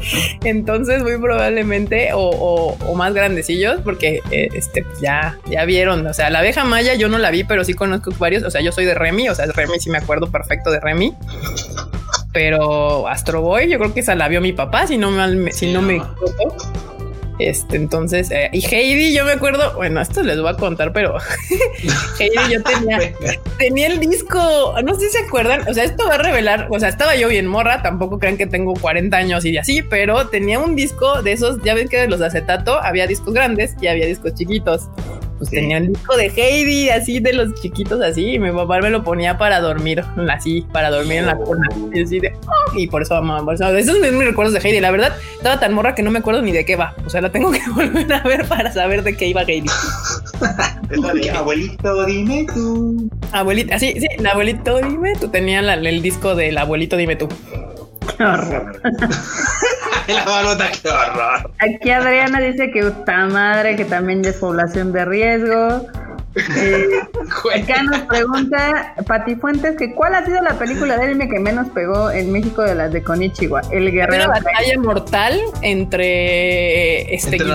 Entonces, 0.45 1.03
muy 1.03 1.19
probablemente, 1.19 2.11
o, 2.15 2.77
más 2.97 3.13
grandecillos, 3.15 3.81
porque 3.83 4.21
eh, 4.31 4.49
este 4.55 4.87
ya, 5.01 5.39
ya 5.51 5.65
vieron. 5.65 6.07
O 6.07 6.15
sea, 6.15 6.31
la 6.31 6.39
abeja 6.39 6.65
maya 6.65 6.95
yo 6.95 7.09
no 7.09 7.19
la 7.19 7.31
vi, 7.31 7.45
pero 7.45 7.65
sí 7.65 7.75
conozco 7.75 8.13
varios. 8.19 8.43
O 8.45 8.51
sea, 8.51 8.61
yo 8.63 8.73
soy 8.73 8.85
de 8.85 8.95
Remy, 8.95 9.29
o 9.29 9.35
sea, 9.35 9.47
Remy 9.47 9.81
sí 9.83 9.91
me 9.91 9.99
acuerdo 9.99 10.31
perfecto 10.31 10.71
de 10.71 10.81
Remy. 10.81 11.15
Pero 12.33 13.07
Astro 13.09 13.43
Boy, 13.43 13.69
yo 13.69 13.79
creo 13.79 13.93
que 13.93 14.01
esa 14.01 14.15
la 14.15 14.29
vio 14.29 14.41
mi 14.41 14.53
papá, 14.53 14.87
si 14.87 14.97
no, 14.97 15.11
me, 15.11 15.53
si 15.53 15.73
no 15.73 15.83
me 15.83 15.97
equivoco. 15.97 16.57
Este, 17.39 17.77
entonces, 17.77 18.31
eh, 18.31 18.51
y 18.53 18.65
Heidi, 18.65 19.15
yo 19.15 19.25
me 19.25 19.33
acuerdo, 19.33 19.75
bueno, 19.75 20.01
esto 20.01 20.23
les 20.23 20.41
voy 20.41 20.51
a 20.51 20.55
contar, 20.55 20.93
pero 20.93 21.17
Heidi, 22.19 22.53
yo 22.53 22.63
tenía, 22.63 22.99
tenía 23.59 23.87
el 23.89 23.99
disco, 23.99 24.75
no 24.85 24.95
sé 24.95 25.07
si 25.07 25.19
se 25.19 25.25
acuerdan, 25.27 25.67
o 25.69 25.75
sea, 25.75 25.85
esto 25.85 26.07
va 26.07 26.15
a 26.15 26.19
revelar, 26.19 26.69
o 26.71 26.79
sea, 26.79 26.89
estaba 26.89 27.17
yo 27.17 27.29
bien 27.29 27.47
morra, 27.47 27.83
tampoco 27.83 28.19
crean 28.19 28.37
que 28.37 28.47
tengo 28.47 28.75
40 28.75 29.17
años 29.17 29.45
y 29.45 29.57
así, 29.57 29.83
pero 29.83 30.29
tenía 30.29 30.59
un 30.59 30.77
disco 30.77 31.23
de 31.23 31.33
esos, 31.33 31.61
ya 31.65 31.75
ven 31.75 31.89
que 31.89 31.99
de 31.99 32.09
los 32.09 32.21
de 32.21 32.27
acetato 32.27 32.81
había 32.81 33.07
discos 33.07 33.35
grandes 33.35 33.75
y 33.81 33.89
había 33.89 34.07
discos 34.07 34.35
chiquitos 34.35 34.89
pues 35.43 35.51
tenía 35.51 35.79
el 35.79 35.89
disco 35.89 36.17
de 36.17 36.27
Heidi, 36.37 36.89
así 36.91 37.19
de 37.19 37.33
los 37.33 37.53
chiquitos, 37.55 38.01
así, 38.01 38.35
y 38.35 38.39
mi 38.39 38.53
papá 38.53 38.79
me 38.79 38.91
lo 38.91 39.03
ponía 39.03 39.39
para 39.39 39.59
dormir, 39.59 40.05
así, 40.31 40.65
para 40.73 40.89
dormir 40.89 41.19
en 41.19 41.27
la 41.27 41.35
cuna. 41.35 41.67
Y 41.93 42.01
así 42.01 42.21
de, 42.21 42.33
oh", 42.47 42.79
y 42.79 42.87
por 42.87 43.03
eso, 43.03 43.21
mamá, 43.21 43.45
por 43.45 43.55
eso, 43.55 43.67
esos 43.77 43.99
son 43.99 44.19
mis 44.19 44.25
recuerdos 44.25 44.55
de 44.55 44.61
Heidi. 44.61 44.79
La 44.79 44.93
verdad, 44.93 45.17
estaba 45.37 45.59
tan 45.59 45.75
morra 45.75 45.97
que 45.97 46.05
no 46.05 46.13
me 46.13 46.21
acuerdo 46.21 46.43
ni 46.43 46.53
de 46.53 46.65
qué 46.65 46.77
va. 46.77 46.95
O 47.05 47.11
sea, 47.11 47.21
la 47.23 47.33
tengo 47.33 47.51
que 47.53 47.59
volver 47.75 48.13
a 48.13 48.23
ver 48.23 48.47
para 48.47 48.73
saber 48.73 49.03
de 49.03 49.17
qué 49.17 49.27
iba 49.27 49.43
Heidi. 49.43 49.69
abuelito, 51.35 52.07
dime 52.07 52.47
tú. 52.55 53.11
Abuelita, 53.33 53.81
sí, 53.81 53.95
sí, 53.99 54.07
el 54.17 54.25
abuelito, 54.25 54.79
dime 54.79 55.15
tú. 55.21 55.27
Tenía 55.27 55.59
el 55.59 56.03
disco 56.03 56.37
del 56.37 56.57
abuelito, 56.57 56.97
dime 56.97 57.17
tú. 57.17 57.29
Qué 58.17 58.25
horror. 58.25 58.81
la 60.09 60.71
qué 60.83 60.89
horror. 60.89 61.51
Aquí 61.59 61.91
Adriana 61.91 62.41
dice 62.41 62.71
que 62.71 62.81
está 62.81 63.27
madre, 63.27 63.77
que 63.77 63.85
también 63.85 64.25
es 64.25 64.37
población 64.37 64.93
de 64.93 65.05
riesgo. 65.05 65.87
Eh, 66.35 66.87
acá 67.63 67.83
nos 67.83 68.01
pregunta 68.03 68.95
Pati 69.07 69.37
Fuentes 69.37 69.77
que 69.77 69.95
cuál 69.95 70.15
ha 70.15 70.25
sido 70.25 70.41
la 70.41 70.55
película 70.55 70.97
de 70.97 71.05
anime 71.05 71.29
que 71.29 71.39
menos 71.39 71.69
pegó 71.69 72.11
en 72.11 72.33
México 72.33 72.63
de 72.63 72.75
las 72.75 72.91
de 72.93 73.03
Konichiwa, 73.03 73.61
El 73.71 73.93
Guerrero. 73.93 74.25
Una 74.25 74.41
batalla 74.41 74.81
mortal 74.81 75.39
entre 75.61 77.15
este 77.15 77.37
¿Entre 77.37 77.49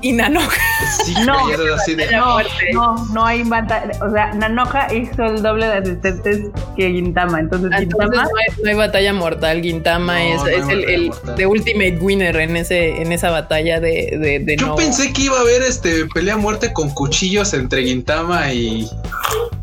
y 0.00 0.12
Nanoja. 0.12 0.56
Sí, 1.04 1.14
no, 1.24 1.34
no, 1.34 2.38
no, 2.72 3.06
no, 3.12 3.26
hay 3.26 3.42
batalla. 3.42 3.92
O 4.04 4.10
sea, 4.10 4.32
Nanoja 4.34 4.92
hizo 4.94 5.24
el 5.24 5.42
doble 5.42 5.66
de 5.66 5.74
asistentes 5.74 6.50
que 6.76 6.90
Gintama. 6.90 7.40
Entonces, 7.40 7.70
Gintama. 7.78 8.24
No 8.62 8.68
hay, 8.68 8.74
batalla 8.74 9.12
mortal. 9.12 9.60
Gintama 9.62 10.24
es, 10.24 10.42
es 10.46 10.68
el, 10.68 10.84
el 10.84 11.12
the 11.36 11.46
ultimate 11.46 11.98
winner 12.00 12.36
en 12.36 12.56
ese 12.56 13.02
en 13.02 13.12
esa 13.12 13.30
batalla 13.30 13.80
de, 13.80 14.42
de, 14.44 14.56
Yo 14.56 14.74
pensé 14.76 15.12
que 15.12 15.22
iba 15.22 15.36
a 15.36 15.40
haber 15.40 15.62
este 15.62 16.06
pelea 16.06 16.36
muerte 16.36 16.72
con 16.72 16.90
cuchillos 16.90 17.52
entre 17.54 17.84
Gintama 17.84 18.52
y, 18.52 18.88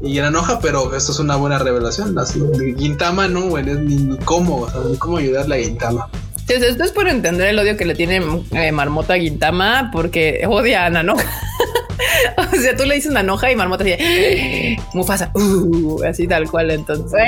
y 0.02 0.20
Nanoja, 0.20 0.60
pero 0.60 0.96
esto 0.96 1.12
es 1.12 1.20
una 1.20 1.36
buena 1.36 1.60
revelación. 1.60 2.18
Así, 2.18 2.42
Gintama 2.78 3.28
no, 3.28 3.42
güey, 3.42 3.66
ni, 3.66 3.96
ni 3.96 4.18
cómo, 4.20 4.62
o 4.62 4.70
sea, 4.70 4.82
ni 4.90 4.98
cómo 4.98 5.18
ayudarle 5.18 5.56
a 5.56 5.64
Gintama. 5.64 6.10
Sí, 6.48 6.54
esto 6.54 6.84
es 6.84 6.92
por 6.92 7.08
entender 7.08 7.48
el 7.48 7.58
odio 7.58 7.76
que 7.76 7.86
le 7.86 7.96
tiene 7.96 8.22
eh, 8.52 8.72
Marmota 8.72 9.16
a 9.16 9.18
Gintama 9.18 9.90
porque 9.92 10.46
odia 10.48 10.86
a 10.86 10.90
Nanoja. 10.92 11.24
o 12.38 12.56
sea, 12.56 12.76
tú 12.76 12.86
le 12.86 12.96
dices 12.96 13.12
Nanoja 13.12 13.52
y 13.52 13.56
Marmota 13.56 13.84
dice 13.84 14.78
Mufasa, 14.94 15.32
uh, 15.34 16.04
así 16.04 16.28
tal 16.28 16.50
cual. 16.50 16.70
Entonces, 16.70 17.20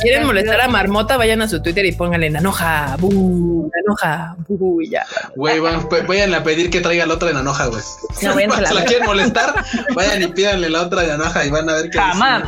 quieren 0.00 0.26
molestar 0.26 0.60
a 0.60 0.68
Marmota, 0.68 1.16
vayan 1.16 1.42
a 1.42 1.48
su 1.48 1.60
Twitter 1.60 1.84
y 1.84 1.92
pónganle 1.92 2.30
Nanoja, 2.30 2.96
bu, 3.00 3.68
Nanoja, 3.74 4.36
bu, 4.48 4.80
y 4.80 4.90
ya. 4.90 5.04
Güey, 5.34 5.58
vayan 5.58 6.34
a 6.34 6.44
pedir 6.44 6.70
que 6.70 6.80
traiga 6.80 7.06
la 7.06 7.14
otra 7.14 7.28
de 7.28 7.34
Nanoja, 7.34 7.66
güey. 7.66 7.82
No, 8.22 8.34
si 8.34 8.46
la, 8.46 8.72
la 8.72 8.84
quieren 8.84 9.06
molestar, 9.06 9.64
vayan 9.96 10.22
y 10.22 10.28
pídanle 10.28 10.70
la 10.70 10.82
otra 10.82 11.02
de 11.02 11.08
Nanoja 11.08 11.44
y 11.44 11.50
van 11.50 11.68
a 11.68 11.74
ver 11.74 11.90
que. 11.90 11.98
Jamás. 11.98 12.44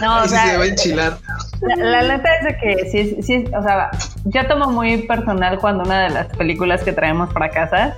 No, 0.00 0.22
o 0.22 0.28
sea, 0.28 0.46
se 0.46 0.56
va 0.56 0.64
a 0.64 0.66
enchilar. 0.66 1.18
La, 1.76 2.02
neta 2.02 2.28
es 2.36 2.56
que 2.60 2.90
sí, 2.90 3.22
sí, 3.22 3.44
o 3.56 3.62
sea, 3.62 3.90
yo 4.24 4.46
tomo 4.46 4.70
muy 4.70 4.98
personal 4.98 5.58
cuando 5.58 5.84
una 5.84 6.04
de 6.04 6.10
las 6.10 6.26
películas 6.36 6.82
que 6.82 6.92
traemos 6.92 7.32
para 7.32 7.48
casa 7.48 7.96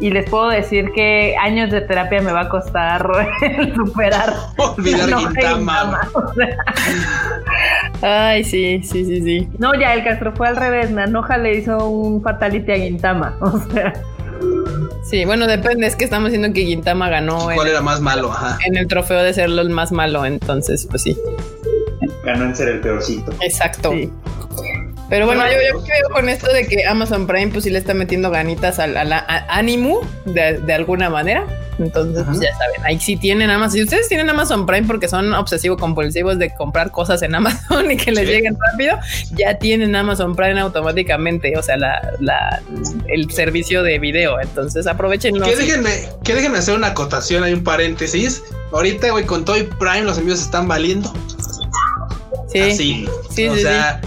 y 0.00 0.10
les 0.10 0.28
puedo 0.30 0.48
decir 0.48 0.92
que 0.94 1.34
años 1.40 1.70
de 1.70 1.80
terapia 1.80 2.20
me 2.22 2.32
va 2.32 2.42
a 2.42 2.48
costar 2.48 3.08
superar. 3.76 4.34
Olvidar 4.56 5.08
Gintama. 5.18 6.00
Ay, 8.02 8.44
sí, 8.44 8.82
sí, 8.84 9.04
sí, 9.04 9.22
sí. 9.22 9.48
No, 9.58 9.74
ya 9.74 9.94
el 9.94 10.04
Castro 10.04 10.32
fue 10.32 10.48
al 10.48 10.56
revés. 10.56 10.90
Nanoja 10.90 11.38
le 11.38 11.56
hizo 11.56 11.88
un 11.88 12.22
fatality 12.22 12.72
a 12.72 12.76
Gintama. 12.76 13.36
O 13.48 13.58
sea. 13.72 13.92
Sí, 15.08 15.24
bueno, 15.24 15.46
depende, 15.46 15.86
es 15.86 15.96
que 15.96 16.04
estamos 16.04 16.30
diciendo 16.30 16.52
que 16.54 16.64
Gintama 16.64 17.08
ganó. 17.08 17.44
¿Cuál 17.54 17.68
era 17.68 17.80
más 17.80 18.00
malo? 18.00 18.30
En 18.66 18.76
el 18.76 18.86
trofeo 18.86 19.22
de 19.22 19.32
ser 19.32 19.46
el 19.46 19.70
más 19.70 19.90
malo, 19.92 20.26
entonces, 20.26 20.86
pues 20.88 21.02
sí. 21.02 21.16
Ganó 22.24 22.44
en 22.44 22.54
ser 22.54 22.68
el 22.68 22.80
peorcito. 22.80 23.32
Exacto. 23.40 23.92
Pero 25.08 25.24
bueno, 25.24 25.42
yo, 25.46 25.56
yo 25.72 25.82
creo 25.82 26.10
con 26.12 26.28
esto 26.28 26.52
de 26.52 26.66
que 26.66 26.84
Amazon 26.84 27.26
Prime 27.26 27.48
pues 27.48 27.64
sí 27.64 27.70
le 27.70 27.78
está 27.78 27.94
metiendo 27.94 28.30
ganitas 28.30 28.78
al, 28.78 28.92
de, 30.26 30.58
de, 30.58 30.72
alguna 30.74 31.08
manera. 31.08 31.46
Entonces, 31.78 32.24
pues 32.26 32.40
ya 32.40 32.52
saben, 32.58 32.84
ahí 32.84 32.98
sí 32.98 33.16
tienen 33.16 33.50
Amazon. 33.50 33.72
Si 33.72 33.82
ustedes 33.84 34.08
tienen 34.08 34.28
Amazon 34.28 34.66
Prime 34.66 34.86
porque 34.86 35.08
son 35.08 35.32
obsesivos 35.32 35.78
compulsivos 35.78 36.38
de 36.38 36.52
comprar 36.54 36.90
cosas 36.90 37.22
en 37.22 37.34
Amazon 37.34 37.90
y 37.90 37.96
que 37.96 38.10
les 38.10 38.28
lleguen 38.28 38.56
rápido, 38.70 38.98
ya 39.32 39.58
tienen 39.58 39.94
Amazon 39.94 40.34
Prime 40.34 40.60
automáticamente, 40.60 41.56
o 41.56 41.62
sea, 41.62 41.76
la, 41.76 42.12
la 42.20 42.60
el 43.06 43.30
servicio 43.30 43.82
de 43.82 43.98
video. 43.98 44.40
Entonces, 44.40 44.86
aprovechen. 44.86 45.40
Que 45.40 45.56
déjenme, 45.56 46.08
que 46.24 46.34
déjenme 46.34 46.58
hacer 46.58 46.74
una 46.74 46.88
acotación, 46.88 47.44
hay 47.44 47.52
un 47.52 47.62
paréntesis. 47.62 48.42
Ahorita, 48.72 49.10
güey, 49.10 49.24
con 49.24 49.44
Toy 49.44 49.64
Prime 49.78 50.02
los 50.02 50.18
envíos 50.18 50.40
están 50.40 50.66
valiendo. 50.68 51.12
Sí. 52.48 52.60
Así. 52.60 53.08
Sí, 53.30 53.48
o 53.48 53.56
sea, 53.56 54.00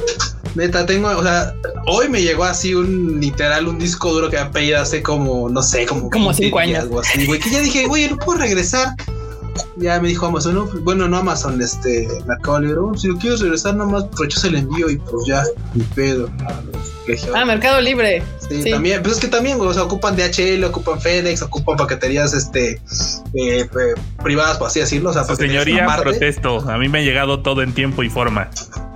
Neta, 0.56 0.86
tengo, 0.86 1.10
o 1.10 1.24
sea, 1.24 1.54
hoy 1.88 2.10
me 2.10 2.22
llegó 2.22 2.44
así 2.44 2.74
un 2.74 3.20
literal, 3.20 3.68
un 3.68 3.80
disco 3.80 4.12
duro 4.12 4.30
que 4.30 4.38
había 4.38 4.52
pedido 4.52 4.82
hace 4.82 5.02
como, 5.02 5.50
no 5.50 5.62
sé, 5.62 5.86
como, 5.86 6.10
como 6.10 6.34
cinco 6.34 6.60
años. 6.60 6.80
Algo 6.80 7.00
así, 7.00 7.26
güey, 7.26 7.40
que 7.40 7.50
ya 7.50 7.62
dije, 7.62 7.88
güey, 7.88 8.10
no 8.10 8.18
puedo 8.18 8.40
regresar. 8.40 8.96
Ya 9.78 10.00
me 10.00 10.08
dijo 10.08 10.26
Amazon, 10.26 10.56
no, 10.56 10.66
bueno, 10.84 11.08
no 11.08 11.18
Amazon, 11.18 11.62
este, 11.62 12.08
Mercado 12.26 12.62
Libre, 12.62 12.78
oh, 12.80 12.98
si 12.98 13.08
lo 13.08 13.18
quieres 13.18 13.42
regresar, 13.42 13.76
nomás 13.76 14.06
rechaza 14.18 14.48
el 14.48 14.56
envío 14.56 14.90
y 14.90 14.98
pues 14.98 15.26
ya, 15.28 15.44
mi 15.74 15.84
pedo. 15.84 16.30
Ah, 17.34 17.46
Mercado 17.46 17.82
Libre. 17.82 18.24
Sí, 18.48 18.70
también, 18.70 19.02
pues 19.02 19.16
es 19.16 19.22
que 19.22 19.28
también, 19.28 19.60
o 19.60 19.74
sea, 19.74 19.84
ocupan 19.84 20.16
DHL, 20.16 20.64
ocupan 20.66 21.02
FedEx, 21.02 21.42
ocupan 21.42 21.78
paqueterías, 21.78 22.34
este, 22.34 22.82
eh, 23.34 23.68
privadas, 24.24 24.58
por 24.58 24.68
así 24.68 24.80
decirlo. 24.80 25.10
O 25.10 25.14
sea, 25.14 25.24
señoría, 25.24 25.88
protesto. 26.02 26.60
A 26.70 26.78
mí 26.78 26.90
me 26.90 27.00
ha 27.00 27.02
llegado 27.02 27.42
todo 27.42 27.62
en 27.62 27.74
tiempo 27.74 28.04
y 28.04 28.10
forma. 28.10 28.50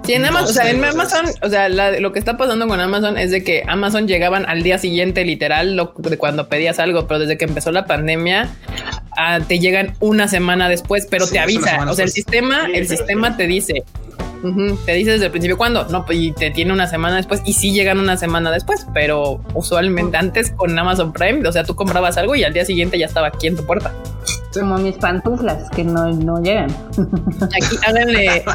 Sí, 0.05 0.13
en 0.13 0.25
Amazon, 0.25 0.49
o 0.49 0.53
sea, 0.53 0.69
en 0.69 0.83
Amazon, 0.83 1.25
o 1.41 1.49
sea, 1.49 1.69
lo 1.69 2.11
que 2.11 2.19
está 2.19 2.37
pasando 2.37 2.67
con 2.67 2.79
Amazon 2.79 3.17
es 3.17 3.31
de 3.31 3.43
que 3.43 3.63
Amazon 3.67 4.07
llegaban 4.07 4.45
al 4.47 4.63
día 4.63 4.77
siguiente, 4.77 5.25
literal, 5.25 5.75
lo, 5.75 5.93
de 5.97 6.17
cuando 6.17 6.47
pedías 6.47 6.79
algo, 6.79 7.07
pero 7.07 7.19
desde 7.19 7.37
que 7.37 7.45
empezó 7.45 7.71
la 7.71 7.85
pandemia, 7.85 8.49
ah, 9.17 9.39
te 9.47 9.59
llegan 9.59 9.93
una 9.99 10.27
semana 10.27 10.69
después, 10.69 11.07
pero 11.09 11.27
te 11.27 11.39
avisa. 11.39 11.85
O 11.89 11.93
sea, 11.93 12.05
el 12.05 12.11
sistema, 12.11 12.67
el 12.73 12.87
sistema 12.87 13.35
te 13.37 13.47
dice, 13.47 13.83
te 14.85 14.93
dice 14.93 15.11
desde 15.11 15.25
el 15.25 15.31
principio 15.31 15.57
cuándo, 15.57 15.85
no, 15.89 16.05
pues, 16.05 16.19
y 16.19 16.31
te 16.31 16.51
tiene 16.51 16.71
una 16.71 16.87
semana 16.87 17.15
después 17.15 17.41
y 17.45 17.53
sí 17.53 17.71
llegan 17.71 17.99
una 17.99 18.17
semana 18.17 18.51
después, 18.51 18.85
pero 18.93 19.41
usualmente 19.53 20.17
antes 20.17 20.51
con 20.51 20.77
Amazon 20.77 21.13
Prime, 21.13 21.47
o 21.47 21.51
sea, 21.51 21.63
tú 21.63 21.75
comprabas 21.75 22.17
algo 22.17 22.35
y 22.35 22.43
al 22.43 22.53
día 22.53 22.65
siguiente 22.65 22.99
ya 22.99 23.05
estaba 23.05 23.27
aquí 23.27 23.47
en 23.47 23.55
tu 23.55 23.65
puerta. 23.65 23.93
Como 24.57 24.77
mis 24.77 24.95
pantuflas 24.95 25.69
que 25.71 25.83
no, 25.83 26.07
no 26.13 26.41
llegan. 26.41 26.69
Aquí 27.41 27.77
háganle, 27.85 28.45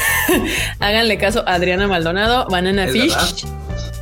háganle 0.80 1.16
caso 1.16 1.42
a 1.46 1.54
Adriana 1.54 1.88
Maldonado, 1.88 2.46
Banana 2.50 2.86
Fish. 2.88 3.46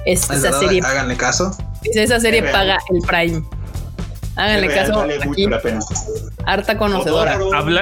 Es, 0.05 0.29
esa 0.29 0.53
serie. 0.59 0.81
Háganle 0.85 1.17
caso. 1.17 1.57
Esa 1.85 2.19
serie 2.19 2.43
paga 2.43 2.79
el 2.91 3.01
Prime. 3.03 3.45
Háganle 4.41 4.69
caso. 4.69 5.03
aquí. 5.03 5.47
Harta 6.47 6.79
conocedora. 6.79 7.39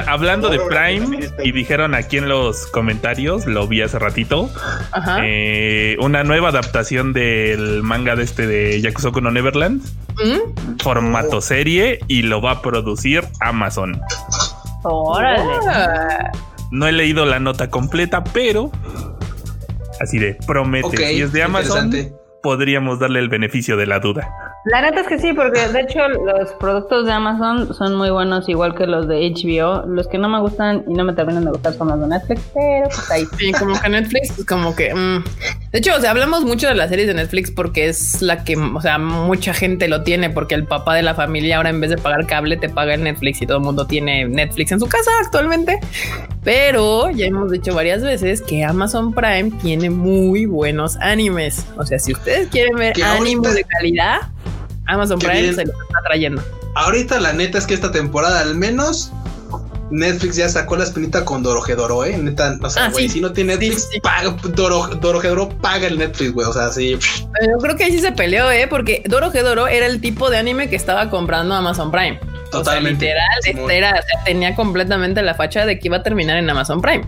hablando 0.08 0.48
de 0.48 0.58
Prime, 0.58 1.30
y 1.44 1.52
dijeron 1.52 1.94
aquí 1.94 2.18
en 2.18 2.28
los 2.28 2.66
comentarios, 2.66 3.46
lo 3.46 3.68
vi 3.68 3.82
hace 3.82 3.98
ratito, 4.00 4.50
eh, 5.22 5.96
una 6.00 6.24
nueva 6.24 6.48
adaptación 6.48 7.12
del 7.12 7.84
manga 7.84 8.16
de 8.16 8.24
este 8.24 8.48
de 8.48 8.80
Yakusoku 8.80 9.20
no 9.20 9.30
Neverland. 9.30 9.82
¿Mm? 10.16 10.78
Formato 10.82 11.40
serie 11.40 12.00
y 12.08 12.22
lo 12.22 12.42
va 12.42 12.50
a 12.52 12.62
producir 12.62 13.24
Amazon. 13.38 14.00
Órale. 14.82 15.44
No 16.72 16.88
he 16.88 16.92
leído 16.92 17.24
la 17.24 17.38
nota 17.38 17.70
completa, 17.70 18.24
pero 18.24 18.72
así 20.00 20.18
de 20.18 20.36
promete. 20.44 21.12
y 21.12 21.22
es 21.22 21.32
de 21.32 21.44
Amazon, 21.44 21.92
podríamos 22.42 22.98
darle 22.98 23.20
el 23.20 23.28
beneficio 23.28 23.76
de 23.76 23.86
la 23.86 24.00
duda. 24.00 24.47
La 24.70 24.82
neta 24.82 25.00
es 25.00 25.06
que 25.06 25.18
sí, 25.18 25.32
porque 25.32 25.66
de 25.68 25.80
hecho 25.80 26.08
los 26.08 26.52
productos 26.54 27.06
de 27.06 27.12
Amazon 27.12 27.72
son 27.74 27.96
muy 27.96 28.10
buenos, 28.10 28.48
igual 28.48 28.74
que 28.74 28.86
los 28.86 29.08
de 29.08 29.20
HBO. 29.30 29.86
Los 29.86 30.08
que 30.08 30.18
no 30.18 30.28
me 30.28 30.40
gustan 30.40 30.84
y 30.86 30.94
no 30.94 31.04
me 31.04 31.14
terminan 31.14 31.44
de 31.44 31.52
gustar 31.52 31.72
son 31.74 31.88
los 31.88 32.00
de 32.00 32.06
Netflix, 32.06 32.42
pero 32.52 32.88
pues 32.88 33.10
ahí. 33.10 33.24
Sí, 33.38 33.52
como 33.52 33.80
que 33.80 33.88
Netflix, 33.88 34.32
pues 34.32 34.46
como 34.46 34.76
que. 34.76 34.94
Mm. 34.94 35.24
De 35.72 35.78
hecho, 35.78 35.94
o 35.96 36.00
sea, 36.00 36.10
hablamos 36.10 36.44
mucho 36.44 36.68
de 36.68 36.74
las 36.74 36.90
series 36.90 37.06
de 37.06 37.14
Netflix 37.14 37.50
porque 37.50 37.88
es 37.88 38.20
la 38.20 38.44
que, 38.44 38.56
o 38.56 38.80
sea, 38.80 38.98
mucha 38.98 39.54
gente 39.54 39.88
lo 39.88 40.02
tiene, 40.02 40.28
porque 40.28 40.54
el 40.54 40.64
papá 40.64 40.94
de 40.94 41.02
la 41.02 41.14
familia 41.14 41.56
ahora 41.56 41.70
en 41.70 41.80
vez 41.80 41.90
de 41.90 41.96
pagar 41.96 42.26
cable 42.26 42.56
te 42.56 42.68
paga 42.68 42.94
el 42.94 43.04
Netflix 43.04 43.40
y 43.40 43.46
todo 43.46 43.58
el 43.58 43.64
mundo 43.64 43.86
tiene 43.86 44.26
Netflix 44.26 44.72
en 44.72 44.80
su 44.80 44.86
casa 44.86 45.10
actualmente. 45.22 45.80
Pero 46.44 47.10
ya 47.10 47.26
hemos 47.26 47.50
dicho 47.50 47.74
varias 47.74 48.02
veces 48.02 48.42
que 48.42 48.64
Amazon 48.64 49.12
Prime 49.12 49.50
tiene 49.62 49.90
muy 49.90 50.46
buenos 50.46 50.96
animes. 50.96 51.66
O 51.76 51.84
sea, 51.84 51.98
si 51.98 52.12
ustedes 52.12 52.48
quieren 52.48 52.76
ver 52.76 52.94
animes 53.02 53.54
de 53.54 53.64
calidad, 53.64 54.20
Amazon 54.88 55.18
Prime 55.18 55.52
se 55.52 55.64
lo 55.64 55.72
está 55.72 56.00
trayendo. 56.04 56.42
Ahorita 56.74 57.20
la 57.20 57.32
neta 57.32 57.58
es 57.58 57.66
que 57.66 57.74
esta 57.74 57.92
temporada 57.92 58.40
al 58.40 58.54
menos 58.54 59.12
Netflix 59.90 60.36
ya 60.36 60.48
sacó 60.48 60.76
la 60.76 60.84
espinita 60.84 61.24
con 61.24 61.42
Dorojedoro, 61.42 62.04
eh. 62.04 62.16
Neta, 62.18 62.58
o 62.60 62.70
sea, 62.70 62.86
ah, 62.86 62.90
güey, 62.90 63.08
si 63.08 63.20
no 63.20 63.32
tiene 63.32 63.56
Netflix, 63.56 63.88
paga, 64.02 64.36
Doro, 64.42 65.48
paga 65.60 65.86
el 65.86 65.98
Netflix, 65.98 66.32
güey. 66.32 66.46
O 66.46 66.52
sea, 66.52 66.70
sí. 66.70 66.98
Yo 67.46 67.58
creo 67.58 67.76
que 67.76 67.84
ahí 67.84 67.92
sí 67.92 68.00
se 68.00 68.12
peleó, 68.12 68.50
eh, 68.50 68.66
porque 68.68 69.02
Dorojedoro 69.06 69.66
era 69.66 69.86
el 69.86 70.00
tipo 70.00 70.30
de 70.30 70.38
anime 70.38 70.68
que 70.68 70.76
estaba 70.76 71.10
comprando 71.10 71.54
Amazon 71.54 71.90
Prime. 71.90 72.20
Totalmente. 72.50 73.06
literal, 73.44 73.70
era, 73.70 74.02
tenía 74.24 74.54
completamente 74.54 75.20
la 75.22 75.34
facha 75.34 75.66
de 75.66 75.78
que 75.78 75.88
iba 75.88 75.98
a 75.98 76.02
terminar 76.02 76.38
en 76.38 76.48
Amazon 76.48 76.80
Prime. 76.80 77.04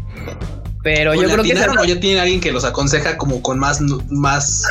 Pero 0.83 1.14
yo 1.14 1.28
creo 1.28 1.43
que 1.43 1.53
o 1.53 1.85
ya 1.85 2.01
tiene 2.01 2.20
alguien 2.20 2.41
que 2.41 2.53
los 2.53 2.64
aconseja 2.64 3.18
como 3.18 3.43
con 3.43 3.59
más 3.59 3.81
más 4.09 4.64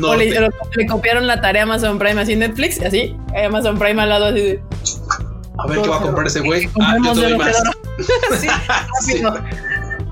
o 0.00 0.14
le, 0.14 0.86
copiaron 0.86 1.26
la 1.26 1.40
tarea 1.40 1.62
a 1.62 1.64
Amazon 1.64 1.98
Prime 1.98 2.20
así 2.20 2.36
Netflix, 2.36 2.80
así 2.80 3.16
Amazon 3.44 3.76
Prime 3.78 4.00
al 4.00 4.08
lado 4.08 4.26
así 4.26 4.40
de 4.40 4.62
a 5.58 5.66
ver 5.66 5.82
qué 5.82 5.88
va 5.88 5.96
a 5.96 6.00
comprar 6.00 6.26
ese 6.26 6.40
güey. 6.40 6.68
Ah, 6.80 6.96
yo 7.04 7.12
te 7.12 7.20
doy 7.20 7.36
más. 7.36 7.62
sí, 9.02 9.22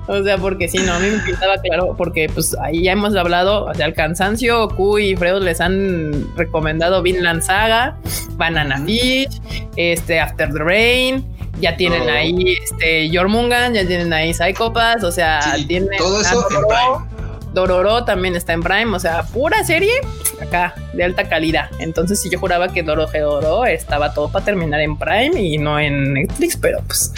O 0.09 0.23
sea, 0.23 0.39
porque 0.39 0.67
sí, 0.67 0.79
no, 0.79 0.93
a 0.93 0.99
mí 0.99 1.07
me 1.07 1.19
pintaba 1.19 1.55
claro, 1.59 1.93
porque 1.95 2.27
pues 2.33 2.57
ahí 2.63 2.85
ya 2.85 2.93
hemos 2.93 3.15
hablado, 3.15 3.65
o 3.65 3.73
sea, 3.75 3.85
el 3.85 3.93
cansancio, 3.93 4.67
Q 4.69 4.97
y 4.97 5.15
Fredo 5.15 5.39
les 5.39 5.61
han 5.61 6.35
recomendado 6.35 7.03
Vinland 7.03 7.43
Saga, 7.43 7.95
Banana 8.31 8.79
Fish, 8.79 9.39
este 9.75 10.19
After 10.19 10.51
the 10.51 10.63
Rain, 10.63 11.23
ya 11.59 11.77
tienen 11.77 12.03
oh. 12.03 12.11
ahí 12.11 12.57
este 12.63 13.09
Jormungan, 13.13 13.73
ya 13.73 13.85
tienen 13.85 14.11
ahí 14.13 14.33
Psychopaths, 14.33 15.03
o 15.03 15.11
sea, 15.11 15.55
tienen 15.67 15.89
todo 15.97 16.21
eso 16.21 16.45
en 16.49 16.57
Prime. 16.67 17.19
Dororo 17.53 18.05
también 18.05 18.35
está 18.35 18.53
en 18.53 18.61
Prime, 18.61 18.95
o 18.95 18.99
sea, 18.99 19.23
pura 19.23 19.63
serie 19.63 19.93
acá 20.41 20.75
de 20.93 21.03
alta 21.03 21.27
calidad. 21.27 21.69
Entonces, 21.79 22.21
si 22.21 22.29
yo 22.29 22.39
juraba 22.39 22.71
que 22.71 22.83
Doro 22.83 23.07
Dororo 23.07 23.65
estaba 23.65 24.13
todo 24.13 24.31
para 24.31 24.45
terminar 24.45 24.79
en 24.81 24.97
Prime 24.97 25.41
y 25.41 25.57
no 25.57 25.79
en 25.79 26.13
Netflix, 26.13 26.57
pero 26.57 26.79
pues 26.85 27.11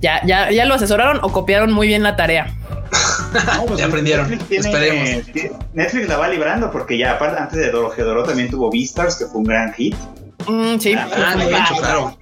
ya, 0.00 0.24
ya, 0.24 0.50
ya 0.50 0.64
lo 0.64 0.74
asesoraron 0.74 1.20
o 1.22 1.30
copiaron 1.30 1.72
muy 1.72 1.88
bien 1.88 2.02
la 2.02 2.16
tarea. 2.16 2.54
Pues 3.66 3.78
ya 3.78 3.86
aprendieron. 3.86 4.32
Esperemos. 4.50 5.26
Netflix 5.74 6.08
la 6.08 6.16
va 6.16 6.28
librando 6.28 6.70
porque 6.72 6.98
ya 6.98 7.12
aparte 7.12 7.40
antes 7.40 7.58
de 7.58 7.70
Doro 7.70 7.92
Dororo 7.96 8.24
también 8.24 8.50
tuvo 8.50 8.70
Beastars, 8.70 9.16
que 9.16 9.26
fue 9.26 9.38
un 9.38 9.44
gran 9.44 9.72
hit. 9.74 9.94
Mm, 10.48 10.78
sí, 10.78 10.94
ah, 10.94 11.08
ah 11.14 11.74
claro. 11.78 12.16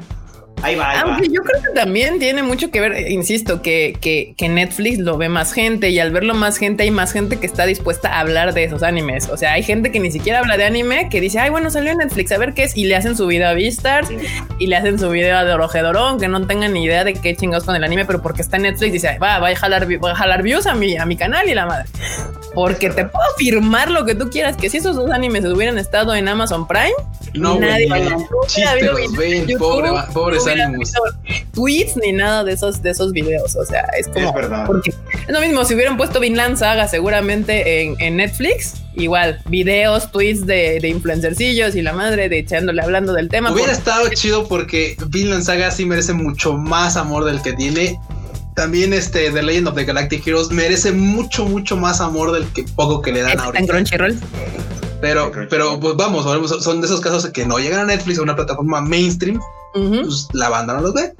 Ahí 0.62 0.74
va, 0.74 1.00
Aunque 1.00 1.28
yo 1.28 1.42
creo 1.42 1.62
que 1.62 1.70
también 1.74 2.18
tiene 2.18 2.42
mucho 2.42 2.70
que 2.70 2.80
ver, 2.80 3.10
insisto, 3.10 3.62
que, 3.62 3.96
que, 4.00 4.34
que, 4.36 4.48
Netflix 4.48 4.98
lo 4.98 5.16
ve 5.16 5.28
más 5.28 5.52
gente 5.52 5.90
y 5.90 5.98
al 5.98 6.10
verlo 6.10 6.34
más 6.34 6.58
gente 6.58 6.82
hay 6.82 6.90
más 6.90 7.12
gente 7.12 7.38
que 7.38 7.46
está 7.46 7.66
dispuesta 7.66 8.08
a 8.08 8.20
hablar 8.20 8.54
de 8.54 8.64
esos 8.64 8.82
animes. 8.82 9.28
O 9.28 9.36
sea, 9.36 9.52
hay 9.52 9.62
gente 9.62 9.92
que 9.92 10.00
ni 10.00 10.10
siquiera 10.10 10.40
habla 10.40 10.56
de 10.56 10.64
anime, 10.64 11.08
que 11.10 11.20
dice, 11.20 11.38
ay, 11.38 11.50
bueno, 11.50 11.70
salió 11.70 11.92
en 11.92 11.98
Netflix, 11.98 12.32
a 12.32 12.38
ver 12.38 12.54
qué 12.54 12.64
es, 12.64 12.76
y 12.76 12.84
le 12.84 12.96
hacen 12.96 13.16
su 13.16 13.26
video 13.26 13.48
a 13.48 13.54
Beastars 13.54 14.08
y 14.58 14.66
le 14.66 14.76
hacen 14.76 14.98
su 14.98 15.08
video 15.10 15.36
a 15.36 15.44
Dorón, 15.44 16.18
que 16.18 16.28
no 16.28 16.46
tengan 16.46 16.72
ni 16.72 16.84
idea 16.84 17.04
de 17.04 17.14
qué 17.14 17.36
chingados 17.36 17.64
con 17.64 17.76
el 17.76 17.84
anime, 17.84 18.04
pero 18.04 18.20
porque 18.22 18.42
está 18.42 18.56
en 18.56 18.64
Netflix, 18.64 18.92
dice, 18.92 19.18
va, 19.18 19.38
va 19.38 19.48
a 19.48 19.56
jalar, 19.56 19.86
va 20.02 20.12
a 20.12 20.14
jalar 20.14 20.42
views 20.42 20.66
a 20.66 20.74
mi, 20.74 20.96
a 20.96 21.06
mi 21.06 21.16
canal 21.16 21.48
y 21.48 21.54
la 21.54 21.66
madre. 21.66 21.86
Porque 22.54 22.90
te 22.90 23.04
puedo 23.04 23.24
afirmar 23.34 23.90
lo 23.90 24.04
que 24.04 24.14
tú 24.14 24.30
quieras, 24.30 24.56
que 24.56 24.68
si 24.70 24.78
esos 24.78 24.96
dos 24.96 25.10
animes 25.10 25.44
hubieran 25.44 25.78
estado 25.78 26.14
en 26.14 26.28
Amazon 26.28 26.66
Prime, 26.66 26.94
no, 27.34 27.58
nadie 27.58 27.88
ven, 27.90 29.58
pobre, 29.58 29.90
pobres 30.12 30.46
ánimos. 30.50 30.92
Tweets 31.52 31.96
ni 31.96 32.12
nada 32.12 32.44
de 32.44 32.52
esos, 32.52 32.82
de 32.82 32.90
esos 32.90 33.12
videos. 33.12 33.56
O 33.56 33.64
sea, 33.64 33.82
es 33.98 34.08
como. 34.08 34.28
Es 34.28 34.34
verdad. 34.34 34.66
Porque 34.66 34.90
es 34.90 35.28
lo 35.32 35.40
mismo, 35.40 35.64
si 35.64 35.74
hubieran 35.74 35.96
puesto 35.96 36.20
Vinland 36.20 36.56
Saga 36.56 36.88
seguramente 36.88 37.82
en, 37.82 37.96
en 38.00 38.16
Netflix, 38.16 38.74
igual, 38.94 39.40
videos, 39.46 40.10
tweets 40.10 40.46
de, 40.46 40.78
de, 40.80 40.88
influencercillos 40.88 41.74
y 41.74 41.82
la 41.82 41.92
madre 41.92 42.28
de 42.28 42.38
echándole 42.38 42.82
hablando 42.82 43.12
del 43.12 43.28
tema. 43.28 43.52
Hubiera 43.52 43.72
estado 43.72 44.08
chido 44.10 44.48
porque 44.48 44.96
Vinland 45.08 45.44
Saga 45.44 45.70
sí 45.70 45.86
merece 45.86 46.12
mucho 46.12 46.54
más 46.54 46.96
amor 46.96 47.24
del 47.24 47.42
que 47.42 47.52
tiene 47.52 47.98
también 48.58 48.92
este 48.92 49.30
The 49.30 49.40
Legend 49.40 49.68
of 49.68 49.76
the 49.76 49.84
Galactic 49.84 50.26
Heroes 50.26 50.50
merece 50.50 50.90
mucho, 50.90 51.44
mucho 51.44 51.76
más 51.76 52.00
amor 52.00 52.32
del 52.32 52.44
que 52.48 52.64
poco 52.64 53.00
que 53.00 53.12
le 53.12 53.22
dan 53.22 53.38
ahorita. 53.38 53.60
En 53.60 53.66
Crunchyroll. 53.68 54.18
Pero, 55.00 55.30
pero 55.48 55.78
pues 55.78 55.94
vamos, 55.94 56.24
son 56.64 56.80
de 56.80 56.88
esos 56.88 57.00
casos 57.00 57.24
que 57.30 57.46
no 57.46 57.60
llegan 57.60 57.80
a 57.80 57.84
Netflix 57.84 58.18
o 58.18 58.24
una 58.24 58.34
plataforma 58.34 58.80
mainstream, 58.80 59.40
pues 59.72 60.28
la 60.32 60.48
banda 60.48 60.74
no 60.74 60.80
los 60.80 60.94
ve. 60.94 61.14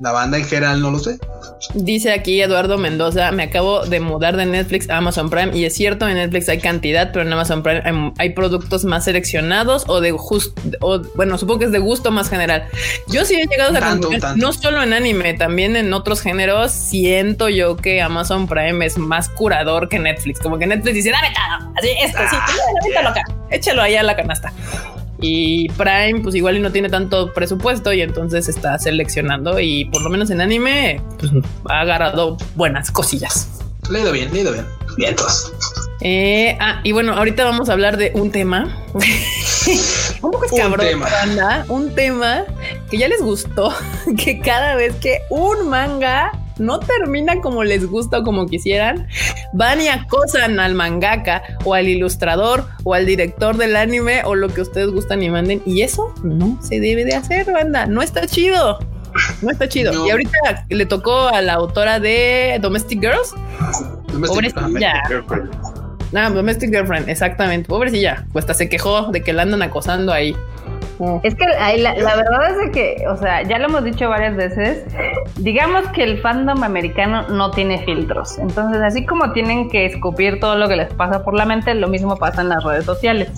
La 0.00 0.12
banda 0.12 0.38
en 0.38 0.44
general 0.46 0.80
no 0.80 0.90
lo 0.90 0.98
sé. 0.98 1.18
Dice 1.74 2.10
aquí 2.12 2.40
Eduardo 2.40 2.78
Mendoza, 2.78 3.30
me 3.32 3.42
acabo 3.42 3.84
de 3.84 4.00
mudar 4.00 4.34
de 4.38 4.46
Netflix 4.46 4.88
a 4.88 4.96
Amazon 4.96 5.28
Prime 5.28 5.54
y 5.54 5.66
es 5.66 5.74
cierto, 5.74 6.08
en 6.08 6.14
Netflix 6.14 6.48
hay 6.48 6.58
cantidad, 6.58 7.12
pero 7.12 7.26
en 7.26 7.32
Amazon 7.32 7.62
Prime 7.62 8.12
hay, 8.16 8.30
productos 8.30 8.86
más 8.86 9.04
seleccionados 9.04 9.84
o 9.88 10.00
de 10.00 10.12
justo, 10.12 10.60
o 10.80 11.00
bueno, 11.16 11.36
supongo 11.36 11.60
que 11.60 11.64
es 11.66 11.72
de 11.72 11.80
gusto 11.80 12.10
más 12.10 12.30
general. 12.30 12.66
Yo 13.08 13.26
sí 13.26 13.34
he 13.34 13.46
llegado 13.46 13.76
a 13.76 13.78
esa 13.78 14.36
no 14.36 14.54
solo 14.54 14.82
en 14.82 14.94
anime, 14.94 15.34
también 15.34 15.76
en 15.76 15.92
otros 15.92 16.22
géneros, 16.22 16.72
siento 16.72 17.50
yo 17.50 17.76
que 17.76 18.00
Amazon 18.00 18.48
Prime 18.48 18.86
es 18.86 18.96
más 18.96 19.28
curador 19.28 19.90
que 19.90 19.98
Netflix, 19.98 20.40
como 20.40 20.58
que 20.58 20.66
Netflix 20.66 20.94
dice, 20.94 21.10
dame 21.10 21.28
todo, 21.28 21.72
así, 21.76 21.88
esto, 22.02 22.18
sí, 22.30 22.36
ah, 22.96 23.08
acá, 23.10 23.22
échalo 23.50 23.82
ahí 23.82 23.96
a 23.96 24.02
la 24.02 24.16
canasta. 24.16 24.50
Y 25.20 25.68
Prime, 25.70 26.20
pues 26.22 26.34
igual 26.34 26.56
y 26.56 26.60
no 26.60 26.72
tiene 26.72 26.88
tanto 26.88 27.32
presupuesto 27.32 27.92
y 27.92 28.00
entonces 28.00 28.48
está 28.48 28.78
seleccionando 28.78 29.60
y 29.60 29.84
por 29.86 30.02
lo 30.02 30.10
menos 30.10 30.30
en 30.30 30.40
anime, 30.40 31.00
pues 31.18 31.32
ha 31.68 31.80
agarrado 31.80 32.36
buenas 32.56 32.90
cosillas. 32.90 33.60
Leído 33.90 34.12
bien, 34.12 34.32
leído 34.32 34.52
bien. 34.52 34.66
Bien, 34.96 35.16
todos. 35.16 35.52
Eh, 36.00 36.56
ah, 36.60 36.80
y 36.82 36.92
bueno, 36.92 37.12
ahorita 37.12 37.44
vamos 37.44 37.68
a 37.68 37.72
hablar 37.72 37.96
de 37.96 38.12
un 38.14 38.30
tema. 38.30 38.76
un 40.22 40.30
poco 40.30 40.44
escabrón, 40.44 40.86
un 40.86 41.02
tema. 41.36 41.64
un 41.68 41.94
tema 41.94 42.44
que 42.90 42.98
ya 42.98 43.08
les 43.08 43.20
gustó, 43.20 43.74
que 44.16 44.40
cada 44.40 44.76
vez 44.76 44.94
que 44.96 45.20
un 45.28 45.68
manga 45.68 46.32
no 46.60 46.78
termina 46.78 47.40
como 47.40 47.64
les 47.64 47.86
gusta 47.86 48.18
o 48.18 48.22
como 48.22 48.46
quisieran, 48.46 49.08
van 49.52 49.80
y 49.80 49.88
acosan 49.88 50.60
al 50.60 50.74
mangaka 50.74 51.42
o 51.64 51.74
al 51.74 51.88
ilustrador 51.88 52.66
o 52.84 52.94
al 52.94 53.06
director 53.06 53.56
del 53.56 53.76
anime 53.76 54.22
o 54.24 54.34
lo 54.34 54.48
que 54.48 54.60
ustedes 54.60 54.90
gustan 54.90 55.22
y 55.22 55.30
manden. 55.30 55.62
Y 55.64 55.82
eso 55.82 56.14
no 56.22 56.58
se 56.62 56.80
debe 56.80 57.04
de 57.04 57.14
hacer, 57.14 57.50
banda. 57.50 57.86
No 57.86 58.02
está 58.02 58.26
chido. 58.26 58.78
No 59.42 59.50
está 59.50 59.68
chido. 59.68 60.06
Y 60.06 60.10
ahorita 60.10 60.66
le 60.68 60.86
tocó 60.86 61.28
a 61.28 61.40
la 61.42 61.54
autora 61.54 61.98
de 61.98 62.58
Domestic 62.60 63.00
Girls. 63.00 63.34
Domestic, 64.12 64.54
Girlfriend. 65.08 65.50
Ah, 66.14 66.30
Domestic 66.30 66.70
Girlfriend, 66.70 67.08
exactamente. 67.08 67.68
Pobrecilla. 67.68 68.26
Pues 68.32 68.44
hasta 68.44 68.54
se 68.54 68.68
quejó 68.68 69.10
de 69.10 69.22
que 69.22 69.32
la 69.32 69.42
andan 69.42 69.62
acosando 69.62 70.12
ahí. 70.12 70.36
Es 71.22 71.34
que 71.34 71.46
la, 71.46 71.94
verdad 71.94 72.60
es 72.62 72.70
que, 72.72 73.04
o 73.08 73.16
sea, 73.16 73.42
ya 73.42 73.58
lo 73.58 73.66
hemos 73.66 73.84
dicho 73.84 74.08
varias 74.08 74.36
veces, 74.36 74.84
digamos 75.38 75.86
que 75.88 76.02
el 76.02 76.18
fandom 76.20 76.62
americano 76.62 77.26
no 77.28 77.50
tiene 77.50 77.78
filtros. 77.84 78.38
Entonces, 78.38 78.82
así 78.82 79.06
como 79.06 79.32
tienen 79.32 79.70
que 79.70 79.86
escupir 79.86 80.40
todo 80.40 80.56
lo 80.56 80.68
que 80.68 80.76
les 80.76 80.92
pasa 80.92 81.24
por 81.24 81.34
la 81.34 81.46
mente, 81.46 81.74
lo 81.74 81.88
mismo 81.88 82.16
pasa 82.16 82.42
en 82.42 82.50
las 82.50 82.64
redes 82.64 82.84
sociales. 82.84 83.30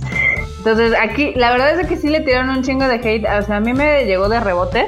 Entonces, 0.59 0.95
aquí, 1.01 1.33
la 1.35 1.51
verdad 1.51 1.79
es 1.79 1.87
que 1.87 1.97
sí 1.97 2.09
le 2.09 2.21
tiraron 2.21 2.51
un 2.51 2.63
chingo 2.63 2.87
de 2.87 2.97
hate. 2.97 3.27
O 3.39 3.43
sea, 3.43 3.57
a 3.57 3.61
mí 3.61 3.73
me 3.73 4.05
llegó 4.05 4.29
de 4.29 4.41
rebote. 4.41 4.87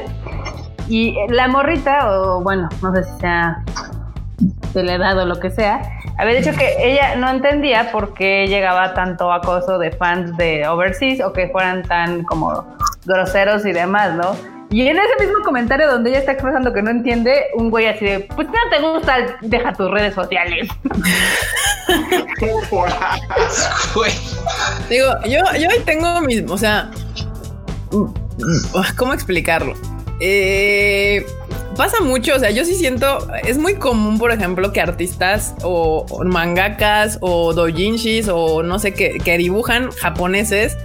Y 0.88 1.16
la 1.28 1.48
morrita, 1.48 2.10
o 2.10 2.42
bueno, 2.42 2.68
no 2.82 2.94
sé 2.94 3.04
si 3.04 3.20
sea 3.20 3.64
de 4.72 4.82
la 4.82 4.94
edad 4.94 5.18
o 5.18 5.26
lo 5.26 5.40
que 5.40 5.50
sea, 5.50 5.82
había 6.18 6.34
dicho 6.34 6.52
que 6.56 6.76
ella 6.78 7.16
no 7.16 7.28
entendía 7.30 7.90
por 7.90 8.14
qué 8.14 8.46
llegaba 8.46 8.94
tanto 8.94 9.32
acoso 9.32 9.78
de 9.78 9.90
fans 9.92 10.36
de 10.36 10.68
overseas 10.68 11.20
o 11.20 11.32
que 11.32 11.48
fueran 11.48 11.82
tan 11.82 12.22
como 12.24 12.76
groseros 13.04 13.66
y 13.66 13.72
demás, 13.72 14.14
¿no? 14.14 14.36
Y 14.70 14.88
en 14.88 14.98
ese 14.98 15.16
mismo 15.20 15.44
comentario 15.44 15.88
donde 15.88 16.10
ella 16.10 16.20
está 16.20 16.32
expresando 16.32 16.72
que 16.72 16.82
no 16.82 16.90
entiende, 16.90 17.44
un 17.54 17.70
güey 17.70 17.86
así 17.86 18.04
de, 18.04 18.20
pues 18.34 18.48
no 18.48 18.54
te 18.70 18.80
gusta, 18.80 19.38
deja 19.40 19.72
tus 19.72 19.88
redes 19.90 20.14
sociales. 20.14 20.68
Digo, 24.88 25.06
yo, 25.26 25.40
yo 25.58 25.70
ahí 25.70 25.80
tengo 25.84 26.20
mis, 26.22 26.42
o 26.50 26.58
sea, 26.58 26.90
¿cómo 28.96 29.12
explicarlo? 29.12 29.74
Eh, 30.18 31.24
pasa 31.74 32.00
mucho, 32.02 32.34
o 32.34 32.38
sea, 32.38 32.50
yo 32.50 32.64
sí 32.64 32.74
siento, 32.74 33.18
es 33.46 33.58
muy 33.58 33.74
común, 33.74 34.18
por 34.18 34.32
ejemplo, 34.32 34.72
que 34.72 34.80
artistas 34.80 35.54
o, 35.62 36.06
mangakas 36.24 37.18
o 37.20 37.52
dojinshis 37.52 38.28
o 38.28 38.62
no 38.62 38.78
sé 38.78 38.94
qué, 38.94 39.18
que 39.22 39.38
dibujan 39.38 39.90
japoneses 39.90 40.76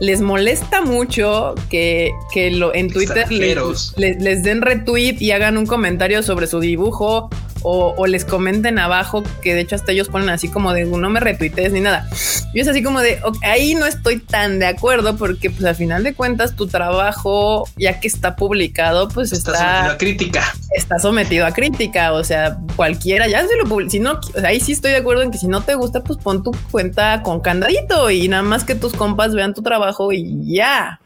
les 0.00 0.20
molesta 0.20 0.82
mucho 0.82 1.54
que, 1.70 2.12
que 2.32 2.50
lo, 2.50 2.74
en 2.74 2.90
Twitter 2.92 3.26
les, 3.30 3.92
les, 3.96 4.42
den 4.42 4.62
retweet 4.62 5.16
y 5.18 5.32
hagan 5.32 5.58
un 5.58 5.66
comentario 5.66 6.22
sobre 6.22 6.46
su 6.46 6.60
dibujo 6.60 7.28
o, 7.62 8.06
les 8.06 8.24
comenten 8.24 8.78
abajo, 8.78 9.22
que 9.42 9.54
de 9.54 9.62
hecho 9.62 9.76
hasta 9.76 9.92
ellos 9.92 10.08
ponen 10.08 10.28
así 10.30 10.48
como 10.48 10.72
de 10.72 10.84
no 10.84 11.10
me 11.10 11.20
retuitees 11.20 11.72
ni 11.72 11.80
nada. 11.80 12.08
Yo 12.54 12.62
es 12.62 12.68
así 12.68 12.82
como 12.82 13.00
de 13.00 13.20
ahí 13.42 13.74
no 13.74 13.86
estoy 13.86 14.18
tan 14.18 14.58
de 14.58 14.66
acuerdo 14.66 15.16
porque 15.16 15.50
pues 15.50 15.64
al 15.64 15.74
final 15.74 16.02
de 16.02 16.14
cuentas 16.14 16.56
tu 16.56 16.66
trabajo 16.66 17.68
ya 17.76 18.00
que 18.00 18.08
está 18.08 18.36
publicado 18.36 19.08
pues 19.08 19.32
está, 19.32 19.54
sometido 19.54 19.92
a 19.92 19.98
crítica. 19.98 20.54
Está 20.74 20.98
sometido 20.98 21.46
a 21.46 21.52
crítica, 21.52 22.12
o 22.12 22.24
sea, 22.24 22.58
cualquiera 22.76 23.28
ya 23.28 23.46
se 23.46 23.56
lo 23.56 23.68
publica. 23.68 23.90
Si 23.90 24.00
no, 24.00 24.18
ahí 24.44 24.60
sí 24.60 24.72
estoy 24.72 24.92
de 24.92 24.98
acuerdo 24.98 25.22
en 25.22 25.30
que 25.30 25.38
si 25.38 25.46
no 25.46 25.62
te 25.62 25.74
gusta 25.74 26.02
pues 26.02 26.18
pon 26.18 26.42
tu 26.42 26.52
cuenta 26.70 27.22
con 27.22 27.40
candadito 27.40 28.10
y 28.10 28.28
nada 28.28 28.42
más 28.42 28.64
que 28.64 28.74
tus 28.74 28.92
compas 28.92 29.34
vean 29.34 29.54
tu 29.54 29.62
trabajo 29.62 30.12
y 30.12 30.54
ya. 30.54 31.00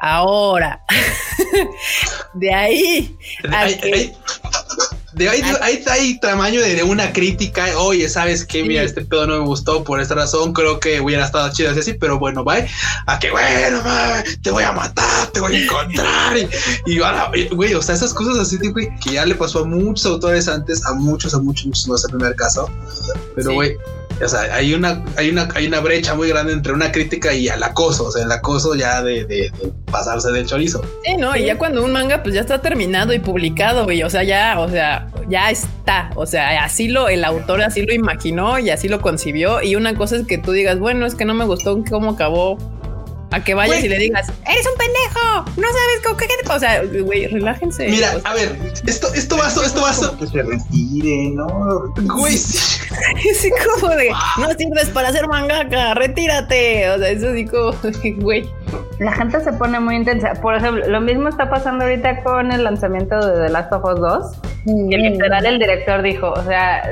Ahora, 0.00 0.84
de 2.34 2.54
ahí, 2.54 3.16
de 3.42 3.56
ahí, 3.56 3.80
ahí, 3.82 4.12
hay 5.26 6.18
tamaño 6.20 6.60
de, 6.60 6.82
una 6.82 7.12
crítica. 7.12 7.66
Oye, 7.78 8.08
¿sabes 8.08 8.44
qué? 8.44 8.62
Mira, 8.62 8.82
este 8.82 9.04
pedo 9.04 9.26
no 9.26 9.40
me 9.40 9.46
gustó 9.46 9.84
por 9.84 10.00
esta 10.00 10.14
razón. 10.14 10.52
Creo 10.52 10.78
que 10.80 11.00
hubiera 11.00 11.24
estado 11.24 11.50
chido 11.52 11.70
así, 11.70 11.94
pero 11.94 12.18
bueno, 12.18 12.44
bye. 12.44 12.66
A 13.06 13.18
que 13.18 13.30
bueno, 13.30 13.80
te 14.42 14.50
voy 14.50 14.64
a 14.64 14.72
matar, 14.72 15.26
te 15.28 15.40
voy 15.40 15.56
a 15.56 15.64
encontrar. 15.64 16.36
y, 16.86 17.00
ahora, 17.00 17.30
güey, 17.52 17.74
o 17.74 17.82
sea, 17.82 17.94
esas 17.94 18.14
cosas 18.14 18.38
así, 18.38 18.58
güey, 18.68 18.88
que 19.00 19.12
ya 19.12 19.26
le 19.26 19.34
pasó 19.34 19.60
a 19.60 19.64
muchos 19.64 20.06
autores 20.06 20.48
antes, 20.48 20.84
a 20.86 20.94
muchos, 20.94 21.34
a 21.34 21.38
muchos, 21.38 21.66
muchos, 21.66 21.88
no 21.88 21.96
es 21.96 22.04
el 22.04 22.10
primer 22.10 22.36
caso. 22.36 22.70
Pero, 23.34 23.54
güey, 23.54 23.76
o 24.22 24.28
sea, 24.28 24.54
hay 24.54 24.74
una, 24.74 25.04
hay 25.16 25.30
una, 25.30 25.48
hay 25.54 25.66
una 25.66 25.80
brecha 25.80 26.14
muy 26.14 26.28
grande 26.28 26.52
entre 26.52 26.72
una 26.72 26.90
crítica 26.90 27.32
y 27.32 27.48
el 27.48 27.62
acoso. 27.62 28.06
O 28.06 28.10
sea, 28.10 28.24
el 28.24 28.32
acoso 28.32 28.74
ya 28.74 29.02
de, 29.02 29.24
de, 29.24 29.52
pasarse 29.90 30.30
del 30.32 30.46
chorizo. 30.46 30.82
Sí, 31.04 31.16
no, 31.16 31.36
y 31.36 31.46
ya 31.46 31.56
cuando 31.56 31.84
un 31.84 31.92
manga 31.92 32.22
pues 32.22 32.34
ya 32.34 32.40
está 32.40 32.60
terminado 32.60 33.12
y 33.12 33.18
publicado, 33.18 33.84
güey. 33.84 34.02
O 34.02 34.10
sea, 34.10 34.24
ya, 34.24 34.58
o 34.58 34.68
sea, 34.68 35.08
ya 35.28 35.50
está. 35.50 36.10
O 36.16 36.26
sea, 36.26 36.64
así 36.64 36.88
lo, 36.88 37.08
el 37.08 37.24
autor 37.24 37.62
así 37.62 37.82
lo 37.84 37.94
imaginó 37.94 38.58
y 38.58 38.70
así 38.70 38.88
lo 38.88 39.00
concibió. 39.00 39.62
Y 39.62 39.76
una 39.76 39.94
cosa 39.94 40.16
es 40.16 40.26
que 40.26 40.38
tú 40.38 40.52
digas, 40.52 40.78
bueno, 40.78 41.06
es 41.06 41.14
que 41.14 41.24
no 41.24 41.34
me 41.34 41.44
gustó 41.44 41.82
cómo 41.88 42.10
acabó 42.10 42.58
a 43.30 43.44
que 43.44 43.54
vayas 43.54 43.84
y 43.84 43.88
le 43.88 43.98
digas, 43.98 44.32
eres 44.46 44.66
un 44.66 44.78
pendejo, 44.78 45.60
no 45.60 45.66
sabes 45.66 46.00
cómo 46.04 46.16
qué 46.16 46.26
O 46.50 46.58
sea, 46.58 46.82
güey, 47.02 47.26
relájense. 47.26 47.88
Mira, 47.88 48.12
a 48.24 48.34
ver, 48.34 48.56
esto, 48.86 49.12
esto 49.14 49.36
va, 49.36 49.48
esto 49.48 49.82
va. 49.82 50.18
Que 50.18 50.26
se 50.26 50.42
retire, 50.42 51.30
¿no? 51.34 51.92
Güey, 52.16 52.36
sí. 52.36 52.88
sí, 53.34 53.50
como 53.80 53.94
de, 53.94 54.10
no 54.38 54.48
sirves 54.56 54.88
para 54.90 55.08
hacer 55.08 55.26
mangaka, 55.28 55.94
retírate. 55.94 56.90
O 56.90 56.98
sea, 56.98 57.10
eso 57.10 57.32
digo, 57.32 57.74
güey. 58.18 58.48
La 58.98 59.12
gente 59.12 59.40
se 59.40 59.52
pone 59.52 59.78
muy 59.78 59.96
intensa. 59.96 60.34
Por 60.34 60.56
ejemplo, 60.56 60.86
lo 60.88 61.00
mismo 61.00 61.28
está 61.28 61.48
pasando 61.48 61.84
ahorita 61.84 62.22
con 62.24 62.50
el 62.50 62.64
lanzamiento 62.64 63.16
de 63.24 63.46
The 63.46 63.52
Last 63.52 63.72
of 63.72 63.84
Us 63.84 64.00
2. 64.00 64.40
Y 64.66 64.94
el 64.94 65.12
literal 65.12 65.46
el 65.46 65.58
director 65.58 66.02
dijo, 66.02 66.32
o 66.32 66.42
sea, 66.44 66.82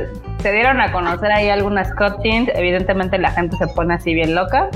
se 0.46 0.52
dieron 0.52 0.80
a 0.80 0.92
conocer 0.92 1.32
ahí 1.32 1.48
algunas 1.48 1.92
cutscenes, 1.96 2.52
evidentemente 2.54 3.18
la 3.18 3.32
gente 3.32 3.56
se 3.56 3.66
pone 3.66 3.94
así 3.94 4.14
bien 4.14 4.36
loca. 4.36 4.68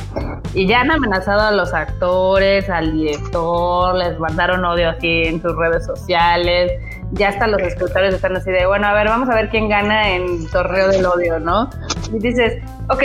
Y 0.52 0.66
ya 0.66 0.80
han 0.80 0.90
amenazado 0.90 1.42
a 1.42 1.52
los 1.52 1.72
actores, 1.72 2.68
al 2.68 2.92
director, 2.92 3.94
les 3.94 4.18
mandaron 4.18 4.64
odio 4.64 4.90
así 4.90 5.22
en 5.26 5.40
sus 5.40 5.55
redes 5.56 5.86
sociales, 5.86 6.72
ya 7.12 7.28
hasta 7.28 7.47
los 7.47 7.62
escritores 7.62 8.14
están 8.14 8.36
así 8.36 8.51
de, 8.51 8.66
bueno, 8.66 8.88
a 8.88 8.94
ver, 8.94 9.06
vamos 9.06 9.28
a 9.28 9.34
ver 9.36 9.48
quién 9.48 9.68
gana 9.68 10.10
en 10.10 10.44
torneo 10.51 10.88
del 10.88 11.06
odio, 11.06 11.38
¿no? 11.38 11.70
Y 12.12 12.18
dices, 12.18 12.60
ok, 12.88 13.05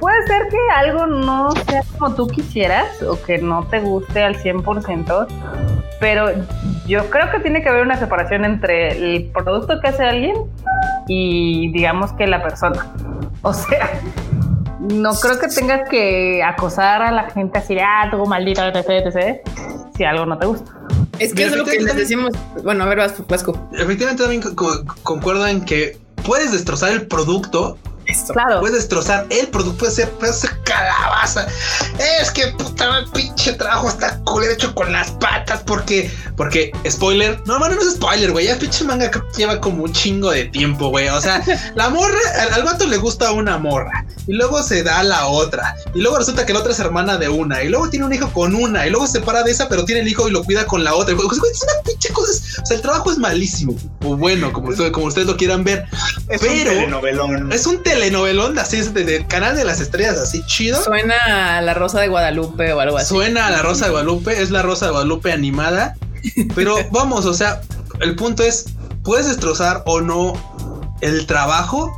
puede 0.00 0.26
ser 0.26 0.48
que 0.48 0.58
algo 0.76 1.04
no 1.04 1.50
sea 1.50 1.82
como 1.98 2.14
tú 2.14 2.26
quisieras 2.26 3.02
o 3.02 3.20
que 3.20 3.36
no 3.36 3.64
te 3.64 3.80
guste 3.80 4.22
al 4.22 4.34
100%, 4.34 5.26
pero 6.00 6.30
yo 6.86 7.10
creo 7.10 7.30
que 7.30 7.40
tiene 7.40 7.62
que 7.62 7.68
haber 7.68 7.82
una 7.82 7.98
separación 7.98 8.46
entre 8.46 8.92
el 8.92 9.30
producto 9.30 9.78
que 9.82 9.88
hace 9.88 10.04
alguien 10.04 10.36
y 11.08 11.72
digamos 11.72 12.12
que 12.12 12.26
la 12.26 12.42
persona. 12.42 12.86
O 13.42 13.52
sea, 13.52 14.00
no 14.80 15.14
creo 15.14 15.38
que 15.38 15.48
tengas 15.48 15.88
que 15.88 16.42
acosar 16.42 17.02
a 17.02 17.10
la 17.10 17.30
gente 17.30 17.58
así 17.58 17.74
de, 17.74 17.82
ah, 17.82 18.08
tú 18.10 18.24
maldito, 18.26 18.62
etc, 18.62 18.88
etc, 18.88 19.40
si 19.96 20.04
algo 20.04 20.26
no 20.26 20.38
te 20.38 20.46
gusta. 20.46 20.72
Es 21.18 21.34
que 21.34 21.44
es 21.44 21.56
lo 21.56 21.64
que 21.64 21.80
les 21.80 21.96
decimos. 21.96 22.32
Bueno, 22.62 22.84
a 22.84 22.86
ver, 22.86 22.98
Vasco. 22.98 23.68
Efectivamente, 23.72 24.22
también 24.22 24.42
concuerdo 25.02 25.46
en 25.46 25.64
que 25.64 25.98
puedes 26.24 26.52
destrozar 26.52 26.92
el 26.92 27.06
producto 27.08 27.76
Claro. 28.32 28.60
Puedes 28.60 28.76
destrozar 28.76 29.26
el 29.28 29.48
producto, 29.48 29.80
puede 29.80 29.92
ser, 29.92 30.10
puede 30.12 30.32
ser 30.32 30.50
calabaza. 30.64 31.46
Es 32.20 32.30
que 32.30 32.48
puta 32.48 33.04
pinche 33.12 33.52
trabajo 33.52 33.88
está 33.88 34.18
culero 34.24 34.52
hecho 34.52 34.74
con 34.74 34.90
las 34.92 35.10
patas 35.12 35.62
porque, 35.66 36.10
porque, 36.36 36.72
spoiler, 36.88 37.38
no, 37.44 37.58
no, 37.58 37.68
no 37.68 37.80
es 37.80 37.94
spoiler, 37.94 38.32
güey. 38.32 38.46
Ya 38.46 38.58
pinche 38.58 38.84
manga 38.84 39.10
lleva 39.36 39.60
como 39.60 39.84
un 39.84 39.92
chingo 39.92 40.30
de 40.30 40.46
tiempo, 40.46 40.88
güey. 40.88 41.08
O 41.08 41.20
sea, 41.20 41.42
la 41.74 41.90
morra, 41.90 42.18
al, 42.40 42.54
al, 42.54 42.62
vato 42.62 42.86
le 42.86 42.96
gusta 42.96 43.30
una 43.32 43.58
morra 43.58 44.06
y 44.26 44.32
luego 44.32 44.62
se 44.62 44.82
da 44.82 45.00
a 45.00 45.04
la 45.04 45.26
otra 45.26 45.74
y 45.94 46.00
luego 46.00 46.18
resulta 46.18 46.46
que 46.46 46.52
la 46.52 46.60
otra 46.60 46.72
es 46.72 46.80
hermana 46.80 47.18
de 47.18 47.28
una 47.28 47.62
y 47.62 47.68
luego 47.68 47.90
tiene 47.90 48.06
un 48.06 48.12
hijo 48.12 48.32
con 48.32 48.54
una 48.54 48.86
y 48.86 48.90
luego 48.90 49.06
se 49.06 49.18
separa 49.18 49.42
de 49.42 49.50
esa, 49.50 49.68
pero 49.68 49.84
tiene 49.84 50.00
el 50.00 50.08
hijo 50.08 50.28
y 50.28 50.30
lo 50.30 50.44
cuida 50.44 50.66
con 50.66 50.82
la 50.82 50.94
otra. 50.94 51.14
Güey, 51.14 51.26
es 51.28 51.62
una 51.62 51.82
pinche 51.84 52.10
cosa. 52.12 52.62
O 52.62 52.66
sea, 52.66 52.76
el 52.76 52.82
trabajo 52.82 53.12
es 53.12 53.18
malísimo 53.18 53.74
o 54.04 54.16
bueno, 54.16 54.52
como, 54.52 54.72
como 54.92 55.06
ustedes 55.06 55.26
lo 55.26 55.36
quieran 55.36 55.62
ver. 55.62 55.84
Es 56.28 56.40
pero 56.40 56.52
un 56.52 56.64
telenovelón. 56.64 57.52
Es 57.52 57.66
un 57.66 57.82
telenovelón 57.82 57.97
telenovelón 57.98 58.58
así 58.58 58.76
es 58.76 58.94
de, 58.94 59.26
canal 59.26 59.56
de 59.56 59.64
las 59.64 59.80
estrellas 59.80 60.18
así 60.18 60.42
chido. 60.46 60.82
Suena 60.82 61.58
a 61.58 61.62
la 61.62 61.74
Rosa 61.74 62.00
de 62.00 62.08
Guadalupe 62.08 62.72
o 62.72 62.80
algo 62.80 62.98
así. 62.98 63.08
Suena 63.08 63.46
a 63.46 63.50
la 63.50 63.62
Rosa 63.62 63.86
de 63.86 63.90
Guadalupe, 63.90 64.40
es 64.40 64.50
la 64.50 64.62
Rosa 64.62 64.86
de 64.86 64.92
Guadalupe 64.92 65.32
animada. 65.32 65.96
Pero 66.54 66.76
vamos, 66.90 67.26
o 67.26 67.34
sea, 67.34 67.60
el 68.00 68.16
punto 68.16 68.42
es, 68.42 68.66
puedes 69.02 69.26
destrozar 69.26 69.82
o 69.86 70.00
no 70.00 70.32
el 71.00 71.26
trabajo, 71.26 71.92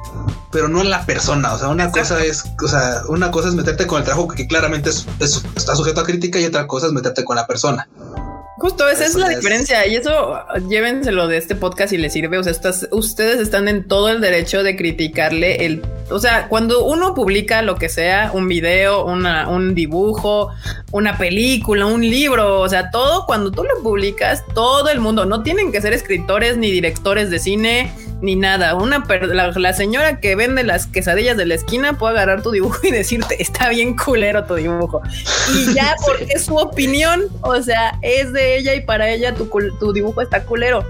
pero 0.52 0.68
no 0.68 0.82
la 0.82 1.04
persona. 1.06 1.52
O 1.54 1.58
sea, 1.58 1.68
una 1.68 1.90
cosa 1.90 2.22
es, 2.24 2.44
o 2.62 2.68
sea, 2.68 3.02
una 3.08 3.30
cosa 3.30 3.48
es 3.48 3.54
meterte 3.54 3.86
con 3.86 3.98
el 3.98 4.04
trabajo 4.04 4.28
que 4.28 4.46
claramente 4.46 4.90
está 4.90 5.76
sujeto 5.76 6.00
a 6.00 6.04
crítica 6.04 6.38
y 6.38 6.44
otra 6.44 6.66
cosa 6.66 6.86
es 6.86 6.92
meterte 6.92 7.24
con 7.24 7.36
la 7.36 7.46
persona. 7.46 7.88
Justo 8.60 8.86
esa 8.90 9.06
es 9.06 9.14
la 9.14 9.30
diferencia 9.30 9.86
y 9.86 9.96
eso 9.96 10.38
llévenselo 10.68 11.28
de 11.28 11.38
este 11.38 11.54
podcast 11.54 11.94
y 11.94 11.96
les 11.96 12.12
sirve. 12.12 12.36
O 12.36 12.42
sea, 12.42 12.52
ustedes 12.90 13.40
están 13.40 13.68
en 13.68 13.88
todo 13.88 14.10
el 14.10 14.20
derecho 14.20 14.62
de 14.62 14.76
criticarle 14.76 15.64
el. 15.64 15.82
O 16.10 16.18
sea, 16.18 16.46
cuando 16.48 16.84
uno 16.84 17.14
publica 17.14 17.62
lo 17.62 17.76
que 17.76 17.88
sea, 17.88 18.30
un 18.34 18.48
video, 18.48 19.06
una, 19.06 19.48
un 19.48 19.74
dibujo, 19.74 20.50
una 20.92 21.16
película, 21.16 21.86
un 21.86 22.02
libro, 22.02 22.60
o 22.60 22.68
sea, 22.68 22.90
todo 22.90 23.24
cuando 23.24 23.50
tú 23.50 23.64
lo 23.64 23.82
publicas, 23.82 24.44
todo 24.54 24.90
el 24.90 25.00
mundo, 25.00 25.24
no 25.24 25.42
tienen 25.42 25.72
que 25.72 25.80
ser 25.80 25.94
escritores 25.94 26.58
ni 26.58 26.70
directores 26.70 27.30
de 27.30 27.38
cine 27.38 27.90
ni 28.22 28.36
nada. 28.36 28.74
Una 28.74 29.04
la, 29.08 29.72
señora 29.72 30.20
que 30.20 30.36
vende 30.36 30.64
las 30.64 30.86
quesadillas 30.86 31.36
de 31.36 31.46
la 31.46 31.54
esquina 31.54 31.98
puede 31.98 32.14
agarrar 32.14 32.42
tu 32.42 32.50
dibujo 32.50 32.78
y 32.82 32.90
decirte 32.90 33.40
está 33.42 33.68
bien 33.68 33.96
culero 33.96 34.44
tu 34.44 34.54
dibujo. 34.54 35.02
Y 35.54 35.74
ya 35.74 35.94
porque 36.06 36.32
es 36.34 36.44
su 36.44 36.56
opinión, 36.56 37.24
o 37.42 37.60
sea, 37.62 37.98
es 38.02 38.32
de 38.32 38.56
ella 38.56 38.74
y 38.74 38.82
para 38.82 39.10
ella 39.10 39.34
tu, 39.34 39.48
tu 39.78 39.92
dibujo 39.92 40.20
está 40.20 40.44
culero. 40.44 40.84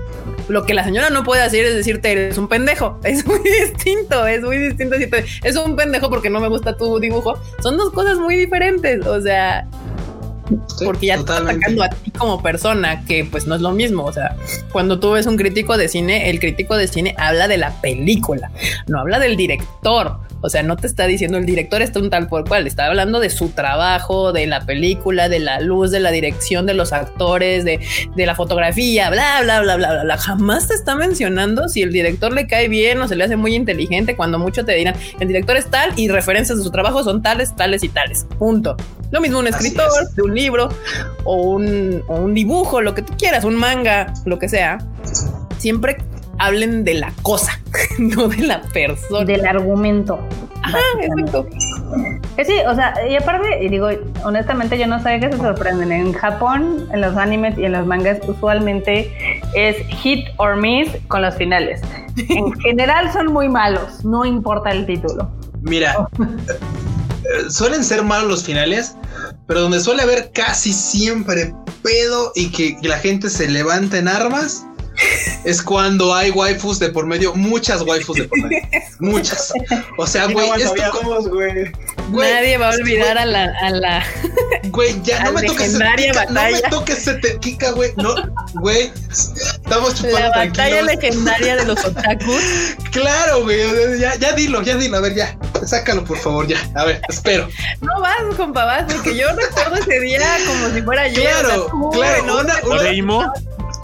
Lo 0.48 0.64
que 0.64 0.74
la 0.74 0.82
señora 0.82 1.10
no 1.10 1.22
puede 1.22 1.42
hacer 1.42 1.64
es 1.64 1.74
decirte 1.76 2.10
eres 2.10 2.38
un 2.38 2.48
pendejo. 2.48 2.98
Es 3.04 3.26
muy 3.26 3.40
distinto, 3.40 4.26
es 4.26 4.42
muy 4.42 4.56
distinto 4.58 4.96
decirte 4.96 5.24
es 5.42 5.56
un 5.56 5.76
pendejo 5.76 6.10
porque 6.10 6.30
no 6.30 6.40
me 6.40 6.48
gusta 6.48 6.76
tu 6.76 6.98
dibujo. 6.98 7.38
Son 7.62 7.76
dos 7.76 7.92
cosas 7.92 8.18
muy 8.18 8.36
diferentes. 8.36 9.06
O 9.06 9.20
sea, 9.20 9.66
porque 10.84 11.06
ya 11.06 11.14
te 11.14 11.20
está 11.20 11.38
atacando 11.38 11.82
a 11.82 11.90
ti 11.90 12.10
como 12.10 12.42
persona, 12.42 13.04
que 13.04 13.24
pues 13.24 13.46
no 13.46 13.54
es 13.54 13.60
lo 13.60 13.72
mismo. 13.72 14.04
O 14.04 14.12
sea, 14.12 14.36
cuando 14.72 15.00
tú 15.00 15.12
ves 15.12 15.26
un 15.26 15.36
crítico 15.36 15.76
de 15.76 15.88
cine, 15.88 16.30
el 16.30 16.40
crítico 16.40 16.76
de 16.76 16.88
cine 16.88 17.14
habla 17.18 17.48
de 17.48 17.58
la 17.58 17.80
película, 17.80 18.50
no 18.86 19.00
habla 19.00 19.18
del 19.18 19.36
director. 19.36 20.18
O 20.42 20.48
sea, 20.48 20.62
no 20.62 20.76
te 20.76 20.86
está 20.86 21.06
diciendo 21.06 21.38
el 21.38 21.46
director 21.46 21.82
está 21.82 21.98
un 21.98 22.10
tal 22.10 22.28
por 22.28 22.48
cual, 22.48 22.66
está 22.66 22.86
hablando 22.86 23.20
de 23.20 23.30
su 23.30 23.50
trabajo, 23.50 24.32
de 24.32 24.46
la 24.46 24.64
película, 24.66 25.28
de 25.28 25.38
la 25.38 25.60
luz, 25.60 25.90
de 25.90 26.00
la 26.00 26.10
dirección, 26.10 26.66
de 26.66 26.74
los 26.74 26.92
actores, 26.92 27.64
de, 27.64 27.80
de 28.14 28.26
la 28.26 28.34
fotografía, 28.34 29.10
bla, 29.10 29.40
bla, 29.42 29.60
bla, 29.60 29.76
bla, 29.76 30.02
bla, 30.02 30.16
Jamás 30.18 30.68
te 30.68 30.74
está 30.74 30.94
mencionando 30.94 31.68
si 31.68 31.82
el 31.82 31.92
director 31.92 32.32
le 32.32 32.46
cae 32.46 32.68
bien 32.68 33.00
o 33.00 33.08
se 33.08 33.16
le 33.16 33.24
hace 33.24 33.36
muy 33.36 33.54
inteligente 33.54 34.16
cuando 34.16 34.38
mucho 34.38 34.64
te 34.64 34.72
dirán 34.74 34.94
el 35.18 35.28
director 35.28 35.56
es 35.56 35.66
tal 35.66 35.92
y 35.96 36.08
referencias 36.08 36.58
de 36.58 36.64
su 36.64 36.70
trabajo 36.70 37.02
son 37.04 37.22
tales, 37.22 37.54
tales 37.56 37.84
y 37.84 37.88
tales. 37.88 38.26
Punto. 38.38 38.76
Lo 39.10 39.20
mismo 39.20 39.40
un 39.40 39.48
escritor 39.48 39.90
de 40.14 40.22
un 40.22 40.34
libro 40.34 40.68
o 41.24 41.34
un, 41.34 42.02
o 42.06 42.16
un 42.16 42.34
dibujo, 42.34 42.80
lo 42.80 42.94
que 42.94 43.02
tú 43.02 43.14
quieras, 43.18 43.44
un 43.44 43.56
manga, 43.56 44.12
lo 44.24 44.38
que 44.38 44.48
sea. 44.48 44.78
Siempre 45.58 45.98
hablen 46.40 46.84
de 46.84 46.94
la 46.94 47.12
cosa, 47.22 47.60
no 47.98 48.28
de 48.28 48.38
la 48.38 48.62
persona. 48.62 49.24
Del 49.24 49.46
argumento. 49.46 50.18
Ajá, 50.62 50.78
exacto. 51.00 51.46
Que 52.36 52.44
sí, 52.44 52.54
o 52.66 52.74
sea, 52.74 52.94
y 53.08 53.16
aparte, 53.16 53.64
y 53.64 53.68
digo, 53.68 53.88
honestamente 54.24 54.78
yo 54.78 54.86
no 54.86 55.02
sé 55.02 55.20
qué 55.20 55.30
se 55.30 55.38
sorprenden. 55.38 55.92
En 55.92 56.12
Japón, 56.12 56.88
en 56.92 57.00
los 57.00 57.16
animes 57.16 57.56
y 57.58 57.64
en 57.64 57.72
los 57.72 57.86
mangas, 57.86 58.18
usualmente 58.26 59.10
es 59.54 59.76
hit 60.02 60.26
or 60.38 60.56
miss 60.56 60.88
con 61.08 61.22
los 61.22 61.34
finales. 61.36 61.80
En 62.28 62.52
general 62.60 63.12
son 63.12 63.32
muy 63.32 63.48
malos, 63.48 64.04
no 64.04 64.24
importa 64.24 64.70
el 64.70 64.86
título. 64.86 65.30
Mira, 65.62 66.08
eh, 66.20 67.50
suelen 67.50 67.84
ser 67.84 68.02
malos 68.02 68.28
los 68.28 68.44
finales, 68.44 68.96
pero 69.46 69.60
donde 69.60 69.80
suele 69.80 70.02
haber 70.02 70.30
casi 70.32 70.72
siempre 70.72 71.54
pedo 71.82 72.32
y 72.34 72.50
que 72.50 72.76
la 72.86 72.98
gente 72.98 73.28
se 73.28 73.48
levanta 73.48 73.98
en 73.98 74.08
armas 74.08 74.66
es 75.44 75.62
cuando 75.62 76.14
hay 76.14 76.30
waifus 76.30 76.78
de 76.78 76.90
por 76.90 77.06
medio, 77.06 77.34
muchas 77.34 77.82
waifus 77.82 78.16
de 78.16 78.24
por 78.24 78.38
medio. 78.42 78.60
muchas. 79.00 79.52
O 79.96 80.06
sea, 80.06 80.26
güey, 80.26 80.48
güey. 81.28 81.72
Nadie 82.12 82.58
va 82.58 82.70
a 82.70 82.74
olvidar 82.74 83.18
a 83.18 83.24
la, 83.24 83.52
a 83.62 83.70
la. 83.70 84.04
Güey, 84.64 85.00
ya 85.02 85.24
no 85.24 85.32
me 85.32 85.42
toques 85.42 85.78
batalla. 85.78 86.26
No 86.28 86.50
me 86.50 86.60
toques 86.70 87.06
ese 87.06 87.38
Kika, 87.40 87.72
güey. 87.72 87.92
No, 87.96 88.14
güey. 88.54 88.92
Estamos 89.10 89.94
chupando. 89.94 90.18
La 90.18 90.30
batalla 90.30 90.82
legendaria 90.82 91.56
de 91.56 91.64
los 91.64 91.84
otakus. 91.84 92.42
claro, 92.92 93.42
güey. 93.42 93.98
Ya, 93.98 94.16
ya 94.16 94.32
dilo, 94.32 94.62
ya 94.62 94.76
dilo. 94.76 94.98
A 94.98 95.00
ver, 95.00 95.14
ya. 95.14 95.38
Sácalo, 95.64 96.04
por 96.04 96.18
favor, 96.18 96.46
ya. 96.46 96.58
A 96.74 96.84
ver, 96.84 97.00
espero. 97.08 97.48
No 97.80 98.00
vas, 98.00 98.16
compa, 98.36 98.64
vas, 98.64 98.92
porque 98.92 99.16
yo 99.16 99.28
recuerdo 99.34 99.76
ese 99.76 100.00
día 100.00 100.38
como 100.46 100.74
si 100.74 100.82
fuera 100.82 101.08
yo. 101.08 101.22
Claro, 101.22 101.90
claro. 101.92 102.26
¿no? 102.26 102.40
Una, 102.40 102.60
una, 102.64 102.82
una, 102.82 103.32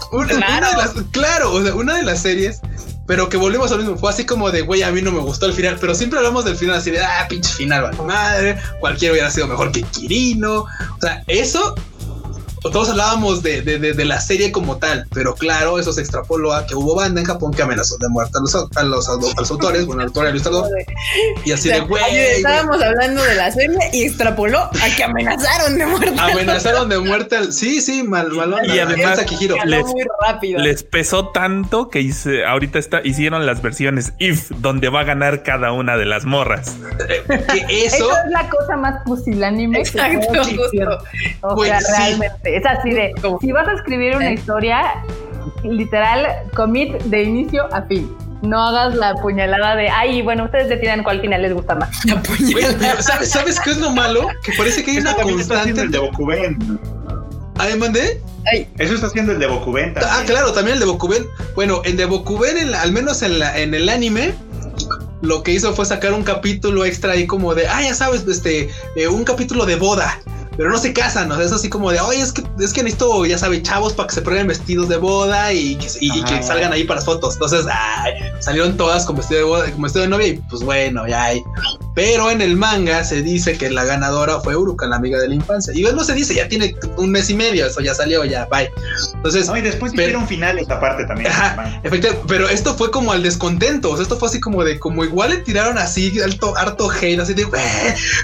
claro. 0.09 0.69
de 0.69 0.77
las, 0.77 0.93
claro, 1.11 1.53
o 1.53 1.63
sea, 1.63 1.75
una 1.75 1.97
de 1.97 2.03
las 2.03 2.21
series, 2.21 2.61
pero 3.05 3.29
que 3.29 3.37
volvemos 3.37 3.71
al 3.71 3.79
mismo, 3.79 3.97
fue 3.97 4.09
así 4.09 4.25
como 4.25 4.51
de, 4.51 4.61
güey, 4.61 4.83
a 4.83 4.91
mí 4.91 5.01
no 5.01 5.11
me 5.11 5.19
gustó 5.19 5.45
el 5.45 5.53
final, 5.53 5.77
pero 5.79 5.95
siempre 5.95 6.19
hablamos 6.19 6.45
del 6.45 6.55
final 6.55 6.75
así 6.75 6.91
de, 6.91 7.01
ah, 7.01 7.25
pinche 7.29 7.51
final, 7.53 7.83
vale 7.83 8.01
madre, 8.03 8.57
cualquiera 8.79 9.13
hubiera 9.13 9.31
sido 9.31 9.47
mejor 9.47 9.71
que 9.71 9.83
Kirino, 9.83 10.61
o 10.61 11.01
sea, 11.01 11.23
eso 11.27 11.75
todos 12.71 12.89
hablábamos 12.89 13.43
de, 13.43 13.61
de, 13.61 13.79
de, 13.79 14.05
la 14.05 14.19
serie 14.19 14.51
como 14.51 14.77
tal, 14.77 15.05
pero 15.13 15.35
claro, 15.35 15.79
eso 15.79 15.91
se 15.93 16.01
extrapoló 16.01 16.53
a 16.53 16.65
que 16.65 16.75
hubo 16.75 16.95
banda 16.95 17.19
en 17.21 17.27
Japón 17.27 17.53
que 17.53 17.61
amenazó 17.61 17.97
de 17.97 18.09
muerte 18.09 18.33
a 18.37 18.41
los, 18.41 18.55
a 18.55 18.83
los, 18.83 19.09
a 19.09 19.41
los 19.41 19.51
autores, 19.51 19.85
bueno, 19.85 20.01
al 20.01 20.07
autor 20.07 20.25
y 20.25 20.27
al 20.27 20.33
ilustrador. 20.33 20.67
Y 21.45 21.51
así 21.51 21.69
de 21.69 21.79
güey. 21.81 22.03
Estábamos 22.37 22.81
hablando 22.81 23.23
de 23.23 23.35
la 23.35 23.51
serie 23.51 23.77
y 23.93 24.03
extrapoló 24.03 24.59
a 24.59 24.95
que 24.95 25.03
amenazaron 25.03 25.77
de 25.77 25.85
muerte. 25.85 26.15
Amenazaron 26.19 26.89
de 26.89 26.99
muerte. 26.99 27.51
sí, 27.51 27.81
sí, 27.81 28.03
mal, 28.03 28.31
mal 28.31 28.55
Y 28.73 28.79
además 28.79 29.19
les, 29.65 29.85
muy 29.85 30.03
rápido. 30.25 30.59
les 30.59 30.83
pesó 30.83 31.29
tanto 31.29 31.89
que 31.89 32.01
hice, 32.01 32.45
ahorita 32.45 32.79
está, 32.79 33.01
hicieron 33.03 33.45
las 33.45 33.61
versiones 33.61 34.13
IF, 34.19 34.49
donde 34.57 34.89
va 34.89 35.01
a 35.01 35.03
ganar 35.03 35.43
cada 35.43 35.71
una 35.71 35.97
de 35.97 36.05
las 36.05 36.25
morras. 36.25 36.75
Eh, 37.07 37.23
que 37.67 37.85
eso... 37.85 38.09
es 38.11 38.31
la 38.31 38.49
cosa 38.49 38.75
más 38.77 39.03
pusilánime 39.05 39.79
Exacto, 39.79 40.27
O 41.41 41.63
sea, 41.63 41.79
realmente. 41.79 42.56
Es 42.57 42.65
así 42.65 42.89
de, 42.89 43.13
si 43.39 43.51
vas 43.51 43.67
a 43.67 43.73
escribir 43.73 44.15
una 44.15 44.31
historia, 44.31 45.03
literal, 45.63 46.25
commit 46.55 46.91
de 47.03 47.21
inicio 47.21 47.71
a 47.71 47.83
fin. 47.83 48.11
No 48.41 48.59
hagas 48.59 48.95
la 48.95 49.13
puñalada 49.13 49.75
de, 49.75 49.89
ay, 49.89 50.23
bueno, 50.23 50.45
ustedes 50.45 50.67
decidan 50.67 51.03
cuál 51.03 51.21
final 51.21 51.43
les 51.43 51.53
gusta 51.53 51.75
más. 51.75 51.89
¿sabes, 52.99 53.29
¿Sabes 53.29 53.59
qué 53.63 53.69
es 53.69 53.77
lo 53.77 53.91
malo? 53.91 54.27
Que 54.43 54.53
parece 54.57 54.83
que 54.83 54.89
hay 54.89 54.97
una 54.97 55.13
constante. 55.13 55.81
El 55.81 55.91
de 55.91 55.99
Bokuben. 55.99 56.79
¿Ah, 57.59 57.67
mandé? 57.77 58.19
Eso 58.79 58.95
está 58.95 59.05
haciendo 59.05 59.33
el 59.33 59.39
de 59.39 59.45
Bokuben. 59.45 59.93
Ah, 59.97 60.23
claro, 60.25 60.51
también 60.51 60.77
el 60.77 60.79
de 60.79 60.87
Bokuben. 60.87 61.27
Bueno, 61.53 61.81
el 61.85 61.95
de 61.95 62.05
Bokuben, 62.05 62.73
al 62.73 62.91
menos 62.91 63.21
en, 63.21 63.37
la, 63.37 63.55
en 63.59 63.75
el 63.75 63.87
anime, 63.87 64.33
lo 65.21 65.43
que 65.43 65.51
hizo 65.51 65.73
fue 65.73 65.85
sacar 65.85 66.13
un 66.13 66.23
capítulo 66.23 66.85
extra 66.85 67.13
ahí 67.13 67.27
como 67.27 67.53
de, 67.53 67.67
ah, 67.67 67.83
ya 67.83 67.93
sabes, 67.93 68.25
este, 68.27 68.71
eh, 68.95 69.07
un 69.07 69.23
capítulo 69.25 69.67
de 69.67 69.75
boda 69.75 70.19
pero 70.57 70.71
no 70.71 70.77
se 70.79 70.91
casan, 70.91 71.31
o 71.31 71.35
sea, 71.35 71.45
es 71.45 71.51
así 71.51 71.69
como 71.69 71.91
de, 71.91 71.99
oye, 71.99 72.19
es 72.19 72.33
que, 72.33 72.43
es 72.59 72.73
que 72.73 72.81
necesito, 72.81 73.25
ya 73.25 73.37
sabe, 73.37 73.61
chavos 73.61 73.93
para 73.93 74.07
que 74.07 74.15
se 74.15 74.21
prueben 74.21 74.47
vestidos 74.47 74.89
de 74.89 74.97
boda 74.97 75.53
y 75.53 75.75
que, 75.75 75.87
y, 76.01 76.23
que 76.23 76.41
salgan 76.41 76.73
ahí 76.73 76.83
para 76.83 76.97
las 76.97 77.05
fotos. 77.05 77.35
Entonces, 77.35 77.65
ay, 77.71 78.13
salieron 78.39 78.75
todas 78.75 79.05
con 79.05 79.15
vestido 79.17 79.39
de 79.39 79.45
boda, 79.45 79.71
con 79.71 79.83
vestido 79.83 80.03
de 80.03 80.09
novia 80.09 80.27
y 80.27 80.33
pues 80.49 80.63
bueno, 80.63 81.07
ya 81.07 81.25
hay. 81.25 81.43
Pero 81.97 82.29
en 82.29 82.41
el 82.41 82.55
manga 82.55 83.03
se 83.03 83.23
dice 83.23 83.57
que 83.57 83.71
la 83.71 83.83
ganadora 83.83 84.39
fue 84.39 84.55
Uruka, 84.55 84.85
la 84.85 84.97
amiga 84.97 85.17
de 85.17 85.29
la 85.29 85.33
infancia. 85.33 85.73
Y 85.75 85.81
no 85.81 86.03
se 86.03 86.13
dice, 86.13 86.35
ya 86.35 86.47
tiene 86.47 86.75
un 86.95 87.09
mes 87.09 87.27
y 87.31 87.33
medio, 87.33 87.65
eso 87.65 87.81
ya 87.81 87.95
salió, 87.95 88.23
ya, 88.23 88.45
bye. 88.45 88.69
Entonces. 89.15 89.47
No, 89.47 89.57
y 89.57 89.61
después 89.61 89.93
pero, 89.95 90.19
un 90.19 90.27
final 90.27 90.59
esta 90.59 90.79
parte 90.79 91.05
también. 91.05 91.31
Ajá, 91.31 91.81
efectivamente, 91.83 92.23
pero 92.27 92.49
esto 92.49 92.75
fue 92.75 92.91
como 92.91 93.13
al 93.13 93.23
descontento. 93.23 93.89
O 93.89 93.95
sea, 93.95 94.03
esto 94.03 94.15
fue 94.15 94.27
así 94.27 94.39
como 94.39 94.63
de, 94.63 94.77
como 94.79 95.03
igual 95.05 95.31
le 95.31 95.37
tiraron 95.37 95.79
así 95.79 96.21
alto, 96.21 96.55
harto 96.55 96.91
hate, 96.91 97.19
así 97.19 97.33
de, 97.33 97.45
güey, 97.45 97.63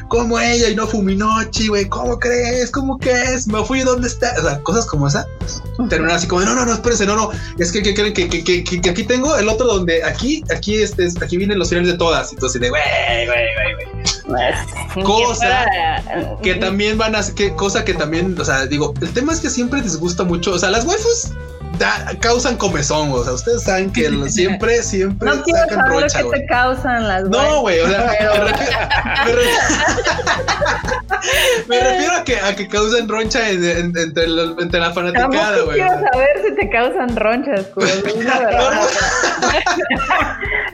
como 0.08 0.40
ella 0.40 0.70
y 0.70 0.76
no 0.76 0.86
Fuminochi, 0.86 1.70
güey, 1.70 1.90
¿cómo 1.90 2.20
crees? 2.20 2.70
¿Cómo 2.70 3.00
que 3.00 3.12
es? 3.12 3.48
Me 3.48 3.66
fui, 3.66 3.80
¿dónde 3.80 4.08
está? 4.08 4.36
O 4.38 4.44
sea, 4.44 4.60
cosas 4.60 4.86
como 4.86 5.08
esa. 5.08 5.26
Terminaron 5.90 6.18
así 6.18 6.28
como, 6.28 6.44
no, 6.44 6.54
no, 6.54 6.64
no, 6.64 6.74
espérense, 6.74 7.08
no, 7.08 7.16
no. 7.16 7.32
Es 7.58 7.72
que, 7.72 7.82
que, 7.82 7.96
que, 7.96 8.14
que, 8.14 8.64
que, 8.64 8.90
aquí 8.92 9.04
tengo 9.04 9.36
el 9.36 9.50
otro 9.50 9.66
donde 9.66 10.04
aquí, 10.04 10.44
aquí, 10.56 10.76
este, 10.76 11.08
aquí 11.24 11.38
vienen 11.38 11.58
los 11.58 11.70
finales 11.70 11.92
de 11.92 11.98
todas. 11.98 12.32
Entonces, 12.34 12.62
de, 12.62 12.70
güey, 12.70 12.82
güey, 13.26 13.26
güey. 13.56 13.63
Pues, 14.26 14.56
cosa 15.04 15.66
que 16.42 16.56
también 16.56 16.98
van 16.98 17.16
a 17.16 17.22
que 17.36 17.54
cosa 17.56 17.84
que 17.84 17.94
también, 17.94 18.40
o 18.40 18.46
sea, 18.46 18.66
digo, 18.66 18.94
el 19.02 19.12
tema 19.14 19.34
es 19.34 19.40
que 19.42 19.50
siempre 19.50 19.82
les 19.82 19.98
gusta 20.00 20.24
mucho, 20.24 20.54
o 20.54 20.60
sea, 20.60 20.70
las 20.70 20.86
waifus 20.86 21.32
causan 22.20 22.58
comezón, 22.58 23.12
o 23.12 23.24
sea, 23.24 23.34
ustedes 23.34 23.64
saben 23.64 23.92
que 23.92 24.10
siempre, 24.30 24.84
siempre 24.84 25.30
no 25.30 25.44
sacan 25.46 25.90
rocha, 25.90 26.22
lo 26.22 26.32
que 26.32 26.40
te 26.40 26.46
causan 26.46 27.08
las 27.08 27.24
No, 27.30 27.62
güey, 27.62 27.80
o 27.80 27.88
sea, 27.88 28.00
me, 31.68 31.80
refiero, 31.80 32.14
a 32.14 32.24
que, 32.24 32.40
a 32.40 32.56
que 32.56 32.68
causan 32.68 33.08
roncha 33.08 33.50
entre, 33.50 33.80
entre, 33.80 34.28
la 34.80 34.92
fanaticada, 34.94 35.62
güey. 35.64 35.78
Quiero 35.78 36.00
saber 36.12 36.42
si 36.46 36.56
te 36.56 36.70
causan 36.70 37.16
ronchas, 37.16 37.68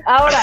Ahora, 0.05 0.39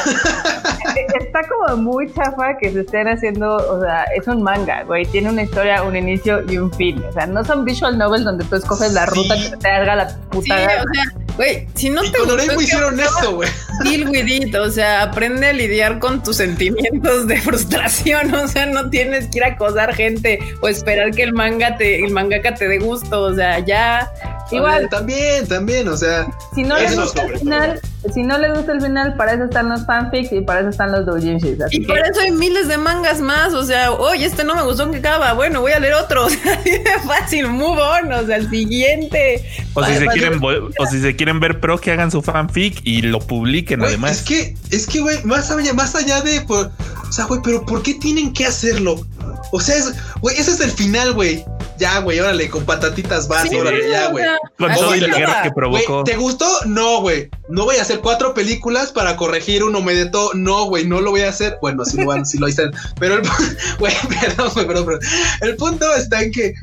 está 1.18 1.40
como 1.48 1.76
muy 1.78 2.12
chafa 2.12 2.56
que 2.58 2.70
se 2.72 2.82
estén 2.82 3.08
haciendo, 3.08 3.56
o 3.56 3.80
sea, 3.80 4.04
es 4.16 4.28
un 4.28 4.42
manga, 4.42 4.84
güey, 4.84 5.04
tiene 5.06 5.28
una 5.30 5.42
historia, 5.42 5.82
un 5.82 5.96
inicio 5.96 6.44
y 6.48 6.58
un 6.58 6.72
fin, 6.72 7.02
o 7.04 7.12
sea, 7.12 7.26
no 7.26 7.44
son 7.44 7.64
visual 7.64 7.98
novels 7.98 8.24
donde 8.24 8.44
tú 8.44 8.54
escoges 8.56 8.92
la 8.92 9.06
ruta 9.06 9.34
que 9.34 9.56
te 9.56 9.68
haga 9.68 9.96
la 9.96 10.08
puta 10.30 10.45
o 10.50 10.94
sea, 10.94 11.12
güey, 11.36 11.68
si 11.74 11.90
no 11.90 12.02
te 12.02 12.18
gustó, 12.20 12.60
hicieron 12.60 12.98
esto, 12.98 13.36
güey. 13.36 13.48
Deal 13.84 14.08
with 14.08 14.26
it, 14.26 14.54
o 14.54 14.70
sea, 14.70 15.02
aprende 15.02 15.48
a 15.48 15.52
lidiar 15.52 15.98
con 15.98 16.22
tus 16.22 16.36
sentimientos 16.36 17.26
de 17.26 17.40
frustración, 17.40 18.34
o 18.34 18.48
sea, 18.48 18.66
no 18.66 18.88
tienes 18.90 19.28
que 19.28 19.38
ir 19.38 19.44
a 19.44 19.48
acosar 19.48 19.94
gente 19.94 20.38
o 20.60 20.68
esperar 20.68 21.10
que 21.10 21.22
el 21.22 21.32
manga 21.32 21.76
te, 21.76 22.04
el 22.04 22.10
mangaka 22.10 22.54
te 22.54 22.68
dé 22.68 22.78
gusto, 22.78 23.22
o 23.22 23.34
sea, 23.34 23.58
ya 23.60 24.10
Igual. 24.50 24.88
también, 24.88 25.46
también, 25.46 25.88
o 25.88 25.96
sea. 25.96 26.26
Si 26.54 26.62
no 26.62 26.78
les 26.78 26.96
gusta 26.96 27.22
el 27.24 27.38
final, 27.38 27.80
si 28.14 28.22
no 28.22 28.38
les 28.38 28.54
gusta 28.54 28.72
el 28.72 28.80
final, 28.80 29.14
para 29.16 29.32
eso 29.32 29.44
están 29.44 29.68
los 29.68 29.84
fanfics 29.84 30.32
y 30.32 30.40
para 30.40 30.60
eso 30.60 30.70
están 30.70 30.92
los 30.92 31.04
doujinshis. 31.04 31.58
Y 31.70 31.80
por 31.80 31.98
eso 31.98 32.20
hay 32.20 32.30
miles 32.30 32.68
de 32.68 32.78
mangas 32.78 33.20
más, 33.20 33.54
o 33.54 33.64
sea, 33.64 33.92
oye, 33.92 34.24
este 34.24 34.44
no 34.44 34.54
me 34.54 34.62
gustó 34.62 34.90
que 34.90 34.98
acaba, 34.98 35.32
bueno, 35.32 35.60
voy 35.60 35.72
a 35.72 35.80
leer 35.80 35.94
otro, 35.94 36.26
o 36.26 36.30
sea, 36.30 36.58
fácil, 37.06 37.48
move 37.48 37.80
on, 37.80 38.12
o 38.12 38.26
sea, 38.26 38.36
el 38.36 38.48
siguiente. 38.48 39.44
O 39.74 39.84
si 39.84 39.94
se 39.96 40.06
quieren, 40.06 40.35
o 40.42 40.86
si 40.90 41.00
se 41.00 41.16
quieren 41.16 41.40
ver 41.40 41.60
pro, 41.60 41.78
que 41.78 41.92
hagan 41.92 42.10
su 42.10 42.22
fanfic 42.22 42.80
y 42.84 43.02
lo 43.02 43.20
publiquen 43.20 43.82
además. 43.82 44.12
Es 44.12 44.22
que, 44.22 44.56
es 44.70 44.86
que, 44.86 45.00
güey, 45.00 45.22
más 45.24 45.50
allá, 45.50 45.72
más 45.72 45.94
allá 45.94 46.20
de, 46.20 46.40
por, 46.42 46.70
o 47.08 47.12
sea, 47.12 47.24
güey, 47.26 47.40
pero 47.42 47.64
¿por 47.64 47.82
qué 47.82 47.94
tienen 47.94 48.32
que 48.32 48.46
hacerlo? 48.46 49.06
O 49.52 49.60
sea, 49.60 49.76
güey, 50.20 50.36
ese 50.36 50.50
es 50.52 50.60
el 50.60 50.70
final, 50.70 51.12
güey. 51.12 51.44
Ya, 51.78 52.00
güey, 52.00 52.18
órale, 52.18 52.48
con 52.48 52.64
patatitas 52.64 53.28
vas, 53.28 53.52
órale, 53.52 53.90
ya, 53.90 54.10
güey. 54.10 54.24
Con 54.58 54.72
toda 54.74 54.96
la 54.96 55.18
guerra 55.18 55.42
que 55.42 55.50
provocó. 55.50 56.04
¿Te 56.04 56.16
gustó? 56.16 56.46
No, 56.64 57.00
güey. 57.02 57.28
No 57.48 57.64
voy 57.64 57.76
a 57.76 57.82
hacer 57.82 58.00
cuatro 58.00 58.34
películas 58.34 58.92
para 58.92 59.16
corregir 59.16 59.62
un 59.62 59.74
todo. 60.10 60.30
No, 60.34 60.64
güey, 60.66 60.86
no 60.86 61.00
lo 61.00 61.10
voy 61.10 61.20
a 61.20 61.28
hacer. 61.28 61.58
Bueno, 61.60 61.84
si 61.84 61.98
lo, 62.02 62.24
si 62.24 62.38
lo 62.38 62.48
hice. 62.48 62.70
Pero 62.98 63.16
el, 63.16 63.22
güey, 63.78 63.92
perdón, 64.20 64.50
güey, 64.54 64.66
perdón, 64.66 64.86
perdón. 64.86 65.00
El 65.42 65.56
punto 65.56 65.94
está 65.94 66.22
en 66.22 66.32
que 66.32 66.54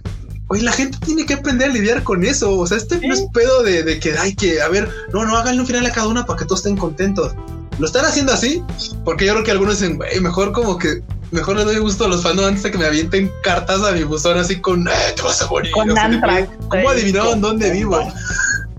Güey, 0.54 0.62
la 0.62 0.72
gente 0.72 1.00
tiene 1.04 1.26
que 1.26 1.34
aprender 1.34 1.72
a 1.72 1.74
lidiar 1.74 2.04
con 2.04 2.24
eso. 2.24 2.60
O 2.60 2.68
sea, 2.68 2.78
este 2.78 3.00
no 3.08 3.12
es 3.12 3.24
pedo 3.34 3.64
de, 3.64 3.82
de, 3.82 4.00
que 4.00 4.16
hay 4.16 4.36
que, 4.36 4.62
a 4.62 4.70
ver, 4.70 4.88
no, 5.12 5.26
no, 5.26 5.36
háganle 5.36 5.62
un 5.62 5.66
final 5.66 5.84
a 5.88 5.92
cada 5.92 6.06
una 6.08 6.28
para 6.28 6.38
que 6.38 6.46
todos 6.46 6.60
estén 6.60 6.78
contentos. 6.78 7.34
lo 7.80 7.88
están 7.88 8.06
haciendo 8.06 8.34
así, 8.34 8.64
porque 9.04 9.26
yo 9.26 9.34
creo 9.34 9.44
que 9.44 9.50
algunos 9.50 9.80
dicen, 9.80 9.98
güey, 9.98 10.20
mejor 10.20 10.52
como 10.52 10.78
que 10.78 11.02
mejor 11.32 11.56
le 11.56 11.64
doy 11.64 11.78
gusto 11.78 12.06
a 12.06 12.08
los 12.08 12.22
fans 12.22 12.40
antes 12.40 12.62
de 12.62 12.70
que 12.70 12.78
me 12.78 12.86
avienten 12.86 13.32
cartas 13.42 13.82
a 13.82 13.94
mi 13.94 14.04
buzón 14.04 14.38
así 14.38 14.62
con, 14.62 14.88
eh, 14.88 14.92
te 15.16 15.24
vas 15.24 15.42
a 15.42 15.48
morir. 15.48 15.72
Con 15.72 15.88
¿Cómo 15.88 16.90
adivinaron 16.92 17.42
dónde 17.42 17.72
vivo? 17.72 18.14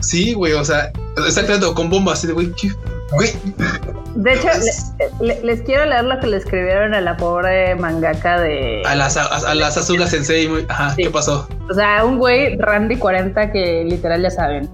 Sí, 0.01 0.32
güey, 0.32 0.52
o 0.52 0.64
sea, 0.64 0.92
está 1.26 1.44
creando 1.44 1.74
con 1.74 1.90
bombas 1.90 2.20
así 2.20 2.28
de, 2.28 2.34
güey, 2.34 2.52
De 4.15 4.32
hecho, 4.32 4.49
les 5.20 5.61
quiero 5.62 5.86
leer 5.86 6.05
lo 6.05 6.20
que 6.20 6.28
le 6.28 6.36
escribieron 6.36 6.95
a 6.95 7.01
la 7.01 7.16
pobre 7.16 7.74
mangaka 7.74 8.41
de. 8.41 8.82
A 8.85 8.95
las, 8.95 9.16
a, 9.16 9.55
las 9.55 9.77
Azuga 9.77 10.07
Sensei. 10.07 10.49
Ajá, 10.69 10.95
¿qué 10.97 11.11
pasó? 11.11 11.49
O 11.69 11.74
sea, 11.74 12.05
un 12.05 12.19
güey 12.19 12.57
Randy 12.57 12.97
40 12.97 13.51
que 13.53 13.85
literal 13.85 14.23
ya 14.23 14.31
saben. 14.31 14.70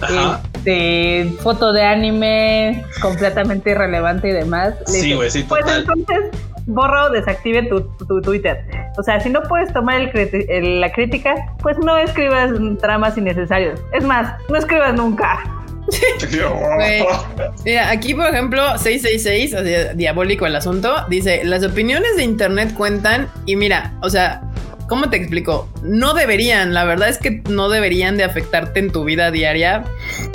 Ajá. 0.00 0.40
Este, 0.54 1.30
foto 1.42 1.72
de 1.72 1.82
anime 1.82 2.84
completamente 3.00 3.70
irrelevante 3.70 4.28
y 4.28 4.32
demás. 4.32 4.74
sí, 4.86 5.14
güey, 5.14 5.30
sí, 5.30 5.44
Pues 5.48 5.64
entonces 5.66 6.30
borra 6.66 7.04
o 7.04 7.10
desactive 7.10 7.62
tu, 7.64 8.20
Twitter. 8.20 8.64
O 8.98 9.02
sea, 9.02 9.20
si 9.20 9.30
no 9.30 9.42
puedes 9.42 9.72
tomar 9.72 10.00
la 10.02 10.92
crítica, 10.92 11.34
pues 11.62 11.78
no 11.78 11.96
escribas 11.96 12.50
tramas 12.80 13.16
innecesarios. 13.16 13.80
Es 13.92 14.04
más, 14.04 14.34
no 14.48 14.56
escribas 14.56 14.94
nunca. 14.94 15.40
Mira, 17.64 17.90
aquí 17.90 18.14
por 18.14 18.26
ejemplo 18.26 18.78
666, 18.78 19.54
o 19.54 19.64
sea, 19.64 19.94
diabólico 19.94 20.46
el 20.46 20.56
asunto, 20.56 20.94
dice, 21.08 21.42
las 21.44 21.64
opiniones 21.64 22.16
de 22.16 22.24
internet 22.24 22.74
cuentan 22.74 23.28
y 23.46 23.56
mira, 23.56 23.94
o 24.02 24.10
sea, 24.10 24.42
¿cómo 24.88 25.10
te 25.10 25.16
explico? 25.16 25.68
No 25.82 26.14
deberían, 26.14 26.74
la 26.74 26.84
verdad 26.84 27.08
es 27.08 27.18
que 27.18 27.42
no 27.48 27.68
deberían 27.68 28.16
de 28.16 28.24
afectarte 28.24 28.80
en 28.80 28.90
tu 28.90 29.04
vida 29.04 29.30
diaria, 29.30 29.84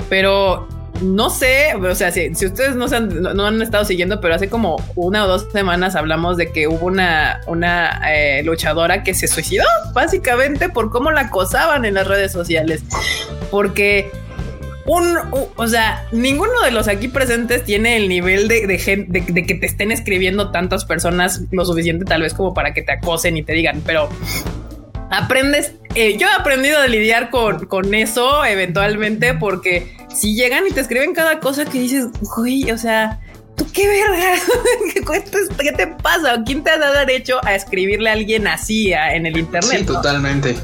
pero 0.08 0.68
no 1.02 1.28
sé, 1.28 1.74
o 1.74 1.94
sea, 1.94 2.12
si, 2.12 2.30
ustedes 2.30 2.76
no, 2.76 2.86
han, 3.46 3.62
estado 3.62 3.84
siguiendo, 3.84 4.20
pero 4.20 4.34
hace 4.34 4.48
como 4.48 4.76
una 4.94 5.24
o 5.24 5.28
dos 5.28 5.48
semanas 5.52 5.96
hablamos 5.96 6.36
de 6.36 6.52
que 6.52 6.68
hubo 6.68 6.86
una, 6.86 7.40
una 7.46 8.00
eh, 8.08 8.42
luchadora 8.44 9.02
que 9.02 9.12
se 9.12 9.26
suicidó, 9.26 9.64
básicamente 9.92 10.68
por 10.68 10.90
cómo 10.90 11.10
la 11.10 11.22
acosaban 11.22 11.84
en 11.84 11.94
las 11.94 12.06
redes 12.06 12.30
sociales. 12.32 12.82
Porque 13.50 14.10
un, 14.86 15.18
o 15.56 15.66
sea, 15.66 16.06
ninguno 16.12 16.60
de 16.62 16.70
los 16.70 16.88
aquí 16.88 17.08
presentes 17.08 17.64
tiene 17.64 17.96
el 17.96 18.08
nivel 18.08 18.48
de, 18.48 18.66
de, 18.66 19.06
de, 19.08 19.46
que 19.46 19.54
te 19.54 19.66
estén 19.66 19.90
escribiendo 19.90 20.50
tantas 20.50 20.84
personas 20.84 21.42
lo 21.50 21.64
suficiente 21.64 22.04
tal 22.04 22.22
vez 22.22 22.34
como 22.34 22.52
para 22.52 22.74
que 22.74 22.82
te 22.82 22.92
acosen 22.92 23.36
y 23.36 23.42
te 23.42 23.54
digan, 23.54 23.82
pero 23.86 24.08
aprendes, 25.10 25.74
eh, 25.94 26.16
yo 26.18 26.26
he 26.26 26.32
aprendido 26.32 26.78
a 26.78 26.86
lidiar 26.86 27.30
con, 27.30 27.66
con 27.66 27.94
eso 27.94 28.44
eventualmente 28.44 29.34
porque 29.34 29.96
si 30.14 30.34
llegan 30.34 30.66
y 30.68 30.72
te 30.72 30.80
escriben 30.80 31.14
cada 31.14 31.40
cosa 31.40 31.64
que 31.64 31.80
dices, 31.80 32.08
uy, 32.36 32.70
o 32.70 32.76
sea, 32.76 33.20
¿tú 33.56 33.66
qué 33.72 33.88
verga? 33.88 34.34
¿Qué 35.58 35.72
te 35.72 35.86
pasa? 35.86 36.42
¿Quién 36.44 36.62
te 36.62 36.70
ha 36.70 36.78
dado 36.78 36.94
derecho 36.94 37.40
a 37.44 37.54
escribirle 37.54 38.10
a 38.10 38.12
alguien 38.12 38.46
así 38.46 38.92
en 38.92 39.26
el 39.26 39.38
internet? 39.38 39.80
Sí, 39.80 39.84
totalmente. 39.84 40.56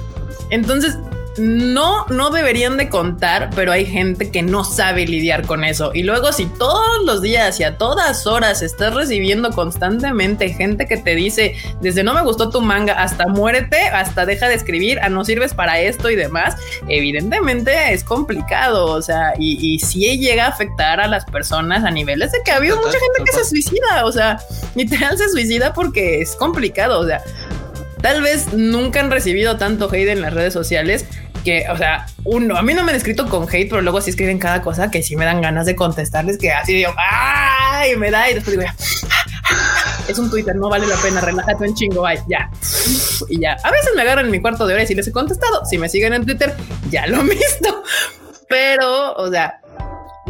Entonces, 0.50 0.96
no, 1.38 2.06
no 2.06 2.30
deberían 2.30 2.76
de 2.76 2.88
contar, 2.88 3.50
pero 3.54 3.72
hay 3.72 3.86
gente 3.86 4.30
que 4.30 4.42
no 4.42 4.64
sabe 4.64 5.06
lidiar 5.06 5.46
con 5.46 5.64
eso. 5.64 5.92
Y 5.94 6.02
luego 6.02 6.32
si 6.32 6.46
todos 6.46 7.04
los 7.04 7.22
días 7.22 7.60
y 7.60 7.64
a 7.64 7.78
todas 7.78 8.26
horas 8.26 8.62
estás 8.62 8.94
recibiendo 8.94 9.50
constantemente 9.50 10.50
gente 10.50 10.86
que 10.86 10.96
te 10.96 11.14
dice, 11.14 11.54
desde 11.80 12.02
no 12.02 12.14
me 12.14 12.22
gustó 12.22 12.50
tu 12.50 12.60
manga 12.60 12.94
hasta 12.94 13.26
muérete, 13.26 13.78
hasta 13.88 14.26
deja 14.26 14.48
de 14.48 14.54
escribir, 14.54 15.00
a 15.00 15.08
no 15.08 15.24
sirves 15.24 15.54
para 15.54 15.80
esto 15.80 16.10
y 16.10 16.16
demás, 16.16 16.56
evidentemente 16.88 17.92
es 17.92 18.04
complicado. 18.04 18.86
O 18.86 19.02
sea, 19.02 19.34
y, 19.38 19.74
y 19.74 19.78
sí 19.78 20.18
llega 20.18 20.46
a 20.46 20.48
afectar 20.48 21.00
a 21.00 21.06
las 21.06 21.24
personas 21.24 21.84
a 21.84 21.90
niveles 21.90 22.32
de 22.32 22.38
que 22.44 22.50
ha 22.50 22.56
habido 22.56 22.76
mucha 22.76 22.98
gente 22.98 23.24
que 23.24 23.32
se 23.32 23.44
suicida. 23.44 24.04
O 24.04 24.12
sea, 24.12 24.38
literal 24.74 25.16
se 25.16 25.28
suicida 25.28 25.72
porque 25.72 26.20
es 26.20 26.34
complicado. 26.34 27.00
O 27.00 27.06
sea, 27.06 27.22
Tal 28.02 28.22
vez 28.22 28.52
nunca 28.52 29.00
han 29.00 29.10
recibido 29.10 29.56
tanto 29.56 29.88
hate 29.92 30.08
en 30.08 30.22
las 30.22 30.32
redes 30.32 30.52
sociales, 30.52 31.06
que, 31.44 31.66
o 31.70 31.76
sea, 31.76 32.06
uno, 32.24 32.56
a 32.56 32.62
mí 32.62 32.74
no 32.74 32.84
me 32.84 32.90
han 32.90 32.96
escrito 32.96 33.28
con 33.28 33.44
hate, 33.44 33.68
pero 33.68 33.82
luego 33.82 34.00
sí 34.00 34.10
escriben 34.10 34.38
cada 34.38 34.62
cosa 34.62 34.90
que 34.90 35.02
sí 35.02 35.16
me 35.16 35.24
dan 35.24 35.40
ganas 35.40 35.66
de 35.66 35.76
contestarles, 35.76 36.38
que 36.38 36.50
así 36.50 36.74
digo, 36.74 36.92
¡ay! 36.96 37.96
Me 37.96 38.10
da 38.10 38.30
y 38.30 38.34
después 38.34 38.58
digo, 38.58 38.70
es 40.08 40.18
un 40.18 40.30
Twitter, 40.30 40.54
no 40.56 40.68
vale 40.68 40.86
la 40.86 40.96
pena, 40.96 41.20
relájate 41.20 41.68
un 41.68 41.74
chingo, 41.74 42.06
ay, 42.06 42.18
ya. 42.28 42.50
Y 43.28 43.40
ya, 43.40 43.56
a 43.62 43.70
veces 43.70 43.90
me 43.94 44.02
agarran 44.02 44.26
en 44.26 44.30
mi 44.30 44.40
cuarto 44.40 44.66
de 44.66 44.74
hora 44.74 44.82
y 44.82 44.86
si 44.86 44.94
les 44.94 45.06
he 45.06 45.12
contestado, 45.12 45.64
si 45.64 45.78
me 45.78 45.88
siguen 45.88 46.14
en 46.14 46.24
Twitter, 46.24 46.54
ya 46.90 47.06
lo 47.06 47.20
he 47.20 47.24
visto. 47.24 47.82
Pero, 48.48 49.14
o 49.14 49.30
sea, 49.30 49.60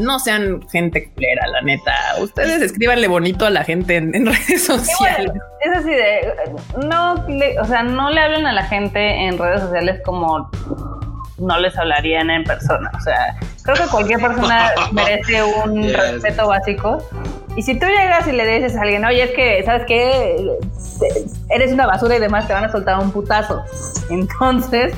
no 0.00 0.18
sean 0.18 0.66
gente 0.68 1.10
culera, 1.12 1.46
la 1.48 1.62
neta. 1.62 1.92
Ustedes 2.20 2.62
escríbanle 2.62 3.08
bonito 3.08 3.46
a 3.46 3.50
la 3.50 3.64
gente 3.64 3.96
en, 3.96 4.12
redes 4.26 4.64
sociales. 4.64 5.32
es 5.60 5.76
así 5.76 5.90
de, 5.90 6.34
no, 6.86 7.14
o 7.60 7.64
sea, 7.64 7.82
no 7.82 8.10
le 8.10 8.20
hablen 8.20 8.46
a 8.46 8.52
la 8.52 8.64
gente 8.64 9.26
en 9.26 9.38
redes 9.38 9.60
sociales 9.60 10.00
como 10.04 10.50
no 11.40 11.58
les 11.58 11.76
hablarían 11.76 12.30
en 12.30 12.44
persona. 12.44 12.90
O 12.96 13.00
sea, 13.00 13.36
creo 13.62 13.76
que 13.76 13.90
cualquier 13.90 14.20
persona 14.20 14.70
merece 14.92 15.42
un 15.42 15.92
respeto 15.92 16.48
básico. 16.48 16.98
Y 17.56 17.62
si 17.62 17.78
tú 17.78 17.86
llegas 17.86 18.28
y 18.28 18.32
le 18.32 18.46
dices 18.46 18.76
a 18.76 18.82
alguien, 18.82 19.04
oye, 19.04 19.24
es 19.24 19.30
que, 19.32 19.62
¿sabes 19.64 19.82
qué? 19.86 20.46
Eres 21.48 21.72
una 21.72 21.86
basura 21.86 22.16
y 22.16 22.20
demás, 22.20 22.46
te 22.46 22.52
van 22.52 22.64
a 22.64 22.70
soltar 22.70 22.98
un 23.00 23.10
putazo. 23.10 23.62
Entonces, 24.10 24.94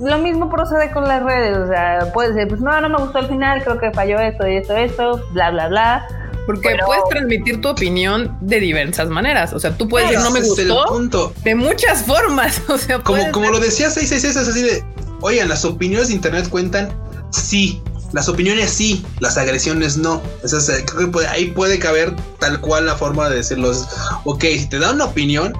lo 0.00 0.18
mismo 0.18 0.50
procede 0.50 0.90
con 0.90 1.06
las 1.06 1.22
redes. 1.22 1.56
O 1.56 1.66
sea, 1.66 2.10
puedes 2.12 2.34
decir, 2.34 2.48
pues 2.48 2.60
no, 2.60 2.80
no 2.80 2.88
me 2.88 2.98
gustó 2.98 3.18
el 3.18 3.28
final, 3.28 3.62
creo 3.62 3.78
que 3.78 3.90
falló 3.92 4.18
esto 4.20 4.46
y 4.48 4.56
esto, 4.56 4.76
esto, 4.76 5.26
bla, 5.32 5.50
bla, 5.50 5.68
bla. 5.68 6.06
Porque 6.46 6.76
puedes 6.84 7.04
transmitir 7.10 7.60
tu 7.60 7.68
opinión 7.68 8.36
de 8.40 8.58
diversas 8.60 9.08
maneras. 9.08 9.52
O 9.52 9.60
sea, 9.60 9.76
tú 9.76 9.88
puedes 9.88 10.10
decir 10.10 10.24
no 10.24 10.30
me 10.30 10.40
gustó 10.40 11.32
de 11.44 11.54
muchas 11.54 12.02
formas. 12.04 12.62
O 12.68 12.78
sea, 12.78 12.98
como, 13.00 13.30
como 13.32 13.50
lo 13.50 13.60
decía 13.60 13.90
666, 13.90 14.36
es 14.36 14.48
así 14.48 14.62
de 14.62 14.84
Oigan, 15.22 15.48
las 15.48 15.64
opiniones 15.64 16.08
de 16.08 16.14
internet 16.14 16.48
cuentan, 16.48 16.88
sí. 17.30 17.82
Las 18.12 18.28
opiniones 18.28 18.70
sí, 18.70 19.04
las 19.20 19.36
agresiones 19.36 19.96
no. 19.96 20.20
creo 20.86 21.12
que 21.12 21.26
ahí 21.28 21.52
puede 21.52 21.78
caber 21.78 22.16
tal 22.40 22.60
cual 22.60 22.86
la 22.86 22.96
forma 22.96 23.28
de 23.28 23.36
decirlos. 23.36 23.86
Ok, 24.24 24.42
si 24.42 24.68
te 24.68 24.80
da 24.80 24.90
una 24.90 25.04
opinión 25.04 25.52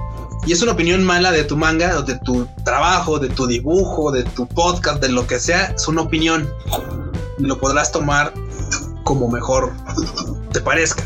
y 0.45 0.53
es 0.53 0.61
una 0.61 0.71
opinión 0.71 1.03
mala 1.03 1.31
de 1.31 1.43
tu 1.43 1.57
manga, 1.57 1.97
o 1.99 2.01
de 2.01 2.17
tu 2.19 2.47
trabajo, 2.63 3.19
de 3.19 3.29
tu 3.29 3.47
dibujo, 3.47 4.11
de 4.11 4.23
tu 4.23 4.47
podcast, 4.47 5.01
de 5.01 5.09
lo 5.09 5.27
que 5.27 5.39
sea, 5.39 5.73
es 5.75 5.87
una 5.87 6.01
opinión. 6.01 6.49
Lo 7.37 7.59
podrás 7.59 7.91
tomar 7.91 8.33
como 9.03 9.29
mejor 9.29 9.71
te 10.51 10.61
parezca. 10.61 11.03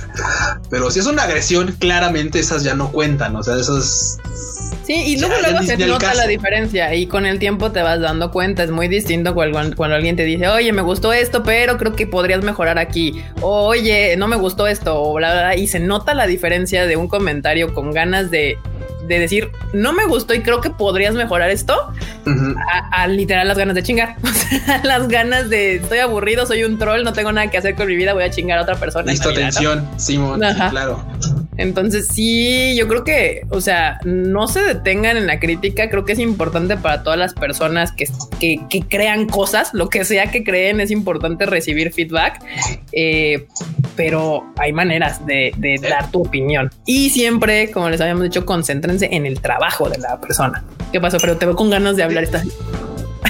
Pero 0.69 0.91
si 0.91 0.99
es 0.99 1.05
una 1.05 1.23
agresión, 1.23 1.75
claramente 1.79 2.39
esas 2.39 2.63
ya 2.63 2.75
no 2.75 2.91
cuentan. 2.91 3.35
O 3.35 3.43
sea, 3.43 3.55
esas 3.57 4.19
Sí, 4.85 4.93
y 4.93 5.19
luego, 5.19 5.33
luego 5.41 5.63
se 5.63 5.77
nota 5.77 6.13
la 6.13 6.27
diferencia 6.27 6.93
y 6.93 7.07
con 7.07 7.25
el 7.25 7.39
tiempo 7.39 7.71
te 7.71 7.81
vas 7.81 7.99
dando 8.01 8.29
cuenta. 8.29 8.63
Es 8.63 8.69
muy 8.69 8.87
distinto 8.87 9.33
cuando, 9.33 9.75
cuando, 9.75 9.95
alguien 9.95 10.15
te 10.15 10.23
dice, 10.23 10.47
oye, 10.47 10.71
me 10.73 10.83
gustó 10.83 11.11
esto, 11.11 11.41
pero 11.41 11.77
creo 11.77 11.93
que 11.93 12.05
podrías 12.05 12.43
mejorar 12.43 12.77
aquí. 12.77 13.23
oye, 13.41 14.15
no 14.15 14.27
me 14.27 14.35
gustó 14.35 14.67
esto, 14.67 15.01
o 15.01 15.15
bla, 15.15 15.31
bla, 15.33 15.55
Y 15.55 15.67
se 15.67 15.79
nota 15.79 16.13
la 16.13 16.27
diferencia 16.27 16.85
de 16.85 16.97
un 16.97 17.07
comentario 17.07 17.73
con 17.73 17.91
ganas 17.91 18.29
de, 18.29 18.59
de 19.07 19.19
decir, 19.19 19.51
no 19.73 19.93
me 19.93 20.05
gustó 20.05 20.33
y 20.33 20.41
creo 20.41 20.61
que 20.61 20.69
podrías 20.69 21.13
mejorar 21.13 21.49
esto, 21.49 21.91
a, 22.91 23.07
literal 23.07 23.47
las 23.47 23.57
ganas 23.57 23.75
de 23.75 23.83
chingar. 23.83 24.15
O 24.25 24.57
sea, 24.57 24.81
las 24.83 25.07
ganas 25.07 25.49
de 25.49 25.77
estoy 25.77 25.99
aburrido, 25.99 26.45
soy 26.45 26.63
un 26.63 26.77
troll, 26.77 27.03
no 27.03 27.13
tengo 27.13 27.31
nada 27.31 27.49
que 27.49 27.57
hacer 27.57 27.75
con 27.75 27.87
mi 27.87 27.95
vida, 27.95 28.13
voy 28.13 28.23
a 28.23 28.29
chingar 28.29 28.59
a 28.59 28.61
otra 28.61 28.75
persona. 28.75 29.11
Listo, 29.11 29.29
atención, 29.29 29.87
Simón, 29.97 30.39
claro. 30.69 31.03
Entonces 31.57 32.07
sí, 32.07 32.75
yo 32.77 32.87
creo 32.87 33.03
que, 33.03 33.45
o 33.49 33.61
sea, 33.61 33.99
no 34.03 34.47
se 34.47 34.61
detengan 34.61 35.17
en 35.17 35.27
la 35.27 35.39
crítica, 35.39 35.89
creo 35.89 36.05
que 36.05 36.13
es 36.13 36.19
importante 36.19 36.77
para 36.77 37.03
todas 37.03 37.17
las 37.17 37.33
personas 37.33 37.91
que, 37.91 38.07
que, 38.39 38.81
crean 38.87 39.27
cosas, 39.27 39.73
lo 39.73 39.89
que 39.89 40.03
sea 40.05 40.31
que 40.31 40.43
creen, 40.43 40.79
es 40.79 40.91
importante 40.91 41.45
recibir 41.45 41.91
feedback, 41.93 42.43
eh, 42.91 43.47
pero 43.95 44.45
hay 44.57 44.73
maneras 44.73 45.25
de, 45.25 45.53
dar 45.81 46.11
tu 46.11 46.21
opinión. 46.21 46.71
Y 46.85 47.09
siempre, 47.09 47.71
como 47.71 47.89
les 47.89 48.01
habíamos 48.01 48.23
dicho, 48.23 48.45
concéntrense 48.45 49.09
en 49.11 49.25
el 49.25 49.39
trabajo 49.41 49.89
de 49.89 49.97
la 49.97 50.19
persona. 50.19 50.63
¿Qué 50.91 50.99
pasó? 50.99 51.17
Pero 51.19 51.37
te 51.37 51.45
veo 51.45 51.55
con 51.55 51.69
ganas 51.69 51.95
de 51.95 52.03
hablar 52.03 52.23
esta 52.23 52.43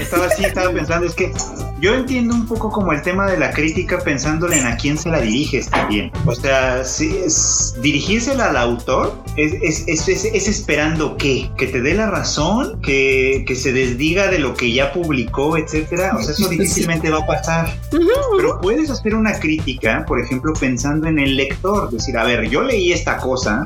estaba 0.06 0.27
así, 0.27 0.45
estaba 0.45 0.72
pensando, 0.72 1.07
es 1.07 1.15
que 1.15 1.34
yo 1.82 1.94
entiendo 1.94 2.34
un 2.34 2.48
poco 2.48 2.69
como 2.69 2.94
el 2.94 3.02
tema 3.02 3.30
de 3.30 3.38
la 3.38 3.52
crítica 3.52 3.99
pensándole 3.99 4.57
en 4.57 4.65
a 4.65 4.77
quién 4.77 4.98
se 4.98 5.10
la 5.10 5.19
diriges 5.19 5.69
también. 5.69 6.11
O 6.26 6.34
sea, 6.34 6.84
si 6.86 7.18
es, 7.18 7.76
dirigírsela 7.82 8.49
al 8.49 8.57
autor 8.57 9.14
es, 9.36 9.86
es, 9.88 10.07
es, 10.07 10.48
esperando 10.48 11.18
que, 11.18 11.52
que 11.57 11.68
te 11.68 11.82
dé 11.82 11.94
la 11.94 12.10
razón, 12.10 12.80
que, 12.82 13.44
que, 13.45 13.56
se 13.56 13.73
desdiga 13.73 14.30
de 14.30 14.40
lo 14.40 14.53
que 14.53 14.72
ya 14.72 14.94
publicó, 14.94 15.57
etcétera. 15.57 16.15
O 16.18 16.23
sea, 16.23 16.34
eso 16.34 16.48
difícilmente 16.49 17.10
va 17.10 17.19
a 17.19 17.26
pasar. 17.26 17.77
Pero 17.91 18.61
puedes 18.61 18.90
hacer 18.90 19.14
una 19.14 19.38
crítica, 19.38 20.06
por 20.07 20.22
ejemplo, 20.22 20.53
pensando 20.53 21.07
en 21.07 21.19
el 21.19 21.36
lector, 21.36 21.90
decir, 21.91 22.18
a 22.18 22.23
ver, 22.23 22.49
yo 22.49 22.64
leí 22.64 22.94
esta 22.94 23.18
cosa, 23.18 23.65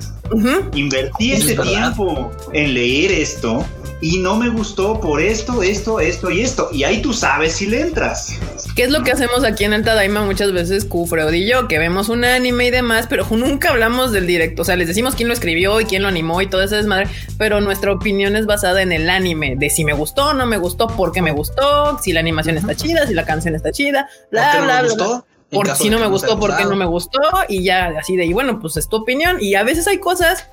invertí 0.74 1.34
este 1.34 1.56
tiempo 1.56 2.32
en 2.54 2.74
leer 2.74 3.12
esto 3.12 3.66
y 4.02 4.18
no 4.20 4.38
me 4.38 4.50
gustó 4.50 5.00
por 5.00 5.22
esto, 5.22 5.62
esto, 5.62 6.00
esto 6.00 6.29
y 6.32 6.42
esto. 6.42 6.70
Y 6.72 6.84
ahí 6.84 7.02
tú 7.02 7.14
sabes 7.14 7.54
si 7.54 7.68
le 7.68 7.82
entras. 7.82 8.38
¿Qué 8.76 8.84
es 8.84 8.92
lo 8.92 9.04
que 9.04 9.12
hacemos 9.12 9.44
aquí 9.44 9.66
en 9.66 9.74
Alta 9.74 9.96
Daima 9.96 10.22
muchas 10.22 10.54
veces, 10.54 10.86
Cufreod 10.86 11.34
y 11.34 11.48
yo? 11.50 11.68
Que 11.68 11.80
vemos 11.80 12.10
un 12.10 12.24
anime 12.24 12.68
y 12.68 12.72
demás, 12.72 13.08
pero 13.10 13.26
nunca 13.32 13.70
hablamos 13.70 14.12
del 14.12 14.28
directo. 14.28 14.62
O 14.62 14.66
sea, 14.66 14.76
les 14.76 14.88
decimos 14.88 15.16
quién 15.16 15.28
lo 15.28 15.34
escribió 15.34 15.80
y 15.82 15.86
quién 15.86 16.02
lo 16.02 16.08
animó 16.08 16.42
y 16.42 16.48
todo 16.48 16.64
ese 16.64 16.76
desmadre, 16.78 17.08
pero 17.38 17.62
nuestra 17.62 17.92
opinión 17.92 18.36
es 18.36 18.46
basada 18.46 18.82
en 18.82 18.92
el 18.92 19.10
anime, 19.10 19.56
de 19.58 19.70
si 19.70 19.84
me 19.84 19.94
gustó 19.94 20.30
no 20.34 20.46
me 20.46 20.58
gustó, 20.58 20.88
por 20.88 21.12
qué 21.12 21.22
me 21.22 21.32
gustó, 21.32 22.00
si 22.02 22.14
la 22.14 22.20
animación 22.20 22.58
está 22.58 22.76
chida, 22.76 23.08
si 23.08 23.14
la 23.14 23.26
canción 23.26 23.56
está 23.56 23.72
chida, 23.72 24.10
bla, 24.32 24.62
bla, 24.62 24.82
bla. 24.82 25.26
Por 25.52 25.76
si 25.76 25.90
no 25.90 25.98
me 25.98 26.08
gustó, 26.08 26.40
por 26.40 26.56
qué 26.56 26.64
no 26.66 26.76
me 26.76 26.86
gustó, 26.86 27.20
y 27.48 27.64
ya 27.64 27.88
así 28.00 28.16
de, 28.16 28.26
y 28.26 28.34
bueno, 28.34 28.60
pues 28.60 28.78
es 28.78 28.88
tu 28.88 28.98
opinión. 28.98 29.38
Y 29.42 29.56
a 29.56 29.64
veces 29.64 29.88
hay 29.88 29.98
cosas 29.98 30.46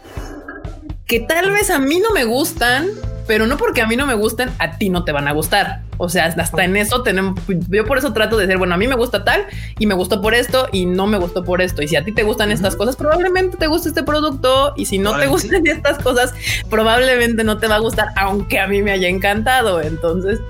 que 1.07 1.21
tal 1.21 1.51
vez 1.51 1.69
a 1.69 1.79
mí 1.79 2.01
no 2.01 2.13
me 2.13 2.25
gustan, 2.25 2.89
pero 3.27 3.47
no 3.47 3.57
porque 3.57 3.83
a 3.83 3.87
mí 3.87 3.97
no 3.97 4.07
me 4.07 4.15
gusten, 4.15 4.51
a 4.59 4.79
ti 4.79 4.91
no 4.91 5.05
te 5.05 5.13
van 5.13 5.29
a 5.29 5.33
gustar. 5.33 5.83
O 5.99 6.09
sea, 6.09 6.27
hasta 6.27 6.65
en 6.65 6.77
eso 6.77 7.03
tenemos, 7.03 7.41
yo 7.69 7.85
por 7.87 7.99
eso 7.99 8.13
trato 8.13 8.37
de 8.37 8.47
decir, 8.47 8.59
bueno, 8.59 8.75
a 8.75 8.79
mí 8.79 8.87
me 8.87 8.97
gusta 8.97 9.25
tal 9.25 9.47
y 9.79 9.87
me 9.87 9.95
gustó 9.95 10.21
por 10.21 10.35
esto 10.35 10.69
y 10.73 10.85
no 10.87 11.07
me 11.07 11.19
gustó 11.19 11.45
por 11.45 11.63
esto. 11.63 11.83
Y 11.83 11.89
si 11.89 11.97
a 11.97 12.05
ti 12.05 12.13
te 12.13 12.23
gustan 12.23 12.51
estas 12.53 12.77
cosas, 12.77 12.97
probablemente 12.97 13.57
te 13.57 13.67
guste 13.67 13.89
este 13.89 14.03
producto 14.03 14.75
y 14.77 14.85
si 14.85 14.99
no 14.99 15.19
te 15.19 15.27
gustan 15.27 15.67
estas 15.67 15.99
cosas, 15.99 16.35
probablemente 16.69 17.45
no 17.45 17.59
te 17.59 17.67
va 17.67 17.77
a 17.77 17.81
gustar, 17.81 18.09
aunque 18.17 18.61
a 18.61 18.67
mí 18.67 18.83
me 18.83 18.93
haya 18.93 19.09
encantado. 19.09 19.81
Entonces, 19.81 20.41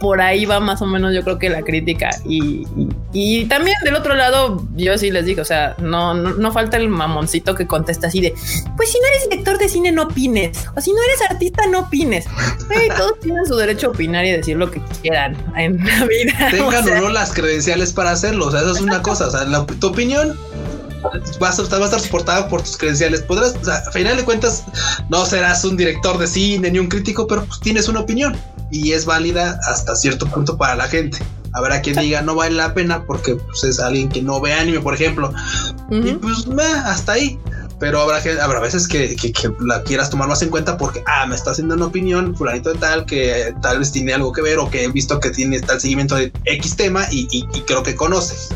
por 0.00 0.20
ahí 0.20 0.46
va 0.46 0.60
más 0.60 0.80
o 0.82 0.86
menos 0.86 1.14
yo 1.14 1.22
creo 1.22 1.38
que 1.38 1.50
la 1.50 1.62
crítica 1.62 2.10
y, 2.24 2.66
y, 2.76 2.88
también 3.48 3.76
del 3.84 3.96
otro 3.96 4.14
lado 4.14 4.64
yo 4.76 4.96
sí 4.96 5.10
les 5.10 5.24
digo, 5.24 5.42
o 5.42 5.44
sea, 5.44 5.74
no, 5.78 6.14
no, 6.14 6.52
falta 6.52 6.76
el 6.76 6.88
mamoncito 6.88 7.54
que 7.54 7.66
contesta 7.66 8.06
así 8.06 8.20
de, 8.20 8.34
pues 8.76 8.90
si 8.90 8.98
no 9.00 9.06
eres 9.08 9.28
director 9.28 9.58
de 9.58 9.68
cine 9.68 9.90
no 9.90 10.04
opines, 10.04 10.56
o 10.76 10.80
si 10.80 10.92
no 10.92 10.98
eres 11.02 11.30
artista 11.30 11.66
no 11.66 11.80
opines. 11.80 12.26
todos 12.96 13.18
tienen 13.20 13.44
su 13.46 13.56
derecho 13.56 13.88
a 13.88 13.90
opinar 13.90 14.24
y 14.24 14.30
decir 14.30 14.56
lo 14.56 14.70
que 14.70 14.80
quieran 15.02 15.36
en 15.56 15.84
la 15.84 16.06
vida. 16.06 16.32
Tengan 16.50 16.88
o, 16.88 17.00
no 17.00 17.08
las 17.08 17.32
credenciales 17.32 17.92
para 17.92 18.12
hacerlo, 18.12 18.46
o 18.46 18.50
sea, 18.50 18.60
eso 18.60 18.72
es 18.72 18.80
una 18.80 19.02
cosa, 19.02 19.26
o 19.26 19.30
sea, 19.30 19.44
tu 19.80 19.86
opinión 19.88 20.38
va 21.42 21.48
a, 21.48 21.50
estar, 21.50 21.80
va 21.80 21.82
a 21.82 21.84
estar 21.84 22.00
soportada 22.00 22.48
por 22.48 22.62
tus 22.62 22.76
credenciales. 22.76 23.22
Podrás, 23.22 23.56
o 23.60 23.64
sea, 23.64 23.82
a 23.86 23.90
final 23.90 24.16
de 24.16 24.24
cuentas, 24.24 24.64
no 25.08 25.24
serás 25.26 25.64
un 25.64 25.76
director 25.76 26.18
de 26.18 26.26
cine 26.26 26.70
ni 26.70 26.78
un 26.78 26.88
crítico, 26.88 27.26
pero 27.26 27.44
pues 27.44 27.60
tienes 27.60 27.88
una 27.88 28.00
opinión 28.00 28.36
y 28.70 28.92
es 28.92 29.04
válida 29.04 29.58
hasta 29.66 29.96
cierto 29.96 30.26
punto 30.26 30.56
para 30.56 30.76
la 30.76 30.86
gente. 30.86 31.18
Habrá 31.52 31.80
quien 31.80 31.96
diga 31.96 32.22
no 32.22 32.34
vale 32.34 32.54
la 32.54 32.74
pena 32.74 33.04
porque 33.04 33.34
pues, 33.36 33.64
es 33.64 33.80
alguien 33.80 34.08
que 34.08 34.22
no 34.22 34.40
ve 34.40 34.52
anime, 34.52 34.80
por 34.80 34.94
ejemplo. 34.94 35.32
Y 35.90 36.12
pues 36.12 36.46
hasta 36.84 37.12
ahí 37.12 37.38
pero 37.80 37.98
habrá, 38.02 38.20
habrá 38.42 38.60
veces 38.60 38.86
que, 38.86 39.16
la 39.60 39.82
quieras 39.82 40.10
tomar 40.10 40.28
más 40.28 40.42
en 40.42 40.50
cuenta 40.50 40.76
porque, 40.76 41.02
ah, 41.06 41.26
me 41.26 41.34
está 41.34 41.50
haciendo 41.50 41.74
una 41.74 41.86
opinión, 41.86 42.36
fulanito 42.36 42.72
de 42.72 42.78
tal, 42.78 43.06
que 43.06 43.54
tal 43.62 43.78
vez 43.78 43.90
tiene 43.90 44.12
algo 44.12 44.32
que 44.32 44.42
ver 44.42 44.58
o 44.58 44.70
que 44.70 44.84
he 44.84 44.88
visto 44.88 45.18
que 45.18 45.30
tiene 45.30 45.60
tal 45.60 45.80
seguimiento 45.80 46.14
de 46.14 46.30
X 46.44 46.76
tema 46.76 47.06
y, 47.10 47.46
creo 47.66 47.82
que 47.82 47.96
conoce. 47.96 48.54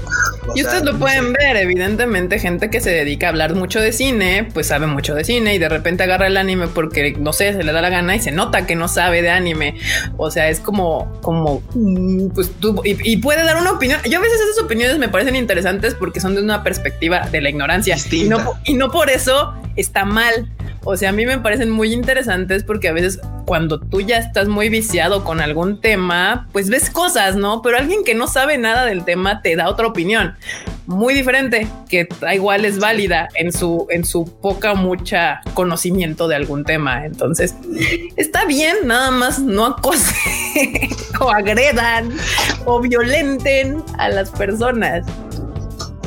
y 0.54 0.62
ustedes 0.62 0.84
lo 0.84 0.98
pueden 0.98 1.32
ver, 1.32 1.56
evidentemente, 1.56 2.38
gente 2.38 2.68
que 2.68 2.80
se 2.80 2.90
dedica 2.90 3.26
a 3.26 3.30
hablar 3.30 3.54
mucho 3.54 3.80
de 3.80 3.92
cine, 3.92 4.46
pues 4.52 4.66
sabe 4.66 4.86
mucho 4.86 5.14
de 5.14 5.24
cine 5.24 5.54
y 5.54 5.58
de 5.58 5.70
repente 5.70 6.02
agarra 6.02 6.26
el 6.26 6.36
anime 6.36 6.68
porque, 6.68 7.16
no 7.18 7.32
sé, 7.32 7.54
se 7.54 7.64
le 7.64 7.72
da 7.72 7.80
la 7.80 7.88
gana 7.88 8.14
y 8.14 8.20
se 8.20 8.30
nota 8.30 8.66
que 8.66 8.76
no 8.76 8.88
sabe 8.88 9.22
de 9.22 9.30
anime. 9.30 9.76
O 10.18 10.30
sea, 10.30 10.50
es 10.50 10.60
como, 10.60 11.18
como, 11.22 11.62
mm, 11.74 12.28
pues 12.34 12.50
tú, 12.60 12.82
y, 12.84 13.16
puede 13.16 13.42
dar 13.42 13.56
una 13.56 13.72
opinión. 13.72 14.00
Yo 14.04 14.18
a 14.18 14.22
veces 14.22 14.38
esas 14.38 14.62
opiniones 14.62 14.98
me 14.98 15.08
parecen 15.08 15.34
interesantes 15.34 15.94
porque 15.94 16.20
son 16.20 16.34
de 16.34 16.42
una 16.42 16.62
perspectiva 16.62 17.26
de 17.30 17.40
la 17.40 17.48
ignorancia. 17.48 17.96
Y 18.10 18.24
no, 18.24 18.52
y 18.64 18.74
no 18.74 18.90
por 18.90 19.13
eso 19.14 19.54
está 19.76 20.04
mal. 20.04 20.50
O 20.84 20.96
sea, 20.96 21.10
a 21.10 21.12
mí 21.12 21.24
me 21.24 21.38
parecen 21.38 21.70
muy 21.70 21.92
interesantes 21.92 22.62
porque 22.62 22.88
a 22.88 22.92
veces 22.92 23.18
cuando 23.46 23.80
tú 23.80 24.00
ya 24.02 24.18
estás 24.18 24.48
muy 24.48 24.68
viciado 24.68 25.24
con 25.24 25.40
algún 25.40 25.80
tema, 25.80 26.48
pues 26.52 26.68
ves 26.68 26.90
cosas, 26.90 27.36
¿no? 27.36 27.62
Pero 27.62 27.78
alguien 27.78 28.04
que 28.04 28.14
no 28.14 28.26
sabe 28.26 28.58
nada 28.58 28.84
del 28.84 29.04
tema 29.04 29.40
te 29.40 29.56
da 29.56 29.68
otra 29.68 29.86
opinión 29.86 30.34
muy 30.86 31.14
diferente, 31.14 31.66
que 31.88 32.06
igual 32.34 32.64
es 32.64 32.78
válida 32.78 33.28
en 33.34 33.52
su, 33.52 33.86
en 33.88 34.04
su 34.04 34.26
poca 34.40 34.72
o 34.72 34.76
mucha 34.76 35.40
conocimiento 35.54 36.28
de 36.28 36.36
algún 36.36 36.64
tema. 36.64 37.06
Entonces, 37.06 37.54
está 38.16 38.44
bien, 38.44 38.76
nada 38.84 39.10
más 39.10 39.38
no 39.38 39.64
acosen 39.64 40.14
o 41.20 41.30
agredan 41.30 42.10
o 42.66 42.80
violenten 42.80 43.82
a 43.98 44.10
las 44.10 44.30
personas. 44.30 45.06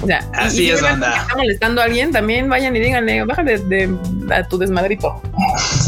O 0.01 0.05
sea, 0.05 0.27
así 0.33 0.69
es, 0.69 0.81
banda. 0.81 1.15
está 1.15 1.35
molestando 1.35 1.81
a 1.81 1.85
alguien, 1.85 2.11
también 2.11 2.49
vayan 2.49 2.75
y 2.75 2.79
díganle, 2.79 3.23
bájale 3.23 3.57
de, 3.57 3.95
a 4.31 4.47
tu 4.47 4.57
desmadrito. 4.57 5.21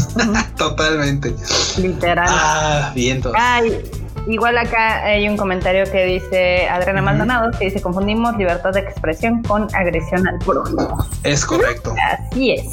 Totalmente. 0.56 1.34
Literal. 1.78 2.28
Ah, 2.28 2.92
viento. 2.94 3.32
Ay, 3.34 3.80
Igual 4.26 4.58
acá 4.58 5.04
hay 5.04 5.28
un 5.28 5.36
comentario 5.36 5.84
que 5.90 6.04
dice 6.04 6.68
Adriana 6.68 7.02
Maldonado, 7.02 7.50
que 7.58 7.66
dice, 7.66 7.80
confundimos 7.80 8.36
libertad 8.36 8.72
de 8.72 8.80
expresión 8.80 9.42
con 9.42 9.68
agresión 9.74 10.26
al 10.26 10.38
prójimo. 10.38 11.06
Es 11.24 11.44
correcto. 11.44 11.94
Así 12.10 12.52
es. 12.52 12.64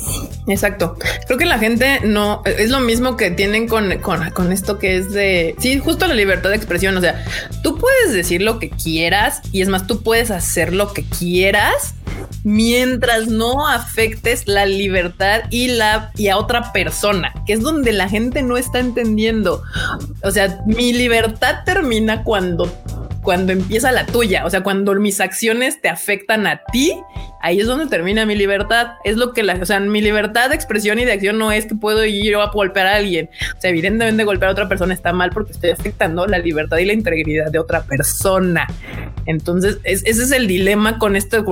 Exacto. 0.48 0.98
Creo 1.26 1.38
que 1.38 1.46
la 1.46 1.60
gente 1.60 2.02
no, 2.04 2.42
es 2.46 2.70
lo 2.70 2.80
mismo 2.80 3.18
que 3.18 3.32
tienen 3.32 3.68
con, 3.68 3.98
con, 4.00 4.30
con 4.32 4.52
esto 4.52 4.78
que 4.80 4.98
es 4.98 5.12
de, 5.12 5.56
sí, 5.60 5.80
justo 5.80 6.08
la 6.08 6.14
libertad 6.14 6.50
de 6.50 6.56
expresión. 6.56 6.96
O 6.98 7.02
sea, 7.02 7.24
tú 7.64 7.78
puedes 7.78 8.14
decir 8.14 8.42
lo 8.42 8.60
que 8.60 8.70
quieras 8.70 9.42
y 9.52 9.62
es 9.62 9.70
más, 9.70 9.88
tú 9.88 10.04
puedes 10.04 10.32
hacer 10.32 10.74
lo 10.74 10.94
que 10.94 11.04
quieras 11.04 11.96
mientras 12.44 13.28
no 13.28 13.68
afectes 13.68 14.48
la 14.48 14.66
libertad 14.66 15.42
y 15.50 15.70
la 15.70 16.12
y 16.16 16.30
a 16.30 16.38
otra 16.38 16.72
persona, 16.72 17.34
que 17.46 17.54
es 17.54 17.62
donde 17.62 17.92
la 17.92 18.10
gente 18.10 18.42
no 18.42 18.58
está 18.58 18.80
entendiendo. 18.80 19.64
O 20.24 20.32
sea, 20.32 20.62
mi 20.66 20.94
libertad 20.94 21.64
termina 21.66 22.24
cuando 22.24 22.72
cuando 23.28 23.52
empieza 23.52 23.92
la 23.92 24.06
tuya, 24.06 24.46
o 24.46 24.50
sea, 24.50 24.64
cuando 24.64 24.96
mis 24.96 25.20
acciones 25.20 25.82
te 25.82 25.90
afectan 25.90 26.48
a 26.48 26.62
ti, 26.72 26.94
ahí 27.42 27.60
es 27.60 27.68
donde 27.68 27.88
termina 27.88 28.26
mi 28.26 28.38
libertad. 28.38 28.92
Es 29.04 29.18
lo 29.18 29.34
que 29.34 29.44
la, 29.44 29.56
o 29.56 29.66
sea, 29.66 29.82
mi 29.82 30.00
libertad 30.00 30.48
de 30.48 30.56
expresión 30.56 30.98
y 30.98 31.04
de 31.04 31.12
acción 31.12 31.38
no 31.38 31.52
es 31.52 31.66
que 31.66 31.76
puedo 31.76 32.06
ir 32.06 32.38
a 32.38 32.46
golpear 32.46 32.88
a 32.88 32.96
alguien. 32.96 33.30
O 33.58 33.60
sea, 33.60 33.70
evidentemente 33.70 34.24
golpear 34.24 34.48
a 34.48 34.52
otra 34.54 34.70
persona 34.70 34.94
está 34.94 35.12
mal 35.12 35.32
porque 35.32 35.52
estoy 35.52 35.72
afectando 35.72 36.26
la 36.26 36.38
libertad 36.38 36.78
y 36.78 36.86
la 36.86 36.94
integridad 36.94 37.52
de 37.52 37.60
otra 37.60 37.84
persona. 37.84 38.66
Entonces, 39.26 39.80
ese 39.84 40.10
es 40.10 40.32
el 40.32 40.48
dilema 40.48 40.98
con 40.98 41.18
esto 41.18 41.44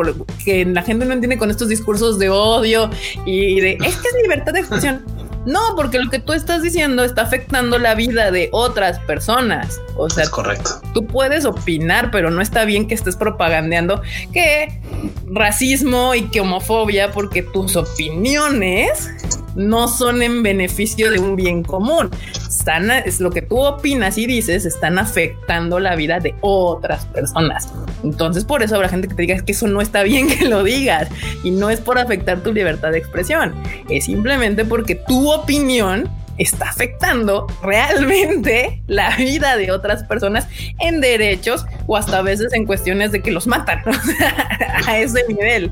que 0.46 0.64
la 0.64 0.82
gente 0.82 1.04
no 1.04 1.12
entiende 1.12 1.38
con 1.38 1.52
estos 1.52 1.68
discursos 1.68 2.20
de 2.20 2.30
odio 2.30 2.90
y 3.26 3.60
de 3.60 3.72
es 3.74 3.98
que 3.98 4.08
es 4.08 4.16
libertad 4.24 4.54
de 4.54 4.62
expresión. 4.62 5.04
No, 5.46 5.76
porque 5.76 6.00
lo 6.00 6.10
que 6.10 6.20
tú 6.20 6.34
estás 6.34 6.64
diciendo 6.64 7.04
está 7.04 7.22
afectando 7.22 7.78
la 7.78 7.96
vida 7.96 8.32
de 8.32 8.50
otras 8.52 9.00
personas. 9.02 9.80
O 9.96 10.10
sea, 10.10 10.24
es 10.24 10.30
correcto. 10.30 10.82
Tú 10.94 11.06
puedes 11.06 11.46
opinar, 11.46 12.10
pero 12.12 12.32
no 12.32 12.42
está 12.42 12.66
bien 12.66 12.88
que 12.88 12.96
estés 12.96 13.16
propagandeando 13.16 14.02
que 14.34 14.82
racismo 15.28 16.16
y 16.16 16.24
que 16.30 16.42
homofobia, 16.42 17.12
porque 17.12 17.44
tus 17.44 17.76
opiniones 17.76 19.10
no 19.56 19.88
son 19.88 20.22
en 20.22 20.44
beneficio 20.44 21.12
de 21.12 21.20
un 21.20 21.36
bien 21.36 21.64
común. 21.64 22.10
Están, 22.48 22.92
es 22.92 23.20
lo 23.20 23.32
que 23.32 23.42
tú 23.42 23.60
opinas 23.60 24.18
y 24.18 24.26
dices, 24.26 24.66
están 24.66 25.00
afectando 25.00 25.80
la 25.80 25.96
vida 25.96 26.20
de 26.20 26.36
otras 26.42 27.06
personas. 27.08 27.72
Entonces, 28.04 28.46
por 28.46 28.64
eso 28.64 28.76
habrá 28.76 28.90
gente 28.90 29.08
que 29.08 29.16
te 29.16 29.22
diga 29.24 29.40
que 29.40 29.52
eso 29.52 29.68
no 29.68 29.82
está 29.82 30.04
bien 30.04 30.28
que 30.28 30.46
lo 30.46 30.64
digas 30.64 31.10
y 31.44 31.52
no 31.52 31.70
es 31.70 31.80
por 31.80 31.98
afectar 31.98 32.42
tu 32.42 32.54
libertad 32.54 32.92
de 32.92 32.98
expresión, 32.98 33.54
es 33.90 34.06
simplemente 34.06 34.66
porque 34.66 34.96
tu 34.96 35.32
opinión 35.32 36.10
está 36.38 36.70
afectando 36.70 37.48
realmente 37.64 38.82
la 38.88 39.16
vida 39.16 39.58
de 39.58 39.72
otras 39.72 40.04
personas 40.04 40.48
en 40.80 41.02
derechos 41.02 41.66
o 41.88 41.98
hasta 41.98 42.20
a 42.20 42.22
veces 42.22 42.54
en 42.54 42.66
cuestiones 42.66 43.12
de 43.12 43.22
que 43.22 43.32
los 43.32 43.48
matan 43.48 43.82
a 44.88 44.98
ese 44.98 45.26
nivel 45.28 45.72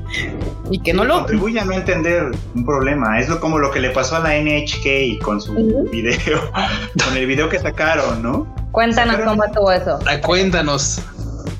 y 0.70 0.78
que 0.78 0.92
no 0.92 1.04
lo 1.04 1.18
contribuye 1.18 1.60
a 1.60 1.64
no 1.64 1.72
entender 1.72 2.30
un 2.54 2.64
problema. 2.64 3.18
Es 3.20 3.28
como 3.36 3.58
lo 3.58 3.70
que 3.70 3.80
le 3.80 3.90
pasó 3.90 4.16
a 4.16 4.20
la 4.20 4.38
NHK 4.38 5.22
con 5.22 5.40
su 5.40 5.54
video, 5.90 6.50
con 7.04 7.16
el 7.16 7.26
video 7.26 7.48
que 7.48 7.58
sacaron, 7.58 8.22
¿no? 8.22 8.46
Cuéntanos 8.72 9.16
cómo 9.16 9.44
estuvo 9.44 9.70
eso. 9.70 9.98
cuéntanos. 10.22 11.00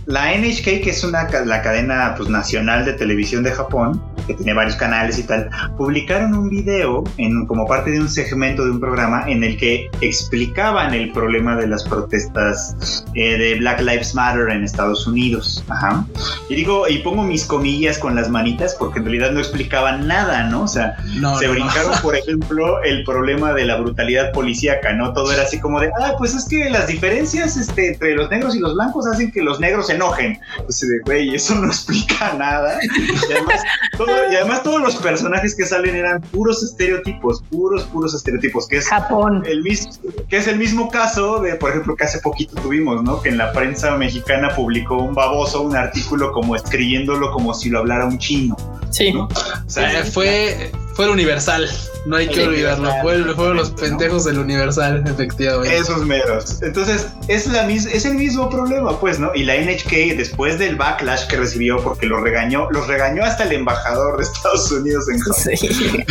La 0.06 0.36
NHK, 0.36 0.82
que 0.82 0.90
es 0.90 1.02
una, 1.04 1.28
la 1.44 1.62
cadena 1.62 2.14
pues, 2.16 2.28
nacional 2.28 2.84
de 2.84 2.92
televisión 2.92 3.42
de 3.42 3.52
Japón, 3.52 4.02
que 4.26 4.34
tiene 4.34 4.54
varios 4.54 4.76
canales 4.76 5.18
y 5.18 5.22
tal, 5.24 5.50
publicaron 5.76 6.34
un 6.34 6.48
video 6.48 7.04
en, 7.18 7.46
como 7.46 7.66
parte 7.66 7.90
de 7.90 8.00
un 8.00 8.08
segmento 8.08 8.64
de 8.64 8.72
un 8.72 8.80
programa 8.80 9.24
en 9.28 9.44
el 9.44 9.56
que 9.56 9.90
explicaban 10.00 10.94
el 10.94 11.12
problema 11.12 11.56
de 11.56 11.66
las 11.66 11.84
protestas 11.84 13.04
eh, 13.14 13.38
de 13.38 13.54
Black 13.56 13.80
Lives 13.80 14.14
Matter 14.14 14.50
en 14.50 14.64
Estados 14.64 15.06
Unidos. 15.06 15.64
Ajá. 15.68 16.06
Y 16.48 16.54
digo, 16.54 16.88
y 16.88 16.98
pongo 16.98 17.22
mis 17.22 17.44
comillas 17.44 17.98
con 17.98 18.14
las 18.14 18.28
manitas 18.28 18.74
porque 18.78 18.98
en 18.98 19.04
realidad 19.06 19.32
no 19.32 19.40
explicaban 19.40 20.06
nada, 20.06 20.44
¿no? 20.44 20.62
O 20.62 20.68
sea, 20.68 20.96
se 21.38 21.48
brincaron, 21.48 21.92
por 22.02 22.16
ejemplo, 22.16 22.82
el 22.82 23.04
problema 23.04 23.52
de 23.52 23.64
la 23.64 23.76
brutalidad 23.76 24.32
policíaca, 24.32 24.92
¿no? 24.92 25.12
Todo 25.12 25.32
era 25.32 25.42
así 25.42 25.60
como 25.60 25.80
de, 25.80 25.90
ah, 26.00 26.14
pues 26.18 26.34
es 26.34 26.46
que 26.48 26.70
las 26.70 26.86
diferencias 26.86 27.56
este, 27.56 27.88
entre 27.88 28.14
los 28.14 28.30
negros 28.30 28.54
y 28.54 28.60
los 28.60 28.74
blancos 28.74 29.06
hacen 29.06 29.30
que 29.30 29.42
los 29.42 29.60
negros 29.60 29.86
se 29.86 29.93
enojen. 29.94 30.38
Pues, 30.64 30.84
güey, 31.04 31.34
eso 31.34 31.54
no 31.54 31.66
explica 31.66 32.34
nada. 32.34 32.78
Y 32.82 33.32
además, 33.32 33.62
todo 33.96 34.32
y 34.32 34.36
además 34.36 34.62
todos 34.62 34.80
los 34.80 34.96
personajes 34.96 35.54
que 35.54 35.64
salen 35.66 35.96
eran 35.96 36.20
puros 36.20 36.62
estereotipos, 36.62 37.42
puros, 37.50 37.84
puros 37.84 38.14
estereotipos, 38.14 38.68
que 38.68 38.76
es 38.76 38.88
Japón. 38.88 39.42
El 39.46 39.62
mismo, 39.62 39.92
que 40.28 40.36
es 40.36 40.46
el 40.46 40.56
mismo 40.58 40.90
caso 40.90 41.40
de, 41.40 41.54
por 41.56 41.70
ejemplo, 41.70 41.96
que 41.96 42.04
hace 42.04 42.18
poquito 42.20 42.54
tuvimos, 42.60 43.02
¿no? 43.02 43.22
Que 43.22 43.30
en 43.30 43.38
la 43.38 43.52
prensa 43.52 43.96
mexicana 43.96 44.54
publicó 44.54 44.96
un 44.96 45.14
baboso 45.14 45.62
un 45.62 45.76
artículo 45.76 46.32
como 46.32 46.56
escribiéndolo 46.56 47.32
como 47.32 47.54
si 47.54 47.70
lo 47.70 47.80
hablara 47.80 48.06
un 48.06 48.18
chino. 48.18 48.56
Sí. 48.90 49.12
O 49.16 49.28
sea, 49.66 50.04
fue, 50.04 50.70
fue 50.94 51.06
el 51.06 51.10
universal. 51.10 51.68
No 52.06 52.16
hay 52.16 52.28
que 52.28 52.42
olvidarlo. 52.42 52.90
fueron 53.02 53.56
los 53.56 53.70
pendejos 53.70 54.24
del 54.24 54.38
Universal, 54.38 55.02
efectivamente. 55.06 55.76
Esos 55.76 56.04
meros. 56.04 56.62
Entonces, 56.62 57.08
es, 57.28 57.46
la 57.46 57.66
es 57.70 58.04
el 58.04 58.14
mismo 58.14 58.50
problema, 58.50 58.98
pues, 59.00 59.18
¿no? 59.18 59.34
Y 59.34 59.44
la 59.44 59.56
NHK, 59.56 60.16
después 60.16 60.58
del 60.58 60.76
backlash 60.76 61.26
que 61.28 61.36
recibió 61.36 61.82
porque 61.82 62.06
lo 62.06 62.20
regañó, 62.20 62.70
los 62.70 62.86
regañó 62.88 63.24
hasta 63.24 63.44
el 63.44 63.52
embajador 63.52 64.18
de 64.18 64.24
Estados 64.24 64.70
Unidos 64.70 65.08
en 65.08 65.18
Japón. 65.20 65.56
Sí. 65.56 66.04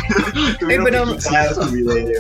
pero 0.84 1.06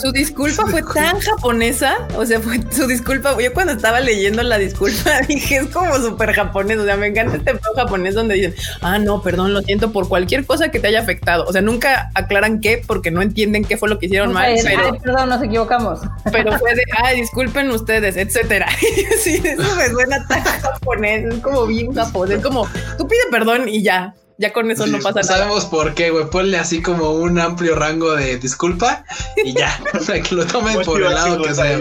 su, 0.01 0.11
disculpa 0.11 0.67
fue 0.67 0.83
tan 0.93 1.19
japonesa. 1.19 1.95
O 2.15 2.25
sea, 2.25 2.39
fue 2.39 2.59
su 2.69 2.85
disculpa. 2.85 3.35
Yo 3.41 3.53
cuando 3.53 3.73
estaba 3.73 3.99
leyendo 4.01 4.43
la 4.43 4.59
disculpa 4.59 5.21
dije, 5.27 5.57
es 5.57 5.67
como 5.69 5.95
súper 5.95 6.33
japonés. 6.33 6.77
O 6.77 6.85
sea, 6.85 6.95
me 6.95 7.07
encanta 7.07 7.37
este 7.37 7.59
japonés 7.75 8.13
donde 8.13 8.35
dicen, 8.35 8.53
ah, 8.81 8.99
no, 8.99 9.23
perdón, 9.23 9.53
lo 9.53 9.63
siento 9.63 9.91
por 9.91 10.07
cualquier 10.07 10.45
cosa 10.45 10.69
que 10.69 10.79
te 10.79 10.87
haya 10.89 10.99
afectado. 10.99 11.45
O 11.47 11.51
sea, 11.51 11.61
nunca 11.61 12.11
aclaran 12.13 12.52
qué 12.59 12.81
porque 12.85 13.11
no 13.11 13.21
entienden 13.21 13.65
qué 13.65 13.77
fue 13.77 13.89
lo 13.89 13.99
que 13.99 14.07
hicieron 14.07 14.33
mal. 14.33 14.53
pero, 14.63 14.97
perdón, 14.97 15.29
nos 15.29 15.41
equivocamos. 15.41 16.01
Pero 16.31 16.51
fue 16.59 16.75
de, 16.75 16.83
ay, 17.03 17.21
disculpen 17.21 17.69
ustedes, 17.71 18.17
etcétera. 18.17 18.67
sí, 19.19 19.41
eso 19.43 19.75
me 19.75 19.87
suena 19.89 20.25
tan 20.27 20.43
japonés, 20.61 21.33
es 21.33 21.39
como 21.41 21.65
bien 21.65 21.93
japonés, 21.93 22.41
como 22.41 22.67
tú 22.97 23.07
pide 23.07 23.21
perdón 23.31 23.67
y 23.69 23.83
ya. 23.83 24.15
Ya 24.39 24.51
con 24.51 24.69
eso 24.71 24.87
no 24.87 24.97
pasa 24.97 25.21
nada. 25.21 25.37
Sabemos 25.37 25.65
por 25.65 25.93
qué, 25.93 26.09
güey. 26.09 26.25
Ponle 26.25 26.57
así 26.57 26.81
como 26.81 27.11
un 27.11 27.39
amplio 27.39 27.75
rango 27.75 28.15
de 28.15 28.37
disculpa 28.37 29.05
y 29.43 29.53
ya. 29.53 29.79
que 30.27 30.35
lo 30.35 30.45
tomen 30.47 30.81
por 30.81 31.03
el 31.03 31.13
lado 31.13 31.39
que 31.43 31.53
sea. 31.53 31.79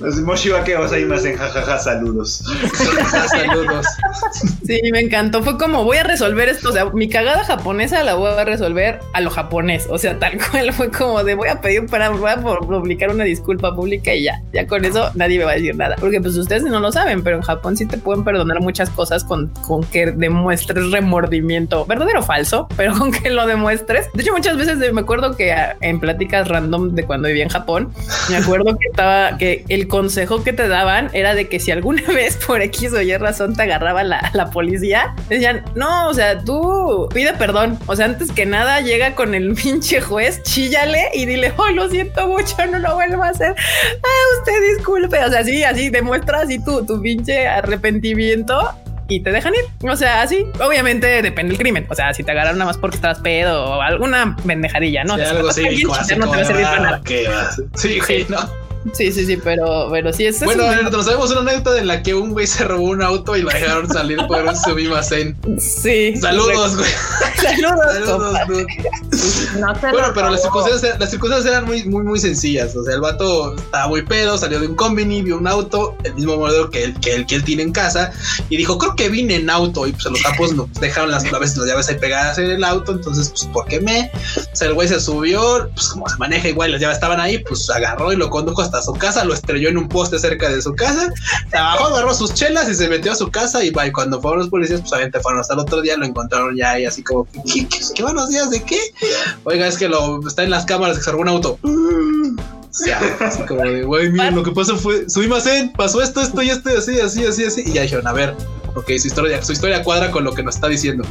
Moshi 0.00 0.50
va 0.50 0.64
que 0.64 0.74
vas 0.76 0.92
ahí 0.92 1.04
más 1.04 1.24
en 1.24 1.36
jajaja, 1.36 1.78
saludos. 1.78 2.42
saludos. 3.30 3.86
Sí, 4.66 4.80
me 4.92 5.00
encantó. 5.00 5.42
Fue 5.42 5.56
como 5.58 5.84
voy 5.84 5.98
a 5.98 6.02
resolver 6.02 6.48
esto. 6.48 6.70
O 6.70 6.72
sea, 6.72 6.86
mi 6.86 7.08
cagada 7.08 7.44
japonesa 7.44 8.02
la 8.02 8.14
voy 8.14 8.30
a 8.32 8.44
resolver 8.44 9.00
a 9.12 9.20
lo 9.20 9.30
japonés. 9.30 9.86
O 9.88 9.98
sea, 9.98 10.18
tal 10.18 10.38
cual 10.50 10.72
fue 10.72 10.90
como 10.90 11.22
de 11.24 11.34
voy 11.34 11.48
a 11.48 11.60
pedir 11.60 11.86
para 11.86 12.10
voy 12.10 12.30
a 12.30 12.36
publicar 12.36 13.10
una 13.10 13.24
disculpa 13.24 13.74
pública 13.74 14.14
y 14.14 14.24
ya. 14.24 14.42
Ya 14.52 14.66
con 14.66 14.84
eso 14.84 15.10
nadie 15.14 15.38
me 15.38 15.44
va 15.44 15.52
a 15.52 15.54
decir 15.54 15.76
nada. 15.76 15.96
Porque 15.96 16.20
pues 16.20 16.36
ustedes 16.36 16.64
no 16.64 16.80
lo 16.80 16.92
saben, 16.92 17.22
pero 17.22 17.36
en 17.36 17.42
Japón 17.42 17.76
sí 17.76 17.86
te 17.86 17.98
pueden 17.98 18.24
perdonar 18.24 18.60
muchas 18.60 18.90
cosas 18.90 19.24
con, 19.24 19.48
con 19.66 19.84
que 19.84 20.12
demuestres 20.12 20.90
remordimiento 20.90 21.84
verdadero 21.86 22.20
o 22.20 22.22
falso, 22.22 22.68
pero 22.76 22.96
con 22.98 23.12
que 23.12 23.30
lo 23.30 23.46
demuestres. 23.46 24.08
De 24.12 24.22
hecho, 24.22 24.32
muchas 24.32 24.56
veces 24.56 24.78
me 24.92 25.00
acuerdo 25.00 25.36
que 25.36 25.54
en 25.80 26.00
pláticas 26.00 26.48
random 26.48 26.94
de 26.94 27.04
cuando 27.04 27.28
vivía 27.28 27.44
en 27.44 27.50
Japón, 27.50 27.92
me 28.28 28.36
acuerdo 28.36 28.76
que 28.76 28.86
estaba 28.90 29.36
que 29.38 29.64
el 29.68 29.88
consejo 29.94 30.42
que 30.42 30.52
te 30.52 30.66
daban 30.66 31.08
era 31.12 31.36
de 31.36 31.46
que 31.48 31.60
si 31.60 31.70
alguna 31.70 32.02
vez 32.08 32.36
por 32.44 32.60
X 32.62 32.92
o 32.94 33.00
Y 33.00 33.16
razón 33.16 33.54
te 33.54 33.62
agarraba 33.62 34.02
la, 34.02 34.28
la 34.34 34.50
policía, 34.50 35.14
decían, 35.28 35.64
no, 35.76 36.08
o 36.08 36.14
sea, 36.14 36.40
tú 36.40 37.08
pide 37.14 37.32
perdón. 37.34 37.78
O 37.86 37.94
sea, 37.94 38.06
antes 38.06 38.32
que 38.32 38.44
nada 38.44 38.80
llega 38.80 39.14
con 39.14 39.36
el 39.36 39.54
pinche 39.62 40.00
juez, 40.00 40.42
chíllale 40.42 41.10
y 41.14 41.26
dile, 41.26 41.52
oh, 41.56 41.70
lo 41.70 41.88
siento 41.88 42.26
mucho, 42.26 42.56
no 42.72 42.80
lo 42.80 42.96
vuelvo 42.96 43.22
a 43.22 43.28
hacer. 43.28 43.54
Ah, 43.54 44.38
usted 44.40 44.74
disculpe. 44.74 45.16
O 45.24 45.30
sea, 45.30 45.38
así, 45.38 45.62
así 45.62 45.90
demuestra 45.90 46.40
así 46.40 46.58
tu, 46.58 46.84
tu 46.84 47.00
pinche 47.00 47.46
arrepentimiento 47.46 48.74
y 49.06 49.20
te 49.20 49.30
dejan 49.30 49.54
ir. 49.54 49.88
O 49.88 49.94
sea, 49.94 50.22
así, 50.22 50.44
obviamente 50.60 51.22
depende 51.22 51.52
del 51.52 51.58
crimen. 51.58 51.86
O 51.88 51.94
sea, 51.94 52.12
si 52.14 52.24
te 52.24 52.32
agarran 52.32 52.58
nada 52.58 52.70
más 52.70 52.78
porque 52.78 52.96
estás 52.96 53.20
pedo 53.20 53.64
o 53.64 53.80
alguna 53.80 54.34
pendejadilla, 54.44 55.04
¿no? 55.04 55.14
Sí, 55.14 55.22
algo 55.22 55.48
así, 55.50 55.62
no 56.16 56.28
te 56.28 56.36
va 56.36 56.42
a 56.42 56.44
servir 56.44 56.64
para 56.64 56.80
nada. 56.80 57.00
Sí, 57.76 58.00
sí, 58.04 58.26
no. 58.28 58.63
Sí, 58.92 59.10
sí, 59.10 59.24
sí, 59.24 59.36
pero, 59.36 59.88
pero 59.90 60.12
sí 60.12 60.26
es. 60.26 60.40
Bueno, 60.44 60.70
nosotros 60.74 61.06
sabemos 61.06 61.30
una 61.30 61.40
anécdota 61.40 61.78
en 61.78 61.86
la 61.86 62.02
que 62.02 62.14
un 62.14 62.32
güey 62.32 62.46
se 62.46 62.64
robó 62.64 62.84
un 62.84 63.02
auto 63.02 63.34
y 63.36 63.42
lo 63.42 63.50
dejaron 63.50 63.88
salir 63.88 64.18
por 64.26 64.44
un 64.44 64.54
subimasen. 64.56 65.36
Sí. 65.58 66.16
Saludos, 66.16 66.76
güey. 66.76 66.90
Saludos. 67.36 68.06
Saludos, 68.06 68.38
no 69.58 69.74
bueno, 69.90 70.08
pero 70.14 70.30
las 70.30 70.42
circunstancias, 70.42 70.98
las 70.98 71.10
circunstancias 71.10 71.52
eran 71.52 71.64
muy, 71.64 71.84
muy, 71.84 72.02
muy 72.02 72.18
sencillas. 72.18 72.76
O 72.76 72.84
sea, 72.84 72.94
el 72.94 73.00
vato 73.00 73.54
estaba 73.56 73.88
muy 73.88 74.02
pedo, 74.02 74.36
salió 74.36 74.60
de 74.60 74.66
un 74.66 74.74
combini, 74.74 75.22
vio 75.22 75.38
un 75.38 75.46
auto, 75.46 75.96
el 76.04 76.14
mismo 76.14 76.36
modelo 76.36 76.70
que 76.70 76.84
el 76.84 77.00
que, 77.00 77.14
el 77.14 77.26
que 77.26 77.36
él 77.36 77.44
tiene 77.44 77.62
en 77.62 77.72
casa, 77.72 78.12
y 78.48 78.56
dijo, 78.56 78.76
creo 78.76 78.94
que 78.96 79.08
vine 79.08 79.36
en 79.36 79.48
auto. 79.48 79.86
Y 79.86 79.92
pues 79.92 80.04
los 80.04 80.22
capos 80.22 80.52
no, 80.52 80.68
dejaron 80.80 81.10
las 81.10 81.24
llaves, 81.24 81.56
las 81.56 81.66
llaves 81.66 81.88
ahí 81.88 81.96
pegadas 81.96 82.38
en 82.38 82.50
el 82.50 82.64
auto. 82.64 82.92
Entonces, 82.92 83.30
pues, 83.30 83.44
¿por 83.46 83.66
qué 83.66 83.80
me? 83.80 84.10
O 84.36 84.56
sea, 84.56 84.68
el 84.68 84.74
güey 84.74 84.88
se 84.88 85.00
subió, 85.00 85.68
pues 85.74 85.88
como 85.88 86.08
se 86.08 86.16
maneja 86.16 86.48
igual, 86.48 86.72
las 86.72 86.80
llaves 86.80 86.96
estaban 86.96 87.20
ahí, 87.20 87.38
pues 87.38 87.68
agarró 87.70 88.12
y 88.12 88.16
lo 88.16 88.28
condujo 88.30 88.62
hasta 88.62 88.73
a 88.78 88.82
su 88.82 88.92
casa, 88.92 89.24
lo 89.24 89.34
estrelló 89.34 89.68
en 89.68 89.78
un 89.78 89.88
poste 89.88 90.18
cerca 90.18 90.48
de 90.48 90.60
su 90.62 90.74
casa, 90.74 91.12
trabajó, 91.50 91.86
agarró 91.86 92.14
sus 92.14 92.34
chelas 92.34 92.68
y 92.68 92.74
se 92.74 92.88
metió 92.88 93.12
a 93.12 93.16
su 93.16 93.30
casa 93.30 93.64
y 93.64 93.70
va, 93.70 93.90
cuando 93.92 94.20
fueron 94.20 94.40
los 94.40 94.48
policías, 94.48 94.80
pues 94.80 94.92
obviamente 94.92 95.20
fueron 95.20 95.40
hasta 95.40 95.54
el 95.54 95.60
otro 95.60 95.80
día, 95.80 95.96
lo 95.96 96.06
encontraron 96.06 96.56
ya 96.56 96.78
y 96.78 96.86
así 96.86 97.02
como, 97.02 97.26
¿qué, 97.52 97.66
qué, 97.94 98.02
buenos 98.02 98.28
días? 98.28 98.50
¿De 98.50 98.62
qué? 98.62 98.78
Oiga, 99.44 99.66
es 99.66 99.78
que 99.78 99.88
lo 99.88 100.26
está 100.26 100.42
en 100.42 100.50
las 100.50 100.64
cámaras 100.64 100.98
que 100.98 101.04
se 101.04 101.14
un 101.14 101.28
auto. 101.28 101.58
Ya, 102.84 103.00
así 103.20 103.42
como 103.42 103.62
de, 103.62 103.84
güey, 103.84 104.10
miren, 104.10 104.34
lo 104.34 104.42
que 104.42 104.50
pasó 104.50 104.76
fue, 104.76 105.08
subimos 105.08 105.46
en, 105.46 105.72
pasó 105.72 106.02
esto, 106.02 106.20
esto 106.20 106.42
y 106.42 106.50
esto, 106.50 106.70
así, 106.76 106.98
así, 106.98 107.24
así, 107.24 107.44
así, 107.44 107.62
y 107.64 107.72
ya 107.72 107.82
dijeron, 107.82 108.06
a 108.08 108.12
ver, 108.12 108.36
ok, 108.74 108.86
su 108.98 109.06
historia, 109.06 109.42
su 109.42 109.52
historia 109.52 109.82
cuadra 109.84 110.10
con 110.10 110.24
lo 110.24 110.34
que 110.34 110.42
nos 110.42 110.56
está 110.56 110.68
diciendo. 110.68 111.04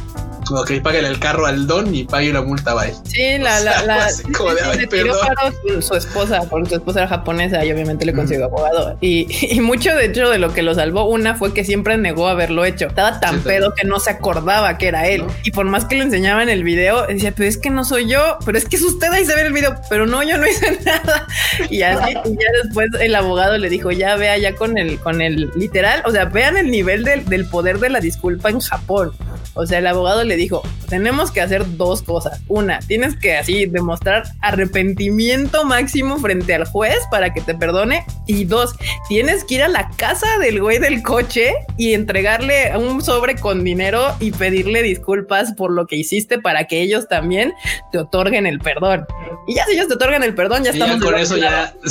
Ok, 0.50 0.72
págale 0.82 1.08
el 1.08 1.18
carro 1.18 1.46
al 1.46 1.66
don 1.66 1.94
y 1.94 2.04
pague 2.04 2.32
la 2.32 2.42
multa, 2.42 2.74
bye. 2.74 2.92
Sí, 3.04 3.38
la, 3.38 3.60
la, 3.60 3.82
la. 3.84 4.10
su, 4.10 5.94
esposa, 5.94 6.42
porque 6.48 6.70
su 6.70 6.74
esposa 6.76 7.00
era 7.00 7.08
japonesa 7.08 7.64
y 7.64 7.72
obviamente 7.72 8.04
le 8.04 8.12
consiguió 8.12 8.46
abogado. 8.46 8.96
Y, 9.00 9.26
y, 9.54 9.60
mucho, 9.60 9.94
de 9.94 10.06
hecho, 10.06 10.28
de 10.28 10.38
lo 10.38 10.52
que 10.52 10.62
lo 10.62 10.74
salvó, 10.74 11.04
una 11.08 11.34
fue 11.34 11.52
que 11.54 11.64
siempre 11.64 11.96
negó 11.96 12.28
haberlo 12.28 12.64
hecho. 12.64 12.86
Estaba 12.86 13.20
tan 13.20 13.40
pedo 13.40 13.74
que 13.74 13.86
no 13.86 13.98
se 14.00 14.10
acordaba 14.10 14.76
que 14.78 14.88
era 14.88 15.08
él. 15.08 15.24
Y 15.44 15.50
por 15.50 15.66
más 15.66 15.84
que 15.84 15.96
le 15.96 16.04
enseñaba 16.04 16.42
en 16.42 16.48
el 16.48 16.64
video, 16.64 17.06
decía, 17.06 17.32
pero 17.34 17.48
es 17.48 17.58
que 17.58 17.70
no 17.70 17.84
soy 17.84 18.08
yo, 18.08 18.38
pero 18.44 18.58
es 18.58 18.66
que 18.66 18.76
es 18.76 18.82
usted 18.82 19.12
ahí 19.12 19.24
se 19.24 19.34
ve 19.34 19.42
el 19.42 19.52
video, 19.52 19.74
pero 19.88 20.06
no, 20.06 20.22
yo 20.22 20.38
no 20.38 20.46
hice 20.46 20.78
nada. 20.84 21.26
Y 21.70 21.82
así, 21.82 22.10
y 22.10 22.30
ya 22.30 22.62
después 22.62 22.88
el 23.00 23.14
abogado 23.14 23.58
le 23.58 23.68
dijo, 23.68 23.90
ya 23.90 24.16
vea, 24.16 24.36
ya 24.38 24.54
con 24.54 24.78
el, 24.78 24.98
con 24.98 25.20
el 25.20 25.50
literal, 25.56 26.02
o 26.04 26.10
sea, 26.10 26.26
vean 26.26 26.56
el 26.56 26.70
nivel 26.70 27.04
del, 27.04 27.24
del 27.24 27.46
poder 27.46 27.78
de 27.78 27.90
la 27.90 28.00
disculpa 28.00 28.50
en 28.50 28.60
Japón. 28.60 29.12
O 29.54 29.66
sea, 29.66 29.78
el 29.78 29.86
abogado 29.86 30.24
le 30.24 30.36
dijo, 30.36 30.62
tenemos 30.88 31.30
que 31.30 31.40
hacer 31.40 31.76
dos 31.76 32.02
cosas. 32.02 32.40
Una, 32.48 32.80
tienes 32.80 33.16
que 33.16 33.36
así 33.36 33.66
demostrar 33.66 34.24
arrepentimiento 34.40 35.64
máximo 35.64 36.18
frente 36.18 36.54
al 36.54 36.66
juez 36.66 36.98
para 37.10 37.32
que 37.32 37.40
te 37.40 37.54
perdone. 37.54 38.04
Y 38.26 38.44
dos, 38.44 38.74
tienes 39.08 39.44
que 39.44 39.56
ir 39.56 39.62
a 39.62 39.68
la 39.68 39.90
casa 39.96 40.38
del 40.38 40.60
güey 40.60 40.78
del 40.78 41.02
coche 41.02 41.52
y 41.76 41.94
entregarle 41.94 42.76
un 42.76 43.02
sobre 43.02 43.36
con 43.36 43.64
dinero 43.64 44.14
y 44.20 44.32
pedirle 44.32 44.82
disculpas 44.82 45.52
por 45.54 45.72
lo 45.72 45.86
que 45.86 45.96
hiciste 45.96 46.40
para 46.40 46.64
que 46.66 46.82
ellos 46.82 47.08
también 47.08 47.54
te 47.92 47.98
otorguen 47.98 48.46
el 48.46 48.58
perdón. 48.58 49.06
Y 49.46 49.54
ya 49.54 49.64
si 49.66 49.72
ellos 49.72 49.88
te 49.88 49.94
otorgan 49.94 50.22
el 50.22 50.34
perdón, 50.34 50.64
ya 50.64 50.70
estamos. 50.70 51.02
con 51.02 51.16
eso 51.18 51.36
ya, 51.36 51.74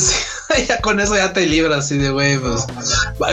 ya 0.68 0.80
con 0.82 1.00
eso 1.00 1.16
ya 1.16 1.34
te 1.34 1.46
libras 1.46 1.86
así 1.86 1.98
de 1.98 2.10
güey, 2.10 2.38
pues, 2.38 2.66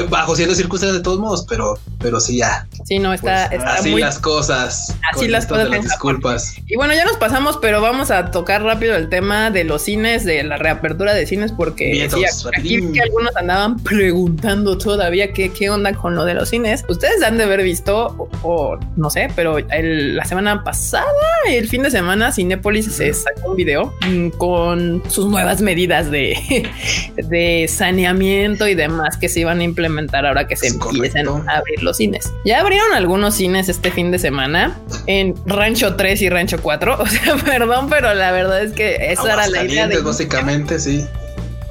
bajo 0.08 0.36
ciertas 0.36 0.56
circunstancias 0.56 0.98
de 0.98 1.02
todos 1.02 1.18
modos, 1.18 1.44
pero, 1.48 1.78
pero 1.98 2.20
sí 2.20 2.38
ya. 2.38 2.66
Sí, 2.84 2.98
no 2.98 3.12
está, 3.12 3.48
pues, 3.50 3.62
así 3.64 3.94
las 3.96 4.18
cosas. 4.18 4.94
Así 5.12 5.28
las 5.28 5.46
cosas. 5.46 5.70
disculpas. 5.70 6.54
Y 6.66 6.76
bueno, 6.76 6.94
ya 6.94 7.04
nos 7.04 7.16
pasamos, 7.16 7.58
pero 7.60 7.80
vamos 7.80 8.10
a 8.10 8.30
tocar 8.30 8.62
rápido 8.62 8.96
el 8.96 9.08
tema 9.08 9.50
de 9.50 9.64
los 9.64 9.82
cines, 9.82 10.24
de 10.24 10.42
la 10.42 10.56
reapertura 10.56 11.14
de 11.14 11.26
cines, 11.26 11.52
porque 11.52 12.08
aquí, 12.56 12.92
que 12.92 13.00
algunos 13.00 13.36
andaban 13.36 13.78
preguntando 13.78 14.78
todavía 14.78 15.32
qué, 15.32 15.50
qué 15.50 15.70
onda 15.70 15.94
con 15.94 16.14
lo 16.14 16.24
de 16.24 16.34
los 16.34 16.48
cines. 16.48 16.84
Ustedes 16.88 17.22
han 17.22 17.38
de 17.38 17.44
haber 17.44 17.62
visto, 17.62 18.28
o, 18.42 18.78
no 18.96 19.10
sé, 19.10 19.28
pero 19.36 19.58
la 19.58 20.24
semana 20.24 20.64
pasada, 20.64 21.04
el 21.48 21.68
fin 21.68 21.82
de 21.82 21.90
semana, 21.90 22.32
Cinépolis 22.32 22.86
se 22.86 23.12
sacó 23.12 23.50
un 23.50 23.56
video 23.56 23.94
mm, 24.06 24.28
con 24.30 25.02
sus 25.08 25.26
nuevas 25.26 25.60
medidas 25.60 26.10
de, 26.10 26.68
de 27.16 27.66
saneamiento 27.68 28.66
y 28.66 28.74
demás 28.74 29.16
que 29.16 29.28
se 29.28 29.40
iban 29.40 29.60
a 29.60 29.64
implementar 29.64 30.27
ahora 30.27 30.47
que 30.47 30.56
se 30.56 30.68
empiecen 30.68 31.28
a 31.28 31.59
abrir 31.59 31.82
los 31.82 31.97
cines. 31.97 32.32
Ya 32.44 32.60
abrieron 32.60 32.93
algunos 32.94 33.35
cines 33.35 33.68
este 33.68 33.90
fin 33.90 34.10
de 34.10 34.18
semana 34.18 34.78
en 35.06 35.35
Rancho 35.47 35.97
3 35.97 36.22
y 36.22 36.28
Rancho 36.28 36.59
4. 36.60 36.98
O 37.01 37.06
sea, 37.06 37.36
perdón, 37.36 37.89
pero 37.89 38.14
la 38.14 38.31
verdad 38.31 38.62
es 38.62 38.72
que 38.72 39.12
esa 39.12 39.32
era 39.32 39.47
la 39.47 39.64
idea 39.64 39.89
de 39.89 40.01
básicamente, 40.01 40.78
sí. 40.78 41.05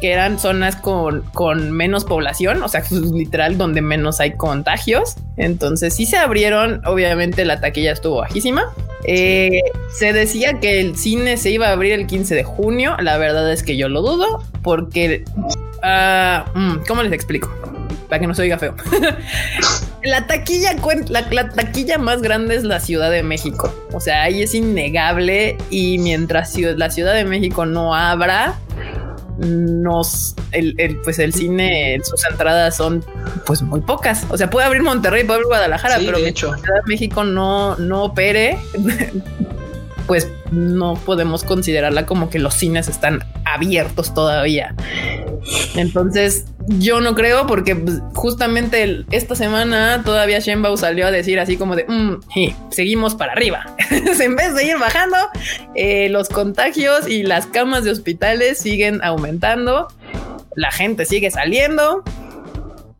Que 0.01 0.11
eran 0.11 0.39
zonas 0.39 0.75
con, 0.75 1.21
con 1.33 1.71
menos 1.71 2.05
población, 2.05 2.63
o 2.63 2.67
sea, 2.69 2.83
literal 2.91 3.57
donde 3.57 3.81
menos 3.81 4.19
hay 4.19 4.37
contagios. 4.37 5.15
Entonces 5.37 5.95
sí 5.95 6.05
se 6.05 6.17
abrieron, 6.17 6.81
obviamente 6.85 7.45
la 7.45 7.59
taquilla 7.59 7.91
estuvo 7.91 8.17
bajísima. 8.17 8.73
Eh, 9.05 9.61
se 9.91 10.13
decía 10.13 10.59
que 10.59 10.81
el 10.81 10.97
cine 10.97 11.37
se 11.37 11.51
iba 11.51 11.69
a 11.69 11.71
abrir 11.71 11.93
el 11.93 12.07
15 12.07 12.35
de 12.35 12.43
junio. 12.43 12.95
La 12.99 13.17
verdad 13.17 13.51
es 13.51 13.63
que 13.63 13.77
yo 13.77 13.89
lo 13.89 14.01
dudo 14.01 14.43
porque, 14.61 15.23
uh, 15.35 16.85
¿cómo 16.87 17.03
les 17.03 17.13
explico? 17.13 17.49
Para 18.09 18.19
que 18.19 18.27
no 18.27 18.33
se 18.33 18.41
oiga 18.41 18.57
feo. 18.57 18.75
la 20.03 20.27
taquilla 20.27 20.75
la, 21.09 21.21
la, 21.29 21.49
taquilla 21.49 21.97
más 21.97 22.21
grande 22.21 22.55
es 22.55 22.63
la 22.63 22.79
Ciudad 22.79 23.11
de 23.11 23.23
México. 23.23 23.73
O 23.93 23.99
sea, 23.99 24.23
ahí 24.23 24.41
es 24.41 24.53
innegable 24.55 25.57
y 25.69 25.97
mientras 25.99 26.57
la 26.57 26.89
Ciudad 26.89 27.13
de 27.13 27.25
México 27.25 27.65
no 27.65 27.95
abra, 27.95 28.59
nos 29.39 30.35
el, 30.51 30.99
pues 31.03 31.19
el 31.19 31.33
cine, 31.33 31.99
sus 32.03 32.25
entradas 32.29 32.75
son 32.75 33.03
pues 33.45 33.61
muy 33.61 33.81
pocas. 33.81 34.25
O 34.29 34.37
sea, 34.37 34.49
puede 34.49 34.65
abrir 34.65 34.83
Monterrey, 34.83 35.23
puede 35.23 35.37
abrir 35.37 35.47
Guadalajara, 35.47 35.97
pero 35.97 36.19
de 36.19 36.29
hecho. 36.29 36.53
Ciudad 36.55 36.81
de 36.85 36.87
México 36.87 37.23
no, 37.23 37.75
no 37.77 38.05
opere, 38.05 38.57
pues 40.09 40.27
no 40.49 40.95
podemos 40.95 41.43
considerarla 41.43 42.07
como 42.07 42.31
que 42.31 42.39
los 42.39 42.55
cines 42.55 42.87
están 42.87 43.23
abiertos 43.45 44.11
todavía. 44.15 44.73
Entonces, 45.75 46.45
yo 46.67 46.99
no 46.99 47.13
creo 47.13 47.45
porque 47.45 47.75
pues, 47.75 48.01
justamente 48.15 49.05
esta 49.11 49.35
semana 49.35 50.01
todavía 50.03 50.39
Shenbao 50.39 50.77
salió 50.77 51.05
a 51.05 51.11
decir 51.11 51.39
así 51.39 51.57
como 51.57 51.75
de 51.75 51.85
mm, 51.87 52.71
seguimos 52.71 53.13
para 53.13 53.33
arriba. 53.33 53.67
en 54.19 54.35
vez 54.35 54.55
de 54.55 54.63
ir 54.63 54.79
bajando, 54.79 55.15
eh, 55.75 56.09
los 56.09 56.27
contagios 56.27 57.07
y 57.07 57.21
las 57.21 57.45
camas 57.45 57.83
de 57.83 57.91
hospitales 57.91 58.57
siguen 58.57 59.01
aumentando. 59.03 59.89
La 60.55 60.71
gente 60.71 61.05
sigue 61.05 61.29
saliendo. 61.29 62.03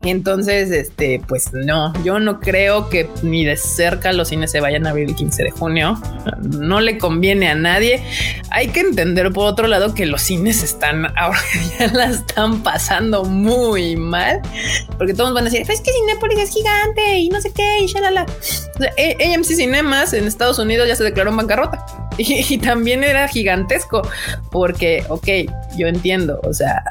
Entonces, 0.02 0.70
este, 0.70 1.20
pues 1.28 1.52
no, 1.52 1.92
yo 2.02 2.18
no 2.20 2.40
creo 2.40 2.88
que 2.88 3.10
ni 3.22 3.44
de 3.44 3.58
cerca 3.58 4.14
los 4.14 4.28
cines 4.28 4.50
se 4.50 4.58
vayan 4.58 4.86
a 4.86 4.90
abrir 4.90 5.10
el 5.10 5.14
15 5.14 5.42
de 5.44 5.50
junio. 5.50 6.00
No 6.40 6.80
le 6.80 6.96
conviene 6.96 7.50
a 7.50 7.54
nadie. 7.54 8.02
Hay 8.50 8.68
que 8.68 8.80
entender 8.80 9.30
por 9.30 9.46
otro 9.46 9.66
lado 9.66 9.94
que 9.94 10.06
los 10.06 10.22
cines 10.22 10.62
están 10.62 11.04
ahora 11.18 11.38
ya 11.78 11.88
la 11.88 12.06
están 12.06 12.62
pasando 12.62 13.24
muy 13.24 13.96
mal, 13.96 14.40
porque 14.96 15.12
todos 15.12 15.34
van 15.34 15.46
a 15.46 15.50
decir, 15.50 15.70
es 15.70 15.80
que 15.82 15.92
Cinépolis 15.92 16.38
es 16.38 16.50
gigante 16.50 17.18
y 17.18 17.28
no 17.28 17.38
sé 17.42 17.52
qué 17.52 17.80
y 17.80 17.86
shalala. 17.86 18.24
O 18.24 18.82
sea, 18.82 18.92
AMC 18.96 19.44
Cinemas 19.44 20.14
en 20.14 20.26
Estados 20.26 20.58
Unidos 20.58 20.88
ya 20.88 20.96
se 20.96 21.04
declaró 21.04 21.28
en 21.28 21.36
bancarrota 21.36 21.84
y, 22.16 22.54
y 22.54 22.56
también 22.56 23.04
era 23.04 23.28
gigantesco 23.28 24.00
porque, 24.50 25.04
ok, 25.10 25.28
yo 25.76 25.88
entiendo, 25.88 26.40
o 26.42 26.54
sea, 26.54 26.82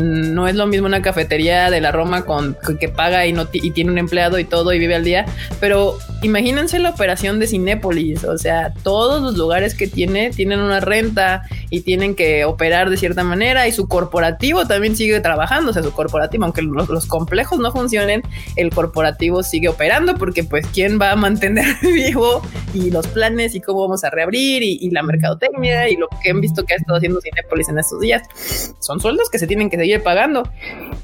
no 0.00 0.48
es 0.48 0.54
lo 0.54 0.66
mismo 0.66 0.86
una 0.86 1.02
cafetería 1.02 1.70
de 1.70 1.80
la 1.80 1.92
Roma 1.92 2.24
con 2.24 2.56
que 2.78 2.88
paga 2.88 3.26
y 3.26 3.32
no 3.32 3.48
y 3.52 3.70
tiene 3.72 3.90
un 3.90 3.98
empleado 3.98 4.38
y 4.38 4.44
todo 4.44 4.72
y 4.72 4.78
vive 4.78 4.94
al 4.94 5.04
día, 5.04 5.26
pero 5.60 5.98
imagínense 6.22 6.78
la 6.78 6.90
operación 6.90 7.38
de 7.38 7.46
Cinépolis, 7.46 8.24
o 8.24 8.38
sea, 8.38 8.72
todos 8.82 9.22
los 9.22 9.36
lugares 9.36 9.74
que 9.74 9.86
tiene 9.86 10.30
tienen 10.30 10.60
una 10.60 10.80
renta 10.80 11.42
y 11.70 11.80
tienen 11.82 12.14
que 12.14 12.44
operar 12.44 12.90
de 12.90 12.96
cierta 12.96 13.24
manera 13.24 13.68
y 13.68 13.72
su 13.72 13.88
corporativo 13.88 14.66
también 14.66 14.96
sigue 14.96 15.20
trabajando, 15.20 15.70
o 15.70 15.74
sea, 15.74 15.82
su 15.82 15.92
corporativo, 15.92 16.44
aunque 16.44 16.62
los, 16.62 17.06
complejos 17.06 17.58
no 17.58 17.72
funcionen, 17.72 18.22
el 18.56 18.70
corporativo 18.70 19.42
sigue 19.42 19.68
operando 19.68 20.16
porque 20.16 20.44
pues 20.44 20.66
quién 20.68 21.00
va 21.00 21.12
a 21.12 21.16
mantener 21.16 21.66
vivo 21.82 22.42
y 22.74 22.90
los 22.90 23.06
planes 23.08 23.54
y 23.54 23.60
cómo 23.60 23.82
vamos 23.82 24.04
a 24.04 24.10
reabrir 24.10 24.62
y, 24.62 24.78
y 24.80 24.90
la 24.90 25.02
mercadotecnia 25.02 25.88
y 25.88 25.96
lo 25.96 26.08
que 26.22 26.30
han 26.30 26.40
visto 26.40 26.64
que 26.64 26.74
ha 26.74 26.76
estado 26.76 26.96
haciendo 26.96 27.20
Cinépolis 27.20 27.68
en 27.68 27.78
estos 27.78 28.00
días, 28.00 28.22
son 28.78 29.00
sueldos 29.00 29.30
que 29.30 29.38
se 29.38 29.46
tienen 29.46 29.70
que 29.70 29.76
seguir 29.76 29.89
pagando. 29.98 30.44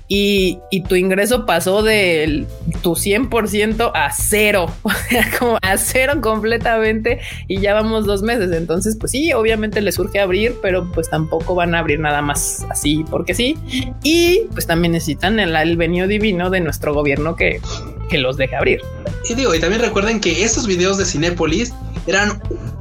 Y, 0.09 0.61
tu 0.89 0.95
ingreso 0.95 1.47
pasó 1.47 1.83
de 1.83 2.47
tu 2.81 2.93
100% 2.93 3.91
a 3.93 4.13
cero, 4.13 4.73
como 5.39 5.59
a 5.61 5.77
cero 5.79 6.21
completamente 6.21 7.19
y 7.49 7.61
ya 7.61 7.75
vamos 7.75 8.07
dos 8.07 8.23
meses. 8.23 8.53
Entonces, 8.53 8.97
pues 8.99 9.11
sí, 9.11 9.33
obviamente 9.33 9.81
les 9.81 9.97
surge 9.97 10.21
abrir, 10.21 10.55
pero 10.63 10.89
pues 10.93 11.11
tampoco 11.11 11.57
van 11.57 11.75
a 11.75 11.81
abrir 11.81 11.99
nada 11.99 12.23
más 12.23 12.65
así 12.71 13.05
porque 13.11 13.35
sí. 13.35 13.59
Y 14.05 14.43
pues 14.53 14.69
también 14.69 14.93
necesitan 14.93 15.41
el, 15.41 15.57
el 15.57 15.77
venido 15.77 16.07
divino 16.07 16.51
de 16.51 16.61
nuestro 16.61 16.95
gobierno 16.95 17.35
que, 17.35 17.61
que 18.09 18.19
los 18.19 18.37
deje 18.37 18.55
abrir. 18.55 18.83
Y 19.29 19.35
digo, 19.35 19.55
y 19.57 19.61
también 19.61 19.83
recuerden 19.83 20.21
que 20.21 20.45
estos 20.45 20.69
videos 20.69 20.99
de 20.99 21.05
Cinépolis 21.05 21.75
eran 22.07 22.41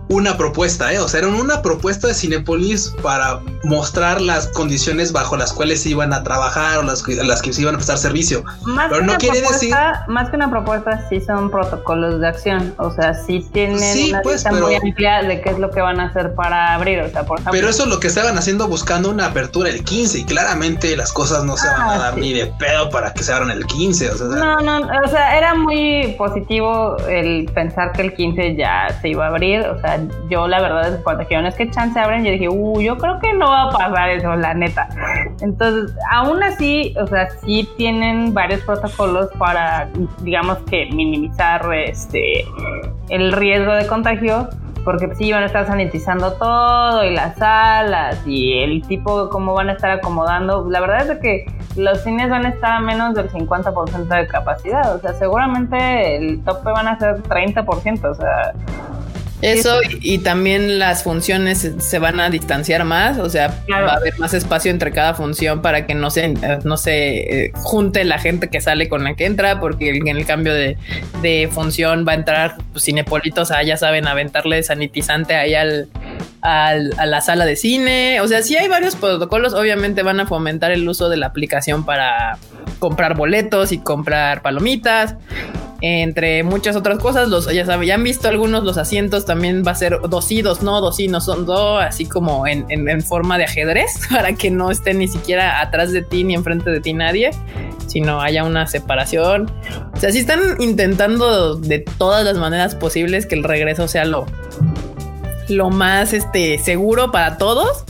una 0.09 0.37
propuesta, 0.37 0.93
¿eh? 0.93 0.99
o 0.99 1.07
sea, 1.07 1.21
era 1.21 1.29
una 1.29 1.61
propuesta 1.61 2.07
de 2.07 2.13
Cinepolis 2.13 2.93
para 3.01 3.39
mostrar 3.63 4.21
las 4.21 4.47
condiciones 4.47 5.11
bajo 5.11 5.35
las 5.35 5.51
cuales 5.51 5.81
se 5.81 5.89
iban 5.89 6.13
a 6.13 6.23
trabajar 6.23 6.77
o 6.79 6.83
las, 6.83 7.07
las 7.07 7.41
que 7.41 7.53
se 7.53 7.61
iban 7.61 7.75
a 7.75 7.77
prestar 7.77 7.97
servicio. 7.97 8.43
Más 8.63 8.89
Pero 8.89 9.03
no 9.03 9.15
quiere 9.17 9.41
decir. 9.41 9.73
Más 10.07 10.29
que 10.29 10.35
una 10.35 10.49
propuesta, 10.49 11.07
sí 11.09 11.21
son 11.21 11.49
protocolos 11.49 12.19
de 12.19 12.27
acción, 12.27 12.73
o 12.77 12.91
sea, 12.91 13.13
sí 13.13 13.45
tienen 13.51 13.79
una 14.09 14.21
pues, 14.21 14.45
muy 14.51 14.75
amplia 14.75 15.23
de 15.23 15.41
qué 15.41 15.49
es 15.49 15.59
lo 15.59 15.71
que 15.71 15.81
van 15.81 15.99
a 15.99 16.05
hacer 16.05 16.35
para 16.35 16.73
abrir, 16.73 16.99
o 16.99 17.09
sea, 17.09 17.25
por 17.25 17.39
ejemplo. 17.39 17.53
Pero 17.53 17.69
eso 17.69 17.83
es 17.83 17.89
lo 17.89 17.99
que 17.99 18.07
estaban 18.07 18.37
haciendo 18.37 18.67
buscando 18.67 19.09
una 19.09 19.27
apertura 19.27 19.69
el 19.69 19.83
15 19.83 20.19
y 20.19 20.25
claramente 20.25 20.95
las 20.95 21.11
cosas 21.11 21.43
no 21.43 21.57
se 21.57 21.67
van 21.67 21.81
a 21.81 21.93
ah, 21.93 21.97
dar 21.97 22.17
ni 22.17 22.33
de 22.33 22.47
pedo 22.47 22.89
para 22.89 23.13
que 23.13 23.23
se 23.23 23.33
abran 23.33 23.51
el 23.51 23.65
15. 23.65 24.09
O 24.11 24.17
sea, 24.17 24.27
no, 24.27 24.59
no, 24.59 24.87
o 25.03 25.07
sea, 25.07 25.37
era 25.37 25.55
muy 25.55 26.15
positivo 26.17 26.97
el 27.09 27.49
pensar 27.53 27.91
que 27.93 28.03
el 28.03 28.13
15 28.13 28.55
ya 28.55 28.87
se 29.01 29.09
iba 29.09 29.25
a 29.25 29.29
abrir, 29.29 29.61
o 29.61 29.79
sea, 29.81 29.94
yo 30.29 30.47
la 30.47 30.61
verdad 30.61 30.99
cuando 31.03 31.23
dijeron 31.23 31.45
es 31.45 31.55
que 31.55 31.69
chance 31.69 31.99
abren, 31.99 32.23
yo 32.23 32.31
dije, 32.31 32.49
uh, 32.49 32.81
yo 32.81 32.97
creo 32.97 33.19
que 33.19 33.33
no 33.33 33.49
va 33.49 33.63
a 33.63 33.69
pasar 33.69 34.09
eso, 34.09 34.35
la 34.35 34.53
neta. 34.53 34.87
Entonces, 35.41 35.95
aún 36.11 36.41
así, 36.43 36.93
o 37.01 37.07
sea, 37.07 37.29
sí 37.29 37.67
tienen 37.77 38.33
varios 38.33 38.61
protocolos 38.61 39.29
para, 39.37 39.89
digamos 40.21 40.57
que 40.69 40.87
minimizar 40.91 41.65
este 41.73 42.45
el 43.09 43.31
riesgo 43.31 43.73
de 43.73 43.85
contagio 43.85 44.49
porque 44.85 45.13
sí 45.15 45.31
van 45.31 45.43
a 45.43 45.47
estar 45.47 45.65
sanitizando 45.65 46.33
todo 46.33 47.03
y 47.03 47.13
las 47.13 47.35
salas 47.37 48.21
y 48.25 48.59
el 48.59 48.83
tipo 48.83 49.29
cómo 49.29 49.55
van 49.55 49.69
a 49.69 49.73
estar 49.73 49.89
acomodando. 49.89 50.69
La 50.69 50.79
verdad 50.79 51.09
es 51.09 51.19
que 51.19 51.45
los 51.75 52.01
cines 52.03 52.29
van 52.29 52.45
a 52.45 52.49
estar 52.49 52.73
a 52.73 52.79
menos 52.79 53.15
del 53.15 53.29
50% 53.29 54.07
de 54.07 54.27
capacidad, 54.27 54.95
o 54.95 54.99
sea, 54.99 55.13
seguramente 55.15 56.15
el 56.15 56.41
tope 56.43 56.71
van 56.71 56.87
a 56.87 56.97
ser 56.99 57.21
30%, 57.23 58.09
o 58.09 58.13
sea, 58.13 58.53
eso 59.51 59.79
y, 60.01 60.19
también 60.19 60.79
las 60.79 61.03
funciones 61.03 61.71
se 61.77 61.99
van 61.99 62.19
a 62.19 62.29
distanciar 62.29 62.83
más, 62.83 63.17
o 63.19 63.29
sea, 63.29 63.63
va 63.71 63.93
a 63.93 63.95
haber 63.97 64.17
más 64.17 64.33
espacio 64.33 64.71
entre 64.71 64.91
cada 64.91 65.13
función 65.13 65.61
para 65.61 65.85
que 65.85 65.93
no 65.95 66.09
se, 66.09 66.25
eh, 66.25 66.59
no 66.63 66.77
se 66.77 67.45
eh, 67.45 67.51
junte 67.53 68.03
la 68.03 68.19
gente 68.19 68.49
que 68.49 68.61
sale 68.61 68.89
con 68.89 69.03
la 69.03 69.15
que 69.15 69.25
entra, 69.25 69.59
porque 69.59 69.89
en 69.89 70.07
el 70.07 70.25
cambio 70.25 70.53
de, 70.53 70.77
función 71.51 72.05
va 72.07 72.13
a 72.13 72.15
entrar 72.15 72.57
pues, 72.71 72.83
cinepolitos 72.83 73.51
a, 73.51 73.63
ya 73.63 73.77
saben, 73.77 74.07
aventarle 74.07 74.61
sanitizante 74.61 75.35
ahí 75.35 75.55
al, 75.55 75.89
al, 76.41 76.93
a 76.97 77.05
la 77.05 77.21
sala 77.21 77.45
de 77.45 77.55
cine. 77.55 78.21
O 78.21 78.27
sea, 78.27 78.43
si 78.43 78.55
hay 78.55 78.67
varios 78.67 78.95
protocolos, 78.95 79.53
obviamente 79.53 80.03
van 80.03 80.19
a 80.19 80.27
fomentar 80.27 80.71
el 80.71 80.87
uso 80.87 81.09
de 81.09 81.17
la 81.17 81.27
aplicación 81.27 81.85
para 81.85 82.37
comprar 82.79 83.15
boletos 83.15 83.71
y 83.71 83.79
comprar 83.79 84.41
palomitas 84.41 85.15
entre 85.85 86.43
muchas 86.43 86.75
otras 86.75 86.97
cosas. 86.97 87.29
Los, 87.29 87.51
ya 87.53 87.65
saben, 87.65 87.87
ya 87.87 87.93
han 87.93 88.03
visto 88.03 88.27
algunos, 88.27 88.63
los 88.63 88.77
asientos 88.77 89.25
también 89.25 89.63
va 89.65 89.71
a 89.71 89.75
ser 89.75 89.99
dos 90.09 90.31
no, 90.63 90.81
dos 90.81 90.99
y 90.99 91.07
no 91.07 91.21
son 91.21 91.45
dos, 91.45 91.83
así 91.83 92.05
como 92.05 92.47
en, 92.47 92.65
en, 92.69 93.01
forma 93.03 93.37
de 93.37 93.43
ajedrez, 93.43 93.91
para 94.09 94.33
que 94.33 94.49
no 94.49 94.71
esté 94.71 94.93
ni 94.93 95.07
siquiera 95.07 95.61
atrás 95.61 95.91
de 95.91 96.01
ti 96.01 96.23
ni 96.23 96.33
enfrente 96.33 96.71
de 96.71 96.81
ti 96.81 96.93
nadie, 96.93 97.31
sino 97.85 98.19
haya 98.19 98.43
una 98.43 98.65
separación. 98.65 99.51
O 99.93 99.99
sea, 99.99 100.11
si 100.11 100.19
están 100.19 100.39
intentando 100.59 101.55
de 101.55 101.79
todas 101.79 102.25
las 102.25 102.37
maneras 102.37 102.73
posibles 102.73 103.27
que 103.27 103.35
el 103.35 103.43
regreso 103.43 103.87
sea 103.87 104.05
lo, 104.05 104.25
lo 105.49 105.69
más 105.69 106.13
este, 106.13 106.57
seguro 106.57 107.11
para 107.11 107.37
todos 107.37 107.85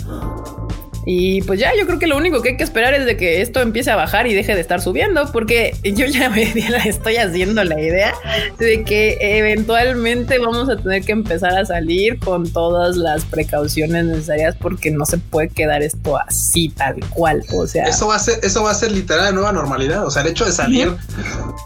y 1.05 1.41
pues 1.43 1.59
ya, 1.59 1.71
yo 1.77 1.85
creo 1.85 1.99
que 1.99 2.07
lo 2.07 2.17
único 2.17 2.41
que 2.41 2.49
hay 2.49 2.57
que 2.57 2.63
esperar 2.63 2.93
es 2.93 3.05
de 3.05 3.15
que 3.15 3.41
esto 3.41 3.61
empiece 3.61 3.91
a 3.91 3.95
bajar 3.95 4.25
y 4.27 4.33
deje 4.33 4.55
de 4.55 4.61
estar 4.61 4.81
subiendo, 4.81 5.31
porque 5.31 5.75
yo 5.83 6.05
ya 6.07 6.29
me 6.29 6.51
estoy 6.85 7.17
haciendo 7.17 7.63
la 7.63 7.79
idea 7.79 8.13
de 8.57 8.83
que 8.83 9.17
eventualmente 9.19 10.39
vamos 10.39 10.69
a 10.69 10.77
tener 10.77 11.03
que 11.03 11.11
empezar 11.11 11.57
a 11.57 11.65
salir 11.65 12.19
con 12.19 12.49
todas 12.49 12.97
las 12.97 13.23
precauciones 13.25 14.05
necesarias 14.05 14.55
porque 14.59 14.91
no 14.91 15.05
se 15.05 15.17
puede 15.17 15.49
quedar 15.49 15.83
esto 15.83 16.17
así 16.17 16.69
tal 16.69 16.95
cual. 17.09 17.43
O 17.53 17.67
sea, 17.67 17.85
eso 17.85 18.07
va 18.07 18.15
a 18.15 18.19
ser, 18.19 18.39
eso 18.43 18.63
va 18.63 18.71
a 18.71 18.75
ser 18.75 18.91
literal 18.91 19.25
la 19.25 19.31
nueva 19.31 19.51
normalidad. 19.51 20.05
O 20.05 20.11
sea, 20.11 20.23
el 20.23 20.29
hecho 20.29 20.45
de 20.45 20.51
salir 20.51 20.95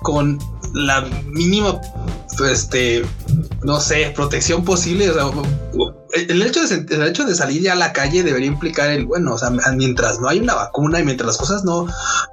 con 0.02 0.38
la 0.74 1.02
mínima, 1.28 1.80
este, 2.52 3.04
no 3.64 3.80
sé, 3.80 4.12
protección 4.16 4.64
posible. 4.64 5.10
O 5.10 5.14
sea, 5.14 5.24
el 6.14 6.42
hecho, 6.42 6.66
de, 6.66 6.96
el 6.96 7.08
hecho 7.08 7.26
de 7.26 7.36
salir 7.36 7.62
ya 7.62 7.74
a 7.74 7.76
la 7.76 7.94
calle 7.94 8.24
debería 8.24 8.48
implicar 8.48 8.90
el 8.90 9.06
bueno, 9.06 9.34
o 9.34 9.38
sea, 9.38 9.50
mientras 9.50 10.20
no 10.20 10.28
hay 10.28 10.40
una 10.40 10.56
vacuna 10.56 11.00
y 11.00 11.04
mientras 11.04 11.28
las 11.28 11.38
cosas 11.38 11.64
no, 11.64 11.88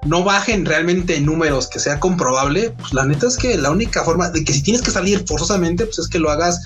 no 0.05 0.25
bajen 0.25 0.65
realmente 0.65 1.17
en 1.17 1.27
números 1.27 1.69
que 1.69 1.79
sea 1.79 2.01
comprobable, 2.01 2.75
pues 2.79 2.95
la 2.95 3.05
neta 3.05 3.27
es 3.27 3.37
que 3.37 3.57
la 3.59 3.71
única 3.71 4.05
forma 4.05 4.31
de 4.31 4.45
que 4.45 4.53
si 4.53 4.63
tienes 4.63 4.83
que 4.83 4.91
salir 4.91 5.25
forzosamente, 5.27 5.85
pues 5.85 5.99
es 5.99 6.09
que 6.09 6.19
lo 6.19 6.31
hagas, 6.31 6.61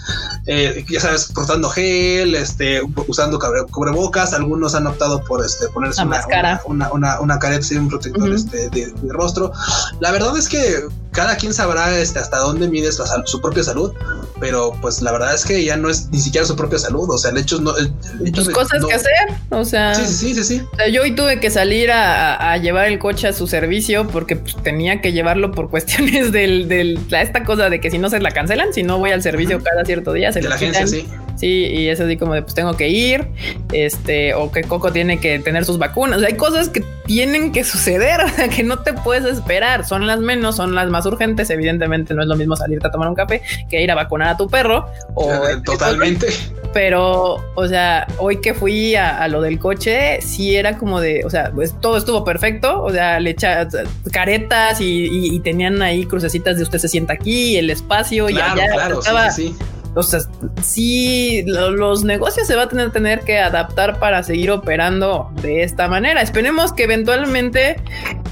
eh, 0.46 0.84
ya 0.88 1.00
sabes, 1.00 1.26
portando 1.26 1.68
gel, 1.70 2.34
este, 2.34 2.80
usando 3.06 3.38
cubrebocas, 3.70 4.32
algunos 4.32 4.74
han 4.74 4.86
optado 4.86 5.22
por 5.24 5.44
este, 5.44 5.68
ponerse 5.68 6.02
una, 6.02 6.24
una, 6.66 6.92
una, 6.92 7.20
una, 7.20 7.38
careta 7.38 7.66
y 7.70 7.76
un 7.76 7.88
protector 7.88 8.32
este, 8.32 8.68
de, 8.70 8.92
rostro. 9.08 9.52
La 10.00 10.12
verdad 10.12 10.36
es 10.36 10.48
que 10.48 10.84
cada 11.12 11.36
quien 11.36 11.52
sabrá 11.52 11.98
este, 11.98 12.18
hasta 12.18 12.38
dónde 12.38 12.68
mides 12.68 13.00
su 13.24 13.40
propia 13.40 13.64
salud 13.64 13.92
pero 14.40 14.72
pues 14.80 15.02
la 15.02 15.12
verdad 15.12 15.34
es 15.34 15.44
que 15.44 15.62
ya 15.62 15.76
no 15.76 15.90
es 15.90 16.08
ni 16.10 16.18
siquiera 16.18 16.46
su 16.46 16.56
propia 16.56 16.78
salud, 16.78 17.08
o 17.08 17.18
sea, 17.18 17.30
el 17.30 17.38
hecho 17.38 17.60
no... 17.60 17.76
El, 17.76 17.92
pues 18.32 18.48
cosas 18.48 18.84
que 18.84 18.94
hacer, 18.94 19.12
o 19.50 19.64
sea... 19.64 19.94
Sí, 19.94 20.06
sí, 20.06 20.34
sí, 20.34 20.42
sí. 20.42 20.62
O 20.72 20.76
sea, 20.76 20.88
yo 20.88 21.02
hoy 21.02 21.14
tuve 21.14 21.38
que 21.38 21.50
salir 21.50 21.92
a, 21.92 22.56
llevar 22.56 22.86
el 22.86 22.98
coche 22.98 23.28
a 23.28 23.32
su 23.32 23.46
servicio 23.46 24.08
porque 24.08 24.36
pues, 24.36 24.56
tenía 24.62 25.00
que 25.02 25.12
llevarlo 25.12 25.52
por 25.52 25.68
cuestiones 25.70 26.32
del, 26.32 26.68
del, 26.68 26.98
esta 27.10 27.44
cosa 27.44 27.68
de 27.68 27.80
que 27.80 27.90
si 27.90 27.98
no 27.98 28.08
se 28.08 28.18
la 28.18 28.30
cancelan, 28.30 28.72
si 28.72 28.82
no 28.82 28.98
voy 28.98 29.10
al 29.10 29.22
servicio 29.22 29.62
cada 29.62 29.84
cierto 29.84 30.12
día, 30.12 30.32
se 30.32 30.40
de 30.40 30.48
la 30.48 30.54
agencia, 30.54 30.86
sí. 30.86 31.06
Sí, 31.40 31.68
y 31.72 31.88
es 31.88 31.98
así 31.98 32.18
como 32.18 32.34
de 32.34 32.42
pues 32.42 32.52
tengo 32.52 32.76
que 32.76 32.90
ir, 32.90 33.26
este, 33.72 34.34
o 34.34 34.52
que 34.52 34.62
Coco 34.62 34.92
tiene 34.92 35.20
que 35.20 35.38
tener 35.38 35.64
sus 35.64 35.78
vacunas. 35.78 36.22
hay 36.22 36.34
cosas 36.34 36.68
que 36.68 36.84
tienen 37.06 37.50
que 37.50 37.64
suceder, 37.64 38.20
o 38.20 38.28
sea, 38.36 38.48
que 38.48 38.62
no 38.62 38.80
te 38.80 38.92
puedes 38.92 39.24
esperar. 39.24 39.86
Son 39.86 40.06
las 40.06 40.20
menos, 40.20 40.56
son 40.56 40.74
las 40.74 40.90
más 40.90 41.06
urgentes. 41.06 41.48
Evidentemente 41.48 42.12
no 42.12 42.20
es 42.20 42.28
lo 42.28 42.36
mismo 42.36 42.56
salirte 42.56 42.88
a 42.88 42.90
tomar 42.90 43.08
un 43.08 43.14
café 43.14 43.40
que 43.70 43.82
ir 43.82 43.90
a 43.90 43.94
vacunar 43.94 44.28
a 44.28 44.36
tu 44.36 44.50
perro. 44.50 44.86
O 45.14 45.30
Totalmente. 45.64 46.26
Pero, 46.74 47.42
o 47.54 47.66
sea, 47.66 48.06
hoy 48.18 48.42
que 48.42 48.52
fui 48.52 48.94
a, 48.94 49.26
lo 49.28 49.40
del 49.40 49.58
coche, 49.58 50.20
sí 50.20 50.56
era 50.56 50.76
como 50.76 51.00
de, 51.00 51.22
o 51.24 51.30
sea, 51.30 51.50
pues 51.54 51.74
todo 51.80 51.96
estuvo 51.96 52.22
perfecto. 52.22 52.82
O 52.82 52.92
sea, 52.92 53.18
le 53.18 53.30
echa 53.30 53.66
caretas 54.12 54.76
y, 54.82 55.40
tenían 55.40 55.80
ahí 55.80 56.04
crucecitas 56.04 56.58
de 56.58 56.64
usted 56.64 56.78
se 56.78 56.88
sienta 56.88 57.14
aquí, 57.14 57.56
el 57.56 57.70
espacio 57.70 58.28
y 58.28 58.38
allá. 58.38 58.66
Claro, 58.74 59.00
sí, 59.00 59.54
sí 59.54 59.56
o 59.94 60.02
sea, 60.02 60.20
sí, 60.62 61.42
los 61.46 62.04
negocios 62.04 62.46
se 62.46 62.54
van 62.54 62.66
a 62.66 62.68
tener, 62.68 62.90
tener 62.90 63.20
que 63.20 63.38
adaptar 63.38 63.98
para 63.98 64.22
seguir 64.22 64.50
operando 64.50 65.30
de 65.42 65.62
esta 65.62 65.88
manera. 65.88 66.22
Esperemos 66.22 66.72
que 66.72 66.84
eventualmente, 66.84 67.76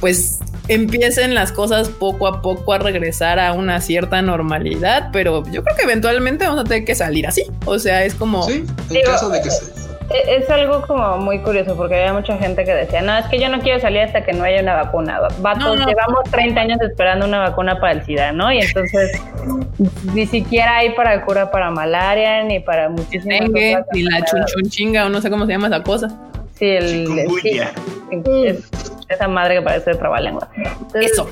pues, 0.00 0.38
empiecen 0.68 1.34
las 1.34 1.50
cosas 1.50 1.88
poco 1.88 2.26
a 2.26 2.42
poco 2.42 2.74
a 2.74 2.78
regresar 2.78 3.40
a 3.40 3.52
una 3.54 3.80
cierta 3.80 4.22
normalidad, 4.22 5.08
pero 5.12 5.42
yo 5.50 5.64
creo 5.64 5.76
que 5.76 5.82
eventualmente 5.82 6.44
vamos 6.44 6.60
a 6.60 6.64
tener 6.64 6.84
que 6.84 6.94
salir 6.94 7.26
así. 7.26 7.44
O 7.64 7.78
sea, 7.78 8.04
es 8.04 8.14
como... 8.14 8.44
Sí, 8.44 8.64
en 8.90 9.02
caso 9.02 9.30
de 9.30 9.40
que 9.42 9.50
se 9.50 9.87
es 10.10 10.48
algo 10.50 10.82
como 10.86 11.18
muy 11.18 11.40
curioso 11.40 11.76
porque 11.76 11.96
había 11.96 12.12
mucha 12.12 12.36
gente 12.38 12.64
que 12.64 12.74
decía, 12.74 13.02
no, 13.02 13.16
es 13.16 13.26
que 13.26 13.38
yo 13.38 13.48
no 13.48 13.60
quiero 13.60 13.80
salir 13.80 14.02
hasta 14.02 14.24
que 14.24 14.32
no 14.32 14.44
haya 14.44 14.62
una 14.62 14.74
vacuna. 14.74 15.20
Vatos, 15.40 15.78
llevamos 15.86 16.24
30 16.30 16.60
años 16.60 16.80
esperando 16.80 17.26
una 17.26 17.40
vacuna 17.40 17.78
para 17.78 17.92
el 17.92 18.04
SIDA, 18.04 18.32
¿no? 18.32 18.50
Y 18.52 18.60
entonces 18.60 19.20
ni 20.14 20.26
siquiera 20.26 20.78
hay 20.78 20.90
para 20.90 21.24
cura 21.24 21.50
para 21.50 21.70
malaria, 21.70 22.42
ni 22.44 22.60
para 22.60 22.88
muchísimas 22.88 23.50
cosas. 23.50 23.86
Ni 23.92 24.02
la 24.02 24.24
chunchunchinga 24.24 25.06
o 25.06 25.08
no 25.08 25.20
sé 25.20 25.30
cómo 25.30 25.46
se 25.46 25.52
llama 25.52 25.68
esa 25.68 25.82
cosa. 25.82 26.08
Sí, 26.54 26.66
el... 26.66 27.06
Sí, 27.42 27.60
esa 29.08 29.28
madre 29.28 29.56
que 29.56 29.62
parece 29.62 29.90
de 29.90 29.96
trabalengua. 29.96 30.48
Eso. 30.94 31.28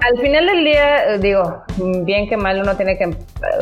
al, 0.00 0.20
final 0.20 0.46
del 0.46 0.64
día, 0.64 1.18
digo, 1.18 1.62
bien 2.04 2.28
que 2.28 2.36
mal 2.36 2.60
uno 2.60 2.76
tiene 2.76 2.98
que 2.98 3.14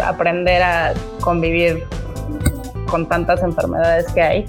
aprender 0.05 0.63
a 0.63 0.95
convivir 1.21 1.85
con 2.93 3.09
tantas 3.09 3.43
enfermedades 3.43 4.05
que 4.13 4.21
hay. 4.21 4.45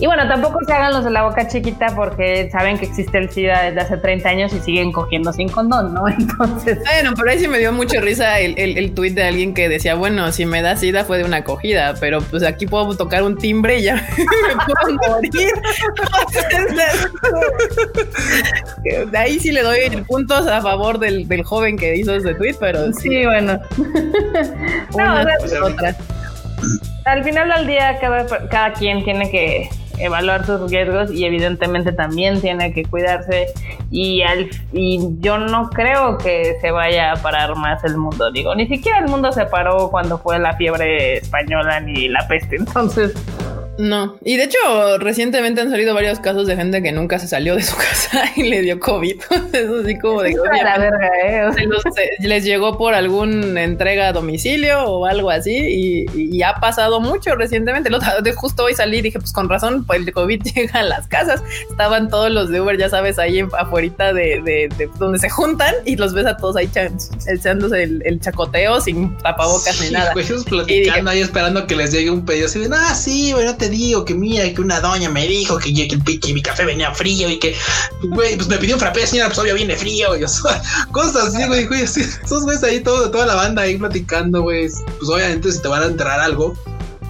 Y 0.00 0.06
bueno, 0.06 0.26
tampoco 0.26 0.58
se 0.66 0.72
hagan 0.72 0.94
los 0.94 1.04
de 1.04 1.10
la 1.10 1.22
boca 1.24 1.46
chiquita 1.46 1.94
porque 1.94 2.48
saben 2.50 2.78
que 2.78 2.86
existe 2.86 3.18
el 3.18 3.30
SIDA 3.30 3.64
desde 3.64 3.80
hace 3.80 3.98
30 3.98 4.26
años 4.26 4.54
y 4.54 4.60
siguen 4.60 4.90
cogiendo 4.90 5.34
sin 5.34 5.50
condón, 5.50 5.92
¿no? 5.92 6.08
Entonces... 6.18 6.78
Bueno, 6.78 7.12
pero 7.14 7.30
ahí 7.30 7.38
sí 7.38 7.46
me 7.46 7.58
dio 7.58 7.72
mucha 7.72 8.00
risa 8.00 8.40
el, 8.40 8.58
el, 8.58 8.78
el 8.78 8.94
tuit 8.94 9.12
de 9.12 9.24
alguien 9.24 9.52
que 9.52 9.68
decía, 9.68 9.96
bueno, 9.96 10.32
si 10.32 10.46
me 10.46 10.62
da 10.62 10.76
SIDA 10.76 11.04
fue 11.04 11.18
de 11.18 11.24
una 11.24 11.36
acogida, 11.38 11.94
pero 12.00 12.22
pues 12.22 12.42
aquí 12.42 12.66
puedo 12.66 12.96
tocar 12.96 13.22
un 13.22 13.36
timbre 13.36 13.80
y 13.80 13.82
ya 13.82 13.96
me 14.16 14.54
puedo 14.64 14.96
morir. 15.10 15.52
de 19.10 19.18
ahí 19.18 19.38
sí 19.38 19.52
le 19.52 19.62
doy 19.62 19.80
puntos 20.08 20.46
a 20.46 20.62
favor 20.62 20.98
del, 20.98 21.28
del 21.28 21.42
joven 21.44 21.76
que 21.76 21.94
hizo 21.96 22.14
ese 22.14 22.34
tweet, 22.34 22.56
pero 22.58 22.90
sí, 22.94 23.26
bueno. 23.26 23.60
Una 24.94 25.22
no, 25.24 25.66
otra 25.66 25.94
al 27.04 27.24
final 27.24 27.48
del 27.48 27.66
día 27.66 27.98
cada, 28.00 28.26
cada 28.48 28.72
quien 28.72 29.04
tiene 29.04 29.30
que 29.30 29.68
evaluar 29.98 30.44
sus 30.44 30.70
riesgos 30.70 31.10
y 31.12 31.24
evidentemente 31.24 31.92
también 31.92 32.40
tiene 32.40 32.72
que 32.72 32.84
cuidarse. 32.84 33.46
Y, 33.90 34.22
al, 34.22 34.50
y 34.72 35.00
yo 35.20 35.38
no 35.38 35.70
creo 35.70 36.18
que 36.18 36.56
se 36.60 36.70
vaya 36.70 37.12
a 37.12 37.16
parar 37.16 37.54
más 37.56 37.84
el 37.84 37.96
mundo, 37.96 38.30
digo, 38.32 38.54
ni 38.54 38.66
siquiera 38.66 38.98
el 38.98 39.08
mundo 39.08 39.30
se 39.32 39.46
paró 39.46 39.90
cuando 39.90 40.18
fue 40.18 40.38
la 40.38 40.56
fiebre 40.56 41.18
española 41.18 41.80
ni 41.80 42.08
la 42.08 42.26
peste, 42.26 42.56
entonces 42.58 43.14
no, 43.78 44.16
y 44.24 44.36
de 44.36 44.44
hecho 44.44 44.98
recientemente 44.98 45.60
han 45.60 45.70
salido 45.70 45.94
varios 45.94 46.20
casos 46.20 46.46
de 46.46 46.56
gente 46.56 46.82
que 46.82 46.92
nunca 46.92 47.18
se 47.18 47.26
salió 47.26 47.56
de 47.56 47.62
su 47.62 47.76
casa 47.76 48.24
y 48.36 48.44
le 48.44 48.62
dio 48.62 48.78
COVID. 48.78 49.20
Eso 49.52 49.80
así 49.82 49.98
como 49.98 50.22
de 50.22 50.34
la 50.34 50.78
verga, 50.78 51.08
¿eh? 51.26 51.50
les 52.20 52.44
llegó 52.44 52.76
por 52.78 52.94
alguna 52.94 53.62
entrega 53.62 54.08
a 54.08 54.12
domicilio 54.12 54.84
o 54.84 55.06
algo 55.06 55.30
así 55.30 56.06
y, 56.14 56.42
ha 56.44 56.56
pasado 56.56 57.00
mucho 57.00 57.34
recientemente. 57.36 57.88
De 58.22 58.32
justo 58.32 58.64
hoy 58.64 58.74
salí 58.74 58.98
y 58.98 59.02
dije, 59.02 59.18
pues 59.18 59.32
con 59.32 59.48
razón, 59.48 59.84
pues 59.86 60.00
el 60.00 60.12
COVID 60.12 60.42
llega 60.54 60.80
a 60.80 60.82
las 60.82 61.08
casas. 61.08 61.42
Estaban 61.70 62.10
todos 62.10 62.30
los 62.30 62.50
de 62.50 62.60
Uber, 62.60 62.76
ya 62.76 62.90
sabes, 62.90 63.18
ahí 63.18 63.40
afuera 63.58 64.12
de, 64.12 64.40
de, 64.42 64.90
donde 64.98 65.18
se 65.18 65.30
juntan 65.30 65.74
y 65.84 65.96
los 65.96 66.12
ves 66.12 66.26
a 66.26 66.36
todos 66.36 66.56
ahí 66.56 66.68
echándose 67.26 67.82
el, 67.82 68.20
chacoteo 68.20 68.80
sin 68.80 69.16
tapabocas 69.18 69.80
ni 69.80 69.90
nada. 69.90 70.12
Pues, 70.12 70.30
platicando 70.44 71.10
ahí 71.10 71.20
esperando 71.20 71.66
que 71.66 71.76
les 71.76 71.92
llegue 71.92 72.10
un 72.10 72.24
pedido 72.24 72.46
así 72.46 72.58
de, 72.58 72.68
ah, 72.72 72.94
sí, 72.94 73.32
bueno, 73.32 73.56
digo 73.68 74.04
que 74.04 74.14
mira, 74.14 74.52
que 74.52 74.60
una 74.60 74.80
doña 74.80 75.10
me 75.10 75.26
dijo 75.26 75.58
que, 75.58 75.72
que, 75.74 76.32
mi 76.32 76.42
café 76.42 76.64
venía 76.64 76.94
frío 76.94 77.30
y 77.30 77.38
que, 77.38 77.54
güey, 78.02 78.36
pues 78.36 78.48
me 78.48 78.58
pidió 78.58 78.76
un 78.76 78.80
frappé, 78.80 79.06
señora, 79.06 79.28
pues 79.28 79.38
obvio 79.38 79.54
viene 79.54 79.76
frío, 79.76 80.16
y 80.16 80.20
cosas 80.92 81.28
así, 81.28 81.46
güey, 81.46 81.66
güey, 81.66 81.82
esos 81.82 82.44
güeyes 82.44 82.62
ahí, 82.62 82.80
todo, 82.80 83.10
toda 83.10 83.26
la 83.26 83.34
banda 83.34 83.62
ahí 83.62 83.76
platicando, 83.76 84.42
güey, 84.42 84.68
pues 84.98 85.10
obviamente 85.10 85.52
si 85.52 85.60
te 85.60 85.68
van 85.68 85.82
a 85.82 85.86
enterrar 85.86 86.20
algo, 86.20 86.54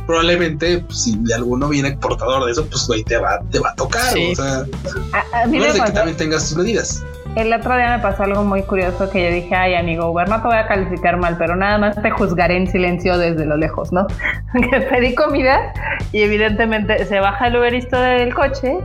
probablemente 0.06 0.78
pues, 0.80 1.02
si 1.02 1.16
de 1.18 1.34
alguno 1.34 1.68
viene 1.68 1.96
portador 1.98 2.44
de 2.46 2.52
eso, 2.52 2.66
pues 2.66 2.86
güey, 2.86 3.04
te 3.04 3.16
va, 3.16 3.40
te 3.50 3.58
va 3.58 3.70
a 3.70 3.74
tocar, 3.74 4.14
o 4.16 4.34
sea, 4.34 4.66
a, 5.12 5.42
a 5.42 5.46
mí 5.46 5.58
me 5.58 5.72
que 5.72 5.92
también 5.92 6.16
tengas 6.16 6.48
tus 6.48 6.58
medidas. 6.58 7.02
El 7.36 7.52
otro 7.52 7.76
día 7.76 7.96
me 7.96 7.98
pasó 8.00 8.22
algo 8.22 8.44
muy 8.44 8.62
curioso 8.62 9.10
que 9.10 9.24
yo 9.24 9.30
dije, 9.34 9.54
ay 9.56 9.74
amigo 9.74 10.08
Uber, 10.08 10.28
no 10.28 10.40
te 10.40 10.46
voy 10.46 10.56
a 10.56 10.68
calificar 10.68 11.16
mal, 11.16 11.36
pero 11.36 11.56
nada 11.56 11.78
más 11.78 12.00
te 12.00 12.10
juzgaré 12.10 12.56
en 12.56 12.68
silencio 12.68 13.18
desde 13.18 13.44
lo 13.44 13.56
lejos, 13.56 13.92
¿no? 13.92 14.06
que 14.70 14.80
pedí 14.80 15.16
comida 15.16 15.72
y 16.12 16.22
evidentemente 16.22 17.04
se 17.06 17.18
baja 17.18 17.48
el 17.48 17.56
Uberisto 17.56 18.00
del 18.00 18.32
coche, 18.32 18.78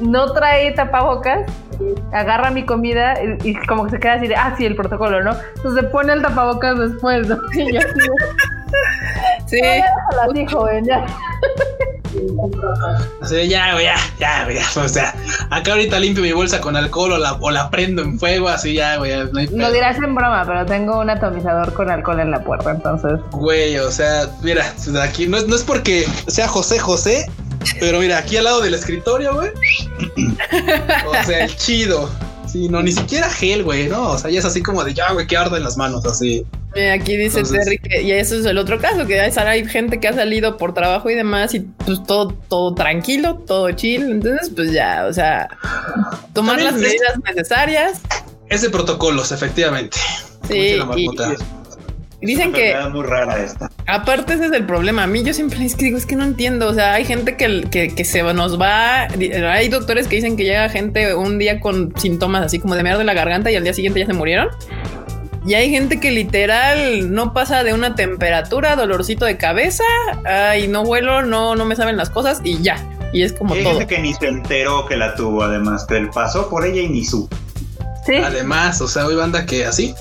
no 0.00 0.32
trae 0.32 0.72
tapabocas, 0.72 1.40
agarra 2.12 2.50
mi 2.50 2.64
comida 2.64 3.14
y, 3.44 3.54
como 3.66 3.84
que 3.84 3.90
se 3.90 4.00
queda 4.00 4.14
así 4.14 4.28
de, 4.28 4.36
ah, 4.36 4.54
sí, 4.56 4.64
el 4.64 4.76
protocolo, 4.76 5.22
¿no? 5.22 5.32
Entonces 5.56 5.82
se 5.82 5.88
pone 5.88 6.14
el 6.14 6.22
tapabocas 6.22 6.78
después, 6.78 7.28
¿no? 7.28 7.36
Y 7.54 7.74
yo 7.74 7.80
sí. 9.44 9.60
Así, 10.22 10.46
joven, 10.46 10.86
ya. 10.86 11.04
Así, 13.20 13.48
ya, 13.48 13.80
ya, 13.80 13.94
ya, 14.18 14.48
ya, 14.50 14.82
o 14.82 14.88
sea, 14.88 15.14
acá 15.50 15.72
ahorita 15.72 15.98
limpio 15.98 16.22
mi 16.22 16.32
bolsa 16.32 16.60
con 16.60 16.76
alcohol 16.76 17.12
o 17.12 17.18
la, 17.18 17.34
o 17.34 17.50
la 17.50 17.70
prendo 17.70 18.02
en 18.02 18.18
fuego, 18.18 18.48
así 18.48 18.74
ya, 18.74 18.96
güey. 18.96 19.12
No 19.32 19.40
Lo 19.50 19.72
dirás 19.72 19.96
en 19.98 20.14
broma, 20.14 20.44
pero 20.46 20.66
tengo 20.66 21.00
un 21.00 21.10
atomizador 21.10 21.72
con 21.72 21.90
alcohol 21.90 22.20
en 22.20 22.30
la 22.30 22.42
puerta, 22.42 22.70
entonces. 22.70 23.20
Güey, 23.32 23.78
o 23.78 23.90
sea, 23.90 24.28
mira, 24.42 24.64
aquí 25.02 25.26
no 25.26 25.36
es, 25.36 25.46
no 25.46 25.56
es 25.56 25.62
porque 25.62 26.06
sea 26.26 26.48
José 26.48 26.78
José, 26.78 27.30
pero 27.78 28.00
mira, 28.00 28.18
aquí 28.18 28.36
al 28.36 28.44
lado 28.44 28.60
del 28.60 28.74
escritorio, 28.74 29.34
güey. 29.34 29.50
o 31.06 31.24
sea, 31.24 31.44
el 31.44 31.56
chido. 31.56 32.10
Sí, 32.50 32.68
no, 32.68 32.82
ni 32.82 32.90
siquiera 32.90 33.30
gel, 33.30 33.62
güey, 33.62 33.88
¿no? 33.88 34.10
O 34.10 34.18
sea, 34.18 34.30
ya 34.30 34.40
es 34.40 34.44
así 34.44 34.62
como 34.62 34.82
de 34.82 34.92
ya, 34.92 35.12
güey, 35.12 35.26
que 35.26 35.36
arde 35.36 35.58
en 35.58 35.64
las 35.64 35.76
manos, 35.76 36.04
así. 36.04 36.44
Aquí 36.92 37.16
dice 37.16 37.42
Terry 37.42 37.78
que, 37.78 38.02
y 38.02 38.12
eso 38.12 38.36
es 38.36 38.44
el 38.44 38.58
otro 38.58 38.80
caso, 38.80 39.06
que 39.06 39.20
hay 39.20 39.68
gente 39.68 40.00
que 40.00 40.08
ha 40.08 40.12
salido 40.12 40.56
por 40.56 40.74
trabajo 40.74 41.10
y 41.10 41.14
demás, 41.14 41.54
y 41.54 41.60
pues 41.60 42.02
todo, 42.04 42.34
todo 42.48 42.74
tranquilo, 42.74 43.36
todo 43.46 43.70
chill. 43.72 44.02
Entonces, 44.02 44.50
pues 44.54 44.72
ya, 44.72 45.06
o 45.08 45.12
sea, 45.12 45.48
tomar 46.32 46.60
las 46.60 46.74
medidas 46.74 47.18
necesarias. 47.24 48.00
Es 48.48 48.62
de 48.62 48.70
protocolos, 48.70 49.30
efectivamente. 49.30 49.96
Sí. 50.48 50.78
Dicen 52.22 52.52
que. 52.52 52.74
muy 52.90 53.04
rara 53.04 53.42
esta. 53.42 53.70
Aparte, 53.86 54.34
ese 54.34 54.46
es 54.46 54.52
el 54.52 54.66
problema. 54.66 55.04
A 55.04 55.06
mí, 55.06 55.22
yo 55.22 55.32
siempre 55.32 55.64
es 55.64 55.74
que 55.74 55.86
digo, 55.86 55.96
es 55.96 56.06
que 56.06 56.16
no 56.16 56.24
entiendo. 56.24 56.68
O 56.68 56.74
sea, 56.74 56.94
hay 56.94 57.04
gente 57.04 57.36
que, 57.36 57.62
que, 57.70 58.04
se 58.04 58.22
nos 58.22 58.60
va. 58.60 59.08
Hay 59.52 59.68
doctores 59.68 60.06
que 60.06 60.16
dicen 60.16 60.36
que 60.36 60.44
llega 60.44 60.68
gente 60.68 61.14
un 61.14 61.38
día 61.38 61.60
con 61.60 61.94
síntomas 61.96 62.44
así 62.44 62.58
como 62.58 62.74
de 62.74 62.82
mierda 62.82 62.98
de 62.98 63.04
la 63.04 63.14
garganta 63.14 63.50
y 63.50 63.56
al 63.56 63.64
día 63.64 63.72
siguiente 63.72 64.00
ya 64.00 64.06
se 64.06 64.12
murieron. 64.12 64.48
Y 65.46 65.54
hay 65.54 65.70
gente 65.70 65.98
que 65.98 66.10
literal 66.10 67.12
no 67.14 67.32
pasa 67.32 67.64
de 67.64 67.72
una 67.72 67.94
temperatura, 67.94 68.76
dolorcito 68.76 69.24
de 69.24 69.38
cabeza, 69.38 69.84
y 70.58 70.68
no 70.68 70.84
vuelo, 70.84 71.22
no, 71.22 71.56
no 71.56 71.64
me 71.64 71.76
saben 71.76 71.96
las 71.96 72.10
cosas 72.10 72.40
y 72.44 72.60
ya. 72.60 72.76
Y 73.12 73.22
es 73.22 73.32
como 73.32 73.54
hay 73.54 73.62
todo. 73.62 73.78
gente 73.78 73.94
que 73.94 74.02
ni 74.02 74.12
se 74.14 74.28
enteró 74.28 74.86
que 74.86 74.96
la 74.96 75.14
tuvo, 75.14 75.42
además, 75.42 75.86
que 75.86 75.96
él 75.96 76.10
pasó 76.10 76.48
por 76.48 76.66
ella 76.66 76.82
y 76.82 76.88
ni 76.88 77.04
su. 77.04 77.28
Sí. 78.06 78.16
Además, 78.16 78.80
o 78.80 78.88
sea, 78.88 79.06
hoy 79.06 79.16
banda 79.16 79.46
que 79.46 79.64
así. 79.64 79.94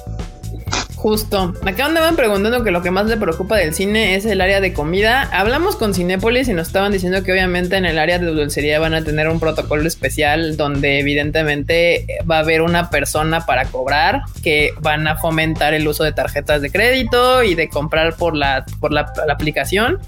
Justo. 0.99 1.53
Acá 1.65 1.85
andaban 1.85 2.17
preguntando 2.17 2.61
que 2.61 2.71
lo 2.71 2.81
que 2.81 2.91
más 2.91 3.05
le 3.05 3.15
preocupa 3.15 3.55
del 3.55 3.73
cine 3.73 4.15
es 4.15 4.25
el 4.25 4.41
área 4.41 4.59
de 4.59 4.73
comida. 4.73 5.29
Hablamos 5.31 5.77
con 5.77 5.93
Cinépolis 5.93 6.49
y 6.49 6.53
nos 6.53 6.67
estaban 6.67 6.91
diciendo 6.91 7.23
que 7.23 7.31
obviamente 7.31 7.77
en 7.77 7.85
el 7.85 7.97
área 7.97 8.19
de 8.19 8.25
dulcería 8.25 8.79
van 8.79 8.93
a 8.93 9.01
tener 9.01 9.29
un 9.29 9.39
protocolo 9.39 9.87
especial 9.87 10.57
donde 10.57 10.99
evidentemente 10.99 12.05
va 12.29 12.35
a 12.35 12.39
haber 12.39 12.61
una 12.61 12.89
persona 12.89 13.45
para 13.45 13.63
cobrar, 13.67 14.23
que 14.43 14.73
van 14.81 15.07
a 15.07 15.15
fomentar 15.15 15.73
el 15.73 15.87
uso 15.87 16.03
de 16.03 16.11
tarjetas 16.11 16.61
de 16.61 16.69
crédito 16.69 17.43
y 17.43 17.55
de 17.55 17.69
comprar 17.69 18.17
por 18.17 18.35
la, 18.35 18.65
por 18.81 18.91
la, 18.91 19.09
aplicación, 19.31 19.99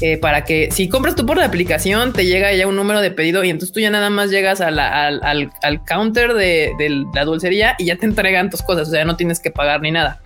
eh, 0.00 0.18
para 0.18 0.44
que 0.44 0.68
si 0.70 0.88
compras 0.88 1.16
tú 1.16 1.26
por 1.26 1.36
la 1.36 1.46
aplicación 1.46 2.12
te 2.12 2.26
llega 2.26 2.52
ya 2.52 2.68
un 2.68 2.76
número 2.76 3.00
de 3.00 3.10
pedido 3.10 3.42
y 3.42 3.50
entonces 3.50 3.72
tú 3.72 3.80
ya 3.80 3.90
nada 3.90 4.08
más 4.08 4.30
llegas 4.30 4.60
al, 4.60 4.78
al, 4.78 5.84
counter 5.84 6.34
de, 6.34 6.70
de 6.78 7.04
la 7.12 7.24
dulcería 7.24 7.74
y 7.76 7.86
ya 7.86 7.96
te 7.96 8.06
entregan 8.06 8.50
tus 8.50 8.62
cosas, 8.62 8.86
o 8.86 8.90
sea, 8.92 9.04
no 9.04 9.16
tienes 9.16 9.40
que 9.40 9.50
pagar 9.50 9.80
ni 9.80 9.90
nada. 9.90 10.20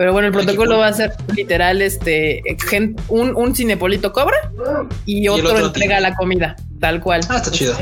Pero 0.00 0.14
bueno, 0.14 0.28
el 0.28 0.32
protocolo 0.32 0.78
va 0.78 0.86
a 0.86 0.92
ser 0.94 1.12
literal, 1.36 1.82
este, 1.82 2.42
un, 3.08 3.36
un 3.36 3.54
cinepolito 3.54 4.14
cobra 4.14 4.50
y 5.04 5.28
otro, 5.28 5.58
entrega 5.58 6.00
la 6.00 6.14
comida, 6.14 6.56
tal 6.80 7.00
cual. 7.00 7.20
Ah, 7.28 7.36
está 7.36 7.50
chido. 7.50 7.74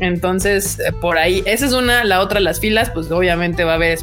Entonces, 0.00 0.78
eh, 0.78 0.92
por 1.00 1.18
ahí, 1.18 1.42
esa 1.46 1.66
es 1.66 1.72
una, 1.72 2.04
la 2.04 2.20
otra, 2.20 2.40
las 2.40 2.60
filas, 2.60 2.90
pues 2.90 3.10
obviamente 3.10 3.64
va 3.64 3.72
a 3.72 3.74
haber, 3.74 3.98